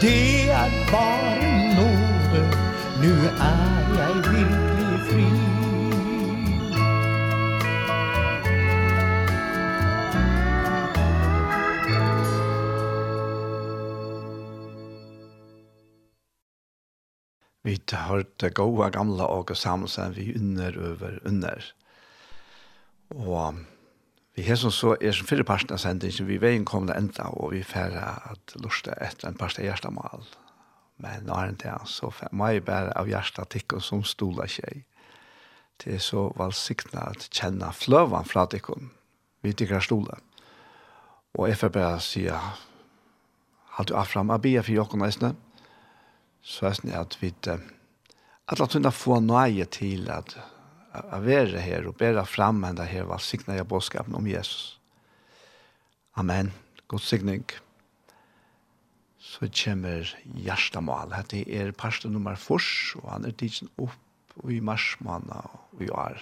Det 0.00 0.48
är 0.48 0.92
bara 0.92 1.50
nåde 1.76 2.50
Nu 3.00 3.28
är 3.40 3.98
jag 3.98 4.14
virkelig 4.14 5.00
fri 5.10 5.24
Vi 17.62 17.80
har 17.92 18.08
hørt 18.08 18.54
gode 18.54 18.90
gamle 18.90 19.22
og 19.22 19.56
sammen 19.56 19.88
vi 20.14 20.34
under 20.34 20.78
over 20.78 21.18
under. 21.24 21.74
Og 23.10 23.54
I 24.40 24.44
hesson 24.46 24.72
så 24.72 24.94
er 24.96 25.12
som 25.12 25.26
fyrre 25.28 25.44
parten 25.44 25.74
av 25.74 25.82
sendingen 25.82 26.28
vi 26.28 26.38
veien 26.40 26.62
kom 26.64 26.86
det 26.88 26.94
enda, 26.96 27.26
og 27.36 27.50
vi 27.52 27.60
færre 27.66 28.14
at 28.30 28.54
lusta 28.62 28.94
etter 29.04 29.28
en 29.28 29.36
parst 29.36 29.58
av 29.60 29.66
hjertemål. 29.66 30.22
Men 31.04 31.26
nå 31.28 31.36
er 31.36 31.52
det 31.60 31.74
så 31.90 32.08
må 32.32 32.48
jeg 32.48 32.64
bare 32.64 32.94
av 32.96 33.08
hjertetikken 33.10 33.84
som 33.84 34.04
stola 34.06 34.46
seg. 34.48 34.86
Det 35.80 35.96
er 35.96 36.00
så 36.04 36.28
valsikna 36.38 37.10
at 37.12 37.26
kjenne 37.28 37.68
fløven 37.76 38.28
fra 38.28 38.46
tikken, 38.48 38.90
vi 39.44 39.52
tikkene 39.52 39.84
stola. 39.84 40.16
Og 41.36 41.48
jeg 41.48 41.60
får 41.60 41.72
bare 41.76 42.00
si, 42.04 42.24
har 42.28 43.88
du 43.88 43.94
affram 43.96 44.32
av 44.32 44.40
bia 44.44 44.64
for 44.64 44.76
jokken 44.76 45.04
eisne? 45.04 45.34
Så 46.40 46.70
er 46.70 46.80
det 46.80 46.96
at 46.96 47.18
vi, 47.20 47.34
at 47.44 48.60
la 48.60 48.68
tunne 48.72 48.92
få 48.92 49.20
nøye 49.20 49.68
til 49.68 50.08
at 50.12 50.36
å 50.90 51.20
være 51.22 51.62
her 51.62 51.86
og 51.86 51.96
bære 52.00 52.24
fram 52.26 52.64
enn 52.66 52.78
det 52.78 52.88
her 52.90 53.08
valgsikna 53.08 53.58
jeg 53.58 53.68
bådskapen 53.70 54.16
om 54.18 54.26
Jesus. 54.26 54.78
Amen. 56.18 56.52
God 56.90 57.04
signing. 57.06 57.44
Så 59.20 59.46
kommer 59.54 60.08
hjertemål. 60.34 61.12
Dette 61.14 61.44
er 61.46 61.70
pastor 61.76 62.10
nummer 62.10 62.34
4, 62.34 62.98
og 63.02 63.10
han 63.12 63.28
er 63.28 63.36
tidsen 63.38 63.70
opp 63.78 64.34
i 64.50 64.58
marsmåned 64.64 65.30
og 65.30 65.84
i 65.84 65.90
år. 65.92 66.18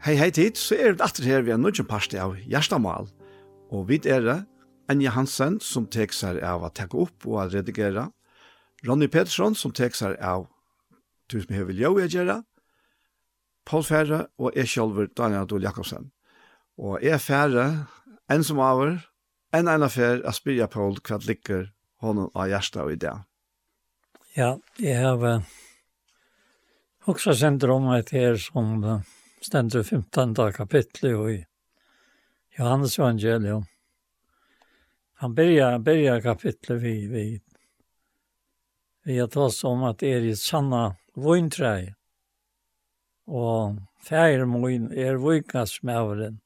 Hei, 0.00 0.14
hei 0.16 0.30
tid, 0.32 0.56
så 0.56 0.78
er 0.80 0.94
vi 0.96 1.04
etter 1.04 1.26
her 1.28 1.42
vi 1.44 1.52
er 1.52 1.58
nødvendig 1.60 1.84
parst 1.84 2.14
av 2.16 2.38
Gjerstamal, 2.48 3.10
og 3.68 3.82
vi 3.90 3.98
er 4.08 4.22
det 4.24 4.36
Anja 4.88 5.10
Hansen 5.12 5.58
som 5.60 5.84
tek 5.92 6.14
seg 6.16 6.38
av 6.40 6.64
å 6.64 6.70
takke 6.72 6.96
opp 7.02 7.26
og 7.28 7.36
å 7.36 7.44
redigere, 7.52 8.06
Ronny 8.88 9.10
Pedersen, 9.12 9.52
som 9.52 9.74
tek 9.76 9.98
seg 9.98 10.16
av 10.24 10.46
du 11.28 11.36
som 11.42 11.52
vil 11.52 11.82
gjøre 11.82 12.06
å 12.06 12.08
gjøre, 12.16 12.38
Paul 13.68 13.84
Fære 13.84 14.22
og 14.40 14.56
jeg 14.56 14.72
selv 14.72 15.04
Daniel 15.12 15.44
Adol 15.44 15.68
Jakobsen. 15.68 16.08
Og 16.80 17.04
jeg 17.04 17.20
færre 17.20 17.68
en 18.32 18.48
som 18.48 18.64
over, 18.64 18.96
en 19.52 19.68
en 19.68 19.84
affær, 19.84 20.24
jeg 20.24 20.40
spyr 20.40 20.60
jeg 20.62 20.72
Paul 20.72 20.96
hva 20.96 21.20
ligger 21.28 21.74
hånden 22.00 22.32
av 22.32 22.48
Gjerstamal 22.48 22.96
i 22.96 23.00
det. 23.04 23.16
Ja, 24.32 24.54
jeg 24.80 24.96
har 25.04 25.20
uh, 25.20 25.56
også 27.04 27.36
sendt 27.36 27.68
om 27.68 27.92
et 27.92 28.16
her 28.16 28.40
som 28.40 28.78
uh, 28.80 29.19
stendur 29.40 29.82
15. 29.82 30.34
kapitlet 30.52 31.14
og 31.16 31.32
i 31.32 31.44
Johannes 32.58 32.98
evangelium. 32.98 33.64
Han 35.14 35.34
börjar, 35.34 35.78
börjar 35.78 36.20
kapitlet 36.20 36.82
vi 36.82 37.06
vi 37.06 37.40
vi 39.02 39.20
att 39.20 39.36
oss 39.36 39.64
om 39.64 39.82
att 39.82 40.02
er 40.02 40.20
i 40.20 40.36
sanna 40.36 40.96
vinträg 41.14 41.94
og 43.26 43.76
färger 44.08 44.92
er 44.92 45.16
vikas 45.16 45.82
med 45.82 45.98
avren. 45.98 46.40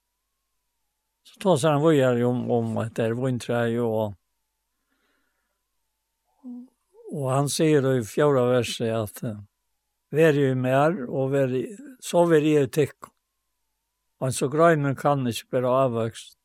Så 1.22 1.40
tar 1.40 1.68
han 1.68 1.82
vidare 1.82 2.24
om, 2.24 2.50
om 2.50 2.76
att 2.76 2.96
det 2.96 3.04
är 3.04 3.12
vinträg 3.12 3.80
och 3.82 4.14
Og 7.14 7.30
han 7.30 7.48
sier 7.48 7.84
i 7.94 8.02
fjorda 8.02 8.42
verset 8.50 8.90
at 8.90 9.20
vær 10.10 10.34
jo 10.34 10.54
mer 10.58 10.96
og 11.06 11.30
vær 11.30 11.52
så 12.04 12.24
vil 12.28 12.46
jeg 12.50 12.72
tikk. 12.74 13.08
Og 14.20 14.32
så 14.36 14.48
grøyne 14.52 14.94
kan 14.96 15.24
ikke 15.28 15.56
bli 15.56 15.70
avvokst. 15.70 16.36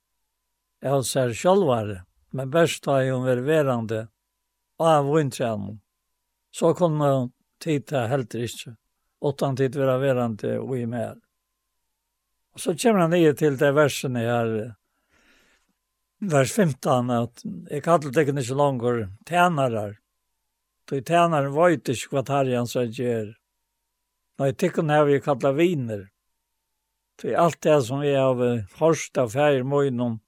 Jeg 0.84 1.04
ser 1.04 1.36
sjølvare, 1.36 2.04
men 2.32 2.52
best 2.54 2.88
har 2.88 3.04
jeg 3.04 3.20
vært 3.26 3.48
verande 3.48 4.02
av 4.80 5.10
vintrenen. 5.12 5.82
Så 6.56 6.72
kunne 6.74 7.10
hun 7.12 7.32
titta 7.60 8.06
helt 8.08 8.36
ikke, 8.36 8.78
åttan 9.20 9.58
tid 9.60 9.76
være 9.76 10.00
verande 10.00 10.56
og 10.62 10.78
i 10.80 10.86
mer. 10.88 11.18
Og 12.56 12.64
så 12.64 12.76
kommer 12.80 13.06
han 13.06 13.14
nye 13.14 13.36
til 13.38 13.60
det 13.60 13.74
versen 13.76 14.16
her, 14.16 14.54
vers 16.20 16.52
15, 16.56 17.12
at 17.12 17.44
jeg 17.70 17.84
kallet 17.84 18.18
ikke 18.24 18.40
ikke 18.40 18.56
langer 18.56 19.10
tænarer. 19.28 20.00
Så 20.90 21.04
tænaren 21.06 21.54
vet 21.54 21.92
ikke 21.92 22.16
hva 22.16 22.24
herren 22.32 22.68
sier 22.68 22.88
gjør. 22.90 23.39
Nei, 24.40 24.54
tikkun 24.54 24.90
har 24.90 25.04
vi 25.06 25.20
kallat 25.20 25.56
viner. 25.56 26.06
For 27.20 27.36
alt 27.36 27.62
det 27.62 27.82
som 27.84 28.00
vi 28.00 28.14
har 28.16 28.38
hørst 28.80 29.18
av 29.20 29.34
färger 29.34 29.66
mojnum 29.68 30.20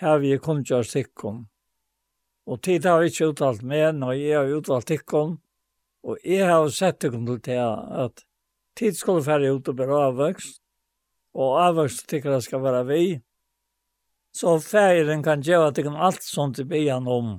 har 0.00 0.22
vi 0.22 0.38
kundgjörs 0.38 0.92
tikkun. 0.92 1.42
Og 2.48 2.62
tid 2.62 2.86
har 2.88 3.02
vi 3.02 3.10
ikke 3.10 3.28
uttalt 3.34 3.60
med, 3.62 3.98
når 4.00 4.12
jeg 4.16 4.38
har 4.38 4.54
uttalt 4.56 4.88
tikkun, 4.88 5.34
og 6.02 6.24
jeg 6.24 6.48
har 6.48 6.70
sett 6.72 7.02
tikkun 7.04 7.26
til 7.28 7.42
det 7.44 7.58
at 8.04 8.24
tid 8.80 8.96
skulle 8.96 9.26
færre 9.26 9.52
ut 9.52 9.68
og 9.68 9.76
bæra 9.76 10.00
avvøkst, 10.06 10.56
og 11.36 11.60
avvøkst 11.66 12.08
tikkun 12.08 12.40
skal 12.40 12.64
være 12.64 12.82
vi, 12.88 13.02
så 14.32 14.56
færgen 14.64 15.20
kan 15.22 15.44
gjøre 15.44 15.74
tikkun 15.76 16.00
alt 16.00 16.24
sånt 16.24 16.64
i 16.64 16.64
byan 16.64 17.04
om, 17.04 17.36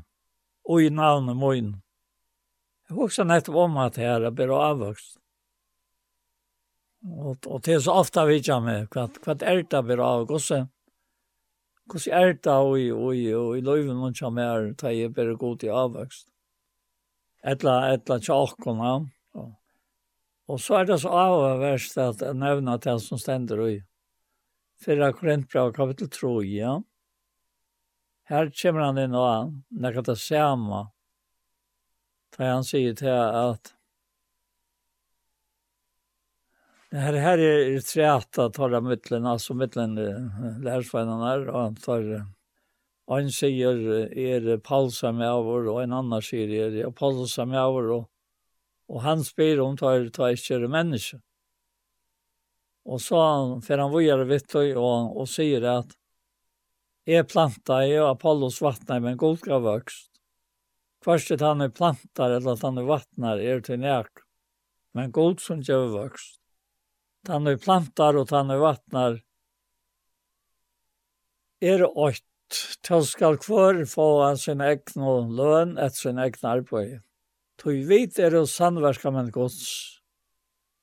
og 0.69 0.85
i 0.85 0.93
navnet 0.93 1.41
mojn. 1.41 1.73
Jeg 2.85 3.01
har 3.01 3.25
nettopp 3.33 3.61
om 3.65 3.81
at 3.81 3.97
her 3.97 4.29
er 4.29 4.37
bæra 4.37 4.61
avvøkst. 4.69 5.22
Og, 7.03 7.35
og 7.47 7.63
det 7.65 7.75
er 7.75 7.81
så 7.83 7.97
ofte 7.99 8.23
vi 8.29 8.39
ikke 8.39 8.61
med 8.63 8.87
hva, 8.93 9.09
hva 9.25 9.35
er 9.41 9.65
det 9.67 9.81
vi 9.87 9.97
har, 9.99 10.23
og 10.23 10.29
hvordan 10.31 10.69
hvordan 11.85 12.13
er 12.13 12.33
det 12.33 12.47
og 12.47 12.79
i, 12.79 12.91
og 12.91 13.15
i, 13.15 13.33
og 13.33 13.57
i 13.57 13.61
løyven 13.61 13.97
man 13.99 14.13
kommer 14.15 14.43
her, 14.43 14.73
da 14.73 14.87
jeg 14.87 15.13
bare 15.13 15.35
god 15.37 15.63
i 15.63 15.67
avvøkst. 15.67 16.27
Etla, 17.43 17.93
etla 17.93 18.19
tjokkene. 18.19 18.93
Og, 19.35 19.51
og 20.47 20.59
så 20.59 20.79
er 20.79 20.85
det 20.87 21.01
så 21.01 21.09
avverst 21.09 21.97
at 21.97 22.21
jeg 22.21 22.39
nevner 22.39 22.79
det 22.79 23.01
som 23.03 23.19
stender 23.19 23.65
i. 23.67 23.81
Fyra 24.79 25.11
Korintbrev 25.11 25.73
kapitel 25.75 26.09
3, 26.09 26.33
ja. 26.47 26.79
Her 28.31 28.49
kommer 28.55 28.85
han 28.87 28.99
inn 29.03 29.15
og 29.15 29.27
han, 29.27 29.53
når 29.69 29.99
det 29.99 30.15
er 30.15 30.19
samme, 30.23 30.85
da 32.33 32.53
han 32.55 32.63
sier 32.63 32.95
til 32.95 33.11
at 33.11 33.73
Det 36.93 36.99
här, 36.99 37.13
här 37.13 37.37
är 37.37 37.79
att 38.37 38.53
ta 38.53 38.67
det 38.67 38.81
mittlen, 38.81 39.25
alltså 39.25 39.53
mittlen 39.53 39.95
lärsvännerna 40.63 41.51
och 41.51 41.59
han 41.59 41.75
tar 41.75 42.25
en 43.21 43.31
säger 43.31 43.77
är 44.17 44.57
palsa 44.57 45.11
med 45.11 45.29
av 45.29 45.47
och 45.47 45.83
en 45.83 45.93
annan 45.93 46.21
säger 46.21 46.75
är 46.75 46.91
palsa 46.91 47.45
med 47.45 47.61
av 47.61 47.75
och, 47.75 48.09
och 48.87 49.01
han 49.01 49.23
spyr 49.23 49.59
om 49.59 49.77
tar 49.77 50.09
tar 50.09 50.35
inte 50.35 50.67
människa. 50.67 51.21
Och 52.85 53.01
så 53.01 53.61
för 53.61 53.77
han 53.77 53.91
vågar 53.91 54.17
vet 54.17 54.49
du 54.49 54.75
och, 54.75 55.17
och 55.17 55.29
säger 55.29 55.61
att 55.61 55.87
är 57.05 57.23
planta 57.23 57.87
är 57.87 58.11
Apollos 58.11 58.61
vattnar 58.61 58.99
men 58.99 59.17
godka 59.17 59.59
växt. 59.59 60.11
att 61.31 61.41
han 61.41 61.61
är 61.61 61.69
plantar 61.69 62.31
eller 62.31 62.51
att 62.51 62.61
han 62.61 62.77
är 62.77 62.83
vattnar 62.83 63.37
är 63.37 63.61
till 63.61 63.79
näk. 63.79 64.11
Men 64.91 65.11
god 65.11 65.39
som 65.39 65.61
gör 65.61 66.03
växt 66.03 66.42
den 67.27 67.47
vi 67.47 67.55
plantar 67.57 68.17
og 68.19 68.27
den 68.31 68.51
vi 68.51 68.59
vattnar, 68.61 69.17
er 71.63 71.87
åkt. 71.87 72.27
Til 72.85 73.01
skal 73.07 73.39
kvar 73.41 73.79
få 73.89 74.05
han 74.21 74.37
sin 74.37 74.61
egen 74.61 75.31
løn 75.33 75.71
etter 75.81 75.97
sin 75.97 76.19
egen 76.21 76.45
arbeid. 76.45 76.99
Tøy 77.57 77.79
vit 77.89 78.19
er 78.21 78.35
og 78.37 78.49
samverka 78.51 79.09
men 79.09 79.31
gods. 79.33 79.63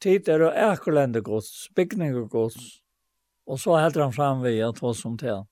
Tid 0.02 0.26
er 0.32 0.48
og 0.48 0.56
ækulende 0.56 1.20
gods, 1.22 1.68
bygning 1.76 2.16
og 2.18 2.30
gods. 2.32 2.80
Og 3.46 3.60
så 3.60 3.76
heldur 3.78 4.08
han 4.08 4.16
fram 4.16 4.42
vi 4.42 4.56
at 4.64 4.80
hva 4.82 4.90
som 4.96 5.14
til. 5.20 5.44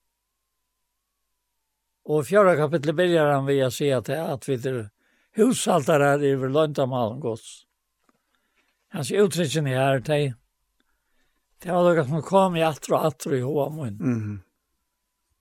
Og 2.09 2.25
fjärde 2.25 2.57
kapitlet 2.57 2.95
börjar 2.95 3.31
han 3.31 3.45
vi 3.45 3.61
att 3.61 3.73
säga 3.73 4.01
till 4.01 4.19
att 4.19 4.49
vi 4.49 4.53
är 4.53 4.89
hushaltar 5.31 5.99
är 5.99 6.23
över 6.23 6.49
löntamalen 6.49 7.19
gods. 7.19 7.65
Hans 8.91 9.11
uttrycken 9.11 9.67
är 9.67 9.77
här 9.77 9.99
till 9.99 10.33
Det 11.59 11.71
var 11.71 11.83
noe 11.83 12.05
som 12.07 12.21
kom 12.23 12.55
i 12.55 12.63
atro 12.63 12.95
och 12.95 13.05
atro 13.05 13.35
i 13.35 13.41
hoa 13.41 13.69
mun. 13.69 13.99
Mm. 13.99 14.39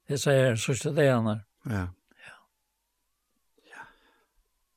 Det 0.09 0.19
säger 0.19 1.13
han 1.13 1.27
er. 1.27 1.45
Ja. 1.65 1.89
Ja. 3.65 3.83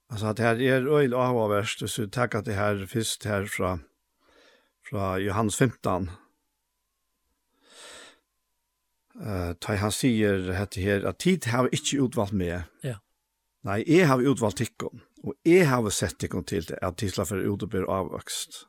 Ja. 0.09 0.29
att 0.29 0.37
det 0.37 0.43
här 0.43 0.61
är 0.61 0.87
öjl 0.87 1.13
och 1.13 1.51
värst. 1.51 1.89
Så 1.89 2.07
takk 2.07 2.35
at 2.35 2.45
det 2.45 2.53
här 2.53 2.85
först 2.85 3.25
her 3.25 3.45
från, 3.45 3.83
fra 4.89 5.19
Johannes 5.19 5.55
15. 5.55 6.11
Uh, 9.21 9.53
ta 9.59 9.75
han 9.75 9.91
sier 9.91 10.53
hette 10.55 10.81
her 10.81 11.03
at 11.05 11.19
tid 11.19 11.45
har 11.45 11.67
ikke 11.69 11.99
utvalgt 12.01 12.33
med. 12.33 12.63
Ja. 12.81 12.95
Nei, 13.67 13.83
jeg 13.85 14.07
har 14.07 14.21
utvalgt 14.21 14.57
tikkene. 14.57 15.03
Og 15.21 15.35
jeg 15.45 15.67
har 15.69 15.89
sett 15.93 16.17
tikkene 16.19 16.47
til 16.47 16.65
det 16.65 16.79
at 16.81 16.97
tid 16.97 17.13
for 17.13 17.35
være 17.35 17.51
ut 17.51 17.63
og 17.63 17.69
bli 17.69 17.83
avvokst. 17.85 18.65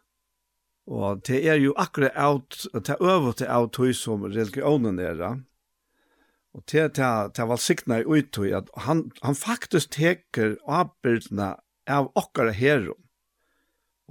Og 0.86 1.22
det 1.26 1.44
er 1.46 1.60
jo 1.62 1.74
akkurat 1.78 2.16
out, 2.18 2.66
det 2.74 2.90
er 2.90 3.02
øvert 3.02 3.38
til 3.38 3.50
out 3.50 3.76
høy 3.78 3.92
som 3.94 4.24
religionen 4.26 4.98
er 4.98 5.14
da. 5.20 5.32
Og 6.52 6.64
det 6.68 6.80
er 6.80 6.88
til, 6.96 7.42
er 7.42 7.48
valgsikna 7.48 8.00
i 8.02 8.08
uttøy 8.08 8.50
at 8.56 8.68
han, 8.84 9.10
han 9.22 9.38
faktisk 9.38 9.94
teker 9.94 10.58
avbyrdene 10.66 11.54
av 11.88 12.10
okkara 12.18 12.52
herrum 12.52 12.98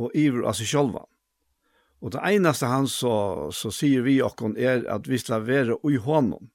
og 0.01 0.15
iver 0.17 0.47
av 0.47 0.55
seg 0.57 0.71
sjálfa. 0.71 1.03
Og 2.01 2.15
det 2.15 2.23
eneste 2.25 2.65
han 2.65 2.87
så, 2.89 3.13
så 3.53 3.69
sier 3.73 4.01
vi 4.07 4.17
okkon 4.25 4.55
er 4.57 4.87
at 4.89 5.05
vi 5.09 5.19
skal 5.21 5.45
være 5.45 5.77
ui 5.85 5.99
hånden. 6.01 6.49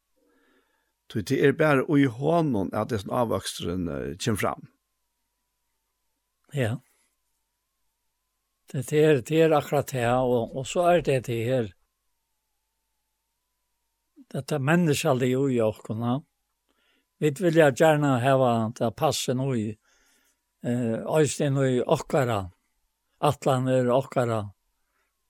Så 1.13 1.23
det 1.23 1.39
er 1.39 1.55
bare 1.55 1.85
ui 1.87 2.09
hånden 2.11 2.73
at 2.75 2.91
det 2.91 3.05
er 3.05 3.13
avvøksteren 3.15 3.87
uh, 3.87 4.17
kommer 4.19 4.41
fram. 4.41 4.67
Ja. 6.55 6.75
Det 8.73 8.93
er, 8.93 9.21
det 9.23 9.43
er 9.45 9.53
akkurat 9.55 9.93
det, 9.93 10.07
og, 10.11 10.57
og 10.57 10.67
så 10.67 10.89
er 10.91 11.03
det 11.07 11.21
det 11.29 11.43
her. 11.47 11.69
Dette 14.35 14.59
jo 14.59 15.45
ui 15.47 15.61
åkene. 15.63 16.21
Vi 17.19 17.31
vil 17.31 17.57
jeg 17.57 17.77
gjerne 17.79 18.19
heva 18.21 18.73
det 18.75 18.91
passen 18.97 19.41
i 19.55 19.69
eh, 20.67 20.99
øysten 21.07 21.57
ui 21.57 21.81
åkere, 21.81 22.51
atlaner 23.21 23.89
åkere, 23.89 24.51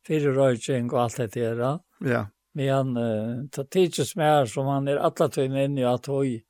fire 0.07 0.33
røyking 0.33 0.93
og 0.93 1.03
alt 1.03 1.17
det 1.17 1.35
der. 1.35 1.81
Ja. 2.01 2.27
Men 2.57 2.97
uh, 2.97 3.45
det 3.53 3.71
tidses 3.71 4.17
mer 4.17 4.47
som 4.47 4.67
han 4.67 4.89
er 4.89 5.03
atlatøyne 5.05 5.69
i 5.77 5.85
at 5.85 6.09
ui, 6.09 6.41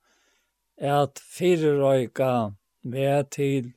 er 0.77 1.03
at 1.03 1.19
fire 1.19 1.75
røyka 1.81 2.53
med 2.83 3.29
til 3.35 3.73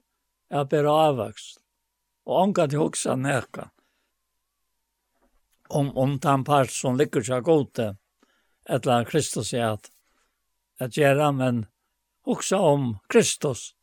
at 0.51 0.69
bæra 0.69 0.95
avvokst 1.09 1.60
og 2.31 2.43
anka 2.45 2.67
til 2.71 2.85
hoksa 2.85 3.17
neka 3.19 3.71
Om, 5.71 5.93
om 5.97 6.17
den 6.19 6.45
part 6.45 6.73
som 6.75 6.97
ligger 6.99 7.23
seg 7.23 7.45
gode, 7.47 7.93
etla 8.67 9.05
Kristus 9.07 9.53
i 9.55 9.61
at, 9.63 9.87
at 10.83 10.97
gjøre, 10.99 11.29
men 11.31 11.61
hoksa 12.27 12.59
om 12.59 12.97
Kristus, 13.07 13.77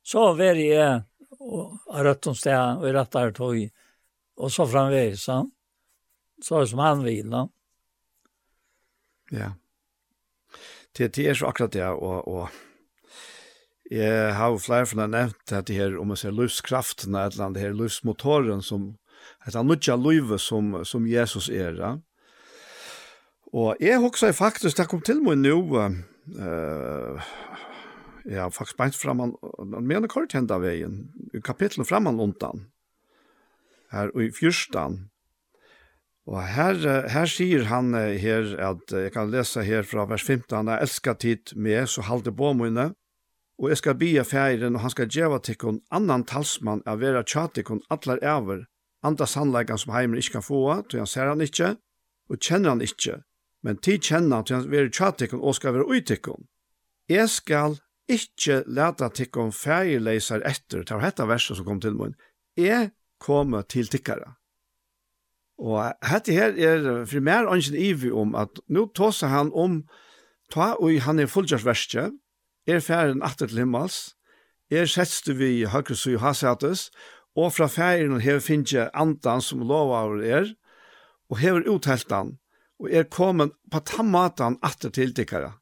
så 0.00 0.30
veri 0.38 0.70
jeg 0.70 1.02
og 1.38 1.76
rødt 1.92 2.30
om 2.30 2.36
sted, 2.36 2.80
og 2.80 2.88
i 2.88 2.94
rett 2.96 3.18
er 3.20 3.34
tog, 3.36 3.60
og 4.40 4.52
så 4.52 4.66
framvei 4.72 5.12
så, 5.20 5.42
så 6.40 6.62
som 6.66 6.80
han 6.80 7.04
vil, 7.04 7.28
no? 7.28 7.44
Ja. 9.28 9.52
Det, 10.96 11.12
det 11.14 11.28
er 11.28 11.36
så 11.36 11.52
akkurat 11.52 11.76
det, 11.76 11.84
og, 11.92 12.24
og 12.24 12.48
Jeg 13.90 14.34
har 14.36 14.52
jo 14.52 14.60
flere 14.60 14.86
for 14.86 15.00
nevnt 15.08 15.52
at 15.52 15.68
det 15.68 15.76
her, 15.76 15.96
om 16.00 16.10
jeg 16.12 16.20
ser 16.20 16.36
livskraften, 16.36 17.14
et 17.16 17.32
eller 17.32 17.46
annet 17.46 17.62
her 17.62 17.76
livsmotoren 17.76 18.60
som, 18.62 18.90
et 19.46 19.54
eller 19.54 19.62
annet 19.64 19.88
livet 20.04 20.40
som, 20.44 20.84
som 20.84 21.06
Jesus 21.08 21.48
er. 21.48 21.78
Ja? 21.78 21.96
Og 23.52 23.76
jeg 23.80 23.98
husker 23.98 24.32
faktisk, 24.32 24.76
det 24.76 24.88
kom 24.90 25.00
til 25.00 25.22
meg 25.24 25.40
nå, 25.40 25.56
uh, 25.72 27.30
jeg 28.28 28.42
har 28.42 28.52
faktisk 28.52 28.76
beint 28.76 28.96
fram 28.96 29.24
han, 29.24 29.36
men 29.80 30.04
jeg 30.04 30.12
kort 30.12 30.36
hendt 30.36 30.52
av 30.52 30.66
veien, 30.66 31.06
i 31.32 31.40
kapitlet 31.40 31.88
fram 31.88 32.10
han 32.10 32.20
undan, 32.20 32.66
her 33.92 34.12
i 34.20 34.28
fyrstan, 34.36 35.06
Og 36.28 36.42
her, 36.44 36.76
her 37.08 37.28
sier 37.30 37.62
han 37.70 37.94
her, 37.96 38.50
at 38.60 38.92
jeg 38.92 39.12
kan 39.14 39.30
lese 39.32 39.62
her 39.64 39.86
fra 39.88 40.04
vers 40.10 40.26
15, 40.26 40.68
«Jeg 40.68 40.84
elsker 40.84 41.14
tid 41.16 41.54
med, 41.56 41.86
så 41.88 42.04
halte 42.04 42.34
på 42.36 42.52
mine, 42.52 42.90
og 43.58 43.68
jeg 43.72 43.80
skal 43.80 43.98
bia 43.98 44.22
færen, 44.22 44.76
og 44.76 44.80
han 44.80 44.90
skal 44.90 45.08
djeva 45.10 45.38
tikkun 45.42 45.80
annan 45.90 46.24
talsmann 46.24 46.84
av 46.86 47.00
vera 47.02 47.24
tjatikkun 47.26 47.82
allar 47.90 48.22
æver, 48.22 48.66
anda 49.02 49.26
sannleikan 49.26 49.78
som 49.78 49.94
heimer 49.94 50.20
ikkje 50.20 50.38
kan 50.38 50.46
få, 50.46 50.60
til 50.90 51.02
han 51.02 51.10
ser 51.10 51.30
han 51.30 51.42
ikkje, 51.42 51.74
og 52.30 52.38
kjenner 52.38 52.76
han 52.76 52.84
ikkje, 52.84 53.18
men 53.66 53.80
ti 53.82 53.98
kjenner 53.98 54.36
han 54.36 54.46
til 54.46 54.56
han 54.56 54.70
vera 54.70 54.92
tjatikkun 54.94 55.42
og 55.42 55.58
skal 55.58 55.74
vera 55.74 55.88
uitikkun. 55.90 56.46
Jeg 57.10 57.28
skal 57.34 57.78
ikkje 58.08 58.62
leta 58.66 59.10
tikkun 59.10 59.52
færeleiser 59.52 60.44
etter, 60.46 60.84
til 60.86 61.02
hetta 61.02 61.26
verset 61.26 61.58
som 61.58 61.66
kom 61.66 61.80
til 61.82 61.98
mun, 61.98 62.14
jeg 62.56 62.92
kommer 63.18 63.62
til 63.66 63.90
tikkara. 63.90 64.36
Og 65.58 65.82
hette 66.06 66.32
her 66.32 66.54
er 66.54 66.84
for 67.10 67.20
mer 67.24 67.48
ansjen 67.50 67.74
ivi 67.74 68.12
om 68.14 68.36
at 68.38 68.60
nå 68.70 68.86
tåsa 68.94 69.26
han 69.32 69.50
om 69.50 69.80
ta 70.54 70.76
og 70.78 70.94
han 71.02 71.18
er 71.18 71.26
fullgjørsverskje, 71.26 72.12
er 72.68 72.80
færen 72.84 73.22
atter 73.24 73.48
til 73.48 73.64
himmels, 73.64 74.14
er 74.70 74.86
setstu 74.86 75.32
vi 75.38 75.64
høyre 75.64 75.96
så 75.96 76.12
i 76.12 76.18
og 77.38 77.52
fra 77.54 77.68
færen 77.70 78.20
hever 78.20 78.42
finnje 78.42 78.88
andan 78.94 79.40
som 79.40 79.62
lovar 79.62 80.18
er, 80.22 80.54
og 81.30 81.38
hever 81.38 81.68
utheltan, 81.70 82.38
og 82.78 82.90
er 82.90 83.04
kommet 83.04 83.52
på 83.70 83.80
tammatan 83.80 84.58
atter 84.62 84.90
til 84.90 85.14
dikkara. 85.14 85.52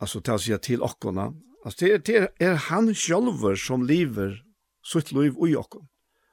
Altså, 0.00 0.20
til 0.20 0.34
å 0.34 0.38
si 0.38 0.56
til 0.62 0.82
okkona. 0.82 1.30
Altså, 1.64 1.98
det 1.98 2.16
er, 2.16 2.26
er 2.40 2.56
han 2.68 2.90
sjølver 2.94 3.56
som 3.56 3.86
lever 3.86 4.40
sitt 4.84 5.12
liv 5.12 5.38
ui 5.38 5.54
okkon. 5.56 5.86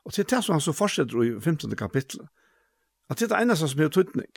Og 0.04 0.14
til 0.14 0.26
det 0.28 0.41
som 0.44 0.58
han 0.58 0.64
så 0.64 0.74
fortsetter 0.76 1.24
i 1.24 1.30
15. 1.40 1.76
kapitlet. 1.80 2.28
At 3.10 3.20
det 3.20 3.30
er 3.30 3.36
det 3.36 3.44
eneste 3.45 3.70
som 3.72 3.84
er 3.84 3.94
tøytning. 3.94 4.32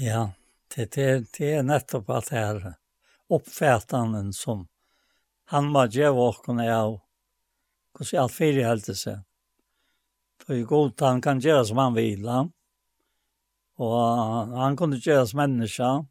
Ja, 0.00 0.32
Det, 0.76 0.90
det, 0.90 1.32
det 1.38 1.54
är 1.54 1.62
nettopp 1.62 2.10
at 2.10 2.30
det 2.30 2.36
här 2.36 2.74
uppfätanden 3.28 4.32
som 4.32 4.68
han 5.44 5.72
var 5.72 5.88
gjøre 5.88 6.10
och 6.10 6.48
av. 6.48 7.00
Hur 7.98 8.04
ska 8.04 8.20
allt 8.20 8.32
fyra 8.32 8.66
helt 8.66 8.96
sig. 8.96 9.18
För 10.46 10.62
god 10.62 11.00
han 11.00 11.22
kan 11.22 11.40
gjøre 11.40 11.64
som 11.64 11.78
han 11.78 11.94
vil, 11.94 12.28
Han. 12.28 12.52
Och 13.76 13.96
han 14.58 14.76
kunde 14.76 14.96
göra 14.96 15.26
som 15.26 15.36
människa. 15.36 16.06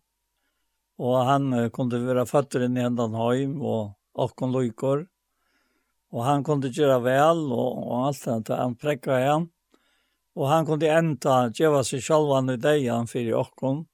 Och 0.97 1.17
han 1.17 1.71
kunde 1.71 1.99
vara 1.99 2.25
inn 2.65 2.77
i 2.77 2.81
ändan 2.81 3.13
hem 3.13 3.61
och 3.61 3.99
och 4.13 4.35
kon 4.35 4.51
lojkor. 4.51 5.07
Och 6.09 6.23
han 6.23 6.43
kunde 6.43 6.67
göra 6.67 6.99
väl 6.99 7.51
och, 7.51 7.87
och 7.87 8.05
allt 8.05 8.45
det 8.45 8.55
han 8.55 8.75
präckade 8.75 9.21
igjen, 9.21 9.49
Och 10.35 10.47
han 10.47 10.65
kunde 10.65 10.85
gjøre 10.85 11.83
seg 11.83 12.01
sig 12.01 12.01
själva 12.01 12.53
i 12.53 12.57
dejan 12.57 13.07
för 13.07 13.19
i 13.19 13.33
åkken, 13.33 13.85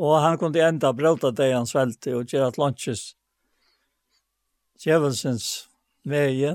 Og 0.00 0.16
han 0.24 0.38
kunne 0.40 0.64
enda 0.64 0.92
brøta 0.96 1.30
det 1.36 1.50
han 1.52 1.68
svelte 1.68 2.14
og 2.16 2.30
gjøre 2.32 2.56
lunches 2.56 3.10
djevelsens 4.80 5.68
veie. 6.08 6.54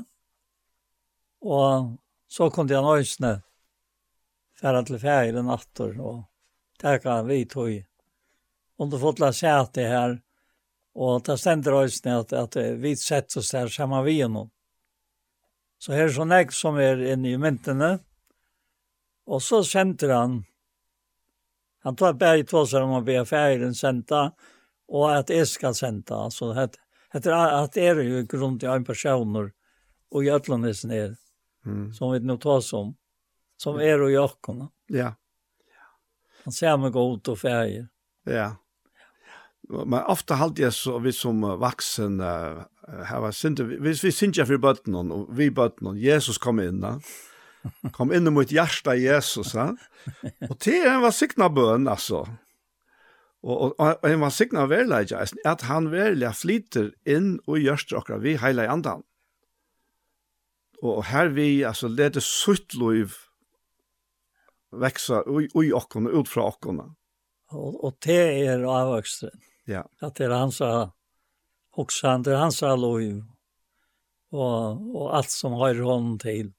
Og 1.45 1.93
så 2.25 2.49
kunne 2.49 2.73
han 2.73 3.01
øsne 3.03 3.35
færa 4.57 4.81
til 4.87 4.97
fære 4.99 5.43
natter 5.45 5.93
og 6.01 6.23
teka 6.81 7.21
vi 7.27 7.43
tog. 7.45 7.75
Og 8.79 8.89
du 8.89 8.97
fått 8.99 9.21
la 9.21 9.29
seg 9.35 9.69
det 9.77 9.85
her, 9.87 10.17
og 10.95 11.21
det 11.27 11.37
stender 11.39 11.77
øsne 11.83 12.17
at, 12.23 12.33
at 12.33 12.57
vi 12.81 12.95
sett 12.99 13.37
oss 13.37 13.53
der 13.53 13.69
sammen 13.71 14.03
vi 14.07 14.17
gjennom. 14.17 14.49
Så 15.79 15.93
her 15.93 16.07
er 16.09 16.15
sånn 16.15 16.33
jeg 16.33 16.51
som 16.55 16.79
er 16.81 17.03
inne 17.13 17.35
i 17.35 17.39
myntene, 17.39 17.99
og 19.29 19.41
så 19.43 19.61
sender 19.67 20.13
han 20.15 20.39
Han 21.85 21.95
tar 21.95 22.13
berg 22.13 22.43
två 22.45 22.65
så 22.65 22.81
om 22.81 22.95
å 22.97 23.01
be 23.05 23.19
ferien 23.29 23.75
sända 23.77 24.31
och 24.87 25.11
at 25.13 25.29
jeg 25.29 25.47
skal 25.47 25.75
sända. 25.75 26.15
Alltså 26.15 26.53
det 26.53 26.71
heter 27.13 27.31
att 27.31 27.73
det 27.73 27.87
är 27.87 27.95
ju 27.95 28.23
grund 28.23 28.63
i 28.63 28.65
en 28.65 28.85
person 28.85 29.51
och 30.11 30.23
i 30.23 30.31
Ötlandes 30.31 30.85
er, 30.85 31.15
mm. 31.65 31.93
som 31.93 32.11
vi 32.11 32.19
nu 32.19 32.37
tar 32.37 32.61
som 32.61 32.95
som 33.57 33.75
är 33.75 34.01
och 34.01 34.11
jackorna. 34.11 34.69
Ja. 34.87 35.13
Han 36.43 36.53
ser 36.53 36.77
meg 36.77 36.93
gå 36.93 37.13
ut 37.13 37.27
och. 37.27 37.39
Ja. 38.23 38.55
Men 39.69 40.03
ofta 40.03 40.35
halt 40.35 40.59
jag 40.59 40.73
så 40.73 40.99
vi 40.99 41.13
som 41.13 41.41
vuxen 41.41 42.19
här 42.19 43.19
var 43.19 43.31
synd 43.31 43.59
vi 43.59 43.93
vi 43.93 44.11
synd 44.11 44.35
för 44.35 44.57
bötten 44.57 44.95
och 44.95 45.39
vi 45.39 45.51
bötten 45.51 45.97
Jesus 45.97 46.37
kom 46.37 46.59
in 46.59 46.81
där. 46.81 47.01
Kom 47.91 48.13
in 48.13 48.23
mot 48.23 48.33
mitt 48.33 48.51
hjärta 48.51 48.95
Jesus. 48.95 49.53
Ha? 49.53 49.77
Och 50.49 50.57
det 50.65 50.79
är 50.79 50.93
en 50.93 51.01
var 51.01 51.11
signa 51.11 51.49
bön 51.49 51.87
alltså. 51.87 52.27
Och, 53.41 53.79
och, 53.79 54.09
en 54.09 54.19
var 54.19 54.29
signa 54.29 54.65
verlägga 54.65 55.25
att 55.45 55.61
han 55.61 55.89
verliga 55.89 56.33
flyter 56.33 56.93
in 57.05 57.39
och 57.45 57.59
görs 57.59 57.93
och 57.93 58.25
vi 58.25 58.37
hela 58.37 58.63
i 58.63 58.67
andan. 58.67 59.03
Och, 60.81 60.97
och 60.97 61.03
här 61.03 61.27
vi 61.27 61.63
alltså 61.63 61.87
leder 61.87 62.19
sutt 62.19 62.73
liv 62.73 63.11
växa 64.71 65.23
i 65.63 65.73
åkorna, 65.73 66.09
ut 66.09 66.29
från 66.29 66.43
åkorna. 66.43 66.95
Och, 67.51 67.83
och 67.83 67.97
det 67.99 68.45
är 68.45 68.59
avväxten. 68.59 69.39
Ja. 69.65 69.89
Att 70.01 70.15
det 70.15 70.25
är 70.25 70.29
hans 70.29 70.61
hoxan, 71.71 72.23
det 72.23 72.31
är 72.31 72.35
hans 72.35 72.61
lov 72.61 73.23
och, 74.31 74.95
och 74.95 75.15
allt 75.15 75.29
som 75.29 75.53
har 75.53 75.81
honom 75.81 76.19
till 76.19 76.53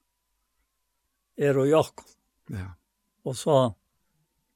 er 1.37 1.57
og 1.57 1.69
Jakob. 1.69 2.07
Ja. 2.53 2.71
Og 3.27 3.35
så 3.37 3.57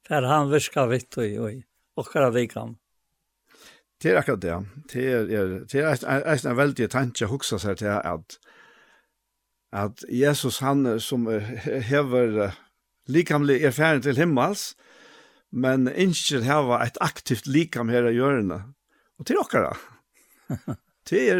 fer 0.07 0.27
han 0.27 0.51
virka 0.51 0.87
vitt 0.89 1.17
og 1.19 1.47
i 1.49 1.59
okkara 1.99 2.31
vikam. 2.33 2.75
Det 4.01 4.11
er 4.11 4.21
akkurat 4.21 4.41
det. 4.41 4.55
Det 4.89 5.03
er, 5.05 5.27
det 5.69 5.81
er, 5.83 5.99
det 6.01 6.49
er 6.49 6.57
veldig 6.57 6.87
tanke 6.89 7.27
å 7.27 7.33
huske 7.35 7.59
seg 7.61 7.77
til 7.83 7.93
at, 7.93 8.37
at 9.69 10.01
Jesus 10.09 10.57
han 10.65 10.97
som 11.03 11.27
hever 11.29 12.55
likamlig 13.11 13.59
erfaring 13.67 14.01
til 14.01 14.17
himmels, 14.17 14.71
men 15.51 15.85
ikke 15.91 16.41
hava 16.47 16.79
et 16.85 16.97
aktivt 17.03 17.45
likam 17.45 17.91
her 17.93 18.07
i 18.09 18.15
hjørnet. 18.15 18.71
Og 19.19 19.27
til 19.29 19.41
okkara. 19.41 19.75
Det 21.11 21.17
er, 21.33 21.39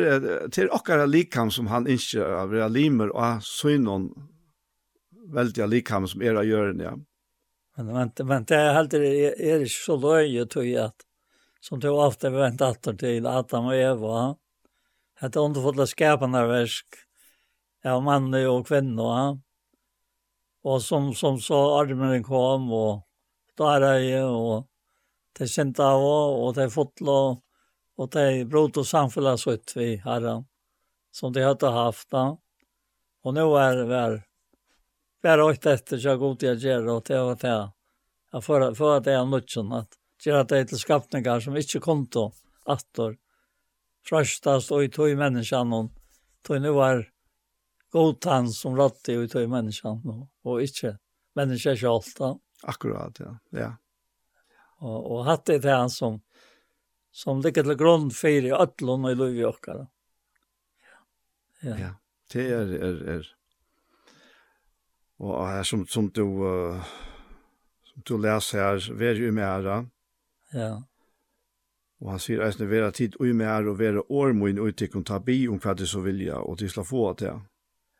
det 0.49 0.57
er 0.57 0.71
okkara 0.73 1.03
likam 1.05 1.51
som 1.53 1.67
han 1.69 1.85
ikke 1.87 2.25
av 2.25 2.51
limer 2.73 3.11
og 3.13 3.43
synon 3.45 4.07
väldiga 5.31 5.65
likam 5.65 6.07
som 6.07 6.21
era 6.21 6.43
gör 6.43 6.73
det, 6.73 6.83
ja. 6.83 6.97
Men 7.75 7.93
vänta, 7.93 8.23
vänta, 8.23 8.55
jag 8.55 8.73
helt 8.73 8.93
är, 8.93 9.41
är 9.41 9.59
det 9.59 9.69
så 9.69 9.97
löjligt 9.97 10.49
tog 10.49 10.65
jag 10.65 10.85
att 10.85 10.95
som 11.61 11.81
tog 11.81 11.99
ofta 11.99 12.29
vänt 12.29 12.61
åter 12.61 12.93
till 12.93 13.27
Adam 13.27 13.65
och 13.65 13.75
Eva. 13.75 14.35
Hade 15.19 15.45
inte 15.45 15.61
fått 15.61 15.89
skapande 15.89 16.47
verk 16.47 16.85
av 17.83 18.03
manlig 18.03 18.49
och 18.49 18.67
kvinna. 18.67 19.41
Och 20.63 20.81
som, 20.81 21.13
som 21.13 21.39
så 21.39 21.79
armen 21.79 22.23
kom 22.23 22.71
och 22.73 23.07
darade 23.57 24.23
och 24.23 24.67
de 25.39 25.47
sända 25.47 25.85
av 25.85 26.43
och 26.43 26.53
de 26.53 26.69
fotla 26.69 27.37
och 27.95 28.09
de 28.09 28.45
brot 28.45 28.77
och 28.77 28.87
samfälla 28.87 29.37
så 29.37 29.51
ut 29.51 29.73
vi 29.75 29.95
herran 29.95 30.45
som 31.11 31.33
de 31.33 31.43
hade 31.43 31.67
haft. 31.67 32.09
Da. 32.09 32.37
Och 33.23 33.33
nu 33.33 33.41
är 33.41 33.75
det 33.75 34.23
bare 35.21 35.43
åt 35.43 35.65
etter, 35.65 35.99
så 35.99 36.17
god 36.17 36.43
jag 36.43 36.57
ger 36.57 36.87
og 36.89 37.03
det 37.05 37.19
var 37.19 37.35
det. 37.35 37.71
Jag 38.31 38.43
för 38.43 38.73
för 38.73 38.97
att 38.97 39.03
det 39.03 39.13
är 39.13 39.25
något 39.25 39.49
sånt 39.49 39.73
att 39.73 39.97
göra 40.25 40.43
det 40.43 40.65
til 40.65 40.79
skapninger 40.79 41.39
som 41.39 41.57
inte 41.57 41.79
kom 41.79 42.05
då 42.05 42.31
åter. 42.65 43.17
Fröstas 44.03 44.71
och 44.71 44.83
i 44.83 44.89
tog 44.89 45.17
människan 45.17 45.73
och 45.73 45.91
tog 46.41 46.61
nå 46.61 46.73
var 46.73 47.11
godtan 47.89 48.49
som 48.49 48.75
rådde 48.75 49.17
och 49.17 49.23
i 49.23 49.27
tog 49.27 49.49
människan 49.49 50.27
och 50.43 50.61
inte 50.61 50.97
människan 51.33 51.77
själv. 51.77 52.37
Akkurat, 52.63 53.19
ja. 53.19 53.37
ja. 53.49 53.75
Och, 54.77 55.11
och 55.11 55.25
hatt 55.25 55.45
det 55.45 55.61
til 55.61 55.69
han 55.69 55.89
som 55.89 56.21
som 57.11 57.41
ligger 57.41 57.63
til 57.63 57.75
grunn 57.75 58.11
for 58.11 58.29
i 58.29 58.51
ötlån 58.51 59.05
och 59.05 59.11
i 59.11 59.15
lov 59.15 59.35
i 59.35 59.45
åkara. 59.45 59.87
Ja. 61.61 61.77
ja, 61.77 61.95
det 62.33 62.51
er, 62.51 62.73
er, 62.73 63.09
är 63.09 63.40
Og 65.21 65.47
her 65.47 65.63
som, 65.63 65.85
som 65.87 66.07
du, 66.09 66.23
uh, 66.25 66.93
som 67.91 68.05
du 68.07 68.15
leser 68.17 68.63
her, 68.63 68.87
vær 68.97 69.19
jo 69.21 69.31
med 69.31 69.45
her. 69.45 69.85
Ja. 70.53 70.71
Og 72.01 72.15
han 72.15 72.21
sier 72.23 72.41
eisne, 72.41 72.65
vera 72.69 72.89
tid 72.91 73.15
ui 73.21 73.29
med 73.29 73.45
her 73.45 73.69
og 73.69 73.77
vera 73.79 74.01
år 74.09 74.33
må 74.33 74.49
inn 74.49 74.61
ut 74.61 74.79
til 74.81 75.03
ta 75.05 75.19
bi 75.21 75.43
om 75.47 75.59
hva 75.61 75.75
det 75.77 75.87
så 75.89 76.01
vilja, 76.01 76.39
og 76.41 76.57
til 76.57 76.71
slå 76.73 76.85
få 76.89 77.03
at 77.11 77.21
det. 77.21 77.35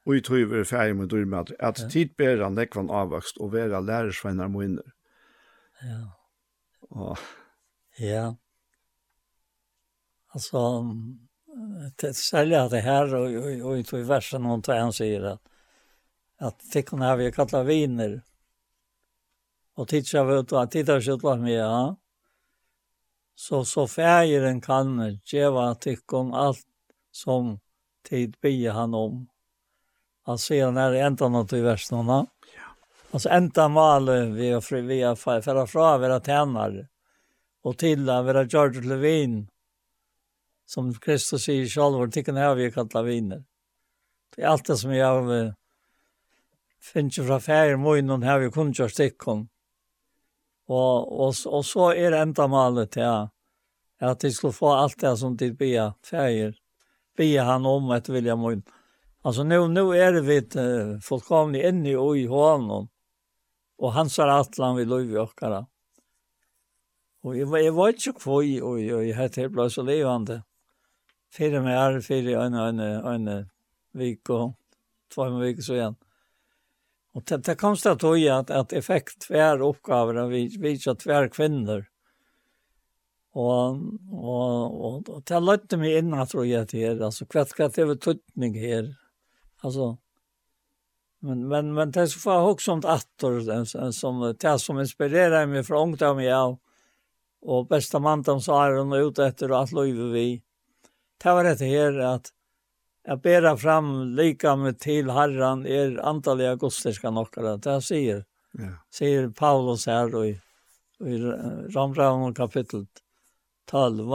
Ui 0.09 0.21
tog 0.25 0.49
vera 0.49 0.65
ferie 0.65 0.97
med 0.97 1.11
dyr 1.13 1.27
med 1.29 1.53
at 1.59 1.83
ja. 1.83 1.89
tid 1.93 2.15
bera 2.17 2.49
nekvann 2.49 2.89
avvokst 2.89 3.37
og 3.37 3.53
vera 3.53 3.79
lærersvenner 3.79 4.49
må 4.49 4.65
inner. 4.65 4.89
Ja. 5.85 6.01
Og... 6.89 7.21
Ja. 7.99 8.31
Altså, 10.33 10.59
det, 12.01 12.15
særlig 12.15 12.57
at 12.57 12.71
det 12.71 12.81
her, 12.81 13.13
og, 13.13 13.35
og, 13.35 13.61
og, 13.61 13.85
og 13.93 13.99
i 13.99 14.07
versen 14.07 14.47
hun 14.47 14.63
tar 14.65 14.79
han 14.81 14.95
sier 14.95 15.33
at 15.35 15.50
att 16.41 16.61
fickorna 16.73 17.07
har 17.07 17.17
vi 17.17 17.31
kallat 17.31 17.65
viner. 17.65 18.21
Och 19.73 19.87
tittar 19.87 20.23
vi 20.25 20.39
ut 20.39 20.51
och 20.51 20.71
tittar 20.71 20.99
vi 20.99 21.11
ut 21.11 21.23
vad 21.23 21.39
med, 21.39 21.51
ja. 21.51 21.95
Så, 23.35 23.65
så 23.65 23.87
färgeren 23.87 24.61
kan 24.61 25.19
geva 25.25 25.75
tickon 25.75 26.33
allt 26.33 26.65
som 27.11 27.59
tid 28.09 28.35
be 28.41 28.71
han 28.71 28.93
om. 28.93 29.27
Alltså 30.23 30.45
se 30.45 30.71
när 30.71 30.93
ändan 30.93 31.31
något 31.31 31.53
i 31.53 31.61
verserna. 31.61 32.03
Ja. 32.55 32.61
Alltså 33.11 33.29
ändan 33.29 33.71
mal 33.71 34.31
vi 34.31 34.55
och 34.55 34.63
fri 34.63 34.81
vi 34.81 35.01
har 35.01 35.15
förra 35.15 35.67
fra 35.67 35.97
våra 35.97 36.21
tjänare. 36.21 36.87
Och 37.61 37.77
till 37.77 38.05
våra 38.05 38.43
George 38.43 38.81
Levin 38.81 39.47
som 40.65 40.93
Kristus 40.93 41.43
säger 41.43 41.65
själv, 41.65 41.95
och 41.95 42.11
tycker 42.11 42.33
när 42.33 42.55
vi 42.55 42.71
kallat 42.71 43.05
viner. 43.05 43.43
Det 44.35 44.41
är 44.41 44.47
allt 44.47 44.65
det 44.65 44.77
som 44.77 44.95
jag 44.95 45.07
har 45.07 45.55
finnes 46.81 47.17
jo 47.17 47.25
fra 47.27 47.39
færre 47.39 47.77
møgnen 47.77 48.23
her 48.25 48.41
vi 48.41 48.49
kunne 48.51 48.73
kjøre 48.73 48.93
stikken. 48.93 49.47
Og, 50.71 51.11
og, 51.11 51.35
og 51.45 51.65
så 51.65 51.91
er 51.93 52.11
det 52.13 52.21
enda 52.21 52.47
malet 52.47 52.91
til 52.95 53.03
ja, 53.03 53.27
at 54.01 54.21
de 54.21 54.31
skulle 54.33 54.55
få 54.55 54.73
alt 54.73 55.01
det 55.01 55.17
som 55.19 55.37
de 55.37 55.51
bia 55.53 55.91
færre, 56.05 56.53
bia 57.17 57.43
han 57.45 57.65
om 57.65 57.91
etter 57.95 58.17
vilja 58.17 58.35
møgnen. 58.35 58.65
Alltså 59.23 59.43
nu 59.43 59.67
nu 59.67 59.97
är 59.97 60.13
det 60.13 60.21
vi 60.21 60.37
uh, 60.59 60.99
fullkomligt 60.99 61.65
inne 61.65 61.95
och 61.95 62.17
i 62.17 62.25
honom. 62.25 62.89
Och 63.77 63.93
han 63.93 64.09
sa 64.09 64.39
att 64.39 64.57
han 64.57 64.75
vill 64.75 64.89
leva 64.89 65.21
och 65.21 65.35
kara. 65.35 65.67
Och 67.21 67.37
jag, 67.37 67.63
jag 67.63 67.73
var 67.73 67.89
inte 67.89 68.11
kvoj 68.11 68.61
och 68.61 68.81
jag 68.81 69.15
hade 69.15 69.41
helt 69.41 69.51
blås 69.51 69.77
och 69.77 69.85
levande. 69.85 70.43
Fyra 71.37 71.61
med 71.61 71.77
är 71.77 72.01
fyra 72.01 72.45
en 72.45 72.53
en 72.53 72.79
en 72.79 73.49
vecka, 73.91 74.53
två 75.13 75.29
veckor 75.29 75.61
så 75.61 75.73
igen. 75.73 75.95
Och 77.13 77.23
det, 77.23 77.37
det 77.37 77.55
konstaterar 77.55 78.15
jag 78.15 78.39
att, 78.39 78.49
att 78.49 78.73
effekt 78.73 79.21
tvär 79.27 79.61
uppgifter 79.61 80.27
vi 80.27 80.57
visar 80.57 80.95
tvär 80.95 81.27
kvinnor. 81.27 81.85
Och, 83.33 83.69
och, 84.11 84.85
och, 84.85 85.09
och 85.09 85.23
det 85.25 85.39
lötte 85.39 85.77
mig 85.77 85.97
innan 85.97 86.27
tror 86.27 86.45
jag 86.45 86.67
till 86.67 86.79
er. 86.79 87.01
Alltså 87.01 87.25
kvart 87.25 87.49
kvart 87.49 87.77
över 87.77 87.95
tuttning 87.95 88.59
här. 88.59 88.95
Alltså 89.57 89.97
men 91.19 91.47
men 91.47 91.73
men 91.73 91.91
det 91.91 92.07
så 92.07 92.19
får 92.19 92.41
också 92.41 92.71
om 92.71 92.81
attor 92.85 93.91
som 93.91 94.35
det 94.39 94.59
som 94.59 94.79
inspirerar 94.79 95.45
mig 95.45 95.63
från 95.63 95.77
ungdom 95.89 96.23
jag 96.23 96.57
och 97.41 97.67
bästa 97.67 97.99
mantan 97.99 98.41
sa 98.41 98.65
är 98.65 98.71
hon 98.71 98.93
ute 98.93 99.25
efter 99.25 99.61
att 99.61 99.71
leva 99.71 100.05
vi. 100.05 100.41
Det 101.23 101.29
var 101.29 101.43
det 101.43 101.65
här 101.65 101.99
att 101.99 102.29
Jag 103.03 103.21
ber 103.21 103.55
fram 103.55 104.15
lika 104.15 104.55
med 104.55 104.79
till 104.79 105.09
Herren 105.09 105.65
är 105.65 106.05
antaliga 106.05 106.55
gosterska 106.55 107.11
nockare. 107.11 107.57
Det 107.57 107.81
säger, 107.81 108.25
ja. 108.51 108.67
säger 108.93 109.29
Paulus 109.29 109.85
här 109.85 110.15
och 110.15 110.25
i, 110.27 110.39
i 111.05 111.17
Ramran 111.69 112.33
kapitel 112.33 112.85
12. 113.65 114.11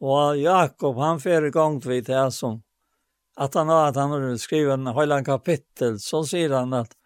Och 0.00 0.36
Jakob 0.36 0.96
han 0.96 1.20
fer 1.20 1.42
igång 1.42 1.80
vid 1.80 2.04
det 2.04 2.32
som 2.32 2.62
att 3.36 3.54
han 3.54 3.68
har 3.68 3.88
att 3.88 3.96
han 3.96 4.10
har 4.10 4.36
skrivit 4.36 4.72
en 4.72 4.86
hela 4.86 5.24
kapitel 5.24 6.00
så 6.00 6.24
säger 6.24 6.50
han 6.50 6.72
att 6.72 6.96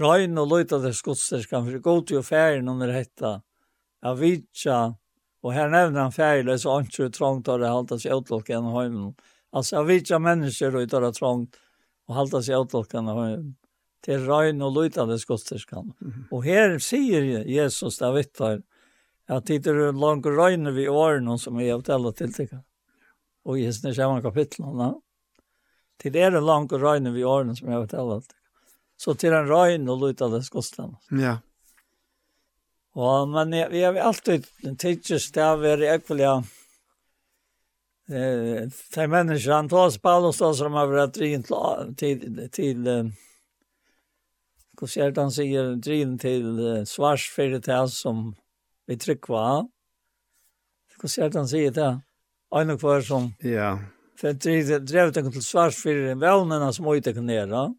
Røyn 0.00 0.38
og 0.40 0.48
løyta 0.48 0.78
det 0.80 0.94
skotsterskan, 0.96 1.66
for 1.68 1.82
god 1.84 2.06
til 2.08 2.22
færen 2.24 2.68
under 2.72 2.92
hetta, 2.94 3.40
Ja 4.02 4.14
vitsa, 4.18 4.94
og 5.42 5.52
her 5.54 5.68
nevner 5.70 6.06
han 6.06 6.14
færen, 6.14 6.58
så 6.58 6.78
anker 6.78 7.04
det 7.04 7.14
trangt 7.18 7.48
av 7.52 7.60
det 7.60 7.68
halta 7.70 7.98
seg 8.00 8.16
utlokk 8.16 8.48
enn 8.50 8.70
høymen, 8.72 9.12
Alltså 9.52 9.76
av 9.76 9.86
vilka 9.86 10.18
människor 10.18 10.76
och 10.76 10.80
utav 10.80 11.12
trångt 11.12 11.56
och 12.06 12.14
halta 12.14 12.42
sig 12.42 12.56
åt 12.56 12.74
och 12.74 12.86
till 14.04 14.26
röjn 14.26 14.62
och 14.62 14.72
lutande 14.72 15.18
skotterskan. 15.18 15.92
Mm. 16.00 16.24
Och 16.30 16.44
här 16.44 16.78
säger 16.78 17.22
Jesus 17.44 17.98
där 17.98 18.12
vitt 18.12 18.40
här 18.40 18.62
att 19.28 19.46
det 19.46 19.66
är 19.66 19.92
långt 19.92 20.26
röjn 20.26 20.74
vid 20.74 20.88
åren 20.88 21.38
som 21.38 21.60
är 21.60 21.74
åt 21.74 21.88
alla 21.88 22.12
tilltäcka. 22.12 22.62
Och 23.44 23.58
i 23.58 23.72
sina 23.72 23.94
samma 23.94 24.22
kapitlen. 24.22 25.00
Till 25.96 26.12
det 26.12 26.20
är 26.20 26.40
långt 26.40 26.72
röjn 26.72 27.12
vid 27.12 27.24
åren 27.24 27.56
som 27.56 27.68
är 27.68 27.78
åt 27.78 27.94
alla 27.94 28.20
tilltäcka. 28.20 28.38
Så 28.96 29.14
till 29.14 29.32
en 29.32 29.46
röjn 29.46 29.88
och 29.88 30.00
lutande 30.00 30.42
skotterskan. 30.42 30.96
Ja. 31.10 31.38
Och 32.94 33.28
men 33.28 33.50
vi 33.50 33.82
har 33.82 33.94
alltid 33.94 34.46
en 34.62 34.76
tidsstäv 34.76 35.64
är 35.64 35.82
ekvivalent 35.82 36.46
eh 38.12 38.68
de 38.94 39.50
han 39.52 39.68
tar 39.68 39.90
spall 39.90 40.24
och 40.24 40.34
så 40.34 40.54
som 40.54 40.72
har 40.72 40.86
varit 40.86 41.14
drin 41.14 41.42
till 41.96 42.48
till 42.52 43.12
hur 44.80 44.86
ser 44.86 45.10
det 45.10 45.20
han 45.20 45.32
säger 45.32 45.76
drin 45.76 46.18
till 46.18 46.86
svars 46.86 47.30
för 47.30 47.42
företag 47.42 47.90
som 47.90 48.34
vi 48.86 48.98
tryck 48.98 49.28
va 49.28 49.68
hur 51.02 51.08
ser 51.08 51.30
det 51.30 51.38
han 51.38 51.48
säger 51.48 51.70
det 51.70 52.00
en 52.54 52.70
och 52.70 52.80
kvar 52.80 53.00
som 53.00 53.34
ja 53.38 53.78
för 54.16 54.32
det 54.32 54.78
drev 54.78 55.12
det 55.12 55.30
till 55.32 55.42
svars 55.42 55.82
för 55.82 55.94
den 55.94 56.18
vännen 56.18 56.72
som 56.72 56.94
inte 56.94 57.12
kan 57.12 57.26
ner 57.26 57.74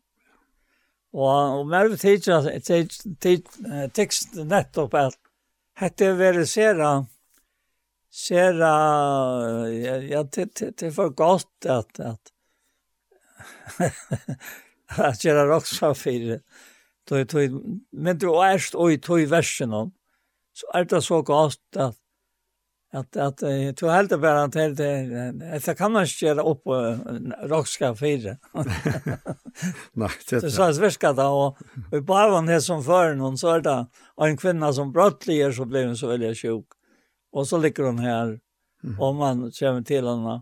Och 1.12 1.60
och 1.60 1.68
mer 1.68 1.98
teacher 1.98 2.60
text 3.90 4.36
nettopp 4.36 4.94
att 4.94 5.14
hette 5.76 6.14
verisera 6.14 7.06
ser 8.14 8.54
ja 8.54 10.24
det 10.24 10.56
det 10.60 10.78
det 10.78 10.92
för 10.92 11.10
gott 11.10 11.66
att 11.66 12.00
att 12.00 12.22
att 14.98 15.22
sera 15.22 15.56
också 15.56 15.94
för 15.94 16.40
då 17.10 17.24
då 17.24 17.40
men 17.92 18.18
du 18.18 18.46
ärst 18.46 18.76
oj 18.76 18.98
toj 18.98 19.26
versen 19.26 19.74
om 19.74 19.92
så 20.54 20.72
är 20.74 20.86
det 20.86 21.02
så 21.02 21.22
gott 21.22 21.76
att 21.76 21.98
att 22.94 23.18
att 23.18 23.38
du 23.78 23.90
helt 23.90 24.22
bara 24.22 24.44
att 24.44 24.52
det 24.52 25.68
att 25.68 25.78
kan 25.78 25.92
man 25.92 26.08
köra 26.08 26.44
upp 26.44 26.64
rockska 27.44 27.96
fyra. 27.96 28.38
Nej, 29.94 30.10
det 30.30 30.42
så 30.42 30.50
så 30.50 30.74
sväska 30.74 31.14
då 31.14 31.24
och 31.24 31.58
vi 31.92 32.02
bara 32.02 32.30
var 32.30 32.48
det 32.48 32.62
som 32.62 32.84
för 32.84 33.16
någon 33.16 33.38
så 33.38 33.60
där 33.60 33.86
en 34.22 34.38
kvinna 34.38 34.74
som 34.74 34.92
brottliger 34.92 35.52
så 35.52 35.66
blev 35.66 35.88
hon 35.88 35.98
så 35.98 36.08
väldigt 36.08 36.38
sjuk. 36.38 36.66
Och 37.34 37.48
så 37.48 37.58
ligger 37.58 37.84
hon 37.84 38.00
här. 38.00 38.40
Mm. 38.84 39.00
Om 39.00 39.16
man 39.16 39.52
kommer 39.52 39.82
till 39.82 40.08
henne. 40.08 40.42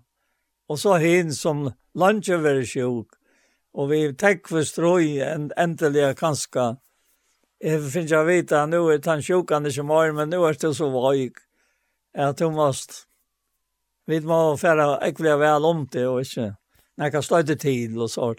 Och 0.68 0.80
så 0.80 0.96
hin 0.96 1.34
som 1.34 1.72
lunchen 1.94 2.44
var 2.44 2.66
sjuk. 2.66 3.08
Och 3.74 3.92
vi 3.92 4.16
tack 4.16 4.48
för 4.48 4.64
ströj 4.64 5.22
en 5.22 5.52
äntligen 5.58 6.16
kanske. 6.16 6.76
Jag 7.60 7.92
finns 7.92 8.12
jag 8.12 8.26
vita 8.26 8.66
nu 8.66 8.78
är 8.78 9.10
han 9.10 9.22
sjuk 9.22 9.52
han 9.52 9.66
är 9.66 9.70
som 9.70 9.90
är 9.90 10.12
men 10.12 10.30
nu 10.30 10.38
är 10.38 10.58
det 10.62 10.76
så 10.76 10.90
vajk. 10.90 11.34
Jag 12.14 12.36
du 12.38 12.50
måste. 12.50 12.94
Vi 14.06 14.22
må 14.22 14.58
färra 14.58 14.98
äckliga 14.98 15.38
väl 15.38 15.66
om 15.66 15.88
det 15.92 16.08
och 16.08 16.20
inte. 16.20 16.56
När 16.98 17.12
kan 17.12 17.24
stöta 17.24 17.56
tid 17.56 17.98
och 17.98 18.12
sånt. 18.12 18.38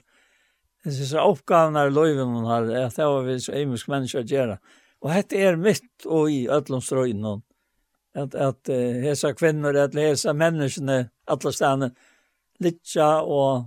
Det 0.85 0.91
är 0.91 1.05
så 1.05 1.31
uppgavna 1.33 1.87
i 1.87 1.91
löven 1.91 2.29
hon 2.29 2.45
har. 2.45 2.62
Det 2.62 3.05
var 3.05 3.23
vi 3.23 3.41
så 3.41 3.53
ämisk 3.53 3.89
människa 3.89 4.20
att 4.20 4.31
göra. 4.31 4.59
Och 5.01 5.11
det 5.29 5.43
är 5.43 5.57
mitt 5.57 6.05
och 6.05 6.31
i 6.31 6.49
ödlomströjden 6.49 7.24
hon 7.24 7.43
att 8.14 8.34
att 8.34 8.68
hesa 9.02 9.34
kvinnor 9.34 9.76
att 9.76 9.94
läsa 9.94 10.32
människorna 10.32 11.06
alla 11.24 11.52
stanna 11.52 11.90
litja 12.59 13.20
och 13.20 13.64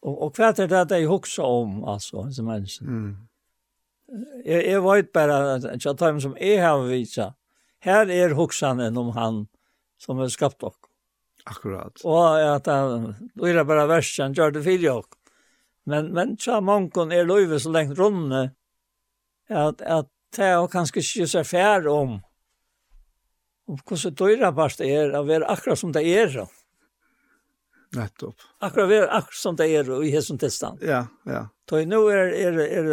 och 0.00 0.22
och 0.22 0.40
er 0.40 0.68
det 0.68 0.80
att 0.80 0.90
jag 0.90 1.44
om 1.44 1.84
alltså 1.84 2.32
som 2.32 2.46
menneske. 2.46 2.84
Mm. 2.84 3.16
Jag 4.44 4.66
jag 4.66 4.94
vet 4.94 5.12
bara 5.12 5.54
at 5.54 5.84
jeg 5.84 5.98
tar 5.98 6.20
som 6.20 6.36
jeg 6.40 6.62
har 6.62 6.86
visa. 6.86 7.34
Här 7.80 8.10
är 8.10 8.34
huxan 8.34 8.96
om 8.96 9.10
han 9.10 9.46
som 9.98 10.18
har 10.18 10.28
skapat 10.28 10.60
dere. 10.60 10.72
Akkurat. 11.44 12.00
Och 12.04 12.54
att 12.54 12.64
då 13.34 13.48
er 13.48 13.54
det 13.54 13.64
bara 13.64 13.86
värsten 13.86 14.32
gör 14.32 14.50
det 14.50 14.62
fel 14.62 14.82
dere. 14.82 15.02
Men 15.84 16.12
men 16.12 16.36
tja, 16.36 16.60
mankon 16.60 17.12
är 17.12 17.24
løyve 17.24 17.60
så 17.60 17.70
lengt 17.70 17.98
runne 17.98 18.50
att 19.48 19.82
att 19.82 20.08
det 20.36 20.44
er 20.44 20.66
kanske 20.66 21.00
ikke 21.00 21.26
så 21.26 21.44
fær 21.44 21.88
om 21.88 22.20
Og 23.70 23.78
hvordan 23.86 24.16
døyre 24.18 24.52
bare 24.56 24.78
det 24.78 24.90
er 24.90 25.14
å 25.16 25.22
være 25.28 25.48
akkurat 25.52 25.78
som 25.78 25.92
det 25.94 26.02
er. 26.08 26.40
Nettopp. 27.96 28.40
Akkurat 28.64 28.90
være 28.90 29.10
akkurat 29.10 29.42
som 29.42 29.56
det 29.58 29.68
er 29.70 29.90
i 30.02 30.10
hesen 30.14 30.40
tilstand. 30.40 30.82
Ja, 30.82 31.04
ja. 31.28 31.46
Så 31.68 31.84
nå 31.88 32.02
er, 32.12 32.34
er, 32.36 32.58
er, 32.66 32.90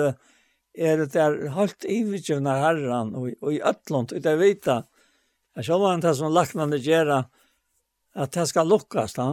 er 0.77 1.01
det 1.01 1.09
der 1.13 1.49
holdt 1.51 1.83
ivigjøvna 1.83 2.53
herren, 2.61 3.11
og, 3.17 3.33
og 3.41 3.51
i 3.55 3.59
ötlånt, 3.59 4.13
og 4.15 4.23
det 4.23 4.37
vet 4.39 4.69
jeg 4.69 4.85
jeg 5.59 5.65
ser 5.67 5.79
hva 5.81 5.91
han 5.91 6.03
tar 6.03 6.13
som 6.15 6.31
laknande 6.31 6.77
gjerra, 6.79 7.23
at 8.15 8.31
det 8.31 8.45
skal 8.47 8.69
lukkes, 8.71 9.17
da, 9.17 9.27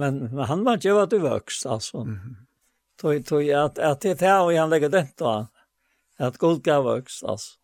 men, 0.00 0.22
men 0.30 0.48
han 0.48 0.62
var 0.64 0.78
ikke 0.78 0.94
at 1.02 1.12
du 1.12 1.18
vokst, 1.20 1.66
altså. 1.66 2.04
Mm 2.04 2.16
-hmm. 2.16 2.36
Tøy, 2.96 3.22
tøy, 3.22 3.50
at, 3.52 3.78
at 3.78 4.00
det 4.02 4.10
er 4.10 4.14
det 4.14 4.32
og 4.32 4.52
han 4.56 4.70
legger 4.70 4.88
dent 4.88 5.18
da, 5.18 5.46
at 6.18 6.38
god 6.38 6.62
gav 6.62 6.84
vokst, 6.84 7.24
altså. 7.28 7.58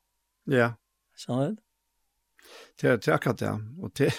Ja. 0.47 0.73
Skjønner 1.17 1.49
du? 1.51 1.57
til 2.79 3.01
til 3.01 3.11
akkurat 3.11 3.41
det. 3.41 3.53
Og 3.83 3.95
til 3.95 4.13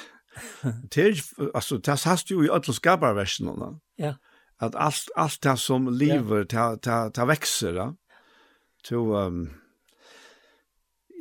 til 0.92 1.22
altså 1.56 1.78
det 1.78 2.04
hast 2.04 2.32
jo 2.32 2.42
i 2.42 2.50
alle 2.52 2.74
skaparversjonene. 2.74 3.80
Ja. 4.00 4.14
At 4.62 4.76
alt 4.76 5.10
alt 5.16 5.44
det 5.44 5.60
som 5.60 5.88
lever 5.88 6.44
ta 6.44 6.76
ta 6.76 7.10
ta 7.10 7.26
växer 7.26 7.74
då. 7.74 7.94
To 8.84 9.16
um, 9.16 9.50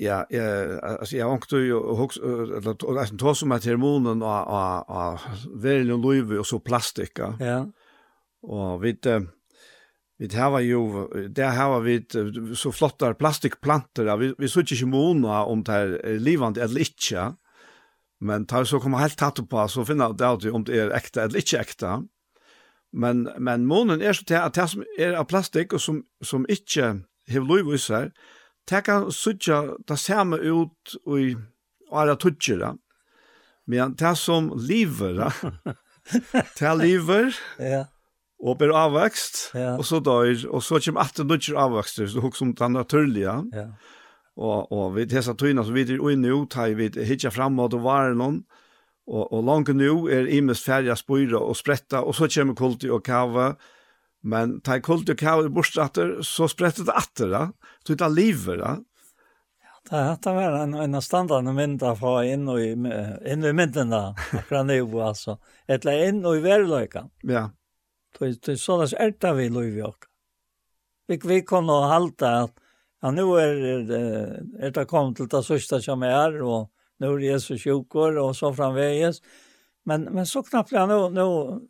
ja, 0.00 0.26
eh 0.30 0.78
alltså 0.82 1.16
jag 1.16 1.32
åkte 1.32 1.56
ju 1.56 1.74
hooks 1.74 2.16
eller 2.16 2.98
alltså 2.98 3.16
tog 3.16 3.36
som 3.36 3.52
att 3.52 3.64
hormonen 3.64 4.22
och 4.22 4.46
och 4.46 4.90
och 4.90 5.20
väl 5.54 5.90
och 5.90 5.98
löv 5.98 6.38
och 6.38 6.46
så 6.46 6.58
plastika. 6.58 7.36
Ja. 7.40 7.66
Och 8.42 8.84
vet 8.84 9.06
vi 10.22 10.36
hava 10.36 10.60
jo 10.60 11.08
där 11.28 11.50
har 11.50 11.80
vi 11.80 12.04
så 12.54 12.72
flotta 12.72 13.14
plastikplantor 13.14 14.16
vi 14.16 14.34
vi 14.38 14.48
såg 14.48 14.72
inte 14.72 14.86
mona 14.86 15.44
om 15.44 15.62
det 15.62 15.72
här 15.72 16.18
livande 16.18 16.62
eller 16.62 16.80
inte 16.80 17.34
men 18.20 18.46
tar 18.46 18.64
så 18.64 18.80
kommer 18.80 18.98
helt 18.98 19.18
tatt 19.18 19.48
på 19.48 19.68
så 19.68 19.84
finna 19.84 20.08
ut 20.10 20.44
om 20.44 20.64
det 20.64 20.78
är 20.78 20.90
äkta 20.90 21.22
eller 21.22 21.36
inte 21.36 21.58
äkta 21.58 22.02
men 22.92 23.30
men 23.38 23.66
månen 23.66 24.02
är 24.02 24.12
så 24.12 24.34
att 24.34 24.54
det 24.54 24.68
som 24.68 24.84
är 24.98 25.12
av 25.12 25.24
plastik 25.24 25.72
och 25.72 25.80
som 25.80 26.04
som 26.24 26.46
inte 26.48 26.82
har 27.28 27.56
liv 27.56 27.74
i 27.74 27.78
sig 27.78 28.10
kan 28.84 29.12
sådja 29.12 29.74
det 29.86 29.96
samma 29.96 30.36
ut 30.36 30.94
och 31.04 31.20
i 31.20 31.36
alla 31.90 32.16
tutcher 32.16 32.74
men 33.66 33.94
det 33.94 34.16
som 34.16 34.52
lever 34.68 35.32
det 36.58 36.74
lever 36.74 37.36
ja. 37.58 37.86
og 38.42 38.58
ber 38.58 38.72
avvekst, 38.74 39.52
ja. 39.54 39.76
og 39.78 39.86
så 39.86 40.00
dør, 40.02 40.32
og 40.50 40.62
så 40.66 40.80
kommer 40.82 41.04
alltid 41.04 41.24
nødvendig 41.28 41.58
avvekst, 41.62 42.00
så 42.00 42.18
det 42.18 42.24
er 42.26 42.38
som 42.38 42.54
det 42.58 42.70
naturlige. 42.74 43.36
Ja. 43.54 43.68
Og, 44.36 44.72
og 44.72 44.96
vi 44.96 45.06
tessa 45.06 45.34
tøyene, 45.38 45.64
så 45.64 45.74
vi 45.74 45.84
er 45.84 46.00
inne 46.10 46.32
ut 46.34 46.56
her, 46.56 46.74
vi 46.74 46.88
hitja 47.06 47.30
fram 47.30 47.54
mot 47.58 47.74
og 47.74 47.84
varer 47.84 48.16
noen, 48.18 48.42
og, 49.06 49.28
og 49.28 49.44
langt 49.46 49.70
nå 49.74 50.08
er 50.10 50.30
imens 50.30 50.62
færre 50.64 50.96
spøyre 50.98 51.38
og 51.38 51.56
spretta, 51.58 52.02
og 52.02 52.16
så 52.16 52.30
kommer 52.32 52.58
kulti 52.58 52.90
og 52.90 53.04
kave, 53.06 53.52
men 54.22 54.60
tar 54.64 54.82
kulti 54.82 55.14
og 55.14 55.20
kave 55.20 55.52
bortstratter, 55.52 56.16
så 56.26 56.48
spretter 56.50 56.88
det 56.88 56.96
atter, 56.98 57.30
da. 57.30 57.44
så 57.86 57.94
det 57.94 58.08
er 58.08 58.16
livet, 58.16 58.62
da. 58.62 58.78
Det 59.82 59.98
har 59.98 60.36
vært 60.36 60.60
en, 60.62 60.76
en 60.78 61.00
standard 61.02 61.48
mynd 61.54 61.82
av 61.84 62.04
å 62.06 62.20
inn 62.22 62.46
i, 62.54 62.70
inn 62.72 63.42
i 63.44 63.50
mynden 63.54 63.90
da, 63.90 64.04
akkurat 64.30 64.66
nå, 64.66 64.78
altså. 65.10 65.38
Eller 65.66 66.06
inn 66.08 66.22
i 66.22 66.38
verløyka. 66.42 67.08
Ja. 67.28 67.50
Det 68.18 68.48
är 68.48 68.56
så 68.56 68.78
där 68.80 68.94
ärta 68.94 69.32
vi 69.32 69.48
lov 69.48 69.64
jag. 69.64 69.94
Vi 71.06 71.20
vi 71.24 71.42
kan 71.42 71.66
nog 71.66 71.82
halta 71.82 72.38
att 72.38 72.54
ja, 73.00 73.10
nu 73.10 73.22
är 73.22 73.78
det 73.82 74.66
ärta 74.66 74.84
kom 74.84 75.14
till 75.14 75.28
det 75.28 75.42
sista 75.42 75.80
som 75.80 76.02
är 76.02 76.42
och 76.42 76.70
nu 76.96 77.06
är 77.06 77.32
det 77.32 77.40
så 77.40 77.58
sjukor 77.58 78.18
och 78.18 78.36
så 78.36 78.54
framväges. 78.54 79.22
Men 79.82 80.02
men 80.02 80.26
så 80.26 80.42
knappt 80.42 80.72
jag 80.72 80.88
nu 80.88 81.10
nu 81.10 81.60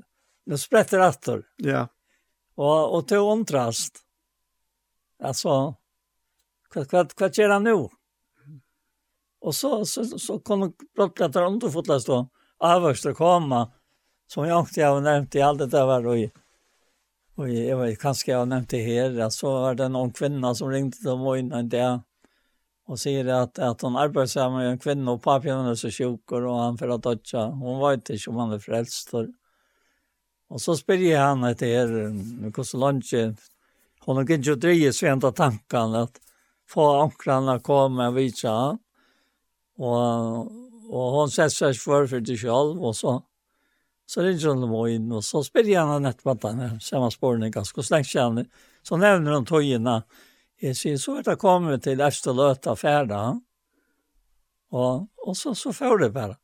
nu 0.45 0.59
sprätter 0.59 1.09
åter. 1.09 1.47
Ja. 1.57 1.89
Och 2.55 2.97
och 2.97 3.09
till 3.09 3.17
kontrast. 3.17 3.99
Alltså 5.23 5.75
vad 6.75 6.93
vad 6.93 7.13
vad 7.19 7.39
gör 7.39 7.49
han 7.49 7.65
nu? 7.65 7.89
Och 9.41 9.55
så 9.55 9.85
så 9.85 10.05
så 10.05 10.39
kommer 10.39 10.67
plötsligt 10.67 10.95
brottlattaren 10.95 11.55
inte 11.55 11.71
fotlas 11.71 12.05
då. 12.05 12.29
Avvärst 12.59 13.07
att 13.07 13.17
komma 13.17 13.73
som 14.33 14.49
jag 14.49 14.61
inte 14.61 14.85
har 14.85 15.01
nämnt 15.01 15.35
i 15.35 15.41
allt 15.41 15.59
det 15.59 15.67
där 15.67 15.87
var 15.87 16.07
och 16.07 16.31
och 17.35 17.49
jag 17.51 17.77
vet 17.79 18.01
kanske 18.01 18.31
jag 18.31 18.39
har 18.39 18.47
nämnt 18.47 18.71
det 18.71 18.83
här 18.83 19.31
så 19.31 19.51
var 19.53 19.75
det 19.75 19.89
någon 19.89 20.13
kvinna 20.13 20.55
som 20.55 20.71
ringde 20.71 20.97
till 20.97 21.17
mig 21.17 21.41
innan 21.41 21.69
det 21.69 22.01
och 22.87 22.99
säger 22.99 23.27
att 23.27 23.59
att 23.59 23.81
hon 23.83 23.97
arbetar 23.97 24.27
samman 24.27 24.59
med 24.59 24.71
en 24.71 24.79
kvinna 24.79 25.13
och 25.13 25.23
pappan 25.23 25.67
är 25.67 25.75
så 25.75 25.91
sjuk 25.91 26.33
och 26.33 26.59
han 26.59 26.79
för 26.79 26.89
att 26.89 27.03
dödja. 27.03 27.47
Hon 27.47 27.79
var 27.79 27.93
inte 27.93 28.19
som 28.19 28.37
han 28.37 28.53
är 28.53 28.59
frälst. 28.59 29.11
Och 30.49 30.61
så 30.61 30.77
spyr 30.77 31.17
han 31.17 31.45
att 31.45 31.59
det 31.59 31.75
är 31.75 31.89
hur 31.89 32.79
lunch 32.79 33.15
hon 34.01 34.17
har 34.17 34.31
inte 34.31 34.55
drivit 34.55 34.97
svänta 34.97 35.33
tanken 35.33 35.95
att 35.95 36.21
få 36.69 37.01
ankrarna 37.03 37.61
komma 37.61 38.09
och 38.09 38.19
visa. 38.19 38.79
Och, 39.77 40.41
och 40.95 41.13
hon 41.13 41.31
sätter 41.31 41.49
sig 41.49 41.75
för 41.75 42.07
för 42.07 42.25
sig 42.25 42.37
själv 42.37 42.85
och 42.85 42.97
så 42.97 43.23
Så 44.07 44.23
ringer 44.23 44.49
han 44.49 44.61
dem 44.61 44.87
in 44.87 45.13
och 45.13 45.25
så 45.25 45.45
spyr 45.45 45.79
han 45.79 46.03
nett 46.03 46.23
på 46.23 46.35
den 46.35 46.81
samma 46.81 47.11
spåren 47.11 47.51
ganska 47.51 47.83
slängt 47.83 48.15
han. 48.15 48.47
Så 48.83 48.97
nämner 48.97 49.33
de 49.33 49.45
tojorna. 49.45 50.03
Jeg 50.63 50.77
sier, 50.77 50.99
så 50.99 51.17
er 51.19 51.25
det 51.27 51.41
kommer 51.43 51.79
till 51.79 51.99
Løta 51.99 52.77
färda. 52.77 53.41
Och, 54.71 55.09
och 55.27 55.37
så, 55.37 55.55
så 55.55 55.73
får 55.73 55.99
det 55.99 56.11
bara. 56.11 56.37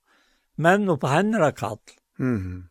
Men 0.56 0.84
nå 0.84 0.96
på 0.96 1.06
henne 1.06 1.52
kall. 1.52 1.78
Mm. 2.18 2.68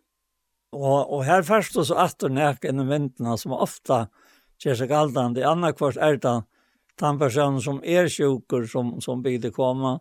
Och, 0.72 1.14
och 1.14 1.23
här 1.23 1.43
först 1.43 1.73
så 1.73 1.93
att 1.93 2.22
nek 2.22 2.64
inn 2.64 2.80
i 2.80 2.84
vintene, 2.84 3.38
som 3.38 3.51
ofta 3.51 4.07
ger 4.59 4.76
sig 4.76 4.88
galdande. 4.88 5.47
Annars 5.47 5.76
kvart 5.76 5.97
er 5.97 6.18
det 6.18 6.43
den 6.99 7.19
personen 7.19 7.61
som 7.61 7.84
är 7.84 8.09
sjuker 8.09 8.65
som, 8.65 9.01
som 9.01 9.22
bygde 9.22 9.51
komma. 9.51 9.99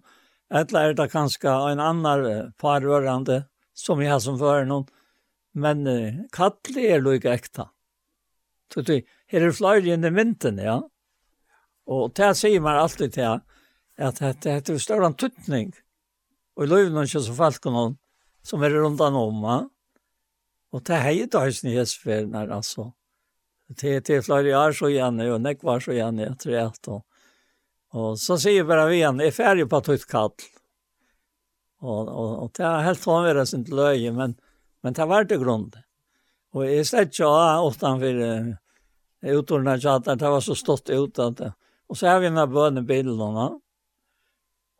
Eller 0.51 0.81
är 0.81 0.95
det 0.95 1.09
kanskje 1.09 1.51
en 1.71 1.81
annan 1.81 2.53
parrörande 2.59 3.45
som 3.77 4.03
jag 4.03 4.23
som 4.23 4.39
fører 4.41 4.65
noen, 4.65 4.89
men 5.53 5.87
uh, 5.87 6.25
kalle 6.33 6.81
är 6.81 6.97
er 6.97 7.01
lika 7.01 7.35
äkta. 7.35 7.69
Så 8.75 8.83
det 8.83 9.05
här 9.27 9.53
flere 9.53 9.95
inn 9.95 10.05
i 10.05 10.11
vintern 10.11 10.59
ja. 10.59 10.83
Og 11.87 12.15
det 12.15 12.35
sier 12.37 12.61
man 12.61 12.77
alltid 12.77 13.13
til, 13.13 13.41
at 13.99 14.19
det 14.19 14.43
det 14.43 14.69
är 14.69 14.79
större 14.79 15.13
tutning. 15.13 15.73
Och 16.57 16.69
löv 16.69 17.05
ikke 17.05 17.21
så 17.21 17.35
falkon 17.35 17.99
som 18.43 18.63
är 18.63 18.71
runt 18.71 19.01
om 19.01 19.45
ja. 19.45 19.69
Og 20.73 20.83
det 20.83 20.95
er 20.95 21.01
här 21.01 21.23
är 21.23 21.27
dagens 21.27 21.65
nyhetsfärd 21.65 22.29
när 22.29 22.49
altså. 22.49 22.93
det 23.69 24.07
det 24.07 24.23
flyg 24.23 24.47
är 24.47 24.73
så 24.73 24.89
gjerne, 24.89 25.33
og 25.33 25.41
näck 25.41 25.63
var 25.63 25.81
så 25.81 25.93
gjerne, 25.93 26.23
jeg 26.23 26.39
tror 26.39 26.55
jeg, 26.55 26.71
og, 26.87 27.03
og 27.91 28.19
så 28.19 28.37
sier 28.39 28.65
bare 28.65 28.89
vi 28.91 29.01
igjen, 29.01 29.21
jeg 29.21 29.33
er 29.33 29.37
ferdig 29.37 29.69
på 29.71 29.81
tuttkall. 29.81 30.31
Og, 31.83 32.09
og, 32.09 32.31
og 32.43 32.53
det 32.57 32.65
er 32.65 32.87
helt 32.87 33.03
sånn 33.03 33.25
vara 33.27 33.45
sin 33.47 33.65
løye, 33.69 34.13
men 34.17 34.37
men 34.87 34.95
det 34.95 35.05
var 35.05 35.25
det 35.25 35.39
Og 36.55 36.65
jeg 36.65 36.79
är 36.95 37.03
ikke 37.03 37.23
jag 37.23 37.65
ofta 37.65 37.99
för 37.99 38.57
utordene 39.23 39.81
tjater, 39.81 40.17
det 40.17 40.31
var 40.31 40.41
så 40.41 40.55
stått 40.55 40.91
ut 40.91 41.19
at 41.19 41.37
det. 41.37 41.53
Og 41.89 41.97
så 41.97 42.07
har 42.07 42.21
vi 42.21 42.31
några 42.31 42.47
bönebilderna. 42.47 43.59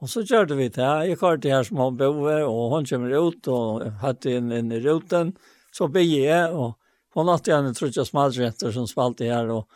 Og 0.01 0.09
så 0.09 0.23
kjørte 0.23 0.55
vi 0.55 0.69
det 0.69 0.83
Jeg 0.83 1.19
Jag 1.21 1.45
her 1.45 1.63
som 1.63 1.77
små 1.77 1.91
boer 1.91 2.45
og 2.45 2.71
hun 2.71 2.85
kommer 2.85 3.11
ut 3.11 3.49
og 3.49 3.91
hade 4.01 4.31
inn, 4.31 4.53
inn 4.53 4.73
i 4.73 4.81
ruten. 4.81 5.37
Så 5.73 5.89
beger 5.89 6.25
jeg, 6.25 6.53
og 6.53 6.75
hun 7.15 7.29
hadde 7.29 7.51
gjerne 7.51 7.75
tror 7.75 7.91
jag 7.97 8.07
smalträtter 8.07 8.73
som 8.73 8.87
spalte 8.87 9.25
her. 9.25 9.51
Og, 9.51 9.69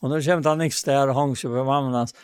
og 0.00 0.12
och 0.12 0.24
kommer 0.24 0.48
han 0.48 0.62
inte 0.62 0.90
där 0.90 1.08
og 1.08 1.14
hång 1.14 1.36
seg 1.36 1.50
på 1.50 1.64
mamma. 1.64 1.98
hans. 1.98 2.14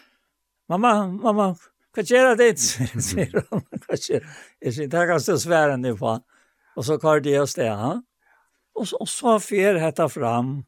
Mamma, 0.68 1.06
mamma, 1.06 1.56
hva 1.90 2.04
gjør 2.06 2.36
det? 2.38 2.46
ditt? 2.46 2.62
sier 3.08 3.32
hun. 3.50 3.64
Hva 3.86 3.98
gjør 3.98 4.22
det? 4.22 4.34
Jeg 4.62 4.76
sier, 4.76 4.90
det 4.92 5.06
kan 5.10 5.22
stå 5.22 5.38
svære 5.42 5.78
nu 5.80 5.94
på. 5.98 6.14
Og 6.78 6.86
så 6.86 6.98
kvar 7.02 7.22
det 7.24 7.34
oss 7.40 7.56
det, 7.58 7.66
ja. 7.66 7.96
Og 8.78 8.86
så, 8.86 9.00
og 9.02 9.10
så 9.10 9.38
fyr 9.42 9.80
hette 9.82 10.06
fram. 10.08 10.60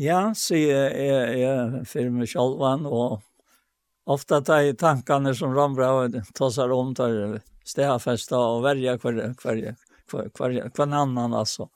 Ja, 0.00 0.32
sier 0.34 0.88
jeg, 0.96 1.42
jeg 1.42 1.84
fyr 1.86 2.08
med 2.10 2.30
kjolvan, 2.30 2.88
og 2.88 3.20
ofta 4.08 4.40
tar 4.42 4.64
jeg 4.64 4.78
tankene 4.80 5.34
som 5.36 5.52
ramra 5.54 5.92
og 6.00 6.16
seg 6.40 6.72
om, 6.72 6.94
tar 6.96 7.36
stedfesta 7.68 8.40
og 8.40 8.64
verja 8.64 8.96
hver, 8.98 9.20
hver, 9.38 9.60
hver, 10.10 10.32
hver, 10.32 10.56
hver 10.72 10.86
annan, 10.88 11.36
altså. 11.36 11.68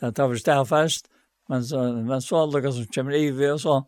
Det 0.00 0.14
tar 0.16 0.32
vi 0.32 0.40
stedfest, 0.40 1.12
men 1.52 1.68
så, 1.68 1.84
men 2.00 2.24
så 2.24 2.46
er 2.46 2.64
det 2.64 2.72
som 2.72 2.88
kommer 2.96 3.18
i 3.20 3.28
vi, 3.30 3.52
og 3.52 3.60
så, 3.60 3.82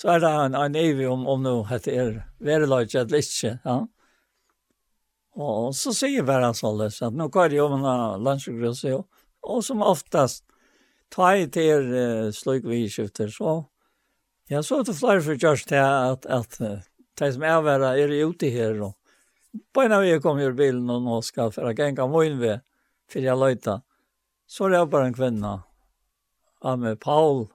så 0.00 0.12
er 0.12 0.22
det 0.22 0.30
en, 0.30 0.56
en 0.58 0.78
evig 0.78 1.06
om, 1.08 1.26
om 1.28 1.44
noe 1.44 1.66
heter 1.70 2.00
er 2.00 2.16
vereløyt 2.44 2.94
eller 2.94 3.22
ikke, 3.22 3.54
ja. 3.64 3.76
Og 5.36 5.74
så 5.76 5.92
sier 5.92 6.24
bare 6.24 6.52
så 6.56 6.70
løs, 6.72 7.02
at 7.04 7.16
nå 7.16 7.28
går 7.32 7.50
det 7.52 7.58
jo 7.58 7.68
med 7.72 8.22
landsjøgrøs, 8.24 8.84
og, 8.96 9.04
og 9.44 9.64
som 9.64 9.84
oftast, 9.84 10.46
ta 11.12 11.34
i 11.36 11.44
til 11.52 11.90
uh, 11.92 12.28
slik 12.34 12.64
vi 12.66 12.86
skifter, 12.90 13.28
så, 13.32 13.58
ja, 14.50 14.62
så 14.64 14.80
er 14.80 14.88
det 14.88 14.96
flere 14.96 15.22
for 15.22 15.36
Josh 15.40 15.68
til 15.68 15.80
at, 15.80 16.24
at 16.26 16.56
de 16.56 17.28
som 17.32 17.44
er 17.44 17.60
være 17.64 17.92
er 18.00 18.14
ute 18.26 18.48
her, 18.52 18.80
og 18.88 18.96
på 19.72 19.84
en 19.84 19.92
av 19.92 20.04
vi 20.04 20.16
kom 20.20 20.40
i 20.40 20.48
bilen 20.56 20.88
og 20.92 21.04
nå 21.04 21.20
skal 21.24 21.52
for 21.54 21.68
å 21.68 21.76
kan 21.76 21.96
gå 21.96 22.24
inn 22.26 22.40
ved, 22.40 22.64
for 23.08 23.24
jeg 23.24 23.38
løyta, 23.38 23.80
så 24.48 24.66
er 24.66 24.74
det 24.74 24.84
bare 24.92 25.10
en 25.10 25.16
kvinne, 25.16 25.54
av 26.64 26.78
med 26.80 27.00
Paul, 27.00 27.46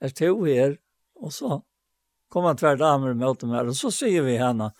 er 0.00 0.12
to 0.12 0.44
her, 0.44 0.76
Og 1.16 1.32
så 1.32 1.62
kom 2.28 2.44
han 2.44 2.56
tvär 2.56 2.76
damer 2.76 3.14
mot 3.14 3.40
dem 3.40 3.50
här 3.50 3.68
og 3.68 3.76
så 3.76 3.90
sier 3.90 4.22
vi 4.22 4.36
henne 4.36 4.70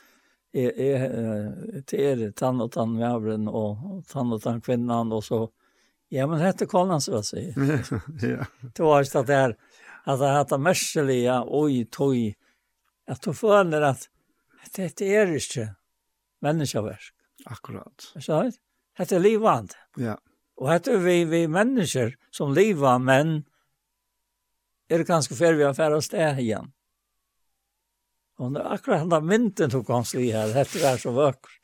er, 0.53 0.73
er, 0.81 1.83
til 1.87 2.23
er 2.25 2.33
tann 2.37 2.61
og 2.61 2.73
tann 2.73 2.99
vävren 2.99 3.49
och, 3.49 3.71
och 3.71 4.07
tann 4.07 4.33
og 4.33 4.43
tann 4.43 4.61
kvinnan 4.61 5.13
og 5.13 5.25
så 5.25 5.49
ja 6.09 6.27
men 6.27 6.41
hette 6.41 6.67
Karlan 6.67 7.01
så 7.01 7.19
jeg 7.19 7.25
sier. 7.25 7.55
ja. 8.37 8.45
Det 8.75 8.83
var 8.83 8.99
just 8.99 9.17
att 9.17 9.27
det 9.27 9.35
här 9.35 9.57
at 10.07 10.19
det 10.19 10.29
hette 10.29 10.59
merselige, 10.59 11.41
oi, 11.47 11.85
toj 11.91 12.37
at 13.11 13.23
du 13.23 13.33
føler 13.35 13.83
at 13.83 14.07
dette 14.77 15.05
er 15.05 15.33
ikke 15.35 15.75
människoverk. 16.43 17.13
Akkurat. 17.47 18.13
Så 18.21 18.51
det 18.99 19.13
är 19.13 19.19
livande. 19.19 19.75
Ja. 19.97 20.19
Och 20.57 20.71
hette 20.71 20.97
vi 20.97 21.25
vi 21.25 21.49
mennesker 21.49 22.17
som 22.31 22.55
lever 22.55 22.99
men 22.99 23.45
er 24.91 25.03
det 25.03 25.09
ganske 25.09 25.35
før 25.35 25.57
vi 25.59 25.67
har 25.67 25.77
færre 25.77 26.01
sted 26.05 26.41
igjen. 26.43 26.73
Og 28.37 28.53
det 28.53 28.63
er 28.63 28.75
akkurat 28.77 29.09
den 29.09 29.29
mynden 29.31 29.73
tok 29.73 29.89
hans 29.95 30.13
li 30.15 30.29
her, 30.31 30.53
dette 30.53 30.83
er 30.85 31.01
så 31.01 31.13
vøkker. 31.17 31.55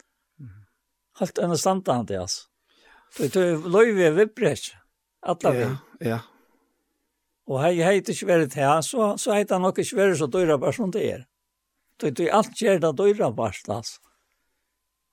Alt 1.21 1.39
enn 1.39 1.57
stand 1.61 1.89
han 1.93 2.09
til, 2.09 2.25
altså. 2.25 2.49
For 3.13 3.29
det 3.29 3.43
er 3.45 3.67
løyve 3.69 4.13
vipprek, 4.17 4.71
alle 5.29 5.53
vi. 5.53 5.67
Ja, 5.67 5.75
ja. 6.09 6.21
Og 7.51 7.59
hei 7.61 8.01
det 8.01 8.15
ikke 8.15 8.31
vært 8.31 8.57
her, 8.57 8.81
så, 8.87 9.13
så 9.21 9.35
heiter 9.37 9.59
han 9.59 9.67
nok 9.67 9.83
ikke 9.83 9.99
vært 9.99 10.17
så 10.21 10.31
døyra 10.31 10.57
bare 10.63 10.73
som 10.73 10.93
det 10.95 11.03
er. 11.05 11.27
Det 12.01 12.15
er 12.25 12.33
alt 12.39 12.57
skjer 12.57 12.81
det 12.81 12.95
døyra 12.97 13.29
bare, 13.37 13.59
altså. 13.69 14.01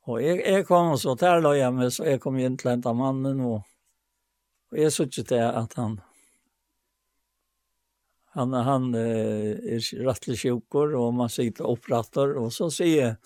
Og 0.09 0.21
jeg, 0.23 0.39
jeg 0.45 0.65
kom 0.65 0.95
så 0.97 1.13
til 1.19 1.41
å 1.41 1.49
løye 1.49 1.67
meg, 1.75 1.91
så 1.93 2.07
jeg 2.07 2.21
kom 2.23 2.39
inn 2.39 2.55
til 2.57 2.71
en 2.71 2.85
av 2.87 2.95
mannen, 2.97 3.41
og, 3.45 3.59
og 4.71 4.79
jeg 4.79 4.93
så 4.95 5.05
ikke 5.05 5.27
til 5.33 5.43
at 5.43 5.75
han 5.77 5.99
han, 8.39 8.53
han 8.53 8.93
eh, 8.95 9.57
er 9.75 10.05
rattlig 10.05 10.37
sjukker, 10.39 10.95
og 10.95 11.11
man 11.17 11.31
sitter 11.31 11.67
opprattor, 11.67 12.37
og 12.39 12.53
så 12.55 12.69
sier, 12.71 13.17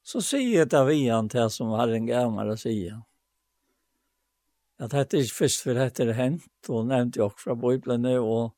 så 0.00 0.22
sier 0.24 0.68
Davian 0.70 1.28
til 1.28 1.50
som 1.52 1.74
har 1.76 1.92
en 1.92 2.08
gammare 2.08 2.56
sier. 2.60 3.02
At 4.78 4.94
dette 4.94 5.18
er 5.18 5.32
først 5.34 5.64
for 5.66 5.76
dette 5.76 6.06
er 6.06 6.14
hent, 6.16 6.48
og 6.70 6.86
nevnte 6.88 7.20
jeg 7.20 7.34
fra 7.40 7.56
Bibelene, 7.58 8.14
og, 8.22 8.54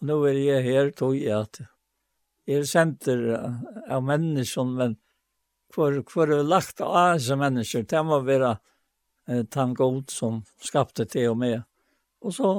og 0.00 0.08
nå 0.10 0.22
er 0.30 0.40
jeg 0.40 0.64
her, 0.66 0.90
tog 0.96 1.14
jeg 1.18 1.36
at 1.36 1.60
jeg 2.48 2.62
er 2.62 2.68
senter 2.68 3.22
av 3.92 4.04
mennesker, 4.08 4.64
men 4.72 4.96
hvor, 5.74 6.00
hvor 6.08 6.30
er 6.32 6.46
lagt 6.48 6.80
av 6.80 7.18
disse 7.18 7.36
mennesker, 7.36 7.84
det 7.84 8.00
må 8.08 8.22
være 8.24 8.54
eh, 9.28 9.44
tan 9.52 9.74
god 9.76 10.08
som 10.10 10.40
skapte 10.64 11.04
det 11.04 11.26
og 11.28 11.36
med. 11.42 11.60
Og 12.24 12.32
så, 12.34 12.52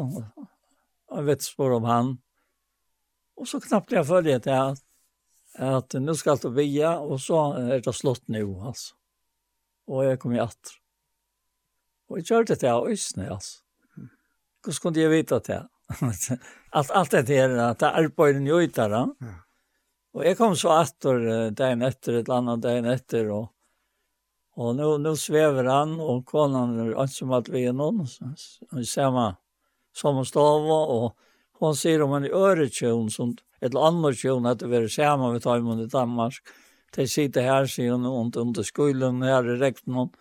jeg 1.09 1.25
vet 1.25 1.43
spår 1.43 1.79
om 1.79 1.89
han, 1.89 2.11
Och 3.39 3.47
så 3.47 3.61
knappt 3.61 3.91
jag 3.91 4.07
följde 4.07 4.39
det 4.39 4.61
att, 4.61 4.79
att 5.55 5.93
nu 5.93 6.15
ska 6.15 6.31
allt 6.31 6.45
via 6.45 6.99
och 6.99 7.21
så 7.21 7.53
är 7.53 7.81
det 7.81 7.93
slott 7.93 8.27
nu 8.27 8.55
alltså. 8.59 8.95
Och 9.87 10.05
jag 10.05 10.19
kom 10.19 10.33
i 10.33 10.39
att. 10.39 10.69
Och 12.07 12.19
jag 12.19 12.25
körde 12.25 12.55
det 12.55 12.73
å 12.73 12.89
øsne, 12.89 13.29
altså. 13.31 13.61
Hvordan 14.63 14.81
kunne 14.81 14.99
jag 14.99 15.09
veta 15.09 15.39
det? 15.39 15.67
alt, 16.69 16.91
allt 16.91 17.11
det 17.11 17.29
her, 17.29 17.49
att 17.49 17.79
det 17.79 17.87
er 17.87 18.03
arbeidet 18.03 18.47
jo 18.47 18.59
ut 18.61 18.75
der, 18.75 18.89
Ja. 18.89 19.07
Och 20.13 20.25
jag 20.25 20.37
kom 20.37 20.55
så 20.55 20.69
att 20.69 20.99
dagen 21.51 21.81
efter, 21.81 22.13
ett 22.13 22.29
annat 22.29 22.61
dagen 22.61 22.85
efter 22.85 23.31
och 23.31 23.53
Och 24.55 24.75
nu, 24.75 24.97
nu 24.97 25.15
svever 25.15 25.63
han, 25.63 25.99
og 25.99 26.25
konen 26.25 26.79
er 26.83 26.97
ansomt 26.99 27.47
ved 27.49 27.71
noen, 27.73 28.01
og 28.01 28.07
som 28.83 29.35
sommerstava, 29.95 30.79
og 30.95 31.13
Og 31.59 31.71
han 31.71 31.77
sier 31.79 32.03
om 32.05 32.15
en 32.15 32.27
øretjøn, 32.27 33.09
som, 33.11 33.35
et 33.59 33.75
annet 33.75 34.19
tjøn, 34.19 34.47
at 34.47 34.61
det 34.61 34.71
var 34.71 34.87
sammen 34.91 35.35
med 35.35 35.43
Tøymund 35.43 35.83
i 35.83 35.91
Danmark. 35.91 36.39
De 36.95 37.05
sitter 37.07 37.45
her, 37.45 37.67
sier 37.69 37.93
hun, 37.93 38.07
under, 38.07 38.41
under 38.41 38.65
skolen, 38.65 39.21
her 39.27 39.45
i 39.45 39.57
rekten. 39.59 39.97
Og, 39.99 40.15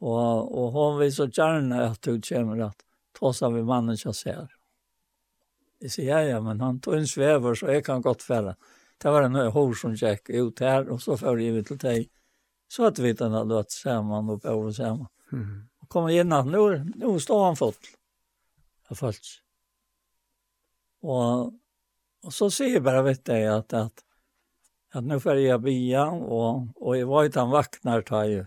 og 0.00 0.72
hun 0.74 1.00
vil 1.02 1.12
så 1.12 1.28
gjerne 1.28 1.84
at 1.90 2.08
hun 2.08 2.24
kommer 2.24 2.64
at 2.70 2.86
tåsa 3.16 3.52
vi 3.52 3.62
mannen 3.64 4.00
som 4.00 4.16
ser. 4.16 4.48
Jeg 5.84 5.92
sier, 5.92 6.08
ja, 6.08 6.22
ja, 6.24 6.40
men 6.40 6.60
han 6.64 6.80
tog 6.80 6.96
en 6.96 7.08
svever, 7.08 7.54
så 7.54 7.68
jeg 7.76 7.84
kan 7.84 8.04
godt 8.04 8.24
fære. 8.24 8.56
Det 8.96 9.12
var 9.12 9.26
en 9.26 9.36
hår 9.52 9.74
som 9.76 9.92
gikk 9.92 10.32
ut 10.32 10.60
her, 10.64 10.88
og 10.88 11.02
så 11.04 11.18
fører 11.20 11.44
jeg 11.44 11.66
til 11.68 11.80
deg. 11.82 12.06
Så 12.72 12.88
at 12.88 12.98
vi 12.98 13.12
den 13.14 13.36
hadde 13.36 13.60
vært 13.60 13.76
sammen 13.76 14.32
og 14.32 14.40
på 14.42 14.56
sammen. 14.74 15.06
Mm. 15.30 15.66
Og 15.84 15.90
kom 15.92 16.08
igjen 16.08 16.32
at 16.32 16.48
nå, 16.48 16.62
nå 16.96 17.18
står 17.22 17.44
han 17.44 17.60
fått. 17.60 17.92
Jeg 18.88 18.98
følte 18.98 19.45
Och, 21.02 21.52
og 22.24 22.32
så 22.32 22.48
sier 22.50 22.78
jeg 22.78 22.84
bara 22.84 23.02
vet 23.02 23.28
jag 23.28 23.58
att, 23.58 23.72
att, 23.72 24.04
att 24.94 25.04
nu 25.04 25.20
får 25.20 25.36
jag 25.36 25.62
bia 25.62 26.06
och, 26.10 26.68
och 26.76 26.96
jeg 26.96 27.06
var 27.06 27.24
ikke 27.24 27.40
han 27.40 27.50
vaknar 27.50 28.02
tar 28.02 28.24
jeg, 28.24 28.46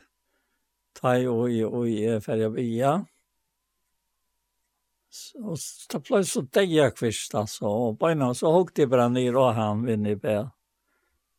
Tar 1.00 1.14
jeg, 1.16 1.30
och, 1.30 1.74
og 1.74 1.90
jeg 1.90 2.24
får 2.24 2.36
jag 2.36 2.54
bia. 2.54 3.06
Och 5.44 5.60
så 5.60 6.00
plötsligt 6.00 6.34
så 6.34 6.42
deg 6.42 6.72
jag 6.74 6.96
kvist 6.96 7.36
altså, 7.36 7.66
Och 7.68 8.00
på 8.00 8.34
så 8.34 8.52
högte 8.52 8.82
jeg 8.82 8.90
bare 8.90 9.10
ned 9.10 9.36
och 9.36 9.54
han 9.54 9.86
vinner 9.86 10.10
i 10.10 10.16
bia. 10.16 10.52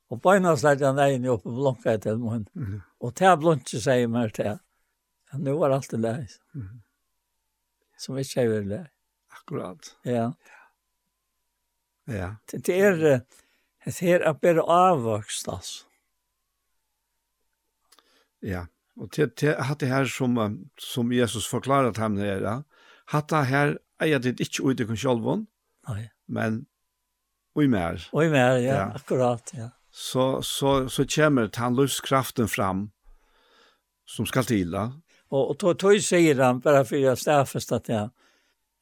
Och 0.09 0.23
på 0.23 0.31
en 0.31 0.57
släckte 0.57 0.87
han 0.87 0.99
egen 0.99 1.25
upp 1.25 1.47
och 1.47 1.53
blonkade 1.53 2.17
mun. 2.17 2.47
Mm. 2.57 2.81
Och 2.99 3.15
til 3.15 3.27
jeg 3.27 3.39
blonkade 3.39 3.81
seg 3.83 4.09
mer 4.11 4.29
till. 4.29 4.59
Ja, 5.33 5.39
nu 5.39 5.53
var 5.53 5.71
allt 5.71 5.91
det 5.91 5.97
där. 5.97 6.27
Mm. 6.55 6.83
Som 7.97 8.19
ikke 8.19 8.43
är 8.43 8.49
väl 8.49 8.69
det. 8.69 8.91
Akkurat. 9.29 9.97
Ja. 10.03 10.13
ja. 10.13 10.33
Ja. 12.11 12.35
Det 12.51 12.69
er 12.69 13.21
det 13.85 14.03
er 14.03 14.21
att 14.29 14.41
bära 14.41 14.63
avvokst, 14.63 15.49
altså. 15.49 15.85
Ja. 18.41 18.67
Och 18.97 19.09
det 19.17 19.37
det 19.37 19.61
hade 19.61 19.87
här 19.87 20.05
som 20.05 20.65
som 20.79 21.13
Jesus 21.13 21.47
förklarat 21.47 21.97
ham 21.97 22.15
det 22.15 22.41
där. 22.41 22.63
det 23.29 23.45
her 23.45 23.79
er 24.01 24.19
det 24.19 24.41
ikke 24.41 24.71
ut 24.71 24.81
i 24.81 24.85
kontrollen. 24.85 25.47
Men 26.29 26.67
ui 27.57 27.67
mer. 27.67 28.09
Ui 28.13 28.29
mer, 28.29 28.57
ja, 28.57 28.75
ja. 28.75 28.93
akkurat, 28.95 29.51
ja. 29.55 29.71
Så 29.91 30.43
så 30.43 30.89
så 30.89 31.05
kommer 31.05 31.51
han 31.57 31.75
luftskraften 31.75 32.49
fram 32.49 32.91
som 34.07 34.27
skal 34.27 34.45
til, 34.45 34.71
da. 34.71 34.91
Og, 35.31 35.51
og 35.51 35.59
tog, 35.59 35.79
tog 35.79 36.03
sier 36.03 36.43
han 36.43 36.61
bara 36.61 36.85
för 36.85 37.13
att 37.13 37.19
stäffa 37.19 37.77
att 37.77 37.89
ja 37.89 38.11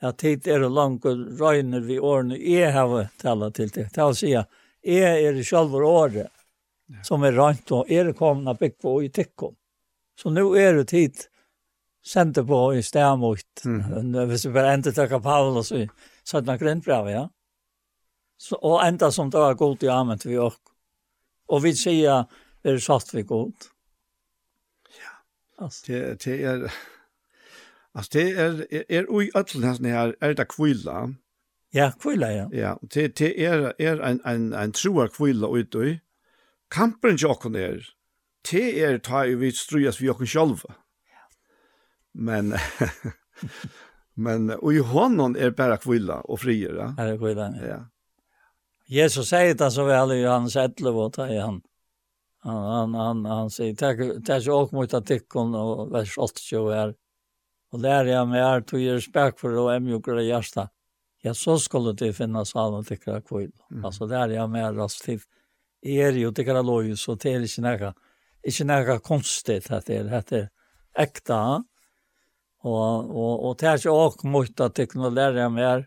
at 0.01 0.19
tid 0.19 0.47
er 0.47 0.62
det 0.62 0.70
langt 0.70 1.07
og 1.07 1.25
røyner 1.41 1.81
vi 1.83 1.99
årene 1.99 2.39
jeg 2.39 2.73
har 2.73 3.09
talat 3.19 3.57
til 3.59 3.70
det. 3.75 3.89
Det 3.95 4.05
vil 4.05 4.19
si 4.19 4.35
at 4.39 4.51
jeg 4.87 5.25
er 5.27 5.35
det 5.35 5.47
selve 5.47 5.83
året 5.85 6.31
som 7.05 7.25
er 7.27 7.37
røynt 7.37 7.73
og 7.75 7.91
er 7.93 8.12
kommet 8.16 8.61
bygg 8.61 8.79
på 8.81 8.95
i 9.05 9.11
tikkum. 9.12 9.57
Så 10.19 10.31
nå 10.31 10.47
er 10.57 10.79
det 10.79 10.89
tid 10.93 11.27
sendte 12.09 12.45
på 12.47 12.75
i 12.75 12.83
stedmot. 12.83 13.65
Mm. 13.65 14.15
Hvis 14.31 14.47
vi 14.47 14.55
bare 14.55 14.77
endte 14.77 14.95
takk 14.97 15.19
Paulus 15.23 15.73
i 15.77 15.85
Sødna 16.25 16.57
Grindbrev, 16.57 17.11
ja. 17.12 17.27
Så, 18.39 18.57
og 18.62 18.81
enda 18.87 19.11
som 19.11 19.31
det 19.31 19.41
var 19.43 19.59
godt 19.59 19.83
i 19.83 19.91
amen 19.91 20.19
til 20.19 20.33
vi 20.33 20.39
også. 20.39 20.75
Og 21.49 21.62
vi 21.65 21.73
sier, 21.75 22.29
er 22.65 22.79
satt 22.85 23.11
vi 23.15 23.25
godt. 23.27 23.70
Ja. 24.99 25.69
Det, 25.87 26.03
det 26.25 26.39
er... 26.45 26.69
Alltså 27.94 28.19
det 28.19 28.31
är 28.31 28.66
är 28.70 28.85
er, 28.89 29.06
oj 29.09 29.31
all 29.35 29.44
nästan 29.55 29.85
här 29.85 30.16
är 30.20 30.35
det 30.35 30.44
kvilla. 30.44 31.15
Ja, 31.70 31.93
kvilla 32.01 32.32
ja. 32.32 32.48
Ja, 32.52 32.78
det 32.82 33.16
det 33.16 33.44
är 33.44 33.73
är 33.78 34.01
en 34.01 34.20
en 34.24 34.52
en 34.52 34.73
trua 34.73 35.09
kvilla 35.09 35.56
ut 35.56 35.73
då. 35.73 35.97
Kampen 36.70 37.16
jocken 37.16 37.55
är. 37.55 37.86
Det 38.51 38.82
är 38.82 38.98
ta 38.98 39.23
vi 39.23 39.52
strujas 39.52 40.01
vi 40.01 40.10
och 40.10 40.28
själva. 40.28 40.74
Men 42.12 42.55
men 44.15 44.51
och 44.51 44.73
i 44.73 44.78
honom 44.78 45.36
är 45.36 45.51
bara 45.51 45.77
kvilla 45.77 46.20
och 46.20 46.40
friera. 46.40 46.94
Ja, 46.98 47.05
det 47.05 47.19
kvilla. 47.19 47.55
Ja. 47.60 47.66
ja. 47.66 47.89
Jesus 48.86 49.28
säger 49.28 49.55
det 49.55 49.70
så 49.70 49.85
väl 49.85 50.12
i 50.12 50.23
Johannes 50.23 50.56
11 50.56 50.90
och 50.90 51.12
tar 51.12 51.40
han. 51.40 51.62
Han 52.40 52.65
han 52.65 52.94
han, 52.94 53.24
han 53.24 53.51
säger 53.51 53.74
tack 53.74 54.27
tack 54.27 54.48
och 54.48 54.73
mot 54.73 54.94
att 54.94 55.06
tyckon 55.06 55.55
och 55.55 55.94
vers 55.94 56.19
8 56.19 56.32
så 56.36 56.69
är 56.69 56.94
og 57.73 57.82
lærer 57.85 58.12
jeg 58.15 58.28
meg 58.31 58.43
er, 58.43 58.65
tog 58.65 58.82
jeg 58.82 58.99
respekt 58.99 59.40
for 59.43 59.57
og 59.61 59.73
emjukker 59.74 60.20
i 60.23 60.28
hjertet. 60.31 60.73
Ja, 61.24 61.35
så 61.35 61.57
skulle 61.61 61.93
det 61.99 62.15
finne 62.16 62.45
salen 62.47 62.86
til 62.86 63.01
hver 63.03 63.24
kvinn. 63.27 63.53
Mm. 63.70 63.85
Altså, 63.85 64.07
lærer 64.07 64.36
jeg 64.36 64.53
meg 64.53 64.77
rast 64.78 65.03
til. 65.05 65.24
Jeg 65.85 66.12
er 66.12 66.20
jo 66.20 66.31
til 66.35 66.47
hver 66.47 66.62
loj, 66.62 66.95
så 66.99 67.16
det 67.19 67.35
er 67.35 67.45
ikke 67.47 67.65
noe, 67.66 67.93
ikke 68.47 68.69
noe 68.69 68.99
konstigt, 69.05 69.69
det 69.69 69.99
er, 69.99 70.23
det 70.31 70.40
er 70.40 70.49
ekta. 70.99 71.40
Og, 72.66 73.11
og, 73.11 73.45
og 73.47 73.55
det 73.61 73.69
er 73.69 73.78
ikke 73.78 73.95
også 73.95 74.31
mot 74.31 74.61
at 74.66 74.78
jeg 74.78 74.90
kunne 74.90 75.15
lære 75.15 75.43
jeg 75.43 75.55
meg 75.55 75.69
her. 75.69 75.86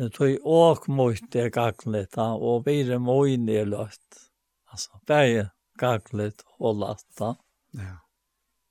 Det 0.00 0.16
er 0.24 0.46
åk 0.48 0.86
mot 0.88 1.26
det 1.32 1.50
gagnet, 1.52 2.16
og 2.16 2.64
blir 2.64 2.96
mye 3.02 3.36
nedløtt. 3.36 4.20
Altså, 4.70 4.96
bare 5.06 5.50
gaglet 5.78 6.44
og 6.58 6.78
latt. 6.80 7.20
Ja. 7.76 7.98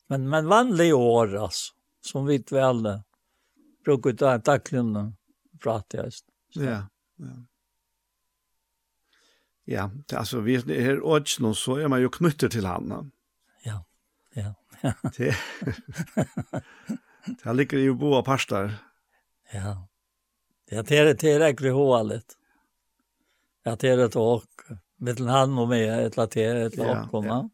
Men, 0.09 0.29
men 0.29 0.47
vanlig 0.47 0.95
år 0.95 1.35
alltså, 1.35 1.73
som 2.01 2.25
vi 2.25 2.43
väl 2.51 3.01
brukar 3.85 4.13
ta 4.13 4.39
tacklunna 4.39 5.13
prata 5.63 6.05
just. 6.05 6.25
Ja, 6.53 6.87
ja. 7.15 7.45
Ja, 9.63 9.91
det, 10.07 10.15
alltså 10.15 10.39
vi 10.39 10.55
är 10.55 10.81
här 10.81 11.03
åts 11.03 11.39
nu 11.39 11.53
så 11.53 11.75
är 11.75 11.87
man 11.87 12.01
ju 12.01 12.09
knutter 12.09 12.49
till 12.49 12.65
han. 12.65 13.11
Ja, 13.63 13.85
ja. 14.33 14.53
ja. 14.81 14.93
det, 15.17 15.35
det 17.43 17.53
ligger 17.53 17.77
ju 17.77 17.93
boa 17.93 18.23
pastar. 18.23 18.73
Ja. 19.53 19.87
Ja, 20.69 20.83
det 20.83 20.97
är 20.97 21.13
det 21.13 21.23
är 21.23 21.39
verkligen 21.39 21.75
hålet. 21.75 22.25
Ja, 23.63 23.75
det 23.79 23.89
är 23.89 23.97
det 23.97 24.15
och 24.15 24.43
med 24.97 25.19
han 25.19 25.57
och 25.57 25.67
med 25.67 26.05
ett 26.05 26.17
latte 26.17 26.43
ett 26.43 26.77
lock 26.77 27.11
komma. 27.11 27.27
Ja, 27.27 27.33
ja. 27.33 27.49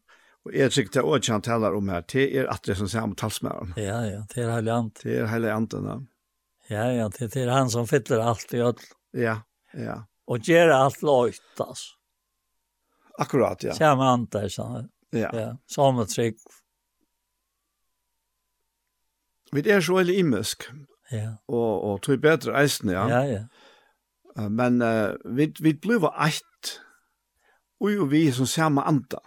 Og 0.46 0.52
jeg 0.54 0.70
tykker 0.70 0.92
det 0.94 1.02
også 1.02 1.32
han 1.34 1.42
taler 1.42 1.74
om 1.74 1.88
her, 1.90 2.04
det 2.06 2.26
er 2.38 2.46
at 2.52 2.62
det 2.68 2.76
som 2.78 2.86
sier 2.90 3.02
om 3.02 3.16
talsmæren. 3.18 3.72
Ja, 3.80 3.98
ja, 4.06 4.20
det 4.30 4.44
er 4.44 4.52
heilig 4.54 4.72
ant. 4.76 5.00
Det 5.02 5.16
er 5.18 5.26
heilig 5.32 5.50
ant, 5.50 5.74
ja. 5.74 5.96
Ja, 6.70 6.84
ja, 6.94 7.08
det 7.10 7.34
er 7.34 7.50
han 7.50 7.70
som 7.70 7.86
fyller 7.90 8.22
alt 8.22 8.54
i 8.54 8.62
ødel. 8.62 8.86
Ja, 9.14 9.40
ja. 9.74 9.96
Og 10.30 10.46
gjør 10.46 10.70
alt 10.76 11.02
løyt, 11.02 11.42
altså. 11.58 11.96
Akkurat, 13.18 13.64
ja. 13.64 13.74
Samme 13.74 14.06
ant, 14.12 14.38
sånn. 14.54 14.86
Ja. 15.16 15.30
ja. 15.34 15.50
Samme 15.70 16.06
trygg. 16.10 16.38
Vi 19.54 19.62
er 19.66 19.82
så 19.82 19.98
veldig 19.98 20.18
imisk. 20.20 20.68
Ja. 21.10 21.36
Og, 21.48 21.70
og 21.90 22.02
tog 22.06 22.22
bedre 22.22 22.54
eisen, 22.60 22.94
ja. 22.94 23.06
Ja, 23.10 23.22
ja. 23.26 24.48
Men 24.50 24.82
uh, 24.84 25.16
vi, 25.24 25.48
vi 25.58 25.74
blir 25.80 26.06
eitt, 26.12 26.76
og 27.80 27.90
jo 27.94 28.06
vi 28.10 28.28
som 28.36 28.46
samme 28.46 28.84
anta. 28.86 29.22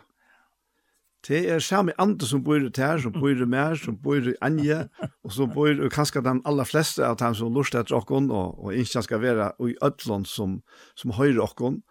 Det 1.29 1.43
er 1.45 1.59
samme 1.61 1.93
andre 2.01 2.25
som 2.25 2.41
bor 2.41 2.57
i 2.57 2.71
Tær, 2.73 2.97
som 2.97 3.13
bor 3.13 3.29
i 3.29 3.45
Mer, 3.45 3.75
som 3.77 3.93
bor 4.01 4.17
i 4.17 4.33
Anje, 4.41 4.79
og 5.21 5.33
som 5.35 5.51
bor 5.53 5.69
i 5.69 5.89
kanskje 5.93 6.23
de 6.25 6.31
aller 6.49 6.65
fleste 6.65 7.05
av 7.05 7.19
dem 7.21 7.35
som 7.37 7.53
lort 7.53 7.75
etter 7.77 7.93
okken, 7.99 8.31
og, 8.33 8.57
og 8.57 8.73
ikke 8.73 9.03
skal 9.05 9.21
være 9.21 9.51
i 9.61 9.75
Ødlån 9.85 10.25
som, 10.25 10.55
som 10.97 11.13
høyre 11.13 11.43
okken. 11.45 11.83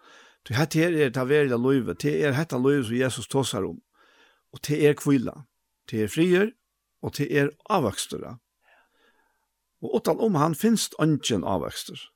Det 0.43 0.57
her 0.57 0.67
er 0.75 0.97
det 1.15 1.23
er 1.23 1.31
veldig 1.31 1.55
løyve, 1.55 1.95
det 1.95 2.17
er 2.19 2.35
dette 2.35 2.59
løyve 2.59 2.83
som 2.89 2.99
Jesus 2.99 3.31
tåser 3.31 3.63
om, 3.63 3.79
og 4.51 4.59
det 4.67 4.81
er 4.89 4.99
kvila, 4.99 5.45
det 5.87 6.03
er 6.03 6.11
frier, 6.11 6.51
og 7.01 7.15
det 7.15 7.31
er 7.31 7.55
avvøkstere. 7.71 8.35
Og 9.79 9.95
utan 9.95 10.19
om 10.19 10.35
han 10.35 10.55
finnes 10.55 10.89
ønsken 10.99 11.47
avvøkstere. 11.47 12.11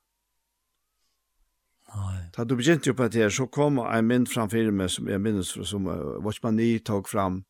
Da 2.33 2.43
du 2.43 2.55
begynte 2.57 2.89
jo 2.89 2.97
på 2.97 3.07
det 3.13 3.21
her, 3.21 3.29
så 3.29 3.45
kom 3.45 3.77
en 3.83 4.07
mynd 4.09 4.29
framfyr 4.31 4.71
meg 4.73 4.89
som 4.89 5.09
jeg 5.09 5.21
minnes 5.21 5.51
fra 5.53 5.65
som 5.69 5.85
uh, 5.85 6.17
Watchman 6.25 6.57
9 6.57 6.79
tog 6.87 7.09
fram. 7.09 7.43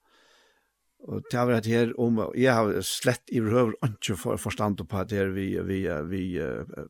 Og 1.07 1.23
det 1.31 1.39
var 1.39 1.63
det 1.63 1.71
her 1.71 1.93
om, 1.99 2.19
jeg 2.35 2.51
har 2.51 2.81
slett 2.83 3.31
i 3.31 3.41
røver 3.43 3.75
ikke 3.87 4.15
for, 4.19 4.39
forstand 4.39 4.83
på 4.83 5.03
det 5.07 5.17
her 5.19 5.31
vi, 5.35 5.47
vi, 5.67 5.79
vi 6.11 6.23
uh, 6.39 6.87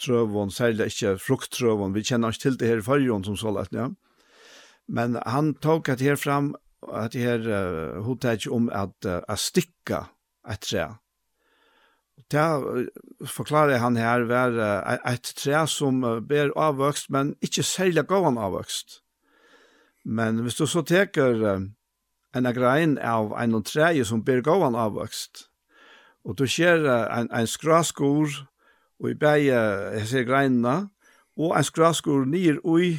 trøvån, 0.00 0.52
særlig 0.52 0.92
ikke 0.92 1.18
frukttrøvån, 1.20 1.94
vi 1.94 2.04
kjenner 2.04 2.32
ikke 2.32 2.44
til 2.46 2.58
det 2.60 2.68
her 2.68 2.80
i 2.80 2.86
fargen 2.86 3.24
som 3.24 3.36
så 3.36 3.52
lett, 3.56 3.72
ja. 3.72 3.88
Men 4.88 5.16
han 5.26 5.54
tog 5.54 5.86
det 5.86 6.00
her 6.00 6.16
fram, 6.16 6.54
at 6.92 7.12
det 7.12 7.24
her 7.24 7.48
uh, 7.48 8.02
hodet 8.04 8.46
om 8.52 8.68
at, 8.72 8.96
uh, 9.06 9.20
at 9.28 9.40
stikka 9.40 10.06
et 10.48 10.60
tre 10.60 10.90
det 12.30 12.88
forklarer 13.28 13.80
han 13.82 13.96
her 13.96 14.26
var 14.30 14.54
et 15.08 15.32
tre 15.36 15.66
som 15.66 16.00
ber 16.28 16.52
avvøkst, 16.56 17.10
men 17.10 17.34
ikke 17.42 17.62
særlig 17.62 18.06
gåan 18.06 18.38
avvøkst. 18.38 19.00
Men 20.04 20.42
hvis 20.42 20.58
du 20.58 20.66
så 20.66 20.82
teker 20.82 21.42
en 22.34 22.48
grein 22.54 22.98
av 22.98 23.34
en 23.38 23.54
og 23.54 23.66
tre 23.66 23.92
som 24.04 24.24
ber 24.24 24.42
gåan 24.42 24.78
avvøkst, 24.78 25.48
og 26.24 26.38
du 26.38 26.46
ser 26.46 26.86
en, 26.86 27.28
en 27.32 27.46
skraskor 27.46 28.30
og 29.02 29.10
i 29.10 29.18
begge 29.18 30.06
ser 30.06 30.26
greinene, 30.28 30.88
og 31.36 31.56
en 31.56 31.66
skraskor 31.66 32.26
nir 32.28 32.60
ui 32.64 32.98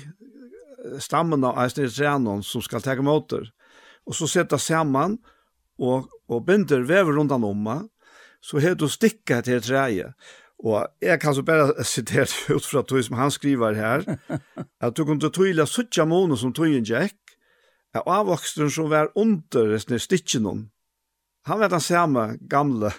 stammen 1.00 1.46
av 1.48 1.60
en 1.64 1.92
trenon 1.92 2.44
som 2.44 2.62
skal 2.62 2.84
teke 2.84 3.06
motor, 3.06 3.48
Og 4.06 4.16
så 4.16 4.28
setter 4.28 4.60
sammen 4.60 5.14
og, 5.80 6.10
og 6.28 6.46
binder 6.46 6.84
vever 6.84 7.16
rundt 7.16 7.32
om 7.32 7.46
meg, 7.64 7.86
så 8.44 8.60
har 8.60 8.76
du 8.76 8.90
stikket 8.92 9.48
til 9.48 9.62
treet. 9.64 10.14
Og 10.64 10.88
jeg 11.04 11.20
kan 11.20 11.36
så 11.36 11.44
bare 11.44 11.84
sitere 11.88 12.56
ut 12.56 12.66
fra 12.66 12.84
tog 12.88 13.04
som 13.04 13.18
han 13.20 13.32
skriver 13.32 13.76
her, 13.76 14.06
at 14.80 14.96
du 14.96 15.04
kunne 15.06 15.32
tøyle 15.32 15.66
suttja 15.68 16.06
måneder 16.08 16.40
som 16.40 16.54
tøyen 16.56 16.86
gikk, 16.88 17.20
at 17.94 18.08
avvoksten 18.10 18.72
som 18.72 18.90
var 18.90 19.12
under 19.16 20.00
stikken 20.00 20.48
om, 20.50 20.64
han 21.46 21.60
var 21.60 21.70
den 21.70 21.84
samme 21.84 22.38
gamle, 22.50 22.94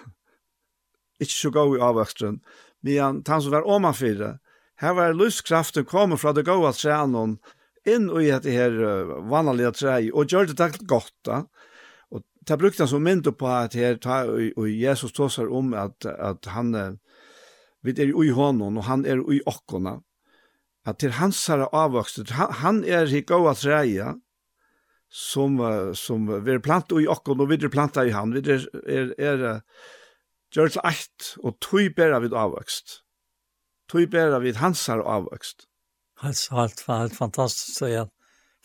ikke 1.20 1.32
så 1.32 1.50
god 1.50 1.76
i 1.76 1.80
avvoksten, 1.80 2.40
men 2.84 3.22
han 3.26 3.42
som 3.42 3.52
var 3.52 3.66
omanfyrre, 3.66 4.38
her 4.82 4.92
var 4.92 5.16
lyskraften 5.16 5.86
kommet 5.88 6.20
fra 6.20 6.34
det 6.36 6.44
gode 6.44 6.72
treet 6.76 7.38
inn 7.88 8.08
i 8.20 8.28
det 8.44 8.52
her 8.52 8.76
vanlige 9.30 9.72
treet, 9.80 10.12
og 10.12 10.28
gjør 10.28 10.50
det 10.50 10.58
takk 10.60 10.76
godt 10.88 11.14
da, 11.24 11.44
det 12.48 12.58
brukte 12.60 12.84
han 12.84 12.90
som 12.90 13.04
mynd 13.04 13.28
på 13.38 13.48
at 13.48 13.76
her, 13.78 13.96
ta, 14.02 14.24
og 14.28 14.66
Jesus 14.68 15.12
tåsar 15.16 15.48
om 15.52 15.72
at, 15.74 16.06
at 16.06 16.48
han, 16.52 16.98
vi 17.82 17.94
er 17.96 18.12
i 18.12 18.34
honom, 18.36 18.78
og 18.80 18.88
han 18.88 19.06
er 19.06 19.22
i 19.32 19.40
okkona, 19.46 19.98
at 20.84 21.00
til 21.00 21.16
hans 21.16 21.40
herre 21.48 21.70
avvokste, 21.72 22.26
han 22.34 22.82
er 22.84 23.08
i 23.08 23.24
gåa 23.24 23.54
treia, 23.56 24.14
som, 25.14 25.60
som 25.94 26.26
vi 26.44 26.56
er 26.56 26.62
plant 26.64 26.92
i 26.98 27.06
okkona, 27.08 27.44
og 27.44 27.52
vi 27.52 27.60
er 27.60 27.72
planta 27.72 28.04
i 28.04 28.12
han, 28.12 28.34
vi 28.34 28.42
er, 28.44 28.66
er, 28.84 29.12
er 29.18 29.44
gjør 30.54 30.74
til 30.74 30.84
eit, 30.86 31.30
og 31.42 31.56
tog 31.62 31.94
bæra 31.96 32.20
vid 32.22 32.34
avvokst, 32.38 33.00
tog 33.90 34.10
bæra 34.10 34.40
vid 34.44 34.60
hans 34.62 34.86
herre 34.90 35.06
avvokst. 35.16 35.66
Alltså 36.22 36.54
alt, 36.62 36.84
alt 36.88 37.16
fantastisk, 37.16 37.78
så 37.78 37.86
ja. 37.86 38.04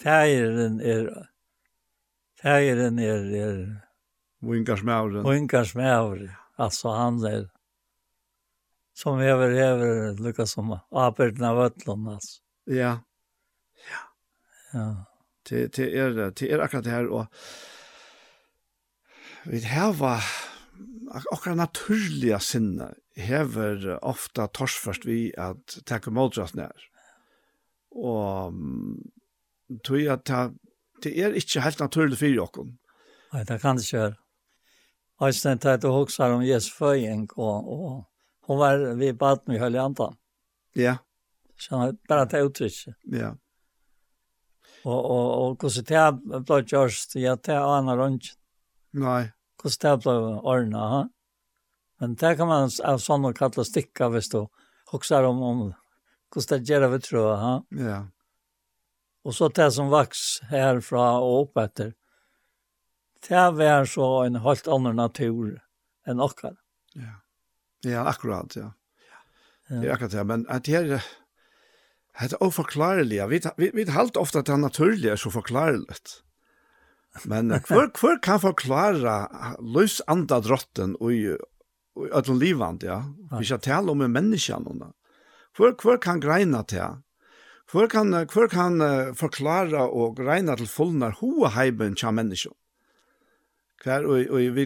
Færen 0.02 0.80
er, 0.82 1.10
Fägeren 2.42 3.00
är 3.00 3.36
är 3.36 3.82
Winkarsmävren. 4.40 5.30
Winkarsmävren. 5.30 6.32
Alltså 6.56 6.90
han 6.90 7.24
är 7.24 7.50
som 8.94 9.20
över 9.20 9.50
över 9.50 10.18
Lucas 10.18 10.52
som 10.52 10.80
apeln 10.92 11.44
av 11.44 11.60
Ötlund 11.60 12.10
alltså. 12.10 12.42
Ja. 12.66 13.00
Ja. 13.92 14.02
Ja. 14.74 15.06
Det 15.50 15.74
det 15.74 15.98
är 15.98 16.10
det 16.10 16.32
det 16.36 16.52
är 16.52 16.60
akkurat 16.60 16.84
det 16.84 16.90
här 16.90 17.08
och 17.08 17.26
vi 19.44 19.66
har 19.66 20.24
akkurat 21.32 21.58
naturliga 21.58 22.40
sinne 22.40 22.94
hever 23.16 24.06
ofta 24.06 24.48
torsførst 24.48 25.06
vi 25.06 25.34
at 25.38 25.80
takke 25.86 26.12
måldrasne 26.12 26.62
her. 26.62 26.86
Og 27.92 28.54
tog 29.84 30.08
at 30.08 30.30
det 31.04 31.14
er 31.18 31.36
ikke 31.38 31.64
helt 31.66 31.82
naturlig 31.84 32.20
for 32.20 32.40
dere. 32.40 32.66
Nei, 33.34 33.44
det 33.46 33.60
kan 33.62 33.78
det 33.78 33.86
ikke 33.86 34.04
være. 34.04 34.18
Øystein 35.20 35.60
tatt 35.60 35.84
og 35.84 35.98
hokser 35.98 36.32
om 36.32 36.46
Jesu 36.46 36.72
føying, 36.78 37.28
og, 37.36 37.68
og 37.68 38.48
hun 38.48 38.60
var 38.62 38.82
vi 39.00 39.12
baden 39.14 39.56
i 39.56 39.60
høylig 39.60 39.82
andan. 39.84 40.16
Ja. 40.80 40.96
Så 41.60 41.76
han 41.76 41.98
bare 42.08 42.28
det 42.32 42.44
uttrykket. 42.48 42.96
Ja. 43.12 43.34
Og, 44.88 45.00
og, 45.00 45.26
og 45.42 45.58
hvordan 45.60 45.88
det 45.90 46.44
ble 46.48 46.62
gjort, 46.64 47.16
ja, 47.20 47.36
det 47.36 47.56
er 47.56 47.68
annen 47.68 48.00
rundt. 48.00 48.32
Nei. 48.96 49.26
Hvordan 49.60 50.00
det 50.00 50.06
ble 50.06 50.16
ordnet, 50.40 50.94
ha? 50.94 51.02
Men 52.00 52.16
det 52.16 52.38
kan 52.40 52.48
man 52.48 52.72
av 52.88 53.02
sånn 53.04 53.28
å 53.28 53.34
kalla 53.36 53.66
stikka, 53.68 54.08
hvis 54.14 54.32
du 54.32 54.46
hokser 54.94 55.28
om, 55.28 55.42
om 55.44 55.66
hvordan 56.32 56.64
det 56.64 56.72
gjør 56.72 56.88
vi 56.94 57.02
tror, 57.10 57.34
ha? 57.44 57.52
Ja. 57.76 57.90
Ja. 57.92 58.00
Og 59.30 59.36
så 59.38 59.46
det 59.54 59.68
som 59.76 59.92
vaks 59.94 60.40
herfra 60.50 61.20
og 61.22 61.44
opp 61.44 61.60
etter, 61.62 61.94
det 63.28 63.46
var 63.54 63.86
så 63.86 64.08
en 64.26 64.40
helt 64.42 64.68
annen 64.72 64.96
natur 64.98 65.60
enn 66.10 66.22
okkar. 66.24 66.56
Ja, 66.98 67.20
ja 67.86 68.06
akkurat, 68.10 68.56
ja. 68.58 68.72
ja. 69.06 69.20
Det 69.70 69.84
er 69.84 69.94
akkurat 69.94 70.16
det, 70.16 70.24
men 70.32 70.46
at 70.50 70.66
det 70.66 70.80
er, 70.80 71.06
det 72.24 72.32
er 72.32 72.42
oforklarelig. 72.42 73.20
Vi, 73.30 73.42
vi, 73.62 73.70
vi 73.76 73.86
halt 73.94 74.18
ofte 74.18 74.42
at 74.42 74.50
det 74.50 74.56
er 74.56 74.64
naturlig 74.64 75.12
er 75.14 75.22
så 75.22 75.30
forklarelig. 75.36 76.00
Men 77.30 77.54
hver, 77.70 77.92
hver 78.00 78.18
kan 78.26 78.42
forklare 78.42 79.20
løs 79.62 80.00
andre 80.10 80.42
drotten 80.48 80.96
og 80.98 81.14
i 81.14 81.22
ødelen 82.10 82.42
livene, 82.42 82.82
ja? 82.82 83.04
Vi 83.38 83.46
skal 83.46 83.62
tale 83.62 83.94
om 83.94 84.02
en 84.02 84.16
menneske, 84.16 84.58
noen. 84.64 84.90
Hver, 85.54 85.76
hver 85.84 86.02
kan 86.02 86.24
greina 86.24 86.64
til 86.66 86.98
Hvor 87.70 87.86
kan, 87.88 88.14
hvor 88.34 88.48
kan 88.50 88.82
uh, 88.82 89.16
forklare 89.16 89.84
og 89.94 90.20
regne 90.26 90.56
til 90.58 90.68
fullnar 90.68 91.20
hoheiben 91.20 91.96
tja 91.96 92.12
menneskje? 92.12 92.52
Hver, 93.84 94.08
og, 94.10 94.26
og 94.34 94.56
vi 94.56 94.66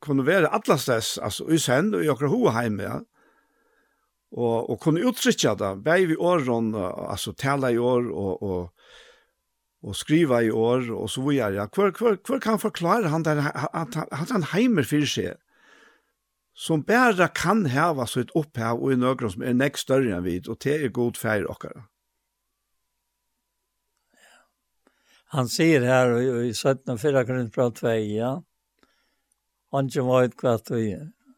kunne 0.00 0.24
være 0.26 0.48
atlastes, 0.54 1.18
altså 1.22 1.46
i 1.52 1.58
send 1.58 1.94
og 1.94 2.04
i 2.04 2.08
okra 2.08 2.30
hoheim, 2.32 2.80
ja. 2.80 3.00
Og, 4.32 4.70
og 4.70 4.80
kunne 4.80 5.04
uttrykja 5.08 5.54
det, 5.56 5.70
bei 5.84 6.04
vi 6.04 6.16
åren, 6.16 6.74
altså 6.74 7.32
tala 7.32 7.70
i 7.72 7.78
år 7.80 8.10
og, 8.12 8.42
og, 8.42 8.72
og 9.82 9.96
skriva 9.96 10.42
i 10.44 10.50
år 10.50 10.90
og 10.92 11.08
så 11.10 11.22
videre. 11.24 11.54
Ja. 11.54 11.66
Hvor, 11.74 11.92
hvor, 11.98 12.18
hvor 12.26 12.38
kan 12.38 12.58
forklare 12.60 13.08
han 13.08 13.24
der, 13.24 13.40
at, 13.72 13.96
at 13.96 14.32
han 14.32 14.44
heimer 14.52 14.82
fyrir 14.82 15.08
seg? 15.08 15.36
som 16.58 16.82
bare 16.82 17.28
kan 17.38 17.68
heva 17.70 18.02
sitt 18.10 18.32
opphav 18.34 18.80
og 18.82 18.90
i 18.90 18.96
en 18.96 19.30
som 19.30 19.44
er 19.46 19.54
nekst 19.54 19.86
større 19.86 20.16
enn 20.16 20.24
vid 20.24 20.48
og 20.50 20.58
det 20.64 20.74
er 20.74 20.90
god 20.90 21.14
färg 21.16 21.46
okkara. 21.46 21.84
Han 25.34 25.48
sier 25.52 25.84
her 25.84 26.14
i 26.16 26.28
i 26.48 26.52
17. 26.54 26.96
4 26.98 27.24
grunn 27.28 27.50
fra 27.52 27.68
tvei, 27.70 28.00
ja. 28.16 28.38
Han 29.76 29.90
ikke 29.90 30.04
var 30.06 30.28
ut 30.28 30.36
kvart 30.40 30.70
vi. 30.72 30.92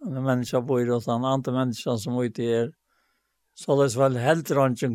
Han 0.04 0.16
er 0.16 0.26
menneska 0.26 0.60
bor 0.62 0.84
hos 0.92 1.08
han, 1.10 1.26
andre 1.26 1.54
menneska 1.56 1.96
som 1.98 2.18
ut 2.20 2.38
i 2.38 2.46
er. 2.60 2.70
Så 3.58 3.74
det 3.80 3.90
er 3.90 3.98
vel 4.00 4.20
heldur 4.22 4.62
han 4.62 4.76
ikke 4.78 4.94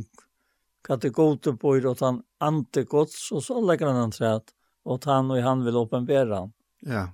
kategote 0.85 1.53
bor 1.59 1.81
hos 1.83 2.01
han, 2.05 2.21
ante 2.39 2.85
gods, 2.87 3.27
og 3.35 3.43
så 3.43 3.59
legger 3.61 3.91
han 3.91 3.99
han 4.05 4.15
træt, 4.15 4.55
og 4.85 5.05
han 5.09 5.31
og 5.33 5.43
han 5.43 5.65
vil 5.65 5.81
åpenbæra 5.83 6.39
han. 6.45 6.53
Ja. 6.85 7.05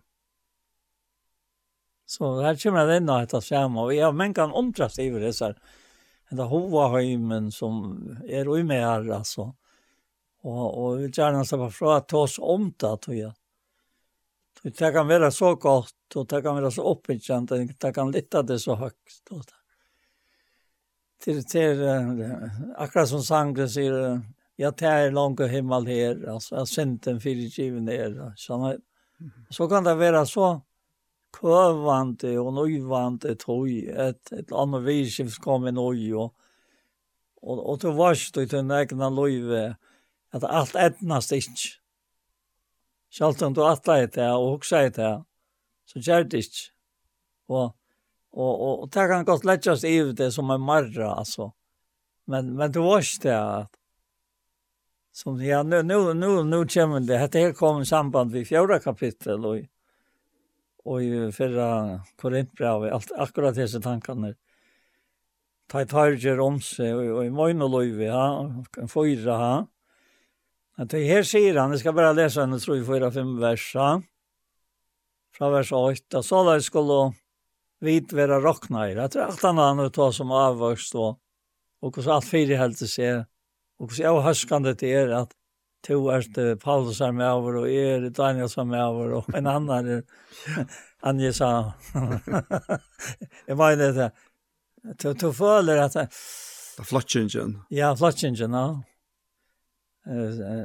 Så 2.05 2.41
her 2.43 2.57
kommer 2.59 2.85
det 2.85 2.99
inn 2.99 3.09
og 3.09 3.23
etter 3.23 3.43
samme, 3.43 3.87
og 3.87 3.95
jeg 3.95 4.05
har 4.05 4.15
menn 4.15 4.35
kan 4.35 4.53
omtrast 4.53 4.99
i 4.99 5.09
det, 5.09 5.33
så 5.33 5.49
her. 5.49 5.61
Det 6.31 6.39
er 6.39 6.47
hovahøymen 6.47 7.49
som 7.51 7.81
er 8.23 8.47
ui 8.47 8.61
med 8.63 8.83
her, 8.83 9.09
altså. 9.17 9.49
Och 10.41 10.83
och 10.83 10.99
vil 10.99 11.11
gjerne 11.13 11.45
slippe 11.45 11.69
fra 11.71 11.97
att 11.97 12.07
ta 12.07 12.17
oss 12.17 12.39
om 12.39 12.73
det 12.77 12.97
tror 12.97 13.15
jag. 13.15 13.33
Det 14.63 14.91
kan 14.93 15.07
være 15.07 15.31
så 15.31 15.55
godt, 15.55 16.15
og 16.15 16.27
det 16.29 16.41
kan 16.43 16.55
være 16.55 16.71
så 16.71 16.83
uppbyggande 16.91 17.55
och 17.55 17.67
det 17.81 17.93
kan 17.93 18.11
lyfta 18.11 18.41
det 18.41 18.59
så 18.59 18.75
högt. 18.75 19.31
Og, 19.31 19.37
det. 19.37 19.53
til, 21.21 21.43
till, 21.45 21.81
akkurat 22.77 23.09
som 23.09 23.23
sangen 23.23 23.69
sier, 23.69 24.21
ja, 24.57 24.71
det 24.71 24.87
er 24.87 25.11
långt 25.11 25.41
himmel 25.49 25.85
här, 25.85 26.23
altså, 26.33 26.55
jeg 26.55 26.67
sendte 26.67 27.11
en 27.11 27.21
fyrtjuven 27.21 27.87
her. 27.87 28.33
Så, 28.35 28.77
så 29.49 29.67
kan 29.69 29.83
det 29.83 29.95
vara 29.95 30.25
så 30.25 30.61
kövande 31.41 32.39
och 32.39 32.53
nöjvande 32.53 33.35
tog, 33.35 33.69
ett, 33.87 34.31
ett 34.31 34.51
annat 34.51 34.83
visskift 34.83 35.41
kom 35.41 35.65
en 35.65 35.75
nöj 35.75 36.15
och, 36.15 36.35
och, 37.41 37.69
og, 37.69 37.79
du 37.79 37.91
varst 37.91 38.37
i 38.37 38.45
din 38.45 38.71
egna 38.71 39.09
löjve. 39.09 39.65
Mm 39.65 39.75
at 40.33 40.43
alt 40.47 40.75
etnast 40.75 41.33
ikke. 41.35 41.75
Sjalt 43.11 43.41
om 43.43 43.53
du 43.53 43.65
atla 43.67 44.01
i 44.03 44.07
det 44.07 44.29
og 44.31 44.55
hoksa 44.55 44.85
i 44.87 44.93
det, 44.95 45.11
så 45.85 45.99
gjør 45.99 46.29
det 46.31 46.45
ikke. 46.45 46.69
Og, 47.51 47.65
og, 48.31 48.53
og, 48.53 48.73
og 48.83 48.91
det 48.93 49.07
kan 49.11 49.27
godt 49.27 49.45
lettjast 49.45 49.83
i 49.83 49.97
det 50.15 50.31
som 50.33 50.49
er 50.49 50.61
marra, 50.61 51.17
altså. 51.17 51.51
Men, 52.31 52.53
men 52.55 52.71
det 52.71 52.83
var 52.83 53.03
ikke 53.03 53.23
det 53.27 53.35
at 53.35 53.81
som 55.11 55.41
ja 55.41 55.63
nu 55.63 55.81
nu 55.81 56.13
nu 56.13 56.43
nu 56.43 56.67
kommer 56.67 56.99
det 56.99 57.17
hade 57.17 57.39
här 57.39 57.53
kom 57.53 57.81
i 57.81 57.85
samband 57.85 58.31
vid 58.31 58.47
fjärde 58.47 58.79
kapitel 58.79 59.45
och 59.45 59.57
och 60.83 61.03
i 61.03 61.31
förra 61.31 62.01
Korintbrevet 62.15 62.93
allt 62.93 63.11
akkurat 63.11 63.55
dessa 63.55 63.81
tankarna 63.81 64.33
ta 65.67 65.85
targer 65.85 66.39
om 66.39 66.61
sig 66.61 66.93
och 66.93 67.25
i 67.25 67.29
mojn 67.29 67.61
och 67.61 67.69
löv 67.69 68.01
ja 68.01 68.53
kan 68.71 68.87
fyra 68.87 69.37
ha 69.37 69.67
Att 70.77 70.89
det 70.89 71.07
här 71.07 71.23
säger 71.23 71.55
han, 71.55 71.71
jag 71.71 71.79
ska 71.79 71.93
bara 71.93 72.13
läsa 72.13 72.43
en 72.43 72.59
tror 72.59 72.77
jag 72.77 72.87
fyra 72.87 73.11
fem 73.11 73.39
versa. 73.39 74.03
Fra 75.37 75.49
vers 75.49 75.71
8, 75.71 76.23
så 76.23 76.43
där 76.51 76.59
skulle 76.59 77.13
vit 77.79 78.13
vara 78.13 78.39
rockna 78.39 78.91
i. 78.91 78.93
Jag 78.93 79.11
tror 79.11 79.23
att 79.23 79.41
han 79.41 79.91
ta 79.91 80.11
som 80.11 80.31
avvöxt 80.31 80.93
då. 80.93 81.19
Och 81.81 81.95
hos 81.95 82.07
allt 82.07 82.29
fyra 82.29 82.57
helt 82.57 82.79
det 82.79 82.87
ser. 82.87 83.25
Och 83.79 83.89
hos 83.89 83.99
jag 83.99 84.21
huskande 84.21 84.73
det 84.73 84.93
är 84.93 85.07
att 85.07 85.31
to 85.87 86.09
är 86.09 86.55
Paulus 86.55 87.01
er 87.01 87.11
med 87.11 87.27
över 87.27 87.55
och 87.55 87.69
är 87.69 88.09
Daniel 88.09 88.49
som 88.49 88.73
er 88.73 88.77
med 88.77 88.87
over, 88.87 89.13
och 89.13 89.33
en 89.35 89.47
annan 89.47 89.87
är 89.87 90.03
Anja 90.99 91.33
sa. 91.33 91.73
var 93.47 93.75
menar 93.75 93.93
det. 93.93 94.11
Du, 94.83 95.13
du 95.13 95.33
føler 95.33 95.77
at... 95.77 96.13
Flotchingen. 96.83 97.61
Ja, 97.69 97.95
flotchingen, 97.95 98.53
ja. 98.53 98.83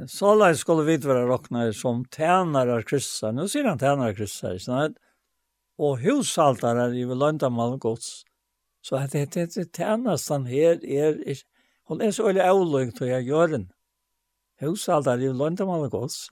Sålai 0.07 0.55
skulle 0.55 0.83
vi 0.83 0.97
vara 0.97 1.25
rockna 1.25 1.73
som 1.73 2.05
tjänare 2.05 2.73
av 2.73 2.81
kryssar. 2.81 3.31
Nu 3.31 3.47
ser 3.47 3.63
han 3.63 3.79
tjänare 3.79 4.09
av 4.09 4.13
kryssar. 4.13 4.93
Och 5.77 5.99
hushaltare 5.99 6.95
i 6.95 7.05
Lönta 7.05 7.49
Malmgods. 7.49 8.23
Så 8.81 8.95
att 8.95 9.11
det 9.11 9.37
är 9.37 10.45
her 10.45 10.85
er, 10.85 11.27
är... 11.29 11.37
Hon 11.83 12.01
är 12.01 12.11
så 12.11 12.23
veldig 12.23 12.51
olöjt 12.51 12.95
til 12.95 13.07
jag 13.07 13.21
gör 13.21 13.47
den. 13.47 13.71
Hushaltare 14.59 15.23
i 15.23 15.33
Lönta 15.33 15.65
Malmgods. 15.65 16.29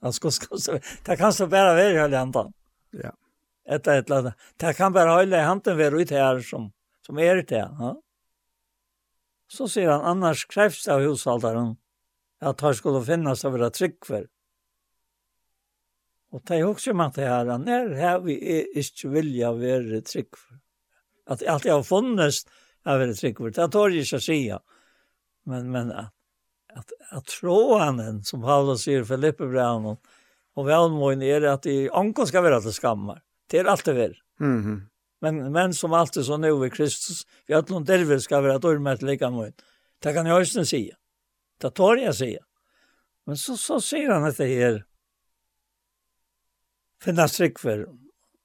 Det 1.04 1.16
kan 1.16 1.32
så 1.32 1.46
bara 1.46 1.74
være 1.74 1.94
i 1.94 1.98
höljantan. 1.98 2.52
Ja. 2.90 3.12
Ett 3.68 3.86
ett 3.86 4.10
annet. 4.10 4.34
Det 4.56 4.74
kan 4.74 4.92
bara 4.92 5.10
hålla 5.10 5.38
i 5.38 5.42
handen 5.42 5.76
være 5.76 6.02
ut 6.02 6.10
här 6.10 6.40
som, 6.40 6.72
som 7.06 7.18
är 7.18 7.36
det. 7.36 7.70
Ja. 7.78 8.02
Så 9.48 9.68
ser 9.68 9.88
han 9.88 10.00
annars 10.00 10.46
krävs 10.46 10.88
av 10.88 11.00
hushaltaren 11.00 11.76
at 12.40 12.60
han 12.60 12.74
skulle 12.74 13.04
finnas 13.04 13.44
av 13.44 13.56
det 13.58 13.70
trygg 13.76 13.96
for. 14.06 14.26
Og 16.34 16.42
det 16.48 16.58
er 16.58 16.66
også 16.66 16.92
med 16.96 17.14
det 17.16 17.28
her, 17.28 17.52
når 17.58 17.94
har 17.96 18.18
vi 18.24 18.36
ikke 18.76 19.12
vilja 19.14 19.52
være 19.56 20.02
tryggver? 20.04 20.58
At 21.26 21.42
alt 21.48 21.64
jeg 21.66 21.74
har 21.74 21.86
funnet 21.86 22.42
av 22.86 23.00
være 23.00 23.16
trygg 23.18 23.40
for, 23.40 23.54
det 23.54 23.70
tar 23.72 23.94
jeg 23.94 24.06
ikke 24.06 24.20
å 24.20 24.26
si. 24.26 24.40
Men, 25.46 25.70
men 25.72 25.94
at, 25.94 26.12
at, 26.76 26.92
at 27.14 27.30
tråanen, 27.30 28.20
som 28.26 28.44
Paulus 28.44 28.84
sier 28.84 29.06
Filippe 29.08 29.48
Brown, 29.48 29.96
og 30.56 30.68
velmån 30.68 31.24
er 31.24 31.46
at 31.50 31.64
de 31.66 31.86
anken 31.94 32.28
skal 32.28 32.44
være 32.46 32.60
til 32.66 32.74
skammer. 32.74 33.22
Det 33.50 33.60
er 33.60 33.70
alltid 33.70 33.94
vær. 33.94 34.14
Mm 34.40 34.62
-hmm. 34.62 34.78
Men, 35.20 35.52
men 35.52 35.74
som 35.74 35.92
alltid 35.92 36.24
så 36.24 36.36
nu 36.36 36.64
i 36.64 36.70
Kristus, 36.70 37.24
vi 37.46 37.54
har 37.54 37.64
noen 37.68 37.84
dervel 37.84 38.20
skal 38.20 38.42
være 38.42 38.58
dårmert 38.58 39.02
lika 39.02 39.30
mye. 39.30 39.52
Det 40.02 40.14
kan 40.14 40.26
jeg 40.26 40.34
også 40.34 40.64
si. 40.64 40.90
Mm 40.92 41.05
Det 41.58 41.70
tar 41.70 41.96
jag 41.96 42.14
säga. 42.14 42.44
Men 43.26 43.36
så, 43.36 43.56
så 43.56 43.80
säger 43.80 44.10
han 44.10 44.24
att 44.24 44.36
det 44.36 44.62
är 44.62 44.84
finna 47.02 47.28
för 47.28 47.88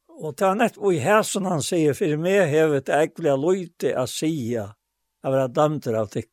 Och 0.07 0.35
det 0.35 0.45
är 0.45 0.55
nett, 0.55 0.77
och 0.77 0.93
i 0.93 0.97
häsen 0.97 1.45
han 1.45 1.63
säger, 1.63 1.93
för 1.93 2.17
mig 2.17 2.45
hevet 2.45 2.89
äckliga 2.89 3.35
lojte 3.35 3.99
att 3.99 4.09
säga 4.09 4.75
av 5.23 5.33
att 5.33 5.53
damter 5.53 5.93
av 5.93 6.05
tick. 6.07 6.29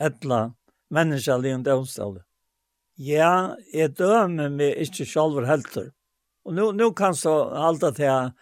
Ettla 0.00 0.54
människa 0.90 1.36
livet 1.36 1.66
omstället. 1.66 2.26
Ja, 2.94 3.56
jeg 3.72 3.94
dømer 3.96 4.50
meg 4.52 4.76
ikke 4.84 5.06
selv 5.08 5.46
helter. 5.48 5.92
Og 6.44 6.54
nu, 6.54 6.72
nu 6.76 6.90
kan 6.92 7.14
så 7.16 7.32
alt 7.48 7.80
det 7.80 8.04
jeg 8.04 8.32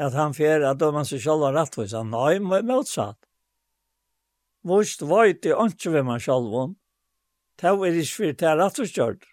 at 0.00 0.16
han 0.16 0.34
fer 0.34 0.64
at 0.66 0.80
dømer 0.80 1.06
seg 1.06 1.22
selv 1.22 1.46
rettvis. 1.54 1.94
Nei, 2.08 2.40
motsatt. 2.40 3.19
Vårst 4.66 5.02
veit 5.02 5.46
i 5.46 5.52
anki 5.56 5.92
vi 5.92 6.02
man 6.04 6.20
sjalvon. 6.20 6.76
Det 7.60 7.68
er 7.68 8.00
ish 8.00 8.16
fyr 8.16 8.34
tær 8.36 8.60
atterskjörd. 8.60 9.24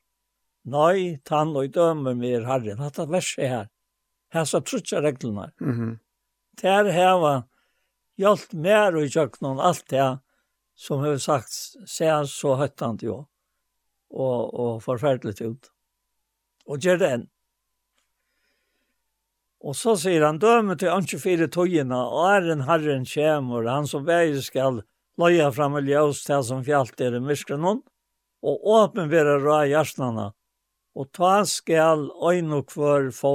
Nei, 0.68 1.20
tann 1.24 1.56
og 1.56 1.72
dømer 1.76 2.16
mer 2.16 2.46
herren. 2.48 2.82
er 2.82 3.12
verset 3.12 3.48
her. 3.48 3.68
Her 4.34 4.46
så 4.46 4.60
trutja 4.60 5.02
reglene. 5.02 5.52
Mm 5.60 5.76
-hmm. 5.76 5.98
Tær 6.58 6.92
heva 6.92 7.48
hjalt 8.18 8.54
mer 8.54 8.96
og 8.96 9.06
i 9.06 9.20
alt 9.20 9.90
det 9.90 10.20
som 10.76 11.00
har 11.00 11.18
sagt 11.18 11.54
ser 11.90 12.26
så 12.26 12.56
høttant 12.56 13.04
jo 13.04 13.26
og, 14.10 14.54
og 14.54 14.84
forferdelig 14.84 15.42
ut. 15.42 15.72
Og 16.68 16.80
gjør 16.80 16.98
det 16.98 17.12
enn. 17.14 17.30
Og 19.68 19.76
så 19.76 19.96
sier 19.96 20.26
han 20.26 20.38
døme 20.40 20.76
til 20.78 20.90
24 20.90 21.48
togene, 21.48 21.98
og 21.98 22.28
er 22.30 22.52
en 22.52 22.62
herren 22.68 23.06
kjemur, 23.06 23.66
og 23.66 23.72
han 23.72 23.88
som 23.88 24.06
veier 24.06 24.38
skal 24.42 24.84
løya 25.18 25.52
fram 25.52 25.78
i 25.80 25.86
ljøs 25.88 26.24
til 26.26 26.44
som 26.46 26.64
fjallt 26.66 27.02
er 27.02 27.18
i 27.18 27.22
myskrenon, 27.24 27.82
og 28.46 28.68
åpenbæra 28.80 29.38
rå 29.42 29.62
hjertnana, 29.72 30.32
og 30.98 31.10
ta 31.14 31.42
skal 31.46 32.08
øyne 32.22 32.62
og 32.62 32.68
kvør 32.72 33.10
få 33.14 33.34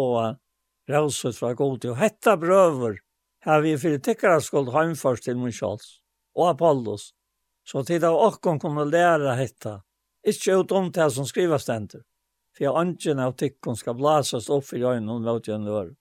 rauset 0.91 1.39
fra 1.39 1.53
god 1.55 1.81
til. 1.81 1.95
Og 1.95 1.99
hetta 1.99 2.37
brøver 2.37 2.99
har 3.43 3.63
vi 3.63 3.77
fyrir 3.79 4.03
tikkara 4.03 4.41
skuld 4.41 4.73
heimførst 4.75 5.27
til 5.27 5.39
Munchals 5.39 5.99
og 6.37 6.49
Apollos, 6.55 7.13
så 7.67 7.83
tid 7.87 8.05
av 8.05 8.19
okkon 8.19 8.61
kunne 8.63 8.87
læra 8.91 9.35
hetta, 9.39 9.81
ikkje 10.27 10.63
ut 10.63 10.73
om 10.73 10.91
det 10.95 11.09
som 11.15 11.27
skriva 11.27 11.59
stendur, 11.63 12.03
for 12.57 12.79
angen 12.79 13.23
av 13.23 13.35
tikkon 13.39 13.79
skal 13.79 13.99
blasast 13.99 14.51
opp 14.51 14.71
i 14.75 14.83
øynene 14.83 15.19
og 15.19 15.27
mot 15.27 15.47
gjennom 15.47 15.93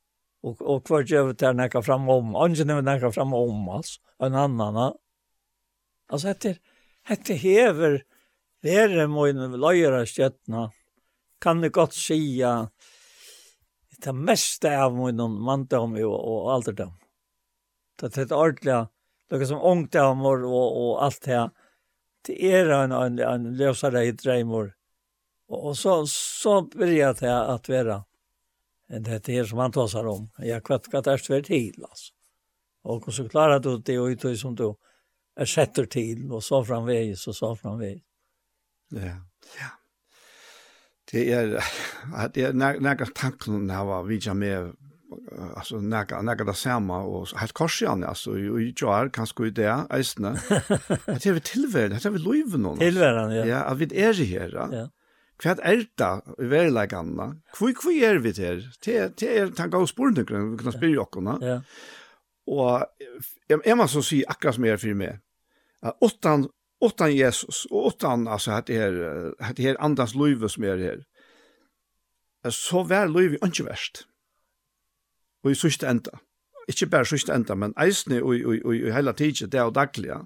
og, 0.41 0.61
og 0.61 0.87
hver 0.89 1.05
gjøver 1.05 1.35
det 1.37 1.51
nekka 1.53 1.83
fram 1.85 2.07
om, 2.09 2.35
angen 2.35 2.69
er 2.73 2.81
nekka 2.81 3.11
fram 3.13 3.33
om, 3.37 3.67
altså, 3.69 3.99
en 4.25 4.37
annan, 4.37 4.95
Altså, 6.11 6.27
heter 6.27 6.57
heter 7.07 7.39
hever 7.39 8.01
vere 8.61 9.07
min 9.07 9.59
lojera 9.59 10.05
stjärna. 10.05 10.71
Kan 11.39 11.61
det 11.61 11.69
godt 11.69 11.93
säga 11.93 12.69
det 13.97 14.13
meste 14.13 14.77
av 14.77 14.95
min 14.97 15.41
manndom 15.41 15.95
og, 15.95 16.19
og 16.27 16.53
alderdom. 16.53 16.93
det 18.01 18.17
er 18.17 18.23
et 18.23 18.31
ordentlig, 18.31 18.87
det 19.29 19.41
er 19.41 19.45
som 19.45 19.61
ungdommer 19.61 20.45
og, 20.45 20.77
og 20.81 21.03
alt 21.05 21.21
det 21.21 21.31
här. 21.31 21.49
Det 22.25 22.53
er 22.53 22.69
en 22.69 22.91
en, 22.91 23.19
en 23.19 23.57
løsere 23.57 24.05
i 24.05 24.11
dreimor. 24.11 24.73
Og, 25.49 25.65
og 25.65 25.77
så 25.77 26.07
så 26.07 26.61
blir 26.61 27.13
det 27.13 27.43
att 27.45 27.69
vara 27.69 28.03
det 28.87 29.07
är 29.07 29.19
det 29.19 29.45
som 29.45 29.57
han 29.57 29.71
tar 29.71 29.87
seg 29.87 30.07
om. 30.07 30.29
Jag 30.37 30.63
kvatt 30.63 30.89
kvatt 30.89 31.05
det 31.05 31.17
svärt 31.17 31.45
till 31.45 31.83
altså. 31.83 32.13
Og 32.83 33.13
så 33.13 33.29
klarer 33.29 33.59
du 33.59 33.77
det 33.77 33.99
og 33.99 34.17
det 34.17 34.37
som 34.37 34.55
du 34.55 34.75
er 35.41 35.49
setter 35.49 35.87
til, 35.91 36.25
og 36.31 36.43
så 36.45 36.61
framveis, 36.65 37.27
og 37.27 37.37
så 37.37 37.53
framveis. 37.59 38.01
Ja, 38.95 39.17
ja. 39.59 39.71
Det 41.11 41.25
er, 41.33 41.57
det 42.31 42.43
er 42.45 42.53
nægge 42.79 43.09
tanken 43.15 43.69
her 43.69 43.89
vi 43.89 44.13
vidja 44.13 44.33
med, 44.33 44.71
altså 45.57 45.81
nægge, 45.81 46.21
nægge 46.23 46.45
det 46.47 46.55
samme, 46.55 46.93
og 46.93 47.27
helt 47.39 47.53
korsjane, 47.53 48.07
altså, 48.07 48.35
i 48.35 48.71
jar, 48.81 49.09
kanskje 49.11 49.49
i 49.49 49.53
det, 49.59 49.67
eisene. 49.91 50.37
Det 51.19 51.25
er 51.25 51.33
vi 51.33 51.39
tilværen, 51.39 51.91
det 51.91 52.05
er 52.05 52.15
vi 52.15 52.23
loiven 52.23 52.63
noen. 52.63 52.79
Tilværen, 52.79 53.35
ja. 53.35 53.45
Ja, 53.45 53.61
at 53.71 53.79
vi 53.79 53.89
er 53.91 54.13
her, 54.13 54.55
ja. 54.71 54.87
Hva 55.41 55.55
er 55.65 55.81
det 55.97 56.11
i 56.37 56.47
verlegene? 56.51 57.27
Hvor 57.57 57.89
er 57.89 58.19
vi 58.21 58.31
her? 58.37 58.61
Det 58.85 59.23
er 59.25 59.49
tanke 59.57 59.77
av 59.77 59.87
sporene, 59.89 60.21
vi 60.21 60.57
kan 60.61 60.75
spørre 60.75 61.07
dere. 61.17 61.37
Ja. 61.41 61.59
Og 62.47 62.85
jeg 63.49 63.77
må 63.77 63.87
så 63.89 64.03
si 64.05 64.21
akkurat 64.27 64.55
som 64.55 64.65
jeg 64.65 64.77
er 64.77 64.81
for 64.81 64.97
meg 64.97 65.19
utan 66.01 66.49
utan 66.85 67.15
Jesus 67.15 67.65
och 67.65 67.87
utan 67.87 68.27
alltså 68.27 68.51
att 68.51 68.65
det 68.65 68.77
är 68.77 69.33
att 69.39 69.55
det 69.55 69.67
är 69.67 69.81
andras 69.81 70.15
liv 70.15 70.47
som 70.47 70.63
är 70.63 70.77
här. 70.77 71.03
Så 72.49 72.83
väl 72.83 73.13
liv 73.13 73.37
inte 73.43 73.63
värst. 73.63 74.03
Och 75.43 75.51
i 75.51 75.55
sista 75.55 75.89
ända. 75.89 76.19
Inte 76.67 76.85
bara 76.85 77.05
sista 77.05 77.35
ända, 77.35 77.55
men 77.55 77.73
eisne 77.77 78.21
och 78.21 78.35
och 78.45 78.65
och 78.65 78.73
hela 78.73 79.13
tiden 79.13 79.49
det 79.49 79.57
är 79.57 79.71
dagliga. 79.71 80.21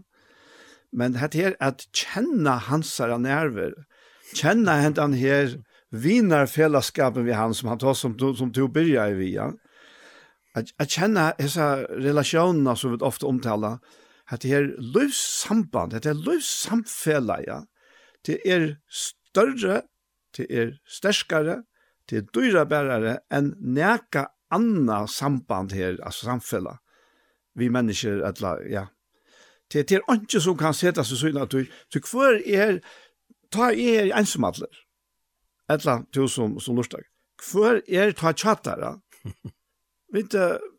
Men 0.92 1.14
det 1.14 1.36
är 1.36 1.56
att 1.60 1.82
känna 1.96 2.58
hans 2.58 3.00
nerver. 3.00 3.74
Känna 4.36 4.72
han 4.72 5.14
här 5.14 5.64
vinar 5.92 6.46
fällskapen 6.46 7.26
vi 7.26 7.32
han 7.32 7.54
som 7.54 7.70
han 7.70 7.78
tar 7.78 7.94
som 7.94 8.36
som 8.36 8.54
tog 8.54 8.74
börja 8.74 9.10
i 9.10 9.14
via. 9.14 9.54
Att, 10.54 10.66
att 10.78 10.90
känna 10.90 11.34
dessa 11.38 11.84
relationer 11.84 12.76
som 12.76 12.92
vi 12.92 12.98
ofta 12.98 13.26
omtalar 13.28 13.80
at 14.32 14.42
det 14.42 14.54
er 14.58 14.72
løvssamband, 14.82 15.94
at 15.94 16.04
det 16.04 16.10
er 16.10 16.24
løvsamfeleie, 16.26 17.60
det 18.26 18.40
er 18.46 18.76
større, 18.90 19.82
det 20.38 20.48
er 20.50 20.72
sterskare, 20.90 21.62
det 22.10 22.18
er 22.18 22.28
dyrabærere 22.34 23.20
enn 23.34 23.54
neka 23.76 24.28
anna 24.54 25.06
samband 25.10 25.74
her, 25.74 25.98
altså 26.04 26.30
samfella, 26.30 26.78
vi 27.56 27.70
mennesker, 27.70 28.24
etla, 28.28 28.58
ja. 28.70 28.88
Det, 29.74 29.88
det 29.90 29.98
er 29.98 30.14
ikke 30.14 30.42
som 30.42 30.58
kan 30.58 30.76
sette 30.78 31.04
seg 31.06 31.18
sånn 31.18 31.42
at 31.42 31.54
du, 31.54 31.66
du 31.94 32.00
hver 32.06 32.38
er, 32.46 32.80
ta 33.54 33.72
er 33.72 34.12
ensamadler, 34.18 34.84
etla, 35.72 36.04
du 36.14 36.26
som, 36.30 36.60
som 36.62 36.78
lortdag, 36.78 37.06
hver 37.50 37.82
er 37.88 38.14
ta 38.18 38.34
tjattare, 38.38 38.96
vet 40.14 40.34
du, 40.34 40.72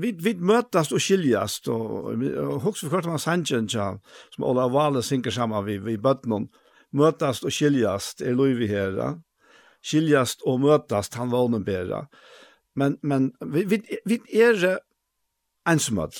vi 0.00 0.12
vi 0.12 0.34
mötas 0.34 0.92
och 0.92 1.02
skiljast 1.02 1.68
och 1.68 2.66
också 2.66 2.88
för 2.88 3.02
Curtis 3.02 3.74
ja 3.74 4.00
som 4.30 4.44
alla 4.44 4.68
vale 4.68 5.02
synker 5.02 5.30
samman 5.30 5.64
vi 5.64 5.78
vi 5.78 5.98
bötnon 5.98 6.48
mötas 6.92 7.42
och 7.42 7.52
skiljast 7.52 8.20
är 8.20 8.34
Louis 8.34 8.70
här 8.70 8.92
ja? 8.92 9.20
skiljast 9.82 10.42
och 10.42 10.60
mötas 10.60 11.14
han 11.14 11.30
var 11.30 11.48
någon 11.48 11.64
bättre 11.64 12.06
men 12.74 12.98
men 13.02 13.32
vi 13.40 13.64
vi, 13.64 13.82
vi 14.04 14.20
är 14.42 14.78
ensamad 15.66 16.12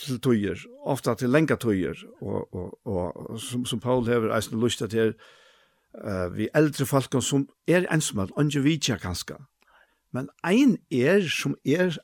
til 0.00 0.20
tøyer, 0.20 0.60
ofta 0.88 1.14
til 1.14 1.30
lenga 1.30 1.56
tøyer, 1.60 1.98
og, 2.22 2.54
og, 2.54 2.78
og 2.86 3.40
som, 3.40 3.64
som 3.68 3.80
Paul 3.80 4.06
hever 4.08 4.32
eisen 4.34 4.60
lyst 4.60 4.80
til 4.80 4.92
her, 4.96 5.12
uh, 6.00 6.28
vi 6.36 6.48
eldre 6.56 6.86
folk 6.88 7.16
som 7.22 7.46
er 7.68 7.86
ensomme, 7.92 8.28
og 8.36 8.64
vi 8.64 8.78
ikke 8.78 8.98
kanskje, 9.02 9.36
men 10.12 10.28
ein 10.44 10.78
er 10.90 11.28
som 11.28 11.56
er 11.64 11.98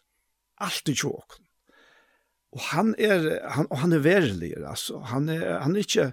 allt 0.65 0.91
i 0.91 0.97
tjåk. 0.97 1.39
Og 2.57 2.61
han 2.71 2.95
er, 2.99 3.27
han 3.53 3.69
og 3.69 3.83
han 3.83 3.93
er 3.93 4.05
verlig 4.05 4.55
altså. 4.57 5.03
han 5.11 5.29
er, 5.29 5.59
han 5.61 5.77
er 5.77 5.85
ikke, 5.85 6.13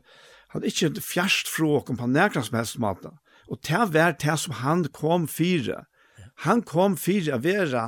han 0.51 0.63
er 0.63 0.71
ikke 0.71 1.01
fjerst 1.01 1.47
fra 1.51 1.79
om 1.79 1.99
på 1.99 2.09
nära 2.11 2.43
som 2.43 2.57
helst 2.59 2.79
måte. 2.81 3.13
Og 3.47 3.61
til 3.63 3.85
å 3.85 3.91
være 3.93 4.17
til 4.19 4.37
som 4.41 4.57
han 4.61 4.87
kom 4.93 5.29
fire, 5.31 5.85
Han 6.43 6.65
kom 6.67 6.97
fire 6.99 7.37
å 7.37 7.39
være, 7.39 7.83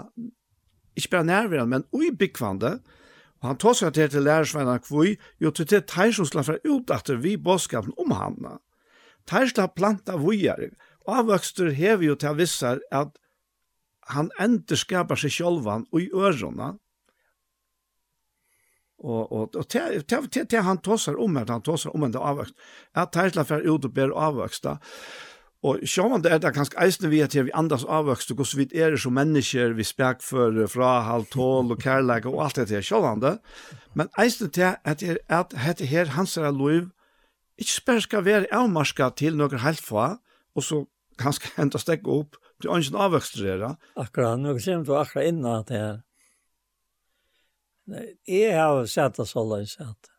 ikke 0.95 1.09
bare 1.17 1.27
nærværende, 1.27 1.67
men 1.67 1.87
uibikvande. 1.91 2.77
Og 3.41 3.49
han 3.49 3.59
tog 3.61 3.75
seg 3.75 3.93
til 3.93 4.09
til 4.09 4.23
lærersveina 4.23 4.77
kvui, 4.81 5.17
jo 5.39 5.51
til 5.51 5.67
til 5.67 5.83
teir 5.83 6.13
fra 6.43 6.57
utdatter 6.63 7.19
vi 7.21 7.35
bådskapen 7.37 7.93
om 7.97 8.11
han. 8.11 8.59
Teir 9.27 9.67
planta 9.75 10.15
vujar, 10.15 10.71
og 11.05 11.17
avvøkster 11.17 11.71
hever 11.71 12.03
jo 12.03 12.15
til 12.15 12.29
å 12.29 12.37
vissar 12.39 12.79
at 12.91 13.17
han 14.13 14.29
endeskapar 14.39 15.19
seg 15.19 15.33
sjálvan 15.35 15.87
og 15.91 16.01
i 16.01 16.09
ørona. 16.13 16.75
Og 18.97 19.31
og 19.31 19.55
og 19.55 19.65
te 19.69 20.01
te 20.09 20.45
te 20.45 20.61
han 20.65 20.81
tossar 20.81 21.19
om 21.21 21.37
at 21.37 21.49
han 21.53 21.61
tossar 21.61 21.95
om 21.95 22.03
en 22.03 22.15
avvøkst. 22.15 22.55
At 22.95 23.11
Tesla 23.13 23.43
fer 23.43 23.65
ut 23.67 23.85
og 23.85 23.93
ber 23.93 24.15
avvøksta. 24.15 24.77
Og 25.65 25.81
sjá 25.89 26.05
det 26.21 26.31
er 26.31 26.39
det 26.39 26.53
ganske 26.53 26.77
eisne 26.79 27.09
vi 27.09 27.21
at 27.21 27.33
vi 27.33 27.53
andas 27.53 27.83
avvøkst 27.83 28.31
og 28.31 28.45
så 28.45 28.57
vidt 28.57 28.73
er 28.73 28.95
som 28.97 29.13
mennesker 29.13 29.73
vi 29.73 29.83
spek 29.83 30.21
for 30.21 30.67
fra 30.69 31.01
halv 31.01 31.25
tål 31.33 31.71
og 31.73 31.81
kærleik 31.81 32.25
og 32.25 32.43
alt 32.43 32.55
det 32.55 32.69
her 32.69 33.15
det. 33.21 33.37
Men 33.93 34.09
eisne 34.19 34.49
til 34.49 34.75
at 34.83 34.99
det 34.99 35.09
er 35.09 35.17
at 35.29 35.53
hette 35.53 35.85
her 35.85 36.05
hans 36.05 36.37
er 36.37 36.51
lov 36.51 36.91
ikke 37.57 37.71
spør 37.71 37.99
skal 37.99 38.25
være 38.25 38.53
avmarska 38.53 39.09
til 39.17 39.37
noen 39.37 39.59
helt 39.59 39.81
fra 39.81 40.17
og 40.55 40.63
så 40.63 40.85
kanskje 41.17 41.53
henta 41.57 41.81
stekk 41.83 42.07
opp 42.07 42.37
Det 42.57 42.69
er 42.71 42.81
ikke 42.81 43.05
avvøkster 43.05 43.45
det, 43.45 43.55
da? 43.61 43.71
Akkurat, 44.01 44.39
nå 44.41 44.55
kommer 44.57 44.85
du 44.85 44.93
akkurat 44.97 45.29
innan 45.29 45.65
det 45.69 45.81
her. 45.81 45.97
Jeg 48.27 48.55
har 48.57 48.85
sett 48.91 49.19
det 49.19 49.27
så 49.29 49.43
løs 49.47 49.77
at 49.79 50.09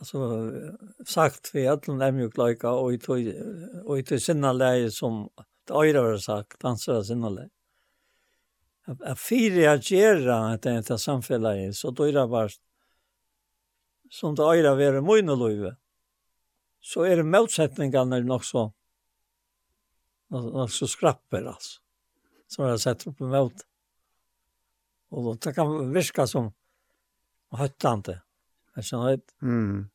altså, 0.00 0.22
sagt 1.06 1.52
vi 1.54 1.66
at 1.70 1.84
den 1.86 2.00
er 2.00 2.10
nemlig 2.10 2.32
løyka 2.38 2.72
og 2.72 2.96
i 2.96 2.98
tog 2.98 4.22
sinne 4.24 4.52
leie 4.56 4.90
som 4.94 5.28
det 5.68 5.76
øyre 5.76 6.02
har 6.08 6.18
sagt, 6.24 6.58
danser 6.62 6.98
av 6.98 7.04
sinne 7.06 7.30
leie. 7.36 7.52
Jeg 8.88 9.18
fyrer 9.22 9.60
jeg 9.60 9.84
gjerne 9.92 10.56
at 10.56 10.64
det 10.64 10.90
er 10.90 10.98
samfunnet, 10.98 11.76
så 11.78 11.92
det 11.94 12.10
er 12.16 12.26
bare 12.26 12.50
som 14.10 14.34
det 14.34 14.48
øyre 14.48 14.72
har 14.72 14.80
vært 14.80 15.04
mye 15.06 15.36
løyve. 15.36 15.76
Så 16.80 17.04
er 17.06 17.20
det 17.20 17.28
motsetningene 17.28 18.24
nok 18.24 18.48
sånn 18.48 18.72
alltså 20.30 20.86
skrapper 20.86 21.44
alltså. 21.44 21.80
Så 22.48 22.62
har 22.62 22.70
jag 22.70 22.80
sett 22.80 23.06
upp 23.06 23.20
emot. 23.20 23.52
Och 25.08 25.24
då 25.24 25.34
det 25.34 25.52
kan 25.52 25.92
viska 25.92 26.26
som 26.26 26.52
höttande. 27.50 28.22
Jag 28.74 28.84
känner 28.84 29.14
att 29.14 29.42
mm. 29.42 29.88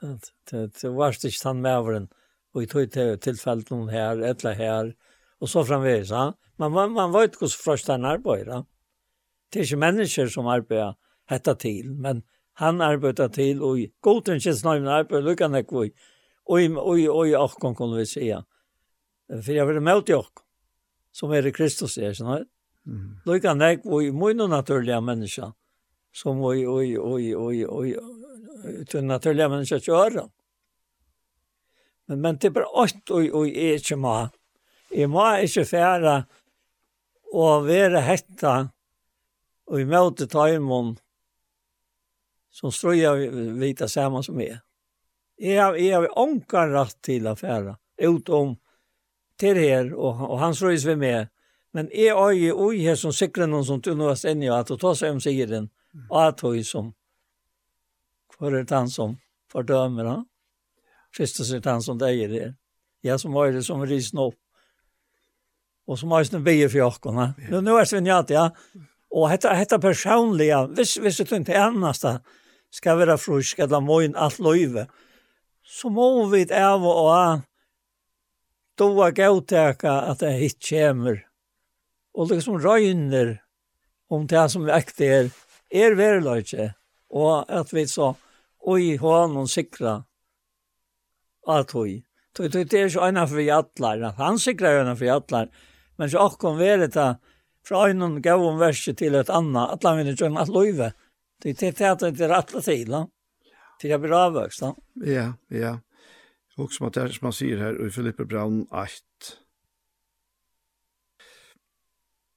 det, 0.00 0.18
det, 0.50 0.80
det 0.80 0.88
var 0.88 1.08
inte 1.08 1.30
han 1.44 1.60
med 1.60 1.72
över 1.72 2.08
och 2.52 2.62
vi 2.62 2.66
tog 2.66 2.92
till 2.92 3.18
tillfället 3.18 3.70
någon 3.70 3.88
här, 3.88 4.16
eller 4.16 4.52
här 4.52 4.94
och 5.38 5.50
så 5.50 5.64
framvis. 5.64 6.10
Ja? 6.10 6.34
Man, 6.56 6.72
man, 6.72 6.92
man 6.92 7.12
var 7.12 7.24
inte 7.24 7.48
så 7.48 7.48
först 7.48 7.88
han 7.88 8.04
arbetar. 8.04 8.46
Ja? 8.46 8.66
Det 9.48 9.58
är 9.58 9.62
inte 9.62 9.76
människor 9.76 10.26
som 10.26 10.46
arbetar 10.46 10.96
hetta 11.26 11.54
till, 11.54 11.90
men 11.90 12.22
han 12.52 12.80
arbetar 12.80 13.28
till 13.28 13.62
och 13.62 13.78
i 13.78 13.92
godtänkens 14.00 14.64
namn 14.64 14.86
arbetar 14.86 15.22
lyckan 15.22 15.54
ekvoi. 15.54 15.92
Oj, 16.44 16.76
Och 16.76 16.90
oj, 16.90 17.10
oj, 17.10 17.36
oj, 17.36 17.36
oj, 17.36 18.16
oj, 18.16 18.44
for 19.30 19.52
jeg 19.52 19.66
vil 19.68 19.82
melde 19.82 20.06
dere, 20.12 20.44
som 21.14 21.32
er 21.32 21.46
i 21.46 21.54
Kristus, 21.54 21.96
jeg 21.98 22.16
skjønner. 22.16 22.46
Mm. 22.84 23.20
Lykke 23.24 23.52
han 23.52 23.64
ikke, 23.64 23.88
og 23.88 24.04
i 24.04 24.12
mye 24.12 24.48
naturlige 24.48 25.00
mennesker, 25.00 25.52
som 26.14 26.42
og 26.44 26.58
i, 26.58 26.66
og 26.66 26.84
i, 26.84 26.96
og 26.98 27.20
i, 27.20 27.34
og 27.34 27.54
i, 27.54 27.64
og 27.64 27.88
i, 27.88 28.84
til 28.90 29.06
naturlige 29.08 29.48
mennesker 29.48 29.82
kjører. 29.84 30.28
Men, 32.08 32.20
men 32.20 32.36
det 32.36 32.50
er 32.50 32.56
bare 32.58 32.72
ått, 32.84 33.04
og, 33.10 33.28
og 33.32 33.48
jeg 33.48 33.80
ikke 33.80 33.96
må. 34.00 34.16
Jeg 34.94 35.10
må 35.10 35.24
ikke 35.42 35.64
fære 35.66 36.18
og 37.34 37.64
være 37.66 38.04
hetta, 38.04 38.54
og 39.64 39.80
i 39.80 39.88
møte 39.88 40.28
tøymon, 40.30 40.92
som 42.54 42.70
strøya 42.70 43.14
vita 43.58 43.88
saman 43.90 44.22
som 44.22 44.38
er. 44.44 44.60
Jeg 45.40 45.58
har, 45.58 45.78
jeg 45.80 45.96
har 45.96 46.18
ånkan 46.20 46.70
rett 46.76 46.98
til 47.02 47.26
affæra, 47.26 47.74
utom 48.06 48.54
til 49.44 49.60
her, 49.60 49.92
og, 49.94 50.24
og 50.30 50.38
han 50.40 50.56
røys 50.56 50.86
vi 50.88 50.96
med. 50.98 51.30
Men 51.74 51.88
jeg 51.92 52.14
er 52.14 52.36
jo 52.38 52.68
oi 52.68 52.82
her 52.84 52.98
som 52.98 53.12
sikrer 53.12 53.50
noen 53.50 53.66
som 53.66 53.80
tunner 53.82 54.14
oss 54.14 54.24
inn 54.30 54.42
i, 54.44 54.50
at 54.52 54.70
du 54.70 54.78
tar 54.80 54.96
seg 54.98 55.14
om 55.14 55.22
sier 55.22 55.50
den, 55.50 55.68
og 56.08 56.20
at 56.22 56.44
hun 56.44 56.62
som, 56.66 56.92
hvor 58.36 58.54
er 58.54 58.64
det 58.64 58.74
han 58.74 58.90
som 58.90 59.18
fordømer 59.52 60.10
han? 60.10 60.24
Kristus 61.14 61.52
er 61.54 61.62
han 61.66 61.82
som 61.82 61.98
deier 61.98 62.30
det. 62.30 62.48
Jeg 63.04 63.20
som 63.20 63.34
var 63.36 63.52
det 63.52 63.62
som 63.66 63.82
risen 63.86 64.18
opp. 64.18 64.38
Og 65.86 65.98
som 66.00 66.14
har 66.16 66.24
sin 66.24 66.42
bier 66.42 66.70
for 66.72 66.80
jokkene. 66.80 67.26
Ja. 67.44 67.60
Nå 67.60 67.76
er 67.76 67.84
det 67.84 68.06
Jati, 68.08 68.34
ja. 68.34 68.48
Og 69.14 69.30
dette, 69.30 69.52
dette 69.52 69.78
personlige, 69.78 70.64
hvis, 70.74 70.96
hvis 70.98 71.20
du 71.20 71.34
ikke 71.36 71.58
eneste, 71.60 72.16
skal 72.74 72.98
være 72.98 73.18
frusk, 73.20 73.60
eller 73.62 73.82
må 73.84 74.00
inn 74.02 74.16
alt 74.18 74.40
løyve, 74.42 74.88
så 75.62 75.90
må 75.92 76.26
vi 76.32 76.42
av 76.50 76.82
og 76.82 77.10
av 77.12 77.44
då 78.74 78.94
var 78.94 79.10
gautäka 79.10 79.92
att 79.92 80.18
det 80.18 80.30
hit 80.30 80.68
kommer. 80.68 81.26
Och 82.14 82.30
liksom 82.30 82.60
röjner 82.60 83.42
om 84.08 84.26
det 84.26 84.48
som 84.48 84.64
väckte 84.64 85.04
er, 85.04 85.30
er 85.70 85.94
verlöjtje. 85.94 86.74
Och 87.08 87.60
att 87.60 87.72
vi 87.72 87.86
så, 87.86 88.14
oj, 88.60 88.96
honom 88.96 89.48
sikra 89.48 90.04
att 91.46 91.74
oj. 91.74 92.04
Tog 92.32 92.50
det 92.50 92.72
är 92.72 92.88
så 92.88 93.06
ena 93.08 93.26
för 93.26 93.38
jallar, 93.38 94.12
han 94.16 94.38
sikrar 94.38 94.80
ena 94.80 94.96
för 94.96 95.04
jallar. 95.04 95.48
Men 95.96 96.10
så 96.10 96.28
kom 96.28 96.58
vi 96.58 96.76
det 96.76 97.16
fra 97.66 97.88
en 97.90 98.22
gav 98.22 98.42
om 98.42 98.58
verset 98.58 98.98
til 98.98 99.14
et 99.14 99.30
annet, 99.30 99.70
at 99.72 99.84
han 99.86 99.98
vinner 99.98 100.16
gjerne 100.18 100.40
at 100.42 100.52
løyve. 100.52 100.92
Det 101.42 101.62
er 101.62 101.72
det 101.72 101.90
at 101.90 102.00
det 102.00 102.20
er 102.20 102.32
rett 102.32 102.54
og 102.54 102.64
til, 102.64 102.90
da. 102.90 103.04
Til 103.80 103.90
jeg 103.90 104.00
blir 104.02 104.16
avvøkst, 104.18 104.64
da. 104.64 104.72
Ja, 105.06 105.26
ja. 105.50 105.76
Og 106.56 106.72
som 106.72 106.86
at 106.86 106.94
det 106.94 107.14
som 107.14 107.26
man 107.26 107.32
sier 107.32 107.58
här 107.58 107.86
i 107.86 107.90
Filippe 107.90 108.24
Brown 108.24 108.66
8. 108.70 109.02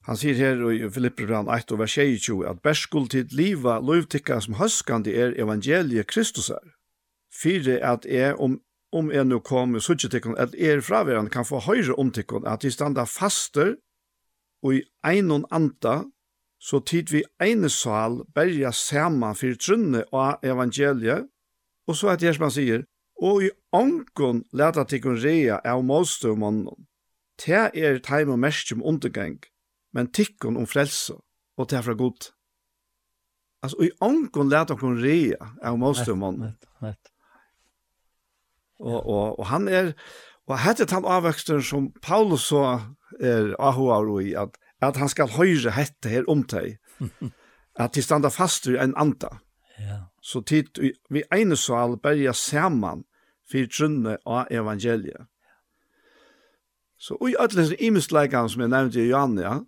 Han 0.06 0.16
säger 0.16 0.34
här 0.34 0.72
i 0.72 0.90
Filippe 0.90 1.26
Brown 1.26 1.48
8 1.48 1.74
og 1.74 1.78
vers 1.78 1.94
22 1.94 2.42
att 2.42 2.62
bärskuld 2.62 3.10
till 3.10 3.26
liva 3.30 3.80
lovtikka 3.80 4.40
som 4.40 4.54
høskande 4.54 5.12
er 5.14 5.34
evangeliet 5.40 6.06
Kristus 6.06 6.50
är. 6.50 6.74
Fyre 7.42 7.86
att 7.86 8.06
är 8.06 8.40
om 8.40 8.60
om 8.92 9.12
er 9.12 9.24
nu 9.24 9.40
kommer 9.40 9.78
så 9.78 9.94
tycker 9.94 10.38
att 10.38 10.54
er 10.54 10.80
fraværende 10.80 11.30
kan 11.30 11.44
få 11.44 11.58
höjre 11.58 11.92
omtyckon 11.92 12.46
att 12.46 12.60
de 12.60 12.70
standa 12.70 13.06
faster 13.06 13.76
og 14.62 14.74
i 14.74 14.82
einon 15.04 15.44
anta 15.50 16.02
så 16.58 16.80
tid 16.80 17.12
vi 17.12 17.22
ene 17.42 17.70
sal 17.70 18.22
berja 18.34 18.72
saman 18.74 19.36
fyrir 19.38 19.58
trunne 19.62 20.02
av 20.12 20.42
evangeliet, 20.42 21.28
og 21.86 21.96
så 21.96 22.12
at 22.12 22.22
Jersman 22.22 22.52
sier, 22.52 22.82
og 23.18 23.42
i 23.42 23.50
ongon 23.74 24.44
leta 24.54 24.84
tikkun 24.86 25.18
rea 25.22 25.58
av 25.66 25.82
målstøv 25.86 26.38
mannen. 26.38 26.86
Te 27.38 27.68
er 27.74 28.00
teim 28.02 28.30
og 28.34 28.40
merskjum 28.42 28.82
undergang, 28.86 29.38
men 29.94 30.10
tikkun 30.14 30.58
om 30.58 30.66
frelse, 30.70 31.16
og 31.58 31.70
te 31.70 31.82
fra 31.82 31.94
god. 31.98 32.30
Altså, 33.62 33.78
i 33.82 33.90
ongon 34.04 34.50
leta 34.50 34.74
tikkun 34.74 35.00
rea 35.02 35.52
av 35.62 35.78
målstøv 35.82 36.18
mannen. 36.18 36.54
Og, 38.78 38.98
og, 39.02 39.38
og 39.40 39.44
han 39.50 39.66
er, 39.66 39.92
og 40.46 40.60
hette 40.62 40.86
han 40.94 41.06
avveksten 41.06 41.62
som 41.66 41.90
Paulus 42.02 42.46
så 42.52 42.78
er 43.18 43.50
ahoa 43.58 43.98
i, 44.22 44.30
at, 44.38 44.54
at 44.78 45.00
han 45.00 45.10
skal 45.10 45.34
høyre 45.34 45.74
hette 45.74 46.12
her 46.12 46.28
om 46.30 46.44
teg, 46.46 46.78
at 47.82 47.94
de 47.94 48.02
standa 48.02 48.30
fast 48.30 48.70
i 48.70 48.78
en 48.78 48.94
anda. 48.94 49.40
Ja. 49.78 50.04
Så 50.22 50.42
tid 50.46 50.78
vi 51.10 51.22
ene 51.34 51.56
sal 51.58 51.96
berja 52.02 52.32
saman 52.34 53.04
for 53.50 53.66
trunne 53.72 54.18
av 54.26 54.46
evangeliet. 54.50 55.26
Så 56.98 57.16
i 57.28 57.36
alle 57.38 57.62
disse 57.62 57.76
imensleikene 57.82 58.50
som 58.50 58.62
jeg 58.64 58.72
nevnte 58.72 59.02
i 59.02 59.10
Johanne, 59.10 59.42
ja, 59.42 59.58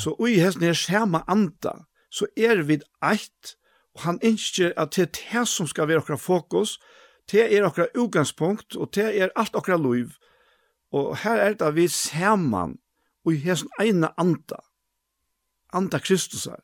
så 0.00 0.14
i 0.26 0.38
hesten 0.40 0.64
her 0.64 0.76
skjerma 0.76 1.22
anda, 1.28 1.84
så 2.10 2.26
er 2.36 2.62
vi 2.66 2.80
eit, 3.04 3.56
og 3.94 4.06
han 4.06 4.20
innskjer 4.22 4.72
at 4.80 4.94
det 4.96 5.02
er 5.02 5.12
det 5.18 5.48
som 5.48 5.68
skal 5.68 5.88
være 5.90 6.02
okra 6.04 6.16
fokus, 6.16 6.78
det 7.30 7.44
er 7.56 7.66
okra 7.66 7.86
utgangspunkt, 7.94 8.76
og 8.76 8.94
det 8.94 9.20
er 9.20 9.34
alt 9.36 9.54
okra 9.54 9.76
liv. 9.76 10.16
Og 10.92 11.16
her 11.22 11.36
er 11.36 11.54
det 11.54 11.74
vi 11.74 11.86
saman, 11.88 12.78
og 13.24 13.34
i 13.34 13.42
hesten 13.44 13.70
eina 13.80 14.10
anda, 14.18 14.62
anda 15.72 15.98
Kristus 15.98 16.44
her. 16.44 16.62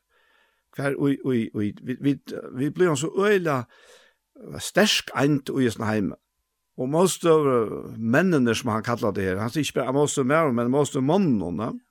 Hver, 0.75 0.95
og, 0.97 1.15
og, 1.25 1.35
og, 1.53 1.61
vi, 1.61 1.97
vi, 2.01 2.19
vi 2.57 2.69
blir 2.69 2.95
så 2.95 3.09
øyla 3.17 3.63
stersk 4.59 5.09
eint 5.17 5.49
ui 5.49 5.63
hesten 5.63 5.85
heimen 5.87 6.17
Og 6.77 6.89
most 6.93 7.25
av 7.25 7.47
mennene 7.97 8.53
som 8.55 8.69
han 8.69 8.85
kallar 8.85 9.15
det 9.15 9.25
her, 9.25 9.41
han 9.41 9.49
sier 9.49 9.65
ikke 9.65 9.79
bare 9.81 9.95
most 9.97 10.19
av 10.21 10.27
mer, 10.29 10.51
men 10.53 10.69
most 10.71 10.95
av 10.95 11.05
männen. 11.05 11.81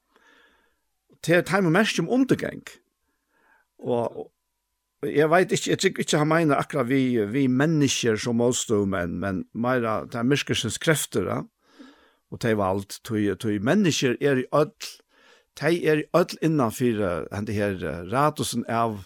Till 1.27 1.43
time 1.43 1.73
mest 1.75 1.99
om 1.99 2.11
undergång. 2.13 2.63
Og 3.83 4.31
jeg 5.03 5.31
vet 5.31 5.53
ikke, 5.53 5.71
jeg 5.71 5.79
tycker 5.83 6.05
ikke 6.05 6.21
han 6.23 6.31
mener 6.31 6.61
akkurat 6.61 6.89
vi, 6.89 7.19
vi 7.31 7.47
mennesker 7.51 8.17
som 8.21 8.39
most 8.39 8.71
av 8.71 8.87
menn, 8.89 9.19
men 9.23 9.45
mera 9.55 10.05
det 10.07 10.21
er 10.21 10.29
myskelsens 10.29 10.79
krefter, 10.79 11.27
ja? 11.27 11.43
och 12.31 12.39
det 12.39 12.55
var 12.55 12.67
alt, 12.67 13.03
tog, 13.03 13.39
tog 13.39 13.61
människor 13.61 14.17
i 14.21 14.27
ødel, 14.27 14.47
de 15.61 15.89
er 15.89 15.97
i 15.97 16.05
öll 16.13 16.39
innanför 16.43 17.29
det 17.47 17.53
her, 17.53 18.05
radiusen 18.11 18.65
av, 18.69 19.05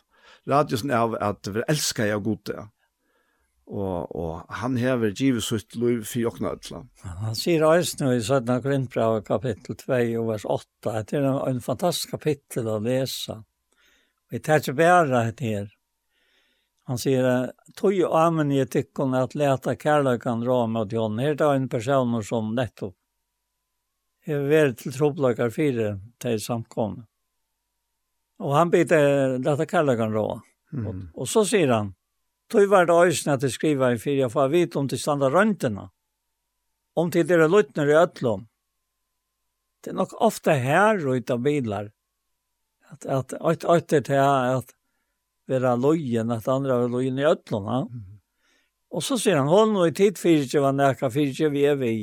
radiusen 0.48 0.90
av 0.90 1.14
at 1.14 1.46
vi 1.46 1.62
älskar 1.68 2.06
jag 2.06 2.38
ja 2.48 2.68
og, 3.70 4.16
og 4.18 4.54
han 4.60 4.76
hever 4.80 5.12
givet 5.14 5.44
sitt 5.46 5.76
liv 5.78 6.02
for 6.02 6.18
jokna 6.24 6.54
ødla. 6.56 6.80
Han 7.22 7.36
sier 7.38 7.62
også 7.66 8.00
nå 8.02 8.14
i 8.16 8.22
17. 8.22 8.56
Grindbrau 8.64 9.20
kapittel 9.26 9.78
2 9.78 9.98
og 10.20 10.30
vers 10.32 10.46
8, 10.46 10.94
at 10.94 11.12
det 11.12 11.20
er 11.20 11.28
en 11.50 11.62
fantastisk 11.62 12.16
kapittel 12.16 12.70
å 12.70 12.80
lese. 12.82 13.38
Vi 14.30 14.40
tar 14.42 14.62
ikke 14.62 14.74
bare 14.78 15.22
det 15.30 15.46
her. 15.46 15.68
Han 16.90 16.98
sier, 16.98 17.52
tog 17.78 17.94
jo 17.94 18.10
amen 18.18 18.50
i 18.50 18.58
etikken 18.64 19.14
at 19.14 19.36
leta 19.38 19.76
kærløkene 19.78 20.46
rå 20.46 20.64
mot 20.66 20.90
John. 20.90 21.20
Her 21.22 21.36
er 21.36 21.38
det 21.38 21.50
en 21.54 21.68
person 21.70 22.16
som 22.26 22.50
nettopp 22.56 22.96
har 24.26 24.42
vært 24.50 24.82
til 24.82 24.94
trobløkker 24.96 25.54
fire 25.54 25.92
til 26.22 26.42
samkomne. 26.42 27.06
Og 28.40 28.56
han 28.56 28.72
bytte 28.72 28.98
leta 29.38 29.66
kærløkene 29.70 30.16
rå. 30.16 30.26
Mm. 30.74 30.86
Og, 30.86 31.00
og 31.22 31.30
så 31.30 31.44
sier 31.46 31.70
han, 31.76 31.94
Tøy 32.50 32.66
var 32.66 32.86
det 32.86 32.94
øyne 32.94 33.36
at 33.36 33.46
skriva 33.52 33.90
i 33.90 33.94
en 33.94 34.02
fyrir, 34.02 34.24
jeg 34.24 34.32
får 34.32 34.48
vite 34.50 34.78
om 34.78 34.88
til 34.88 34.98
standa 34.98 35.30
røntene. 35.30 35.86
Om 36.96 37.10
til 37.10 37.26
dere 37.28 37.46
løtner 37.48 37.86
i 37.86 37.96
øtlom. 38.02 38.46
Det 39.80 39.92
er 39.92 39.96
nok 39.96 40.16
ofte 40.20 40.56
her 40.58 40.98
ut 40.98 41.30
av 41.30 41.38
bilar. 41.44 41.90
At, 42.90 43.06
at, 43.06 43.34
at, 43.38 43.64
at, 43.64 43.92
at, 43.92 44.10
at, 44.10 44.74
vera 45.50 45.74
lojen, 45.76 46.30
at 46.30 46.48
andre 46.48 46.78
var 46.82 46.90
lojen 46.90 47.18
i 47.18 47.26
øtlom. 47.26 47.68
Ja? 47.70 47.80
Og 48.90 49.04
så 49.06 49.18
sier 49.20 49.38
han, 49.38 49.50
hold 49.50 49.70
nå 49.74 49.86
i 49.86 49.94
tid 49.94 50.18
fyrir 50.18 50.46
ikke 50.46 50.64
var 50.64 50.74
nækka 50.74 51.10
fyrir 51.14 51.30
ikke 51.30 51.52
vi 51.54 51.64
er 51.70 51.78
vi. 51.78 51.94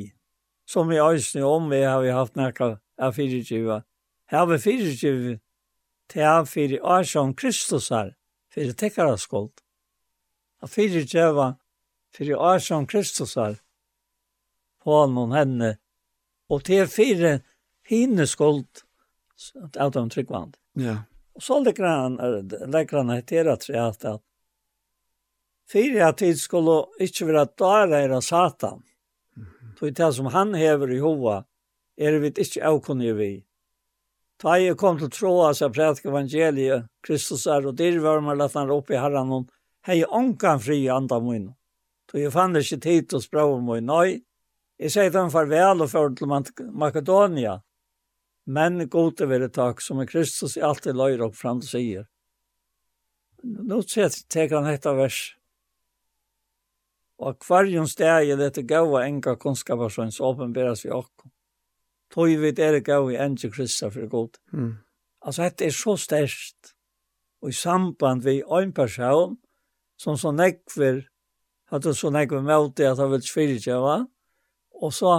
Som 0.68 0.92
i 0.92 1.00
øyne 1.00 1.44
om 1.44 1.68
vi 1.70 1.82
har 1.84 2.00
vi 2.00 2.12
haft 2.12 2.36
nækka 2.36 2.74
er 2.98 3.12
fyrir 3.12 3.44
ikke 3.44 3.62
vi. 3.66 3.78
Her 4.32 4.48
var 4.48 4.64
fyrir 4.64 4.92
ikke 4.94 5.12
vi. 5.12 5.36
til 6.08 6.22
er 6.24 6.44
fyrir 6.44 6.80
Arsson 6.84 7.34
Kristus 7.34 7.88
her. 7.88 8.14
Fyrir 8.54 8.72
tekkara 8.72 9.16
skuld 9.16 9.52
at 10.62 10.70
fyrir 10.70 11.06
djeva 11.06 11.52
fyrir 12.14 12.40
Arsson 12.52 12.86
Kristusar 12.86 13.58
på 14.82 15.00
noen 15.12 15.34
henne 15.36 15.72
og 16.48 16.64
til 16.66 16.88
fyrir 16.90 17.42
hine 17.88 18.26
skuld 18.26 18.84
av 19.78 19.92
dem 19.94 20.08
tryggvand. 20.10 20.56
Ja. 20.80 21.02
Og 21.36 21.44
så 21.44 21.60
legger 21.62 21.86
han, 21.86 22.16
legger 22.72 23.02
han 23.02 23.12
etter 23.14 23.50
at 23.52 23.66
tre 23.66 23.78
at 23.78 24.04
at 24.04 24.22
fyrir 25.68 26.06
at 26.08 26.18
tid 26.18 26.40
skulle 26.40 26.80
ikke 27.04 27.28
være 27.28 27.46
dara 27.58 28.02
av 28.08 28.24
satan. 28.24 28.82
Så 29.78 29.90
det 29.90 30.14
som 30.14 30.26
han 30.34 30.54
hever 30.58 30.90
i 30.90 30.98
hova 30.98 31.44
er 31.96 32.18
vi 32.18 32.32
ikke 32.32 32.64
avkunnig 32.66 33.14
vi. 33.18 33.32
Da 34.42 34.56
jeg 34.58 34.78
kom 34.78 34.98
til 34.98 35.10
tro 35.10 35.32
av 35.42 35.54
seg 35.58 35.72
prædik 35.74 36.06
evangeliet, 36.06 36.86
Kristus 37.02 37.46
er, 37.46 37.66
og 37.66 37.76
der 37.78 37.98
var 38.02 38.20
man 38.22 38.38
lett 38.38 38.54
han 38.54 38.70
opp 38.70 38.90
i 38.90 38.98
herren, 38.98 39.32
og 39.34 39.48
hei 39.86 40.02
onkan 40.04 40.60
fri 40.60 40.80
anda 40.90 41.20
mun. 41.20 41.52
Så 42.10 42.18
jeg 42.22 42.32
fann 42.32 42.56
ikke 42.56 42.80
tid 42.80 43.08
til 43.08 43.20
å 43.20 43.24
spørre 43.24 43.60
meg, 43.62 43.84
nei. 43.84 44.20
Jeg 44.78 44.94
sier 44.94 45.10
dem 45.12 45.30
farvel 45.30 45.82
og 45.84 45.90
fører 45.90 46.14
til 46.16 46.30
Makedonia. 46.72 47.58
Men 48.48 48.80
gode 48.88 49.26
vil 49.28 49.42
det 49.44 49.52
takk, 49.58 49.82
som 49.84 50.00
er 50.00 50.08
Kristus 50.08 50.56
i 50.56 50.62
alt 50.64 50.86
det 50.86 50.94
løyre 50.96 51.26
opp 51.26 51.36
fram 51.36 51.60
til 51.60 51.68
sier. 51.68 52.06
Nå 53.44 53.82
tek 53.84 54.54
han 54.54 54.70
etter 54.70 54.96
vers. 54.96 55.18
Og 57.18 57.34
akvarium 57.34 57.86
steg 57.90 58.30
er 58.30 58.38
dette 58.38 58.62
gava 58.62 59.02
enga 59.04 59.34
kunnskaparsøns 59.42 60.20
åpenberes 60.22 60.84
vi 60.86 60.94
okkom. 60.94 61.32
Tøy 62.14 62.38
vid 62.40 62.60
er 62.62 62.78
det 62.78 62.86
gava 62.86 63.10
i 63.12 63.18
enge 63.20 63.50
Kristus 63.52 63.92
for 63.92 64.08
god. 64.08 64.38
Mm. 64.52 64.78
Altså, 65.20 65.42
dette 65.44 65.66
er 65.66 65.74
så 65.74 65.96
størst. 65.98 66.72
Og 67.42 67.50
i 67.50 67.58
samband 67.58 68.24
vi 68.24 68.40
en 68.42 68.72
person, 68.72 69.36
som 69.98 70.16
så 70.18 70.32
nekver, 70.32 71.02
at 71.70 71.84
det 71.84 71.96
så 71.98 72.10
nekver 72.14 72.42
med 72.44 72.72
det 72.78 72.86
at 72.92 73.00
han 73.02 73.10
vil 73.12 73.24
fyrirkjøve. 73.26 73.98
Og 74.78 74.94
så, 74.94 75.14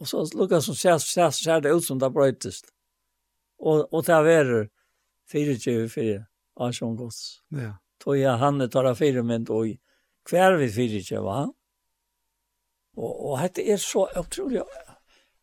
og 0.00 0.08
så 0.10 0.24
lukket 0.34 0.64
som 0.66 0.74
ser, 0.74 0.98
ser, 0.98 1.30
ser 1.30 1.60
det 1.62 1.72
ut 1.72 1.84
som 1.84 2.00
det 2.02 2.10
brøytest. 2.12 2.72
Og, 3.62 3.86
og 3.94 4.06
det 4.06 4.14
er 4.14 4.26
verre 4.26 4.62
fire, 5.30 6.24
av 6.54 6.74
sånn 6.74 6.96
gods. 6.98 7.20
Ja. 7.54 7.76
Tog 8.02 8.18
jeg 8.18 8.38
han 8.38 8.62
tar 8.70 8.90
av 8.90 8.98
fire 8.98 9.22
mynd 9.26 9.50
og 9.54 9.76
hver 10.28 10.58
vi 10.58 10.68
fire 10.72 11.00
tjue, 11.02 11.22
va? 11.24 11.44
Og, 12.98 13.12
og 13.12 13.38
dette 13.42 13.64
er 13.64 13.80
så 13.80 14.04
utrolig 14.18 14.62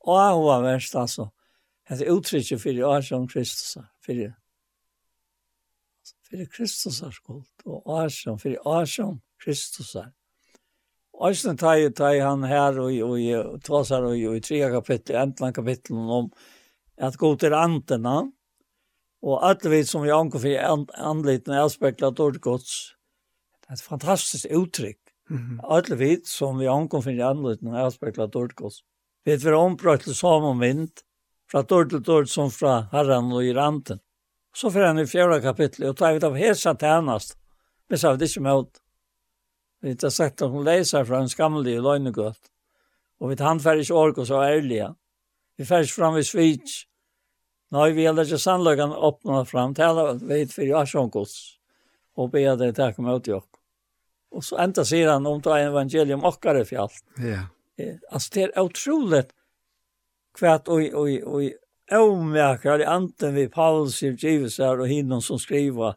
og 0.01 0.17
jeg 0.17 0.43
var 0.45 0.63
verst, 0.65 0.95
altså. 0.97 1.27
Dette 1.89 2.05
Hette 2.05 2.13
uttrykket 2.13 2.83
av 2.87 3.01
sånn 3.05 3.27
Kristus, 3.29 3.75
fyrir 4.01 4.31
fyrir 6.31 6.47
Kristus 6.47 7.01
er 7.03 7.11
skuld, 7.11 7.49
og 7.65 7.83
Arsson 7.99 8.39
fyrir 8.39 8.63
Arsson 8.65 9.19
Kristusar. 9.41 10.11
Arsson 11.21 11.57
tar 11.59 11.83
tar 11.95 12.19
han 12.23 12.43
her 12.47 12.79
og, 12.79 12.91
og, 13.05 13.17
og 13.19 13.59
tåsar 13.65 14.07
og, 14.07 14.15
og 14.15 14.37
i 14.37 14.43
tre 14.45 14.61
kapittel, 14.71 15.19
entlan 15.21 15.53
kapittel, 15.53 15.97
om 15.97 16.31
at 16.97 17.17
god 17.19 17.43
er 17.43 17.57
antena, 17.57 18.21
og 19.21 19.43
alle 19.45 19.69
vi 19.69 19.83
som 19.85 20.05
vi 20.05 20.13
anker 20.13 20.41
for 20.41 20.89
anliten 21.11 21.53
er 21.53 21.67
spekla 21.69 22.09
dårdgods. 22.17 22.95
Det 23.61 23.69
er 23.69 23.77
et 23.77 23.85
fantastisk 23.85 24.45
uttrykk. 24.49 24.97
Mm 25.29 25.37
-hmm. 25.37 25.59
Alle 25.63 25.95
vi 25.95 26.21
som 26.25 26.57
vi 26.59 26.67
anker 26.67 27.01
for 27.01 27.11
anliten 27.11 27.75
er 27.75 27.89
spekla 27.89 28.27
dårdgods. 28.27 28.83
Vi 29.25 29.31
er 29.31 29.53
ombrøtt 29.53 30.03
til 30.03 30.15
samme 30.15 30.55
mynd, 30.55 31.03
fra 31.51 31.61
dård 31.61 31.89
til 31.89 31.99
dård 31.99 32.25
som 32.25 32.49
fra 32.49 32.87
herren 32.91 33.31
og 33.31 33.45
i 33.45 33.53
ranten. 33.53 33.99
Så 34.55 34.71
får 34.71 34.79
han 34.79 34.99
i 34.99 35.07
fjärde 35.07 35.41
kapitlet 35.41 35.89
och 35.89 35.97
tar 35.97 36.13
ut 36.13 36.23
av 36.23 36.35
hesa 36.35 36.75
tjänast. 36.75 37.37
Men 37.87 37.99
så 37.99 38.07
har 38.07 38.13
vi 38.13 38.19
det 38.19 38.25
inte 38.25 38.39
mot. 38.39 38.71
Vi 39.81 39.97
har 40.01 40.09
sagt 40.09 40.41
att 40.41 40.51
hon 40.51 40.63
läser 40.63 41.05
från 41.05 41.21
en 41.21 41.29
skamlig 41.29 41.77
och 41.77 41.83
lögnegött. 41.83 42.39
Och 43.17 43.31
vi 43.31 43.35
handfärg 43.43 43.79
inte 43.79 43.93
ork 43.93 44.17
och 44.17 44.27
så 44.27 44.41
ärliga. 44.41 44.95
Vi 45.57 45.65
färg 45.65 45.85
fram 45.85 46.13
vid 46.13 46.27
svits. 46.27 46.83
Nå, 47.69 47.89
vi 47.89 48.05
har 48.05 48.21
inte 48.21 48.37
sannlögan 48.37 48.93
öppna 48.93 49.45
fram. 49.45 49.75
till 49.75 49.83
alla 49.83 50.13
vid 50.13 50.53
för 50.53 50.61
jag 50.61 50.89
som 50.89 51.09
gods. 51.09 51.57
Och 52.15 52.29
be 52.29 52.51
att 52.51 52.59
det 52.59 52.73
tack 52.73 52.97
mot 52.97 53.27
jag. 53.27 53.43
Och 54.31 54.43
så 54.43 54.57
ända 54.57 54.85
säger 54.85 55.09
han 55.09 55.25
om 55.25 55.41
det 55.41 55.61
evangelium 55.61 56.23
och 56.23 56.45
är 56.45 56.63
för 56.63 56.75
allt. 56.75 57.05
Ja. 57.17 57.23
Yeah. 57.23 57.95
Alltså 58.11 58.29
det 58.33 58.43
är 58.43 58.59
otroligt 58.59 59.29
kvärt 60.33 60.67
och, 60.67 60.81
och, 60.81 61.09
och, 61.09 61.41
omverkar 61.99 62.79
i 62.79 62.85
anten 62.85 63.35
vi 63.35 63.47
Paulus 63.47 64.03
i 64.03 64.07
Givisar 64.07 64.77
och 64.77 64.87
hinnom 64.87 65.21
som 65.21 65.39
skriva 65.39 65.95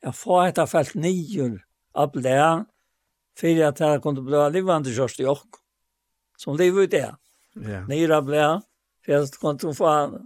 jag 0.00 0.16
får 0.16 0.46
ett 0.46 0.58
av 0.58 0.66
fält 0.66 0.94
nior 0.94 1.64
av 1.92 2.12
det, 2.12 2.64
för 3.38 3.64
att 3.64 3.80
jag 3.80 4.02
kunde 4.02 4.22
bli 4.22 4.50
livande 4.50 4.94
kjørst 4.94 5.20
i 5.20 5.26
åk 5.26 5.48
som 6.36 6.56
liv 6.56 6.78
ut 6.78 6.90
det. 6.90 7.16
Ja. 7.54 7.86
Nior 7.86 8.12
av 8.12 8.26
det, 8.26 8.62
för 9.04 9.12
att 9.12 9.30
jag 9.42 9.58
kunde 9.58 9.74
få 9.74 10.20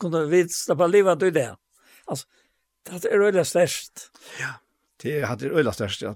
kunde 0.00 0.26
vitsta 0.26 0.76
på 0.76 0.86
livande 0.86 1.26
ut 1.26 1.34
det. 1.34 1.56
Alltså 2.04 2.26
det 2.82 3.08
är 3.08 3.20
öjla 3.20 3.44
störst. 3.44 4.10
Ja, 4.40 4.54
det 5.02 5.22
hade 5.22 5.50
öjla 5.50 5.72
störst. 5.72 6.02
Ja. 6.02 6.14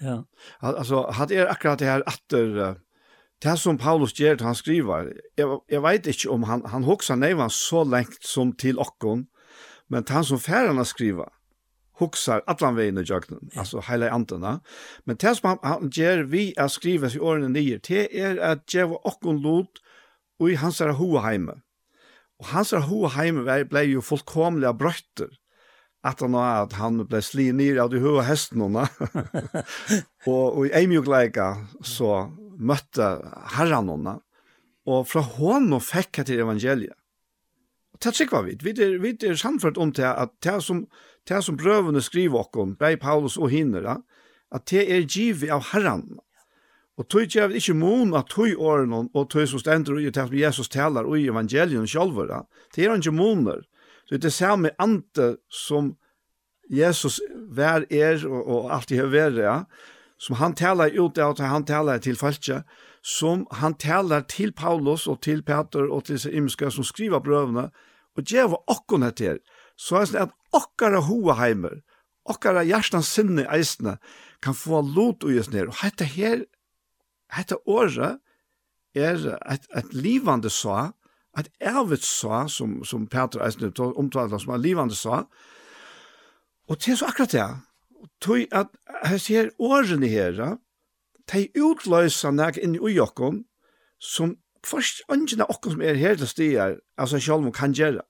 ja. 0.00 0.24
Alltså 0.58 1.10
hade 1.10 1.34
er 1.34 1.46
akkurat 1.46 1.78
det 1.78 1.84
här 1.84 2.02
atter 2.06 2.80
det 3.42 3.58
som 3.60 3.78
Paulus 3.78 4.14
gjør, 4.16 4.40
han 4.44 4.54
skriver, 4.56 5.12
jeg, 5.36 5.58
jeg 5.70 5.82
vet 5.82 6.06
ikke 6.06 6.30
om 6.32 6.46
han, 6.48 6.62
han 6.72 6.86
hokser 6.86 7.18
nevan 7.20 7.52
så 7.52 7.84
lengt 7.84 8.24
som 8.24 8.52
til 8.56 8.78
okkon, 8.80 9.26
men 9.92 10.06
han 10.08 10.24
som 10.24 10.40
færene 10.40 10.84
skriver, 10.88 11.28
huxar 12.00 12.42
allan 12.48 12.76
vegin 12.76 13.00
i 13.00 13.04
jøgnen, 13.08 13.50
altså 13.56 13.80
hela 13.88 14.10
antena. 14.12 14.58
Men 15.04 15.16
det 15.20 15.36
som 15.36 15.50
han, 15.52 15.60
han 15.64 15.92
gjør 15.92 16.24
vi 16.32 16.50
er 16.56 16.72
skrivet 16.72 17.16
i 17.16 17.20
årene 17.20 17.52
nye, 17.52 17.80
det 17.88 18.08
er 18.12 18.40
at 18.40 18.66
djeva 18.72 19.00
okkon 19.08 19.40
lot 19.44 19.80
og 20.40 20.52
i 20.52 20.58
hans 20.60 20.80
er 20.84 20.96
hoheime. 20.96 21.60
Og 22.40 22.50
hans 22.52 22.74
er 22.76 22.84
hoheime 22.84 23.44
ble 23.70 23.84
jo 23.88 24.04
fullkomlige 24.04 24.74
brøtter, 24.76 25.30
at 26.06 26.20
han 26.20 26.36
at 26.38 26.76
han 26.78 27.00
ble 27.08 27.22
sli 27.24 27.48
nir 27.56 27.80
av 27.82 27.90
de 27.90 28.00
hoa 28.02 28.26
hestene. 28.28 28.84
og, 30.30 30.44
og 30.44 30.66
i 30.68 30.74
eimjogleika 30.76 31.54
så 31.82 32.28
møtte 32.58 33.08
herren 33.56 33.90
henne, 33.92 34.18
og 34.86 35.06
fra 35.10 35.22
henne 35.36 35.80
fikk 35.82 36.22
jeg 36.22 36.30
til 36.30 36.44
evangeliet. 36.44 36.96
Og 37.96 38.02
det 38.04 38.12
trykker 38.14 38.44
vi. 38.44 38.58
Vi 38.60 38.74
er, 38.84 38.98
vi 39.00 39.14
er 39.24 39.38
samført 39.40 39.78
om 39.80 39.92
det 39.92 40.04
at 40.04 40.34
det 40.44 40.58
som, 40.62 40.84
det 41.28 41.40
som 41.44 41.56
brøvene 41.56 42.02
skriver 42.04 42.44
oss, 42.44 42.76
bei 42.78 42.96
Paulus 42.96 43.36
og 43.36 43.50
hinner, 43.50 44.02
at 44.52 44.66
det 44.70 44.84
er 44.92 45.08
givet 45.08 45.50
av 45.50 45.64
herren. 45.72 46.18
Og 46.96 47.08
tog 47.08 47.28
gjør 47.28 47.52
ikke 47.56 47.74
mon 47.76 48.14
at 48.16 48.30
tog 48.32 48.52
årene 48.56 49.08
og 49.12 49.30
tog 49.30 49.48
som 49.48 49.60
stender 49.60 49.98
i 50.00 50.10
det 50.10 50.28
som 50.28 50.36
Jesus 50.36 50.68
taler 50.68 51.04
og 51.04 51.18
i 51.18 51.28
evangelien 51.28 51.86
selv. 51.86 52.20
Det 52.74 52.84
er 52.84 52.96
ikke 52.96 53.12
moner. 53.12 53.64
Så 54.06 54.16
det 54.16 54.24
er 54.24 54.36
samme 54.36 54.70
ante 54.78 55.36
som 55.50 55.96
Jesus 56.70 57.20
vær 57.34 57.84
er 57.90 58.24
og, 58.26 58.40
og 58.46 58.72
alltid 58.74 58.98
har 58.98 59.12
vært. 59.12 59.42
ja 59.42 59.58
som 60.18 60.36
han 60.36 60.54
talar 60.54 60.94
ut 60.96 61.18
av, 61.18 61.38
han 61.40 61.64
talar 61.64 62.00
til 62.04 62.16
falske, 62.16 62.62
som 63.02 63.46
han 63.60 63.74
talar 63.74 64.24
til 64.30 64.52
Paulus 64.52 65.06
og 65.06 65.20
til 65.22 65.42
Peter 65.46 65.90
og 65.92 66.06
til 66.08 66.18
seg 66.20 66.34
imska 66.34 66.70
som 66.72 66.86
skriver 66.86 67.22
brøvene, 67.22 67.68
og 68.16 68.24
djeva 68.24 68.58
okkon 68.72 69.04
etter, 69.06 69.38
så 69.76 70.00
er 70.00 70.12
det 70.12 70.22
at 70.24 70.36
okkara 70.56 71.02
hoaheimer, 71.04 71.82
okkara 72.24 72.64
hjertans 72.64 73.10
sinne 73.12 73.44
eisne, 73.52 73.98
kan 74.42 74.56
få 74.56 74.80
lot 74.80 75.24
og 75.24 75.34
gjøres 75.34 75.52
ned. 75.52 75.68
Og 75.68 75.76
dette 75.82 76.08
her, 76.08 76.46
dette 77.36 77.60
året, 77.68 78.22
er 78.96 79.20
et, 79.52 79.66
et 79.76 79.92
livande 79.92 80.48
så 80.50 80.92
et 81.36 81.50
ervet 81.60 82.00
så 82.00 82.46
som, 82.48 82.78
som 82.84 83.04
Peter 83.12 83.42
eisne 83.44 83.68
omtaler 83.76 84.40
som 84.40 84.54
en 84.54 84.62
livande 84.62 84.96
så 84.96 85.26
og 86.66 86.78
det 86.82 86.92
er 86.92 86.96
så 86.98 87.06
akkurat 87.06 87.32
det, 87.32 87.46
tog 88.20 88.46
at 88.52 88.72
jeg 89.10 89.20
ser 89.20 89.50
årene 89.58 90.08
her, 90.08 90.56
de 91.32 91.46
utløser 91.62 92.34
nek 92.34 92.58
inn 92.62 92.76
i 92.78 92.94
jokken, 92.94 93.44
som 93.98 94.36
først 94.66 95.02
ønsken 95.12 95.44
av 95.44 95.52
okken 95.54 95.76
som 95.76 95.82
er 95.82 95.98
her 95.98 96.18
til 96.18 96.30
stier, 96.30 96.76
altså 96.98 97.20
selv 97.20 97.46
om 97.46 97.52
kan 97.54 97.74
gjøre, 97.74 98.04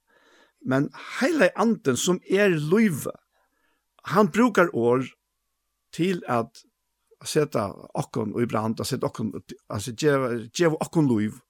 men 0.67 0.91
hele 1.21 1.51
anden 1.59 1.97
som 1.97 2.21
er 2.31 2.55
løyve, 2.55 3.13
han 4.07 4.31
brukar 4.31 4.71
år 4.75 5.07
til 5.95 6.23
at 6.29 6.63
seta 7.25 7.71
okken 7.95 8.35
i 8.39 8.47
brand, 8.47 8.81
at 8.81 8.87
seta 8.87 9.09
okken, 9.09 9.33
altså 9.71 9.93
djeva 9.97 10.77
okken 10.81 11.09
løyve, 11.11 11.41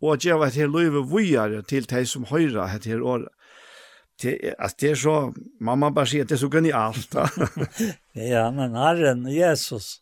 og 0.00 0.22
djeva 0.22 0.48
et 0.48 0.56
her 0.56 0.70
løyve 0.70 1.04
vujare 1.10 1.62
til 1.62 1.84
de 1.90 2.04
som 2.08 2.24
høyra 2.24 2.70
et 2.74 2.88
her 2.88 3.02
året 3.04 3.28
det, 4.22 4.54
alltså 4.58 4.76
det 4.80 4.90
är 4.90 4.94
så, 4.94 5.34
mamma 5.60 5.90
bara 5.90 6.06
säger 6.06 6.22
att 6.22 6.28
det 6.28 6.34
är 6.34 6.36
så 6.36 6.50
genialt. 6.50 7.14
ja, 8.12 8.50
men 8.50 8.74
Herren, 8.74 9.26
Jesus, 9.26 9.96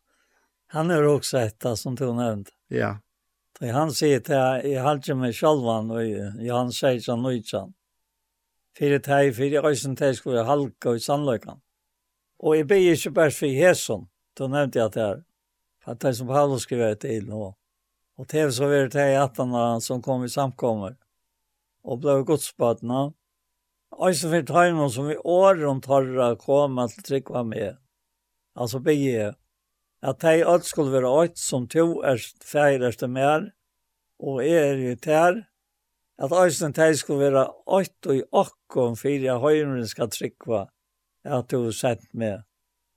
han 0.66 0.90
är 0.90 1.07
också 1.07 1.39
ett 1.39 1.65
som 1.74 1.95
du 1.95 2.12
nämnde. 2.12 2.51
Ja. 2.69 2.99
Så 3.59 3.73
han 3.73 3.93
säger 3.93 4.20
till 4.20 4.35
jag, 4.35 4.66
jag 4.66 4.82
halter 4.82 5.15
mig 5.15 5.35
och 5.90 6.07
jag 6.45 6.57
han 6.57 6.73
säger 6.73 7.01
så 7.01 7.16
nöjtsan. 7.16 7.73
Fyra 8.78 8.99
teg, 8.99 9.36
fyra 9.36 9.69
ösen 9.70 9.97
teg 9.97 10.16
skulle 10.16 10.36
jag 10.36 10.45
halka 10.45 10.95
i 10.95 11.01
sannlökan. 11.01 11.61
Och 12.39 12.57
jag 12.57 12.66
ber 12.66 12.77
inte 12.77 13.11
bara 13.11 13.31
för 13.31 13.47
Jesus, 13.47 14.01
då 14.35 14.49
nämnde 14.49 14.78
jag 14.78 14.93
det 14.93 15.01
här. 15.01 15.24
För 15.85 15.93
att 15.93 16.01
det 16.01 16.15
som 16.15 16.27
Paulus 16.27 16.62
skriver 16.62 16.95
till 16.95 17.28
nå. 17.28 17.55
Och 18.16 18.27
det 18.27 18.53
så 18.53 18.62
var 18.62 18.89
det 18.89 19.23
att 19.23 19.39
han 19.39 19.81
som 19.81 20.03
kom 20.03 20.24
i 20.24 20.28
samkommer. 20.28 20.97
Och 21.82 21.99
blev 21.99 22.23
godsbötna. 22.23 23.12
Alltså 23.93 24.28
for 24.28 24.43
tøymen 24.43 24.90
som 24.90 25.10
i 25.10 25.16
åren 25.16 25.81
torra 25.81 26.36
komma 26.36 26.89
till 26.89 27.02
tryckva 27.02 27.43
med. 27.43 27.77
Altså 28.55 28.78
Alltså 28.78 28.93
jeg. 28.93 29.35
At 30.02 30.20
de 30.20 30.44
alt 30.44 30.65
skulle 30.65 30.93
være 30.93 31.24
ett 31.24 31.39
som 31.39 31.66
to 31.66 32.02
er 32.02 32.19
färdaste 32.44 33.09
mer 33.09 33.52
och 34.19 34.44
är 34.44 34.74
ju 34.74 34.94
där 34.94 35.48
att 36.19 36.32
ösen 36.32 36.73
de 36.73 36.94
skulle 36.94 37.31
være 37.31 37.47
ett 37.81 38.06
og 38.06 38.16
i 38.16 38.23
akkon 38.32 38.97
fyra 38.97 39.39
höjren 39.39 39.86
ska 39.86 40.06
tryckva 40.06 40.69
At 41.24 41.48
du 41.48 41.56
har 41.56 41.73
sett 41.73 42.12
med. 42.12 42.43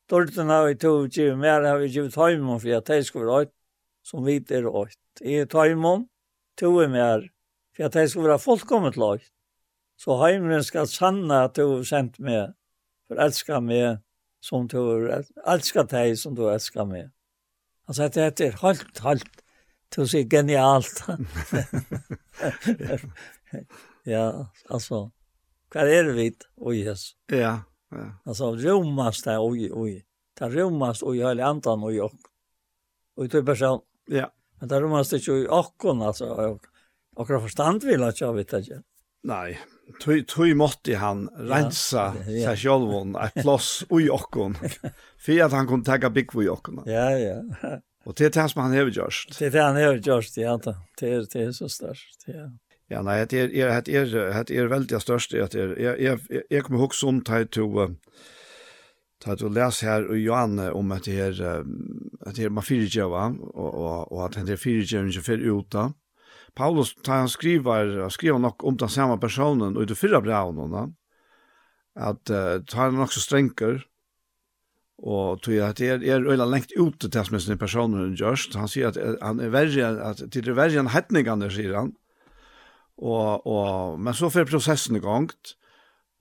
Dorten 0.09 0.49
har 0.49 0.67
vi 0.67 0.75
to 0.75 1.07
givet 1.07 1.37
mer 1.37 1.61
har 1.61 1.77
vi 1.77 1.87
givet 1.87 2.13
tajmen 2.13 2.59
for 2.59 2.77
at 2.77 2.85
de 2.85 3.03
skulle 3.03 3.25
være 3.25 3.41
ett 3.41 3.53
som 4.03 4.25
vi 4.25 4.35
er 4.49 4.67
alt. 4.81 4.97
Jeg 5.21 5.41
er 5.41 5.45
Är 5.45 6.05
to 6.57 6.79
er 6.79 6.87
mer 6.87 7.29
for 7.75 7.83
at 7.83 7.93
de 7.93 8.07
skulle 8.07 8.29
være 8.29 8.39
fullkomligt 8.39 8.97
lagt. 8.97 9.31
Så 10.01 10.17
heimen 10.17 10.63
skal 10.65 10.87
sanna 10.89 11.43
at 11.45 11.57
du 11.59 11.67
har 11.67 11.83
sendt 11.85 12.17
meg, 12.23 12.55
for 13.05 13.21
elskar 13.21 13.61
meg 13.61 13.99
som 14.41 14.65
du 14.69 14.79
elskar 15.45 15.85
deg 15.91 16.15
som 16.17 16.33
du 16.37 16.47
elskar 16.49 16.87
meg. 16.89 17.11
Han 17.85 17.97
det 18.15 18.23
at 18.25 18.41
er 18.41 18.57
halt, 18.63 19.01
halt, 19.03 19.41
til 19.91 20.05
å 20.05 20.09
si 20.09 20.23
genialt. 20.31 21.03
ja, 24.13 24.23
altså, 24.71 25.01
hva 25.73 25.83
er 25.83 26.07
det 26.07 26.15
vidt? 26.17 26.47
Oi, 26.57 26.79
yes. 26.79 27.11
Ja, 27.29 27.59
ja. 27.93 28.05
Altså, 28.25 28.53
romast 28.55 29.27
det, 29.27 29.35
oi, 29.37 29.67
oi. 29.69 29.99
Det 30.39 30.49
romast 30.55 31.03
oi, 31.05 31.19
hele 31.19 31.45
andan 31.45 31.83
oi, 31.85 31.97
ok. 32.01 32.31
Oi, 33.19 33.27
du 33.27 33.41
person. 33.45 33.83
Ja. 34.09 34.31
Men 34.61 34.71
det 34.71 34.81
romast 34.81 35.13
ikke 35.19 35.35
oi, 35.35 35.43
okkon, 35.59 36.01
altså, 36.07 36.31
okkon 37.19 37.45
forstand 37.45 37.85
vil 37.85 38.07
ikke 38.07 38.31
ha 38.31 38.39
vidt 38.39 38.55
det 38.55 38.63
ikke. 38.65 38.81
Nei, 39.29 39.59
Tui, 39.99 40.21
tui 40.23 40.53
måtte 40.57 40.95
han 40.97 41.25
rensa 41.35 42.11
ja, 42.25 42.31
ja. 42.31 42.49
seg 42.49 42.63
sjálv 42.65 42.93
et 43.21 43.39
plåss 43.41 43.69
ui 43.91 44.07
okkon, 44.13 44.55
for 44.57 45.45
at 45.45 45.55
han 45.55 45.69
kunne 45.69 45.87
tagga 45.87 46.11
bygg 46.13 46.35
ui 46.37 46.47
okkon. 46.51 46.83
Ja, 46.89 47.09
ja. 47.17 47.39
Og 48.07 48.17
det 48.17 48.31
er 48.31 48.35
det 48.39 48.47
som 48.49 48.63
han 48.63 48.73
hever 48.73 48.93
gjørst. 48.95 49.35
Det 49.37 49.51
er 49.51 49.53
det 49.53 49.63
han 49.63 49.77
hever 49.77 50.01
gjørst, 50.01 50.37
ja. 50.41 50.57
Det 50.57 50.75
er, 51.05 51.25
det 51.29 51.47
er 51.47 51.55
så 51.55 51.69
størst, 51.69 52.27
ja. 52.31 52.49
Ja, 52.91 52.99
nei, 53.07 53.21
det 53.29 53.39
er, 53.39 53.51
det 53.55 53.95
er, 53.95 54.43
det 54.43 54.57
er 54.57 54.67
veldig 54.67 54.99
størst, 54.99 55.31
det 55.31 55.55
er, 55.55 55.75
jeg, 55.79 55.95
jeg, 56.03 56.43
jeg 56.51 56.63
kommer 56.65 56.81
ihåg 56.81 56.95
som 56.97 57.21
teg 57.23 57.51
to, 57.55 57.87
Ta 59.21 59.35
du 59.37 59.51
les 59.53 59.83
her 59.85 60.07
i 60.15 60.23
Johan 60.23 60.57
om 60.73 60.91
at 60.95 61.05
det 61.05 61.17
er, 61.21 61.41
at 62.25 62.35
det 62.35 62.47
er 62.47 62.53
man 62.53 62.65
fyrirgjøva, 62.65 63.27
og, 63.53 63.67
og, 63.69 64.11
og 64.11 64.23
at 64.25 64.39
det 64.47 64.55
er 64.55 64.61
fyrirgjøva 64.61 65.11
ikke 65.11 65.25
fyrir 65.27 65.59
uta, 65.59 65.83
Paulus 66.55 66.95
tar 67.05 67.23
han 67.23 67.31
skriver, 67.31 68.09
skriver 68.11 68.39
nok 68.39 68.63
om 68.67 68.77
den 68.77 68.91
samme 68.91 69.17
personen 69.19 69.77
og 69.77 69.85
i 69.85 69.89
det 69.89 69.97
fyrre 69.97 70.21
brevene, 70.23 70.89
at 71.95 72.31
uh, 72.31 72.59
tar 72.67 72.89
han 72.89 72.99
nok 72.99 73.13
så 73.15 73.23
strenger, 73.23 73.81
og 75.01 75.41
tog 75.41 75.57
at 75.65 75.79
det 75.79 75.87
er, 75.89 76.03
er 76.05 76.27
øyla 76.29 76.45
lengt 76.45 76.75
ute 76.77 77.09
til 77.09 77.25
som 77.25 77.39
sin 77.41 77.57
personen 77.57 78.13
gjørst. 78.13 78.53
Han 78.59 78.69
sier 78.69 78.91
at 78.91 78.99
han 79.21 79.39
er 79.41 79.49
verre, 79.49 79.87
at 80.11 80.21
det 80.21 80.43
er 80.45 80.57
verre 80.57 80.77
enn 80.77 80.91
hetningene, 80.93 81.49
sier 81.49 81.73
han. 81.79 81.95
Og, 83.01 83.47
og, 83.49 83.97
men 83.97 84.13
så 84.13 84.29
får 84.29 84.45
prosessen 84.51 84.99
i 84.99 85.01
gang, 85.01 85.31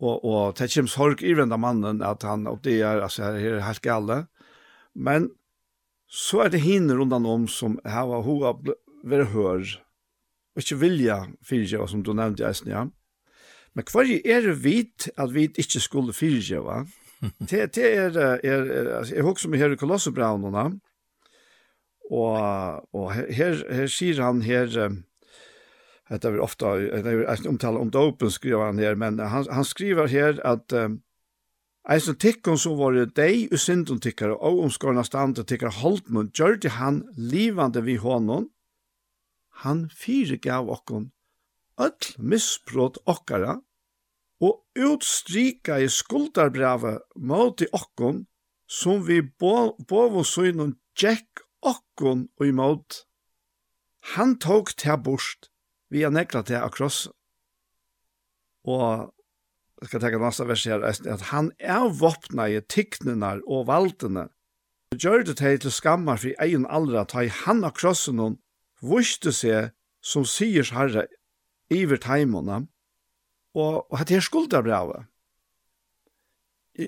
og, 0.00 0.24
og 0.24 0.56
det 0.56 0.70
kommer 0.72 0.88
sorg 0.88 1.20
i 1.20 1.34
venda 1.36 1.58
mannen 1.60 2.00
at 2.00 2.24
han 2.24 2.46
og 2.48 2.62
det 2.64 2.78
er, 2.80 3.02
altså, 3.04 3.34
her 3.36 3.58
er 3.58 3.66
helt 3.66 3.84
gale. 3.84 4.22
Men 4.96 5.28
så 6.08 6.46
er 6.46 6.54
det 6.54 6.64
hinner 6.64 6.96
rundan 6.96 7.28
om 7.28 7.44
som 7.52 7.76
har 7.84 8.08
hva 8.08 8.22
vært 8.24 9.34
hør, 9.34 9.76
og 10.54 10.62
ikke 10.62 10.80
vilja 10.80 11.20
fyrirgjøva, 11.46 11.86
som 11.90 12.02
du 12.04 12.12
nevnte, 12.16 12.46
eisen, 12.48 12.70
ja. 12.72 12.86
Men 13.76 13.86
hva 13.86 14.02
er 14.02 14.46
det 14.48 14.56
vit 14.64 15.06
at 15.14 15.30
vi 15.34 15.46
ikke 15.48 15.82
skulle 15.82 16.14
fyrirgjøva? 16.16 16.82
Det, 17.38 17.66
det 17.76 17.84
er, 17.86 18.16
er, 18.16 18.40
er, 18.42 19.04
jeg 19.12 19.26
husker 19.26 19.52
meg 19.52 19.62
her 19.62 19.76
i 19.76 19.78
Kolossebraunene, 19.78 20.80
og, 22.10 22.88
og 22.96 23.12
her, 23.14 23.60
her 23.70 23.90
sier 23.90 24.18
han 24.24 24.40
her, 24.42 24.72
det 26.10 26.26
er 26.26 26.40
ofte, 26.42 26.72
det 27.04 27.12
er 27.12 27.22
en 27.36 27.52
omtale 27.52 27.78
om 27.78 27.92
dopen, 27.94 28.32
skriver 28.34 28.72
han 28.72 28.82
her, 28.82 28.98
men 28.98 29.20
han, 29.22 29.46
han 29.46 29.66
skriver 29.68 30.10
her 30.10 30.42
at 30.46 30.74
um, 30.74 30.98
Eisen 31.90 32.18
tikkun 32.20 32.58
som 32.60 32.76
var 32.76 32.98
deg 33.16 33.54
og 33.54 34.02
tikkare, 34.02 34.34
og 34.36 34.64
omskårna 34.66 35.04
standa 35.06 35.46
tikkare 35.48 35.72
holdt 35.80 36.10
mun, 36.12 36.28
gjør 36.34 36.58
han 36.76 37.04
livande 37.16 37.80
vi 37.86 37.96
hånden, 37.96 38.50
han 39.64 39.88
fyregav 39.92 40.70
okkon 40.72 41.10
öll 41.80 42.14
misbrot 42.18 42.98
okkara 43.08 43.58
og 44.40 44.80
utstrika 44.88 45.78
i 45.80 45.88
skuldarbrevet 45.92 47.04
mot 47.16 47.60
i 47.60 47.68
okkon 47.76 48.24
som 48.70 49.02
vi 49.06 49.20
bo, 49.22 49.76
bovosøgnen 49.88 50.76
tjekk 50.96 51.42
okkon 51.66 52.28
og 52.38 52.46
imot. 52.46 53.04
Han 54.14 54.36
tok 54.40 54.72
til 54.78 55.00
bort 55.04 55.50
vi 55.90 56.04
har 56.06 56.12
nekla 56.14 56.44
til 56.46 56.62
akross. 56.62 57.08
Og 58.70 59.10
jeg 59.80 59.88
skal 59.88 60.02
tenke 60.04 60.20
neste 60.22 60.46
vers 60.46 60.66
her, 60.68 60.84
at 60.86 61.24
han 61.32 61.50
er 61.58 61.88
våpna 61.98 62.46
i 62.52 62.60
tikknene 62.62 63.40
og 63.42 63.66
valtene. 63.66 64.28
Gjør 64.94 65.24
det 65.26 65.38
til 65.40 65.58
skammar 65.58 65.74
skammer 65.74 66.20
for 66.22 66.44
egen 66.46 66.66
aldra, 66.70 67.04
ta 67.04 67.24
i 67.26 67.32
han 67.42 67.64
akrossen 67.66 68.22
og 68.22 68.38
vuste 68.82 69.32
seg 69.34 69.72
som 70.00 70.24
sier 70.24 70.66
herre 70.74 71.06
iver 71.70 72.00
teimene, 72.00 72.64
og, 73.54 73.86
og 73.90 74.00
at 74.00 74.12
her 74.12 74.22
skulda 74.24 74.62
brevet. 74.64 75.08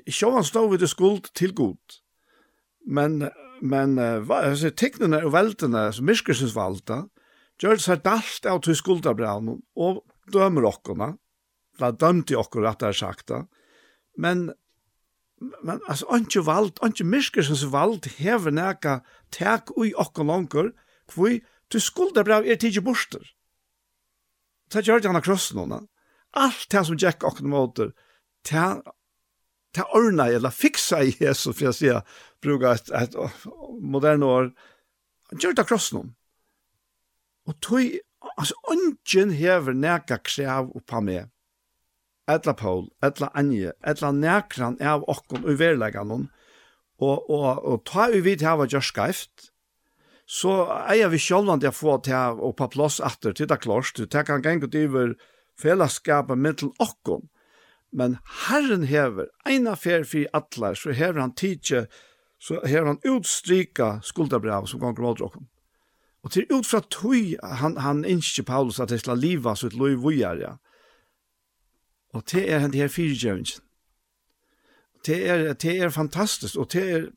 Sjåan 0.08 0.46
stod 0.46 0.70
vi 0.72 0.80
til 0.80 0.90
skuld 0.90 1.28
til 1.36 1.54
god, 1.54 1.98
men, 2.86 3.28
men 3.60 3.98
uh, 3.98 4.68
teknene 4.78 5.20
og 5.26 5.34
veltene 5.34 5.88
som 5.92 6.08
Mirkersens 6.08 6.56
valgte, 6.56 7.04
gjør 7.60 7.78
det 7.78 7.84
seg 7.84 8.06
dalt 8.06 8.48
av 8.48 8.62
til 8.64 8.78
skulda 8.78 9.12
brevet, 9.18 9.60
og 9.76 10.02
dømer 10.32 10.70
okkona, 10.70 11.12
da 11.78 11.92
dømte 11.92 12.38
okkur 12.38 12.66
at 12.68 12.80
det 12.80 12.92
er 12.92 12.98
sagt 12.98 13.32
men 14.16 14.52
men 15.42 15.80
altså 15.90 16.06
anki 16.14 16.38
vald, 16.46 16.76
anki 16.86 17.02
Mirkersens 17.02 17.64
vald 17.72 18.06
hever 18.18 18.54
neka 18.54 19.00
tek 19.34 19.72
ui 19.74 19.90
okkur 19.98 20.28
langer, 20.28 20.68
hvor 21.10 21.34
Du 21.72 21.80
skuldabrev 21.80 22.46
er 22.46 22.60
tidsi 22.60 22.82
borster. 22.84 23.22
Så 24.72 24.82
gjør 24.84 25.00
det 25.00 25.10
han 25.10 25.18
av 25.20 25.24
krossen 25.24 25.60
hona. 25.62 25.80
Alt 26.36 26.68
det 26.72 26.84
som 26.88 26.98
Jack 27.00 27.24
okken 27.24 27.50
måter, 27.52 27.92
det 28.48 28.66
ta 29.72 29.84
ordna 29.96 30.28
eller 30.28 30.52
fixa 30.52 31.02
i 31.02 31.12
Jesus 31.20 31.56
for 31.56 31.70
jeg 31.70 31.78
sier, 31.78 32.00
bruka 32.44 32.74
et, 32.76 32.90
et 32.92 33.16
moderne 33.80 34.28
år 34.28 34.50
gjort 35.40 35.62
av 35.62 35.68
krossen 35.68 36.12
Og 37.48 37.54
tog 37.64 37.94
altså, 38.36 38.54
ungen 38.70 39.32
hever 39.34 39.72
näka 39.72 40.18
krev 40.22 40.74
oppa 40.76 41.00
på 41.00 41.22
Etla 42.32 42.54
Paul, 42.54 42.86
etla 43.02 43.32
Anje, 43.34 43.72
etla 43.82 44.12
nekran 44.14 44.76
av 44.80 45.02
okkon 45.10 45.42
uverlegan 45.42 46.12
hon, 46.14 46.28
og, 47.02 47.24
og, 47.26 47.64
og 47.66 47.80
ta 47.84 48.06
uvid 48.14 48.44
hava 48.46 48.68
gjør 48.70 48.84
skreift, 48.86 49.51
så 50.26 50.52
eier 50.86 51.10
vi 51.12 51.20
sjølvan 51.20 51.60
det 51.60 51.74
få 51.74 51.98
til 52.06 52.40
å 52.40 52.52
på 52.56 52.68
plass 52.72 53.00
etter 53.04 53.34
til 53.36 53.48
det 53.50 53.60
klart, 53.64 53.92
du 53.96 54.06
tar 54.06 54.26
kan 54.28 54.42
gengt 54.42 54.74
over 54.74 55.14
fellesskapet 55.60 56.38
mittel 56.38 56.72
okkon, 56.80 57.28
men 57.92 58.16
Herren 58.46 58.86
hever, 58.88 59.28
en 59.44 59.68
affær 59.68 60.06
for 60.08 60.28
atler, 60.32 60.78
så 60.78 60.94
hever 60.96 61.20
han 61.20 61.34
tidsje, 61.36 61.84
så 62.40 62.60
hever 62.64 62.94
han 62.94 63.02
utstryka 63.04 63.98
skuldabrev 64.02 64.66
som 64.70 64.80
ganger 64.80 65.04
mot 65.04 65.20
okkon. 65.20 65.48
Og 66.22 66.30
til 66.30 66.46
ut 66.54 66.66
fra 66.66 66.80
tøy, 66.86 67.34
han, 67.42 67.76
han 67.82 68.04
innskje 68.06 68.44
Paulus 68.46 68.80
at 68.80 68.92
det 68.94 69.00
skal 69.02 69.18
liva 69.18 69.56
sitt 69.58 69.74
løy 69.74 69.96
vujarja. 69.98 70.56
Og 72.14 72.22
det 72.30 72.44
er 72.46 72.62
den 72.62 72.74
her 72.78 72.88
fyrtjøvingen. 72.88 73.60
Det 75.06 75.18
er, 75.28 75.52
det 75.52 75.80
er 75.82 75.90
fantastisk, 75.90 76.56
og 76.56 76.70
det 76.72 76.82
er 76.90 77.08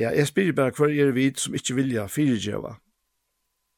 Ja, 0.00 0.10
jeg 0.10 0.26
spyr 0.26 0.52
bare 0.52 0.74
hver 0.74 0.90
er 0.90 1.12
vi 1.14 1.28
som 1.38 1.54
ikke 1.54 1.76
vilja 1.78 2.06
fyrirgjeva. 2.10 2.78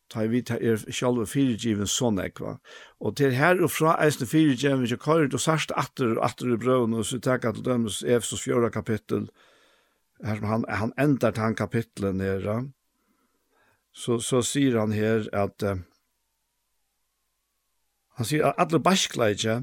Ta 0.09 0.23
vi 0.31 0.41
ta 0.47 0.57
er 0.63 0.79
sjalve 0.95 1.27
fyrirgjeven 1.27 1.89
sånn 1.91 2.21
ekva. 2.23 2.57
Og 3.03 3.17
til 3.19 3.35
her 3.35 3.59
og 3.61 3.73
fra 3.75 3.97
eisne 4.05 4.29
fyrirgjeven 4.31 4.85
vi 4.85 4.95
kjører 4.95 5.35
og 5.35 5.43
sørst 5.43 5.75
atter 5.77 6.15
og 6.15 6.23
atter 6.25 6.55
i 6.55 6.61
brøven 6.63 6.95
og 6.95 7.05
så 7.09 7.19
takk 7.21 7.49
til 7.49 7.67
dømes 7.67 8.03
Efesos 8.07 8.45
fjøra 8.47 8.71
kapittel 8.71 9.27
her 10.25 10.39
som 10.39 10.47
han, 10.49 10.65
han 10.69 10.95
endar 10.97 11.35
til 11.35 11.43
han 11.43 11.59
kapitlet 11.59 12.17
nere 12.17 12.55
så, 13.93 14.17
så 14.21 14.41
sier 14.41 14.79
han 14.81 14.95
her 14.97 15.27
at 15.37 15.65
uh, 15.67 15.83
han 18.17 18.29
sier 18.29 18.47
at 18.49 18.63
alle 18.63 18.81
baskleidje 18.81 19.59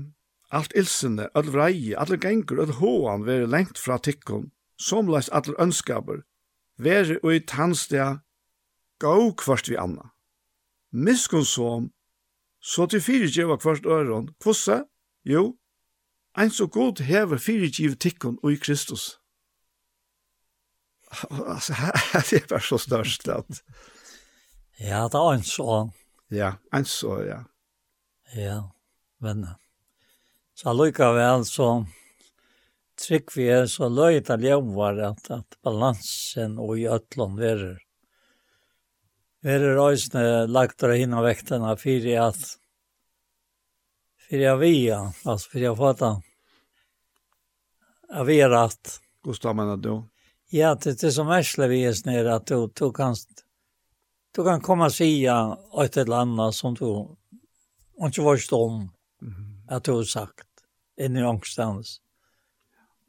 alt 0.54 0.74
ilsene, 0.78 1.30
alle 1.34 1.50
vreie, 1.50 1.96
alle 1.98 2.20
gengur, 2.22 2.62
alle 2.62 2.78
hoan 2.78 3.26
være 3.26 3.50
lengt 3.50 3.80
fra 3.82 3.98
tikkun, 3.98 4.52
somleis 4.78 5.32
alle 5.34 5.56
ønskaber, 5.62 6.22
veri 6.78 7.20
ui 7.24 7.40
tansdea 7.40 8.20
gå 9.00 9.34
kvart 9.38 9.70
vi 9.70 9.78
anna. 9.78 10.12
Miskun 10.92 11.46
som, 11.46 11.92
så 12.62 12.86
til 12.86 13.02
fyrirgjeva 13.02 13.58
kvart 13.58 13.86
øron, 13.86 14.30
kvossa, 14.42 14.84
jo, 15.26 15.58
ein 16.38 16.52
så 16.52 16.68
god 16.68 17.02
hever 17.04 17.38
fyrirgjiv 17.38 17.98
tikkun 17.98 18.40
ui 18.44 18.56
Kristus. 18.56 19.20
Altså, 21.54 21.74
det 22.30 22.42
er 22.42 22.48
bare 22.50 22.62
så 22.62 22.78
størst 22.78 23.28
at... 23.28 23.64
Ja, 24.80 25.04
det 25.08 25.20
er 25.20 25.34
en 25.34 25.44
så. 25.44 25.90
Ja, 26.32 26.54
en 26.74 26.86
så, 26.86 27.20
ja. 27.22 27.44
Ja, 28.36 28.62
men... 29.22 29.46
Så 30.56 30.74
lykka 30.74 31.12
vel, 31.14 31.46
så 31.46 31.86
trygg 33.04 33.32
vi 33.36 33.48
er 33.52 33.66
så 33.72 33.90
løyt 33.92 34.32
av 34.34 34.44
ljøvar 34.44 35.00
at, 35.12 35.30
at 35.32 35.58
balansen 35.64 36.58
og 36.62 36.78
i 36.80 36.88
øtlån 36.92 37.40
verer. 37.40 37.80
Verer 39.44 39.76
røysene 39.78 40.46
lagt 40.48 40.80
dere 40.80 41.02
inn 41.04 41.16
av 41.16 41.28
vektene 41.28 41.74
fyrir 41.80 42.22
at 42.30 42.44
fyrir 44.24 44.48
jeg 44.48 44.62
via, 44.62 45.02
altså 45.28 45.52
fyrir 45.52 45.70
jeg 45.72 45.82
fata 45.82 46.14
jeg 48.14 48.40
er 48.46 48.54
at 48.54 49.00
Gustav 49.24 49.56
mener 49.56 49.78
du? 49.78 50.04
Ja, 50.52 50.76
det 50.76 51.04
er 51.04 51.12
som 51.12 51.32
versle 51.32 51.68
vi 51.72 51.82
er 51.88 51.96
snere 51.98 52.36
at 52.36 52.46
du, 52.46 52.68
du 52.68 52.92
kan 52.94 53.16
du 54.36 54.44
kan 54.46 54.62
komme 54.62 54.90
og 54.90 54.94
sia 54.94 55.38
et 55.82 55.98
eller 55.98 56.26
annet 56.26 56.54
som 56.54 56.76
du 56.78 57.16
ikke 58.06 58.26
var 58.26 58.44
om 58.58 58.90
at 59.70 59.86
du 59.86 59.96
har 59.96 60.06
sagt 60.06 60.66
inn 60.98 61.18
i 61.18 61.26
ångstans. 61.26 62.03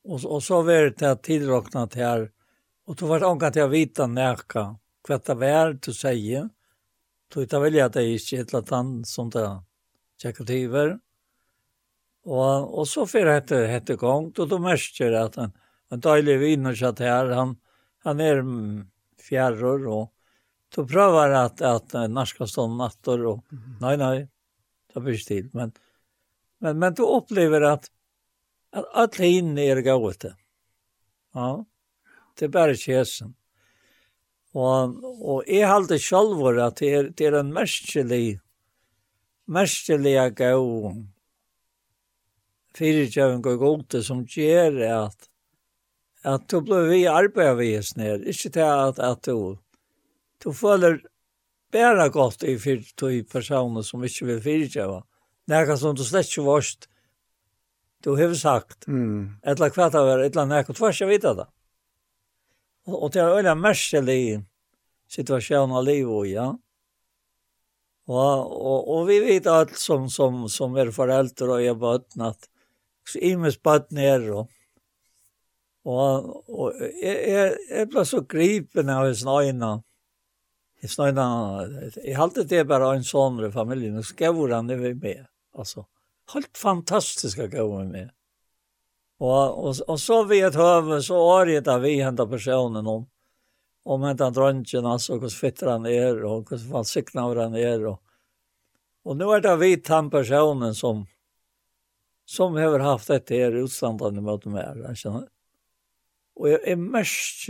Och, 0.04 0.24
och 0.24 0.42
så 0.42 0.62
var 0.62 0.90
det 0.98 1.10
att 1.10 1.22
tillräknat 1.22 1.94
här. 1.94 2.30
Och 2.86 2.96
då 2.96 3.06
var 3.06 3.20
det 3.20 3.26
ångat 3.26 3.56
jag 3.56 3.68
vita 3.68 4.06
närka. 4.06 4.76
Kvart 5.04 5.24
det 5.24 5.34
var 5.34 5.78
du 5.82 5.92
säger. 5.92 6.48
Då 7.34 7.46
tar 7.46 7.60
väl 7.60 7.74
jag 7.74 7.86
att 7.86 7.92
det 7.92 8.02
är 8.02 8.40
ett 8.40 8.52
latan 8.52 9.04
som 9.04 9.30
det 9.30 9.60
över 10.64 10.98
Och, 12.24 12.78
och 12.78 12.88
så 12.88 13.06
för 13.06 13.26
hette 13.26 13.56
hette 13.56 13.94
gång. 13.96 14.32
Då 14.32 14.46
då 14.46 14.58
märker 14.58 15.10
det 15.10 15.22
att 15.22 15.36
en, 15.36 15.52
en 15.90 16.00
daglig 16.00 16.38
vinner 16.38 16.74
satt 16.74 16.98
här. 16.98 17.26
Han, 17.26 17.56
han 17.98 18.20
är 18.20 18.44
fjärror 19.28 19.88
och 19.88 20.12
då 20.74 20.86
prövar 20.86 21.30
att 21.30 21.60
att, 21.60 21.94
att 21.94 22.10
norska 22.10 22.46
stå 22.46 22.66
nattor 22.66 23.26
och 23.26 23.44
mm. 23.52 23.76
nej 23.80 23.96
nej 23.96 24.28
det 24.94 25.00
blir 25.00 25.16
stilt 25.16 25.54
men 25.54 25.72
men 26.58 26.78
men 26.78 26.94
du 26.94 27.02
upplever 27.02 27.60
att 27.60 27.90
at 28.74 28.90
alle 28.94 29.30
hinne 29.30 29.62
er 29.62 29.82
gået 29.86 30.22
det. 30.22 30.34
Ja, 31.34 31.64
det 32.38 32.48
er 32.48 32.54
bare 32.54 32.76
kjesen. 32.78 33.34
Og, 34.54 34.94
og 35.02 35.44
jeg 35.50 35.66
halte 35.66 35.98
selv 35.98 36.42
at 36.62 36.78
det 36.78 36.90
er, 36.94 37.10
det 37.10 37.26
er 37.26 37.40
en 37.40 37.52
merskelig, 37.54 38.38
merskelig 39.50 40.14
gøy, 40.38 40.94
fyrirtjøvn 42.78 43.42
og 43.42 43.58
gode 43.58 44.02
som 44.06 44.22
gjør 44.26 44.78
at, 44.90 45.28
at 46.24 46.46
du 46.50 46.60
blir 46.62 46.88
vi 46.90 47.02
arbeidet 47.10 47.58
vi 47.58 47.72
er 47.78 47.90
ned. 47.98 48.26
Ikke 48.30 48.50
til 48.54 48.66
at, 48.66 48.98
at 48.98 49.26
du, 49.26 49.58
du 50.42 50.52
føler 50.52 51.00
bare 51.74 52.08
godt 52.10 52.46
i 52.46 52.56
fyrt, 52.58 52.94
personer 53.30 53.82
som 53.82 54.06
ikke 54.06 54.30
vil 54.30 54.42
fyrirtjøvn. 54.42 55.02
Det 55.50 55.56
er 55.56 55.76
som 55.76 55.96
du 55.98 56.06
slett 56.06 56.30
ikke 56.30 56.46
varst 56.46 56.88
du 58.04 58.16
har 58.16 58.34
sagt. 58.34 58.86
Mm. 58.86 59.36
Eller 59.42 59.70
hva 59.72 59.88
det 59.90 60.02
var, 60.08 60.18
eller 60.18 60.46
nek 60.46 60.68
och 60.68 60.76
tvärs 60.76 61.00
jag 61.00 61.08
vet 61.08 61.22
det. 61.22 61.46
Och, 62.86 63.02
Og 63.02 63.12
det 63.12 63.20
er 63.20 63.32
öliga 63.32 63.54
märselig 63.54 64.44
situation 65.08 65.72
av 65.72 65.84
livet, 65.84 66.28
ja. 66.28 66.50
Og, 68.06 68.52
og, 68.52 68.88
og 68.88 69.06
vi 69.08 69.20
vet 69.24 69.46
alt 69.48 69.78
som, 69.80 70.10
som, 70.12 70.44
som 70.52 70.76
er 70.76 70.92
foreldre 70.92 71.48
og 71.48 71.64
er 71.64 71.78
bøtten, 71.80 72.26
at 72.28 72.50
så 73.08 73.22
imes 73.24 73.56
bötten 73.56 73.98
er 73.98 74.30
och 74.32 74.50
og, 75.84 76.44
og, 76.48 76.72
jag, 76.80 77.16
jeg, 77.28 77.56
jeg, 77.70 77.88
ble 77.92 78.04
så 78.08 78.22
gripen 78.24 78.88
av 78.88 79.02
hans 79.04 79.24
ögna. 79.28 79.82
Hans 80.80 80.94
ögna, 80.98 81.26
jeg 82.00 82.16
halte 82.16 82.44
det 82.48 82.62
bare 82.68 82.94
en 82.96 83.04
sånn 83.04 83.42
i 83.44 83.50
familjen 83.52 83.98
och 84.00 84.06
skavor 84.08 84.54
han 84.56 84.66
det 84.66 84.78
med. 84.94 85.26
Alltså 85.52 85.84
helt 86.32 86.58
fantastiska 86.58 87.46
gå 87.46 87.84
med. 87.84 88.10
Och, 89.18 89.68
och, 89.68 89.76
og 89.88 90.00
så 90.00 90.24
vet 90.24 90.54
höver 90.54 91.00
så 91.00 91.40
arbetar 91.40 91.78
vi 91.78 92.02
hentet 92.02 92.30
personen 92.30 92.86
om 92.86 93.06
om 93.84 94.02
hentet 94.02 94.34
drøntgen, 94.34 94.86
altså 94.86 95.18
hvordan 95.18 95.30
fittar 95.30 95.70
han 95.70 95.86
är 95.86 96.24
och 96.24 96.50
hur 96.50 96.58
falsiknar 96.58 97.36
han 97.36 97.56
er. 97.56 97.86
och, 97.86 98.02
och 99.02 99.16
nu 99.16 99.24
är 99.24 99.40
det 99.40 99.56
vi 99.56 99.76
den 99.76 100.10
personen 100.10 100.74
som 100.74 101.06
som 102.24 102.54
har 102.54 102.78
haft 102.78 103.08
dette 103.08 103.34
här 103.34 103.52
utståndande 103.52 104.20
mot 104.20 104.44
meg. 104.44 104.78
Jeg 104.78 104.96
känner. 104.96 105.28
Och 106.34 106.48
jag 106.48 106.68
är 106.68 106.76
mest 106.76 107.48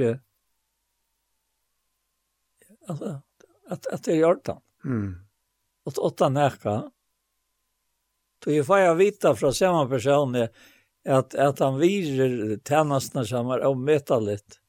alltså 2.89 3.21
att 3.69 3.87
att 3.87 4.05
det 4.05 4.13
är 4.13 4.17
gjort 4.17 4.47
han. 4.47 4.61
Mm. 4.85 5.15
Och 5.85 5.99
åtta 5.99 6.29
näka 6.29 6.91
Då 8.45 8.53
jag 8.53 8.66
får 8.66 8.79
jag 8.79 8.95
vita 8.95 9.37
från 9.37 9.55
samma 9.55 9.89
person 9.89 10.49
att 11.09 11.35
att 11.35 11.59
han 11.59 11.79
virer 11.79 12.59
tjänsterna 12.69 13.25
som 13.25 13.51
är 13.51 13.66
omättaligt. 13.66 14.61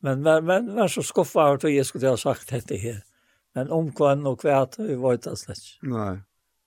Men 0.00 0.22
men 0.22 0.44
men 0.44 0.74
var 0.74 0.88
så 0.88 1.02
skuffa 1.02 1.52
att 1.52 1.62
jag 1.62 1.86
skulle 1.86 2.08
ha 2.08 2.16
sagt 2.16 2.68
det 2.68 2.76
här. 2.76 3.02
Men 3.54 3.70
om 3.70 3.92
kvann 3.92 4.26
och 4.26 4.40
kvärt 4.40 4.78
vi 4.78 4.94
var 4.94 5.16
det 5.16 5.36
slätt. 5.36 5.58
Nej. 5.82 6.18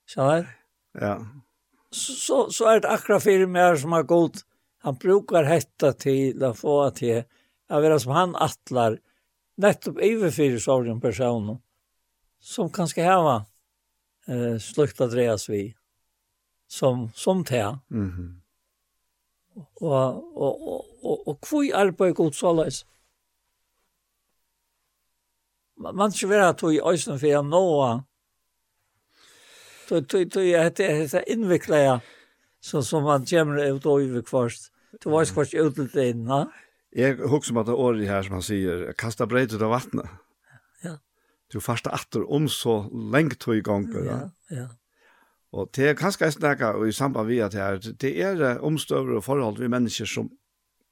Så 0.06 0.44
Ja. 0.92 1.26
Så 1.90 2.50
så 2.50 2.66
är 2.66 2.80
det 2.80 2.88
akra 2.88 3.20
för 3.20 3.46
mer 3.46 3.76
som 3.76 3.92
har 3.92 4.02
gått. 4.02 4.44
Han 4.78 4.94
brukar 4.94 5.44
hetta 5.44 5.92
till 5.92 6.44
att 6.44 6.58
få 6.58 6.82
att 6.82 6.96
det 6.96 7.26
är 7.68 7.98
som 7.98 8.12
han 8.12 8.36
attlar 8.36 8.98
nettopp 9.56 9.98
överfyrir 9.98 10.58
sorgen 10.58 11.00
personen 11.00 11.58
som 12.40 12.70
kanske 12.70 13.04
hava 13.04 13.46
eh, 14.26 14.58
slukt 14.58 15.00
Andreas 15.00 15.48
vi 15.48 15.74
som 16.70 17.08
som 17.14 17.44
te. 17.44 17.64
Mhm. 17.90 18.06
Mm 18.06 18.36
og 19.80 20.24
og 20.36 20.66
og 20.68 20.84
og, 21.02 21.28
og 21.28 21.40
kvøy 21.42 21.72
arbeiði 21.74 22.14
gott 22.14 22.36
sólais. 22.38 22.84
Man 25.80 25.96
man 25.96 26.12
sjøver 26.12 26.44
at 26.44 26.62
i 26.62 26.78
í 26.78 27.04
for 27.04 27.18
fer 27.18 27.42
nå. 27.42 27.64
Tu 29.88 30.00
tu 30.00 30.24
tu 30.24 30.40
ja 30.40 30.62
hetta 30.68 30.84
hetta 30.84 31.24
innvikla 31.26 32.00
så 32.60 32.82
som 32.82 33.04
man 33.04 33.24
kemur 33.24 33.58
ut 33.58 33.86
og 33.86 34.02
yvir 34.04 34.22
kvørst. 34.22 34.70
To 35.00 35.10
var 35.10 35.24
kvørst 35.24 35.54
ut 35.54 35.74
til 35.74 35.88
den, 35.94 36.24
na. 36.24 36.46
Jeg 36.92 37.16
husker 37.16 37.54
meg 37.54 37.62
at 37.62 37.66
det 37.70 37.74
året 37.78 38.06
her 38.06 38.22
som 38.22 38.32
han 38.36 38.42
sier, 38.42 38.92
kasta 38.98 39.26
breit 39.26 39.54
ut 39.54 39.62
av 39.62 39.70
vattnet. 39.70 40.10
Ja. 40.84 40.96
Du 41.52 41.60
fasta 41.60 41.90
atter 41.94 42.26
om 42.26 42.48
så 42.48 42.90
lengt 42.92 43.38
to 43.40 43.54
i 43.54 43.62
ganger. 43.62 44.04
Ja, 44.04 44.18
ja. 44.50 44.66
Og 45.52 45.70
det 45.74 45.88
er 45.90 45.98
kanskje 45.98 46.28
jeg 46.28 46.36
snakker 46.38 46.78
i 46.86 46.92
samband 46.94 47.26
vi 47.26 47.40
at 47.42 47.56
her, 47.58 47.78
det 47.78 48.10
er 48.22 48.60
omstøver 48.62 49.16
og 49.18 49.24
forhold 49.26 49.58
vi 49.58 49.70
mennesker 49.70 50.06
som 50.06 50.30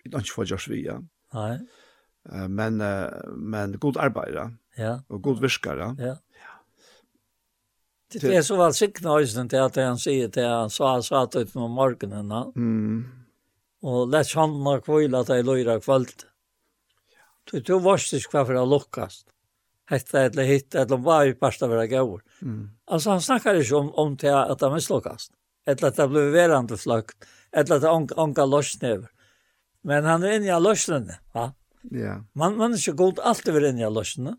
ikke 0.05 0.33
får 0.35 0.49
gjørs 0.51 0.69
via. 0.71 0.97
Nei. 1.35 1.59
Men, 2.51 2.83
men 3.39 3.77
god 3.81 4.01
arbeidere. 4.03 4.51
Ja. 4.79 4.99
Og 5.09 5.23
god 5.23 5.41
virkere. 5.41 5.95
Ja. 5.99 6.17
ja. 6.39 6.57
Det 8.13 8.35
er 8.35 8.43
så 8.43 8.57
vel 8.59 8.75
sikkert 8.75 9.11
høysen 9.13 9.51
til 9.53 9.63
at 9.63 9.79
han 9.79 10.01
sier 10.01 10.31
til 10.33 10.49
han 10.49 10.73
sa 10.73 10.97
satt 11.05 11.37
ut 11.39 11.55
med 11.55 11.75
morgenen. 11.77 12.35
Mm. 12.57 12.99
Og 13.87 14.11
lett 14.11 14.35
hånden 14.35 14.67
og 14.67 14.85
kvile 14.87 15.23
at 15.23 15.31
jeg 15.31 15.47
løyre 15.47 15.79
kvalt. 15.85 16.27
Du, 17.49 17.61
du 17.61 17.79
varst 17.81 18.13
ikke 18.17 18.35
hva 18.35 18.47
for 18.49 18.61
å 18.61 18.67
lukkast 18.69 19.29
hetta 19.89 20.23
eller 20.23 20.43
hitt 20.43 20.75
eller 20.75 20.95
om 20.95 21.03
varje 21.03 21.35
pasta 21.35 21.67
vara 21.67 21.87
gåvor. 21.87 22.23
Mm. 22.43 22.71
Alltså 22.87 23.11
han 23.11 23.23
snackar 23.23 23.55
ju 23.55 23.75
om 23.75 23.95
om 23.95 24.17
till 24.17 24.31
att 24.31 24.61
han 24.61 24.75
misslyckas. 24.75 25.31
Eller 25.67 25.89
att 25.89 25.97
det 25.97 26.09
blev 26.09 26.25
verande 26.25 26.77
flykt. 26.77 27.17
Eller 27.53 27.77
att 27.77 27.83
han 27.83 28.09
anka 28.17 28.45
lossnev. 28.45 29.07
Men 29.83 30.05
han 30.05 30.23
är 30.23 30.31
inne 30.31 30.57
i 30.57 30.61
lossnen. 30.61 31.11
va? 31.35 31.55
Ja. 31.83 32.25
Man 32.33 32.57
man 32.57 32.73
är 32.73 32.89
ju 32.89 32.93
god 32.93 33.19
alltid 33.19 33.55
över 33.55 33.69
inne 33.69 33.87
i 33.87 33.91
lossnen. 33.91 34.37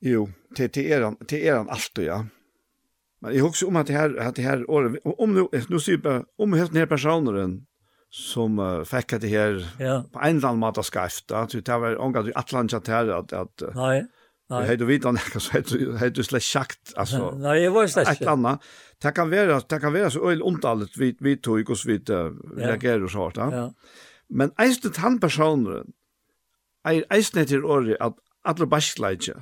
Jo, 0.00 0.28
till 0.56 0.70
till 0.70 0.86
eran 0.86 1.16
till 1.16 1.38
eran 1.38 1.68
allt 1.68 1.98
ja. 1.98 2.26
Men 3.20 3.36
jag 3.36 3.46
också 3.46 3.66
om 3.66 3.76
att 3.76 3.86
det 3.86 3.92
här 3.92 4.16
att 4.16 4.34
det 4.34 4.42
här 4.42 4.70
om 5.20 5.34
nu 5.34 5.48
nu 5.68 5.80
ser 5.80 6.24
om 6.36 6.52
helt 6.52 6.72
ner 6.72 6.86
personen 6.86 7.66
som 8.10 8.58
uh, 8.58 8.84
fikk 8.88 9.18
det 9.20 9.30
her 9.30 9.58
ja. 9.78 10.02
på 10.12 10.20
en 10.20 10.38
eller 10.38 10.48
annen 10.48 10.62
måte 10.62 10.82
skreft. 10.82 11.28
Da. 11.28 11.46
Så 11.48 11.60
det 11.60 11.80
var 11.80 11.98
ångat 12.00 12.30
i 12.30 12.32
Atlantis 12.34 12.88
här 12.88 13.08
at, 13.08 13.32
att 13.32 13.62
Nej. 13.74 14.06
Nej. 14.50 14.66
Hei, 14.66 14.76
du 14.76 14.86
vet 14.88 15.04
han 15.04 15.18
så 15.18 15.60
hei 16.00 16.10
du 16.10 16.22
slett 16.24 16.42
schakt 16.42 16.94
Altså, 16.96 17.34
Nej, 17.36 17.62
jag 17.62 17.70
var 17.70 17.86
slett 17.86 18.06
slash. 18.06 18.22
Ett 18.22 18.28
annat. 18.28 18.62
Det 19.02 19.12
kan 19.14 19.30
være, 19.30 19.60
det 19.70 19.80
kan 19.80 19.92
være 19.92 20.10
så 20.10 20.22
øyelig 20.24 20.44
omtalet 20.44 20.98
vi 20.98 21.16
vi 21.20 21.36
tog 21.36 21.66
hvordan 21.66 21.86
vi 21.86 22.14
uh, 22.14 22.32
reagerer 22.56 23.02
og 23.02 23.10
så 23.10 23.18
hårt. 23.18 23.36
Ja. 23.36 23.68
Men 24.28 24.52
eistet 24.58 24.96
han 24.96 25.20
personen 25.20 25.92
er 26.84 27.04
eisnet 27.10 27.48
til 27.48 27.64
året 27.64 27.96
at 28.00 28.12
alle 28.44 28.66
bastläge. 28.66 29.34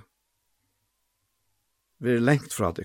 Vi 1.98 2.14
är 2.14 2.20
längt 2.20 2.52
från 2.52 2.74
det. 2.74 2.84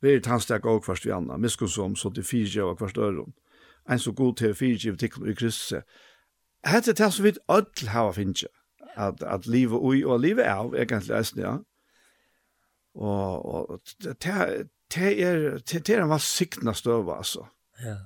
Vi 0.00 0.14
er 0.14 0.20
tanstak 0.20 0.64
og 0.64 0.84
hverst 0.84 1.06
vi 1.06 1.12
annan. 1.12 1.40
Miskunsom 1.40 1.96
så 1.96 2.10
til 2.10 2.24
fyra 2.24 2.64
og 2.64 2.78
hverst 2.78 2.96
öron 2.96 3.32
en 3.90 3.98
så 3.98 4.12
god 4.12 4.36
til 4.36 4.54
fire 4.54 4.74
fyrtjiv 4.74 4.96
tikkum 4.96 5.28
i 5.28 5.34
krisse. 5.34 5.82
Hette 6.66 6.90
er 6.90 6.98
det 6.98 7.12
som 7.12 7.24
vi 7.24 7.32
ødel 7.50 7.88
hava 7.88 8.12
finnje, 8.12 8.50
at, 8.96 9.22
at 9.22 9.46
livet 9.46 9.78
ui 9.80 10.04
og 10.04 10.20
livet 10.20 10.44
av, 10.44 10.74
egentlig, 10.74 11.16
eisen, 11.16 11.40
ja. 11.40 11.56
Og, 12.94 13.46
og 13.46 13.80
det 14.02 14.26
er, 14.26 14.64
det 14.92 15.90
er 15.90 16.02
en 16.02 16.10
vassikna 16.10 16.74
støva, 16.74 17.16
altså. 17.16 17.46
Ja. 17.84 17.96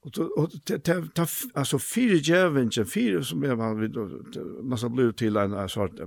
Og 0.00 0.38
og 0.38 0.52
ta 0.66 1.26
altså 1.54 1.78
fire 1.78 2.20
jevnje 2.24 2.84
fire 2.84 3.24
som 3.24 3.44
er 3.44 3.54
man 3.54 3.80
vid 3.80 3.98
massa 4.62 4.88
blue 4.88 5.12
til 5.12 5.36
en 5.36 5.68
sort 5.68 6.00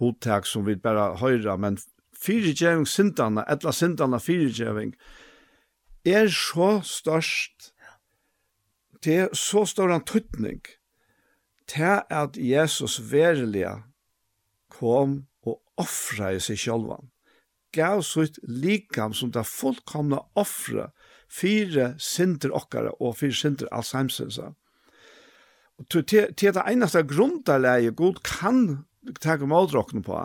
hotak 0.00 0.46
som 0.46 0.66
vi 0.66 0.76
bara 0.76 1.14
høyra 1.20 1.56
men 1.56 1.78
fire 2.16 2.54
jevng 2.56 2.86
sintanna 2.88 3.44
ella 3.48 3.72
sintanna 3.72 4.18
fire 4.18 4.48
jevng 4.48 4.94
er 6.04 6.28
så 6.28 6.80
størst 6.84 7.71
det 9.04 9.16
er 9.18 9.34
så 9.34 9.64
stor 9.66 9.92
en 9.92 10.04
tøtning 10.06 10.62
til 11.70 12.02
at 12.10 12.36
Jesus 12.36 13.00
verilige 13.12 13.74
kom 14.70 15.22
og 15.46 15.60
offra 15.80 16.32
i 16.36 16.40
seg 16.42 16.60
sjølvan. 16.60 17.10
Gav 17.72 18.02
sitt 18.04 18.38
likam 18.44 19.14
som 19.16 19.32
det 19.32 19.46
fullkomna 19.48 20.20
offra 20.38 20.90
fire 21.32 21.94
synder 22.02 22.52
okkara 22.54 22.92
og 23.00 23.16
fire 23.20 23.36
synder 23.36 23.70
Alzheimer's. 23.72 24.38
Og 25.80 25.88
til 25.88 26.28
det 26.38 26.64
eneste 26.68 27.02
grunderleie 27.08 27.94
god 27.96 28.20
kan 28.26 28.84
takke 29.20 29.48
målrokken 29.48 30.04
på, 30.04 30.20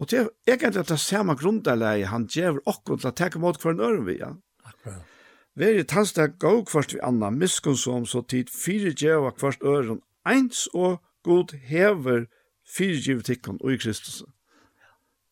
og 0.00 0.08
til 0.08 0.30
egentlig 0.48 0.88
det 0.88 0.98
samme 0.98 1.36
grunderleie 1.36 2.08
han 2.08 2.26
gjør 2.26 2.62
okkara 2.64 2.98
til 2.98 3.12
å 3.12 3.16
takke 3.20 3.42
mål 3.42 3.60
hver 3.60 3.76
en 3.76 3.84
øren 3.84 4.06
vi. 4.08 4.18
Akkurat. 4.64 5.19
Veri 5.58 5.84
tasta 5.84 6.26
gau 6.26 6.62
kvart 6.64 6.94
vi 6.94 7.00
anna 7.02 7.30
miskunsom 7.30 8.06
så 8.06 8.22
tid 8.22 8.50
fyrir 8.50 8.94
djeva 8.94 9.32
kvart 9.34 9.62
øren 9.66 10.00
eins 10.26 10.68
og 10.74 11.00
god 11.26 11.56
hever 11.70 12.26
fyrir 12.64 13.02
djeva 13.02 13.26
tikkun 13.26 13.58
og 13.60 13.72
i 13.72 13.78
Kristus. 13.78 14.22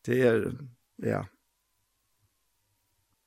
Det 0.05 0.19
er, 0.27 0.51
ja. 1.03 1.23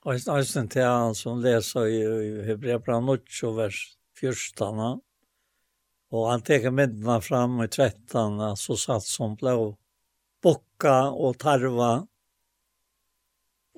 Og 0.05 0.13
jeg 0.13 0.25
snarsen 0.25 0.69
til 0.69 0.83
han 0.83 1.15
som 1.15 1.41
leser 1.41 1.87
i, 1.87 2.01
i 2.03 2.45
Hebrebra 2.47 2.99
8 2.99 3.53
vers 3.57 3.81
14, 4.19 5.01
og 6.13 6.25
han 6.29 6.43
teker 6.45 6.75
myndene 6.75 7.21
fram 7.23 7.61
i 7.63 7.69
13, 7.69 8.57
så 8.59 8.77
satt 8.77 9.07
som 9.07 9.37
blå 9.39 9.77
bokka 10.43 10.97
og 11.15 11.39
tarva, 11.41 11.93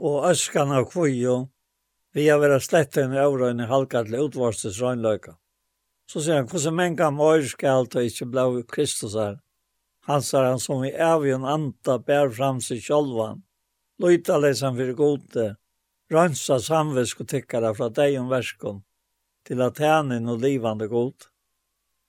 og 0.00 0.30
øskan 0.30 0.72
av 0.74 0.88
kvojo, 0.90 1.44
vi 2.14 2.28
har 2.28 2.38
vært 2.38 2.62
slett 2.62 2.96
en 3.00 3.16
øvrøyne 3.18 3.66
halka 3.66 4.04
til 4.06 4.28
utvarstes 4.28 4.78
røgnløyka. 4.82 5.34
Så 6.06 6.20
sier 6.22 6.42
han, 6.42 6.48
hvordan 6.50 6.76
menga 6.78 7.08
møyr 7.10 7.46
skal 7.48 7.88
ta 7.90 8.04
ikke 8.04 8.28
blau 8.30 8.60
Kristus 8.70 9.16
her? 9.18 9.40
Han 10.06 10.22
sier 10.22 10.46
han 10.46 10.60
som 10.62 10.84
i 10.84 10.92
avgjøn 10.92 11.46
anta 11.48 11.98
bær 11.98 12.30
fram 12.36 12.60
seg 12.62 12.82
sjolvan, 12.84 13.42
løyta 13.98 14.38
lesan 14.38 14.76
for 14.78 14.96
gode, 14.98 15.46
rønsa 16.12 16.60
samvisk 16.62 17.24
og 17.24 17.30
tikkara 17.32 17.72
fra 17.74 17.88
deg 17.90 18.18
om 18.20 18.28
verskon, 18.30 18.82
til 19.48 19.64
at 19.64 19.80
hænin 19.80 20.28
og 20.30 20.44
livande 20.44 20.86
god. 20.92 21.30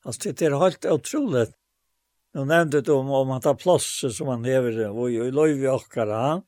Altså, 0.06 0.32
det 0.32 0.46
er 0.46 0.60
helt 0.62 0.86
utroligt. 0.86 1.56
Nå 2.36 2.44
nevnte 2.46 2.84
du 2.84 2.92
om, 2.98 3.10
om 3.16 3.32
at 3.32 3.46
det 3.46 3.54
er 3.54 3.62
plosset 3.64 4.14
som 4.14 4.28
han 4.28 4.46
hever, 4.46 4.84
og 4.92 5.08
i 5.10 5.32
løyvi 5.32 5.72
okkara 5.72 6.20
han, 6.28 6.44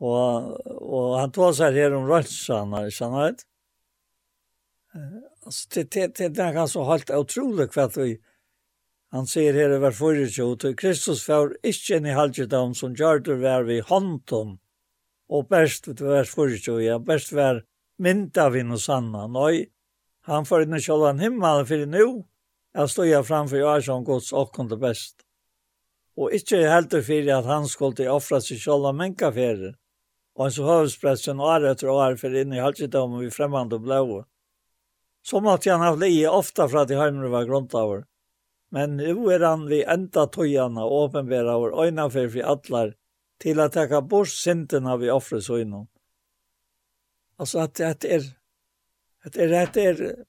Og, 0.00 0.56
og 0.64 1.18
han 1.20 1.32
tog 1.36 1.52
seg 1.56 1.76
her 1.76 1.94
om 1.96 2.08
rølsene, 2.08 2.86
ikke 2.88 3.08
han 3.08 3.16
vet? 3.18 3.46
Altså, 5.44 5.66
det, 5.74 5.84
det, 5.92 6.06
det, 6.18 6.28
det 6.36 6.44
er 6.44 6.56
ganske 6.56 6.84
helt 6.88 7.12
utrolig 7.14 7.68
hva 7.74 7.86
vi, 7.94 8.14
han 9.10 9.26
sier 9.26 9.56
her 9.58 9.74
i 9.74 9.78
hver 9.82 9.94
forrige 9.94 10.44
og 10.44 10.64
Kristus 10.78 11.24
var 11.28 11.50
ikke 11.66 11.98
en 11.98 12.06
i 12.06 12.14
halvdjedom 12.14 12.76
som 12.78 12.94
gjør 12.94 13.24
det 13.26 13.36
var 13.42 13.66
vi 13.66 13.80
hånden, 13.82 14.56
og 15.30 15.48
best 15.50 15.88
ved 15.88 16.02
hver 16.06 16.30
forrige 16.30 16.76
og 16.76 16.84
ja, 16.84 16.98
best 16.98 17.34
var 17.34 17.64
mynda 17.98 18.48
vi 18.54 18.62
noe 18.66 18.78
sanna. 18.78 19.26
Nei, 19.26 19.66
han 20.30 20.46
får 20.46 20.66
inn 20.66 20.78
i 20.78 20.82
kjølven 20.84 21.22
himmelen, 21.22 21.66
for 21.66 21.90
nå, 21.90 22.06
jeg 22.78 22.92
stod 22.92 23.10
jeg 23.10 23.26
framfor 23.26 23.62
jeg 23.64 23.86
som 23.88 24.06
gods 24.06 24.30
kom 24.54 24.70
det 24.70 24.78
best. 24.78 25.26
Og 26.14 26.34
ikke 26.36 26.62
helt 26.70 26.94
for 26.94 27.34
at 27.34 27.50
han 27.50 27.66
skulle 27.66 28.10
offre 28.14 28.40
seg 28.44 28.62
kjølven 28.62 28.98
menneskeferien, 29.02 29.79
han 30.42 30.52
så 30.52 30.64
høvesprästen 30.64 31.40
år 31.40 31.66
etter 31.70 31.88
år 31.88 32.16
för 32.16 32.34
inn 32.42 32.52
i 32.52 32.60
halvkittom 32.60 33.16
og 33.16 33.24
vi 33.24 33.30
främmande 33.30 33.76
og 33.76 33.82
blå. 33.82 34.24
Som 35.22 35.46
att 35.46 35.64
han 35.64 35.80
har 35.80 35.96
li 35.96 36.26
ofta 36.26 36.68
för 36.68 36.78
att 36.78 36.90
i 36.90 36.94
var 36.94 37.28
var 37.28 37.80
av 37.80 38.04
Men 38.70 38.96
nu 38.96 39.32
är 39.32 39.40
han 39.40 39.66
vi 39.66 39.84
enda 39.84 40.26
tojarna 40.26 40.84
och 40.84 40.92
åpenbara 40.92 41.58
vår 41.58 41.84
øyne 41.84 42.10
för 42.10 42.28
för 42.28 42.52
atler 42.52 42.94
till 43.38 43.60
att 43.60 43.72
ta 43.72 44.00
bort 44.00 44.28
synden 44.28 45.00
vid 45.00 45.12
vi 45.30 45.42
så 45.42 45.58
inom. 45.58 45.86
Alltså 47.36 47.58
att 47.58 47.74
det 47.74 48.04
är 48.04 48.22
at 49.24 49.32
det 49.32 49.44
är 49.44 49.70
det 49.72 49.84
är 49.84 50.24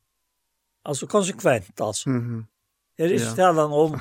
alltså 0.83 1.07
konsekvent 1.07 1.81
alltså. 1.81 2.09
Mm 2.09 2.21
-hmm. 2.21 2.45
Det 2.97 3.03
är 3.03 3.13
inte 3.13 3.35
talan 3.35 3.73
om 3.73 3.99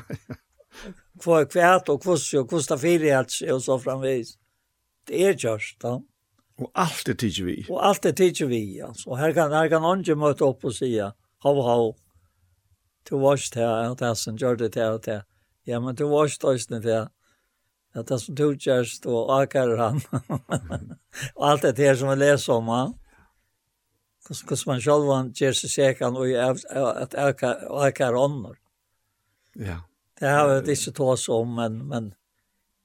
kvar 1.20 1.44
kvärt 1.44 1.88
och 1.88 2.02
kvoss 2.02 2.34
och 2.34 2.50
kostar 2.50 2.78
fyra 2.78 3.54
och 3.54 3.62
så 3.62 3.78
framvis 3.78 4.39
er 5.10 5.34
gjørst 5.34 5.82
da. 5.82 5.98
Og 6.60 6.70
alt 6.74 7.08
er 7.08 7.16
tidsi 7.16 7.44
vi. 7.44 7.56
Og 7.70 7.80
alt 7.88 8.06
er 8.06 8.12
tidsi 8.12 8.46
vi, 8.46 8.62
altså. 8.84 9.10
Og 9.10 9.18
her 9.18 9.32
kan, 9.32 9.52
her 9.52 9.68
kan 9.68 9.84
andre 9.84 10.16
møte 10.16 10.44
opp 10.44 10.64
og 10.64 10.74
sige, 10.76 11.12
hav, 11.44 11.62
hav, 11.66 11.94
du 13.08 13.18
var 13.18 13.38
ikke 13.38 13.62
her, 13.62 13.88
og 13.90 13.98
det 13.98 14.16
som 14.18 14.36
gjør 14.36 14.60
det 14.60 14.74
her, 14.74 14.90
og 14.90 15.04
det. 15.04 15.22
Ja, 15.66 15.80
men 15.80 15.96
du 15.96 16.08
var 16.08 16.28
ikke 16.28 16.42
tøysene 16.46 16.82
til 16.82 17.08
Ja, 17.94 18.02
det 18.06 18.20
som 18.22 18.34
du 18.38 18.52
gjørst, 18.54 19.06
og 19.06 19.30
akkurat 19.42 19.78
han. 19.78 20.00
og 21.36 21.50
alt 21.50 21.62
det 21.62 21.78
her 21.78 21.96
som 21.98 22.12
vi 22.12 22.20
leser 22.20 22.52
om 22.54 22.68
ja. 22.70 22.84
Hvordan 24.30 24.58
man 24.66 24.80
selv 24.84 25.08
han 25.10 25.32
gjør 25.34 25.56
seg 25.58 25.70
sekan 25.72 26.16
og 26.16 26.28
at 27.02 27.14
akarer 27.18 28.18
ånder. 28.18 28.54
Ja. 29.58 29.80
Det 30.20 30.28
har 30.28 30.46
vi 30.46 30.70
ikke 30.70 30.92
tås 30.94 31.28
om, 31.28 31.56
men, 31.56 31.80
men 31.88 32.12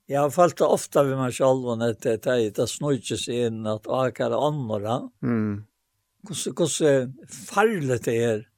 Jag 0.08 0.22
har 0.22 0.30
fallit 0.30 0.62
ofta 0.62 1.02
ofte 1.02 1.04
mig 1.04 1.32
själv 1.32 1.68
och 1.68 1.78
när 1.78 1.96
det 2.02 2.28
är 2.28 2.52
det 2.52 2.68
snöjts 2.68 3.28
in 3.28 3.66
att 3.66 3.88
akar 3.88 4.48
andra. 4.48 5.10
Mm. 5.24 5.64
Kus 6.28 6.48
kus 6.56 6.82
fallet 7.48 8.04
det 8.04 8.24
är 8.24 8.50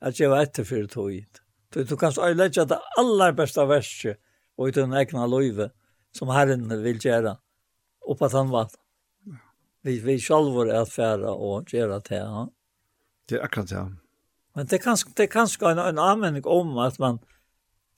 att 0.00 0.20
jag 0.20 0.30
vet 0.30 0.68
för 0.68 0.76
det 0.76 0.88
tog. 0.88 1.26
Du 1.72 1.84
du 1.84 1.96
kan 1.96 2.12
så 2.12 2.34
lägga 2.34 2.64
det 2.64 2.80
allra 2.96 3.32
bästa 3.32 3.64
verset 3.66 4.18
och 4.56 4.68
i 4.68 4.70
den 4.70 4.94
egna 4.94 5.26
som 6.12 6.28
Herren 6.28 6.82
vill 6.82 7.06
göra 7.06 7.36
upp 8.10 8.22
att 8.22 8.32
han 8.32 8.50
var. 8.50 8.68
Vi 9.82 9.98
vi 9.98 10.20
selv 10.20 10.68
er 10.68 10.74
at 10.74 10.92
fære 10.92 11.30
och 11.30 11.74
göra 11.74 12.00
det 12.00 12.16
här. 12.16 12.48
Det 13.28 13.36
är 13.36 13.42
akkurat 13.42 13.68
det. 13.68 13.96
Men 14.54 14.66
det 14.66 14.78
kan, 14.78 14.96
det 15.16 15.26
kanske 15.26 15.70
en 15.70 15.78
en 15.78 15.98
anmenning 15.98 16.44
om 16.44 16.78
att 16.78 16.98
man 16.98 17.18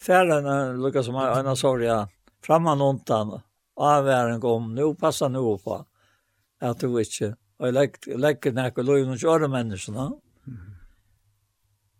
färden 0.02 0.44
när 0.44 0.76
Lucas 0.76 1.06
som 1.06 1.14
en 1.14 1.56
sorg 1.56 1.84
ja 1.84 2.08
framman 2.46 2.80
undan 2.80 3.40
avværen 3.76 4.40
kom, 4.40 4.74
nu 4.74 4.94
passar 4.94 5.28
nu 5.28 5.58
på 5.64 5.84
att 6.60 6.80
du 6.80 7.00
inte 7.00 7.36
och 7.58 7.72
lägg 7.72 7.96
legger 8.06 8.52
näka 8.52 8.80
og 8.80 8.88
och 8.88 9.40
noen 9.40 9.50
människorna. 9.50 10.12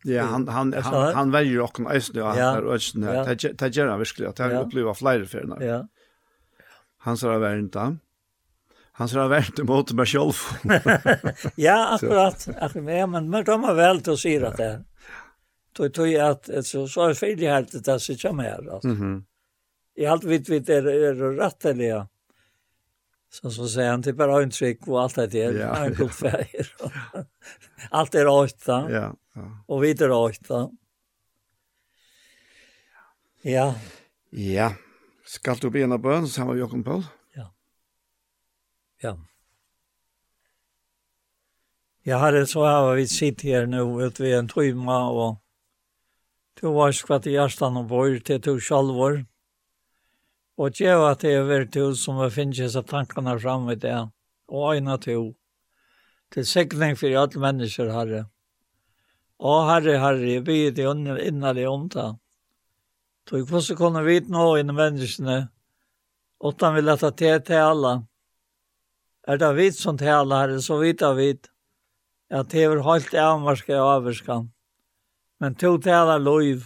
Ja, 0.04 0.22
han, 0.22 0.48
han, 0.48 0.72
han, 0.72 1.14
han 1.14 1.30
var 1.30 1.40
ju 1.40 1.60
också 1.60 1.82
åkken 1.82 2.02
nu 2.14 2.22
og 2.22 2.28
han 2.28 2.38
er 2.38 2.62
øyne, 2.62 3.34
det 3.58 3.76
gjør 3.76 3.88
han 3.90 3.98
virkelig, 3.98 4.28
at 4.28 4.38
han 4.38 4.56
opplever 4.56 4.94
för 4.94 5.24
feriene. 5.24 5.64
Ja. 5.64 5.86
Han 6.98 7.16
sa 7.16 7.38
väl 7.38 7.58
inte. 7.58 7.96
han 8.92 9.08
sa 9.08 9.28
väl 9.28 9.44
inte 9.44 9.64
mot 9.64 9.92
mig 9.92 10.06
själv. 10.06 10.34
ja, 11.56 11.88
akkurat, 11.94 12.48
akkurat, 12.60 13.10
men 13.10 13.30
men 13.30 13.44
de 13.44 13.64
har 13.64 13.74
väl 13.74 14.00
til 14.00 14.12
å 14.12 14.16
si 14.16 14.38
det. 14.38 14.84
Tog, 15.72 15.92
tog 15.94 16.14
at, 16.14 16.48
så, 16.62 16.88
så 16.88 17.10
er 17.10 17.14
ferdighet 17.14 17.84
det 17.84 18.00
så 18.00 18.16
kommer 18.16 18.44
her, 18.44 18.70
altså. 18.72 18.88
Mhm 18.88 19.24
i 19.96 20.06
allt 20.06 20.24
vitt 20.24 20.48
vitt 20.48 20.68
är 20.68 20.86
er, 20.86 21.22
er 21.64 21.82
ja. 21.82 22.06
Så 23.30 23.50
så 23.50 23.68
säger 23.68 23.90
han 23.90 24.02
typ 24.02 24.16
bara 24.16 24.42
en 24.42 24.50
trick 24.50 24.88
och 24.88 25.02
allt 25.02 25.14
det 25.14 25.26
där. 25.26 25.52
Ja. 25.52 25.74
Han 25.74 25.94
går 25.94 26.08
färger. 26.08 26.74
allt 27.90 28.14
är 28.14 28.24
rätt. 28.24 28.62
Ja. 28.66 29.14
ja. 29.34 29.64
Och 29.66 29.84
vi 29.84 29.90
är 29.90 30.28
rätt. 30.28 30.70
Ja. 33.42 33.74
Ja. 34.30 34.74
Skal 35.24 35.56
du 35.56 35.70
begynne 35.70 35.98
bøn, 35.98 36.22
bønn 36.22 36.28
sammen 36.28 36.54
med 36.54 36.60
Jokken 36.60 36.84
Paul? 36.84 37.02
Ja. 37.34 37.50
Ja. 39.02 39.16
Ja, 42.02 42.18
herre, 42.18 42.46
så 42.46 42.64
har 42.64 42.94
vi 42.94 43.08
sitt 43.08 43.42
her 43.42 43.66
nå, 43.66 43.82
vet 43.98 44.20
vi, 44.20 44.30
en 44.32 44.48
tøyma, 44.48 44.98
og 45.10 45.40
du 46.60 46.70
var 46.70 46.94
skvatt 46.94 47.26
i 47.26 47.34
hjertan 47.34 47.80
og 47.80 47.88
vår 47.90 48.20
til 48.22 48.38
to 48.40 48.54
sjalvor. 48.62 49.18
Ja 49.18 49.35
Og 50.56 50.72
djeva 50.72 51.10
til 51.20 51.42
hver 51.44 51.66
du 51.68 51.94
som 51.98 52.16
har 52.22 52.30
finnet 52.32 52.62
disse 52.62 52.80
tankene 52.88 53.34
fram 53.40 53.68
i 53.68 53.76
det, 53.76 53.96
og 54.48 54.76
øyne 54.76 54.96
to, 55.02 55.34
til 56.32 56.46
sikning 56.46 56.96
for 56.96 57.12
alle 57.12 57.42
mennesker, 57.42 57.90
Herre. 57.92 58.22
Å, 59.36 59.52
Herre, 59.68 59.98
Herre, 60.00 60.30
jeg 60.30 60.44
byr 60.46 60.72
til 60.72 61.18
innenlig 61.20 61.66
om 61.68 61.90
det. 61.92 62.06
Så 63.28 63.42
jeg 63.42 63.48
får 63.50 63.76
kunne 63.76 64.04
vite 64.06 64.32
nå 64.32 64.46
innen 64.56 64.78
menneskene, 64.78 65.36
og 66.40 66.56
da 66.60 66.72
vil 66.72 66.88
jeg 66.88 67.02
ta 67.02 67.10
til 67.10 67.42
til 67.44 67.62
alle. 67.66 67.92
Er 69.28 69.36
det 69.42 69.52
vidt 69.58 69.76
som 69.76 69.98
til 69.98 70.14
alle, 70.14 70.40
Herre, 70.40 70.62
så 70.62 70.80
vidt 70.80 71.04
jeg 71.04 71.20
vidt, 71.20 71.50
at 72.30 72.48
det 72.50 72.64
er 72.64 72.82
helt 72.82 73.14
avmarske 73.14 73.76
og 73.76 73.92
avvarskan. 73.98 74.50
Men 75.40 75.54
to 75.54 75.76
til 75.76 75.92
alle 75.92 76.16
lov, 76.22 76.64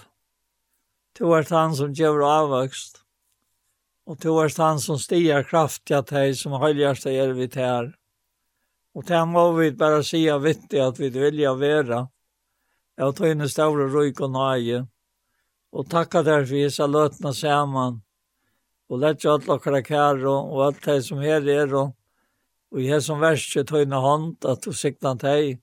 to 1.18 1.32
er 1.34 1.48
han 1.50 1.74
som 1.74 1.90
gjør 1.96 2.22
avvokst. 2.28 2.99
Og 4.10 4.18
to 4.18 4.32
er 4.42 4.50
han 4.58 4.80
som 4.82 4.96
stiger 4.98 5.44
kraftig 5.46 5.94
at 5.94 6.08
hei 6.10 6.34
som 6.34 6.52
höljast 6.58 7.06
är 7.06 7.28
vid 7.32 7.56
här. 7.56 7.94
Och 8.94 9.04
det 9.04 9.24
må 9.26 9.52
vi 9.52 9.70
bare 9.72 10.02
si 10.04 10.30
av 10.30 10.42
vittig 10.42 10.80
at 10.80 10.98
vi 10.98 11.10
vilja 11.10 11.54
vara. 11.54 12.08
Jag 12.96 13.16
tar 13.16 13.94
røyk 13.94 14.20
og 14.20 14.30
nøye. 14.30 14.88
Og 15.72 15.90
takka 15.90 16.22
der 16.22 16.44
for 16.44 16.56
jeg 16.56 16.72
sa 16.72 16.86
løtna 16.86 17.32
saman. 17.32 18.02
Og 18.90 18.98
lett 18.98 19.24
jo 19.24 19.38
lägga 19.38 19.70
alla 19.70 19.82
kære 19.82 20.26
og 20.26 20.66
alt 20.66 20.86
hei 20.86 21.00
som 21.02 21.20
her 21.20 21.48
er 21.48 21.74
og 21.74 21.94
och 22.72 22.80
jag 22.80 23.02
som 23.02 23.20
värst 23.20 23.56
jag 23.56 23.66
tar 23.66 23.82
in 23.82 23.92
en 23.92 24.02
hand 24.02 24.44
att 24.44 24.62
du 24.62 24.72
siktar 24.72 25.18
hei. 25.22 25.60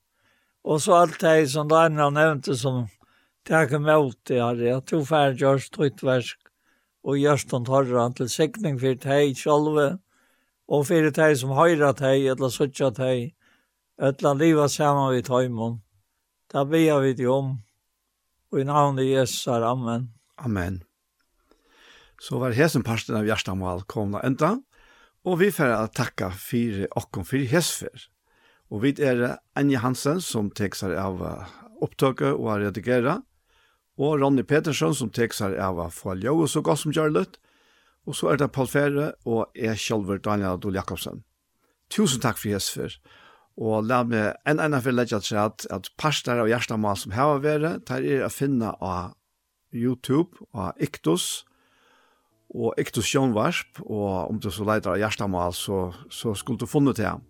Og 0.64 0.82
så 0.82 0.94
alt 0.94 1.22
hei 1.22 1.48
som 1.48 1.68
Daniel 1.68 2.14
nevnte 2.14 2.56
som 2.56 2.88
takk 3.44 3.72
mig 3.72 3.94
alt 3.94 4.20
det 4.24 4.42
her. 4.42 4.56
Jag 4.56 4.86
tog 4.86 5.08
färdigt 5.08 5.42
görs 5.42 5.70
tog 5.70 5.86
ett 5.86 6.04
og 7.08 7.16
gjørst 7.16 7.54
han 7.56 7.66
tar 7.68 7.88
til 8.18 8.30
sikning 8.30 8.80
for 8.80 9.00
teg 9.00 9.38
sjálve, 9.40 9.98
og 10.68 10.88
for 10.90 11.12
teg 11.16 11.38
som 11.40 11.56
høyra 11.56 11.94
teg, 11.96 12.26
eller 12.34 12.52
suttja 12.52 12.92
teg, 12.92 13.32
etla 13.98 14.34
liva 14.36 14.68
saman 14.68 15.14
vi 15.16 15.24
tøymon. 15.24 15.80
Da 16.52 16.66
bia 16.68 17.00
vi 17.00 17.14
det 17.16 17.30
om, 17.32 17.56
og 18.52 18.60
i 18.60 18.68
navnet 18.68 19.08
Jesus 19.08 19.48
er 19.48 19.64
Amen. 19.64 20.12
Amen. 20.38 20.84
Så 22.20 22.40
var 22.42 22.56
hesen 22.58 22.84
parsten 22.84 23.16
av 23.16 23.28
Gjerstamal 23.28 23.86
komna 23.88 24.20
enda, 24.26 24.58
og 25.24 25.40
vi 25.40 25.52
får 25.52 25.92
takka 25.96 26.32
fyrir 26.32 26.88
okkom 26.96 27.26
fyrir 27.28 27.48
hesfer. 27.52 28.08
Og 28.72 28.84
vi 28.84 28.94
er 29.00 29.40
Anja 29.56 29.80
Hansen 29.80 30.20
som 30.24 30.52
tek 30.52 30.76
seg 30.76 30.96
av 31.00 31.22
opptøket 31.84 32.34
og 32.34 32.50
har 32.52 32.66
redigeret, 32.68 33.24
og 33.98 34.22
Ronny 34.22 34.46
Petersson 34.46 34.96
som 34.96 35.12
tek 35.14 35.34
seg 35.34 35.58
av 35.62 35.80
å 35.82 35.90
få 35.94 36.16
ljø 36.22 36.36
og 36.44 36.50
så 36.52 36.62
godt 36.66 36.84
som 36.84 36.94
gjør 36.94 37.14
litt, 37.16 37.40
og 38.08 38.16
så 38.16 38.32
er 38.32 38.40
det 38.40 38.52
Paul 38.56 38.70
Fere 38.72 39.12
og 39.28 39.50
jeg 39.58 39.80
selv 39.82 40.14
Daniel 40.24 40.56
Adol 40.56 40.78
Jakobsen. 40.78 41.24
Tusen 41.92 42.22
takk 42.24 42.40
for 42.40 42.54
hesfer, 42.54 42.94
og 43.58 43.88
la 43.90 44.04
meg 44.06 44.38
en 44.48 44.62
ene 44.62 44.80
for 44.84 44.96
legge 44.96 45.20
til 45.26 45.40
at, 45.42 45.66
at 45.74 45.90
parster 46.00 46.40
av 46.40 46.50
hjertemål 46.52 47.00
som 47.02 47.16
har 47.18 47.42
vært, 47.44 47.86
tar 47.90 48.06
er 48.06 48.28
å 48.28 48.32
finne 48.32 48.74
av 48.78 49.16
YouTube 49.74 50.38
og 50.54 50.78
Iktus, 50.84 51.46
og 52.56 52.78
Iktus 52.80 53.10
Sjønvarsp, 53.10 53.82
og 53.84 54.30
om 54.30 54.38
du 54.40 54.48
så 54.54 54.68
leiter 54.68 54.94
av 54.94 55.02
hjertemål, 55.02 55.56
så, 55.56 55.82
så 56.14 56.36
skulle 56.38 56.62
du 56.62 56.70
funnet 56.70 57.00
til 57.00 57.10
ham. 57.10 57.26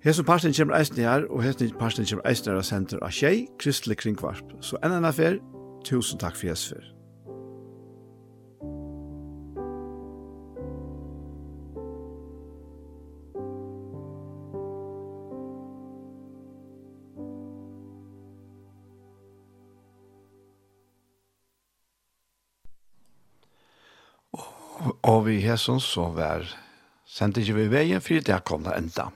Hesum 0.00 0.24
parten 0.24 0.54
kommer 0.56 0.78
eisen 0.78 0.96
her, 0.96 1.26
og 1.28 1.42
hesum 1.44 1.74
parten 1.76 2.06
kommer 2.08 2.24
eisen 2.30 2.48
her 2.48 2.56
av 2.56 2.64
senter 2.64 3.02
av 3.04 3.12
tjei, 3.12 3.50
kristelig 3.60 3.98
kringvarp. 4.00 4.54
Så 4.64 4.80
enn 4.80 4.96
enn 4.96 5.04
affær, 5.04 5.36
tusen 5.84 6.16
takk 6.20 6.40
for 6.40 6.48
jesfer. 6.48 6.88
Og 25.04 25.26
vi 25.26 25.42
hesson 25.44 25.80
så 25.84 26.08
var 26.16 26.48
sendte 27.04 27.44
ikke 27.44 27.60
vi 27.60 27.72
veien, 27.76 28.00
for 28.00 28.24
det 28.24 28.44
kom 28.48 28.64
det 28.64 28.80
enda. 28.80 29.10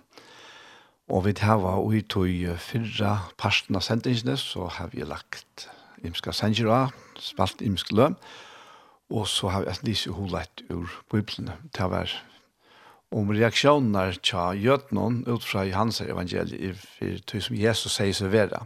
Og 1.13 1.27
vi 1.27 1.35
tar 1.37 1.61
og 1.61 1.91
ui 1.91 2.01
tog 2.01 2.31
fyrra 2.65 3.19
parten 3.37 3.77
av 3.77 3.85
sendingene, 3.85 4.39
så 4.41 4.71
har 4.73 4.93
vi 4.95 5.05
lagt 5.05 5.69
imska 6.05 6.33
sengjera, 6.33 6.89
spalt 7.21 7.61
imsk 7.65 7.93
løm, 7.93 8.17
og 9.13 9.27
så 9.29 9.51
har 9.53 9.65
vi 9.65 9.73
et 9.73 9.85
lise 9.85 10.13
holet 10.17 10.65
ur 10.73 10.89
biblene. 11.13 11.59
Det 11.77 11.91
var 11.93 12.13
om 13.15 13.31
reaksjoner 13.31 14.17
tja 14.25 14.53
gjøtnån 14.57 15.23
ut 15.29 15.45
fra 15.45 15.67
hans 15.77 16.01
evangeliet, 16.03 16.81
for 16.97 17.21
det 17.31 17.43
som 17.47 17.59
Jesus 17.59 17.99
sier 17.99 18.17
seg 18.17 18.33
vera. 18.33 18.65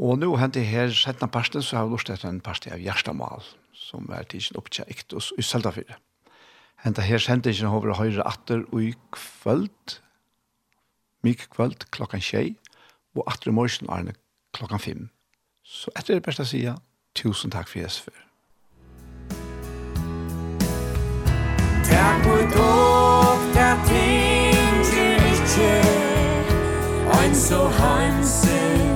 Og 0.00 0.16
nå 0.18 0.30
hentet 0.40 0.66
her 0.66 0.90
settene 0.96 1.30
parten, 1.30 1.62
så 1.62 1.78
har 1.78 1.86
vi 1.86 1.94
lort 1.94 2.10
etter 2.10 2.30
en 2.30 2.40
parten 2.40 2.72
av 2.72 2.80
Gjerstamal, 2.80 3.44
som 3.76 4.08
er 4.10 4.24
tidsen 4.24 4.56
opptja 4.58 4.88
iktus 4.90 5.30
i 5.36 5.44
Seldafyret. 5.44 6.00
Hentet 6.82 7.06
her 7.06 7.20
sendingen 7.22 7.70
over 7.70 7.92
høyre 7.94 8.24
atter 8.26 8.64
og 8.72 8.80
i 8.82 8.94
kvöld, 9.14 10.00
mik 11.22 11.46
kvöld 11.50 11.90
klokkan 11.90 12.20
tjei, 12.20 12.56
og 13.14 13.24
atre 13.26 13.52
morsen 13.52 13.90
arne 13.90 14.14
klokkan 14.54 14.80
fem. 14.80 15.08
Så 15.64 15.90
etter 15.96 16.14
det 16.14 16.22
beste 16.22 16.44
sida, 16.44 16.74
tusen 17.14 17.50
takk 17.50 17.68
for 17.68 17.78
Jesus 17.78 18.00
for. 18.00 18.12
Takk 21.86 22.24
for 22.24 22.42
dog, 22.56 23.38
der 23.54 23.76
ting 23.86 24.72
til 25.54 26.02
og 27.12 27.24
en 27.26 27.34
så 27.34 27.68
hansen, 27.68 28.91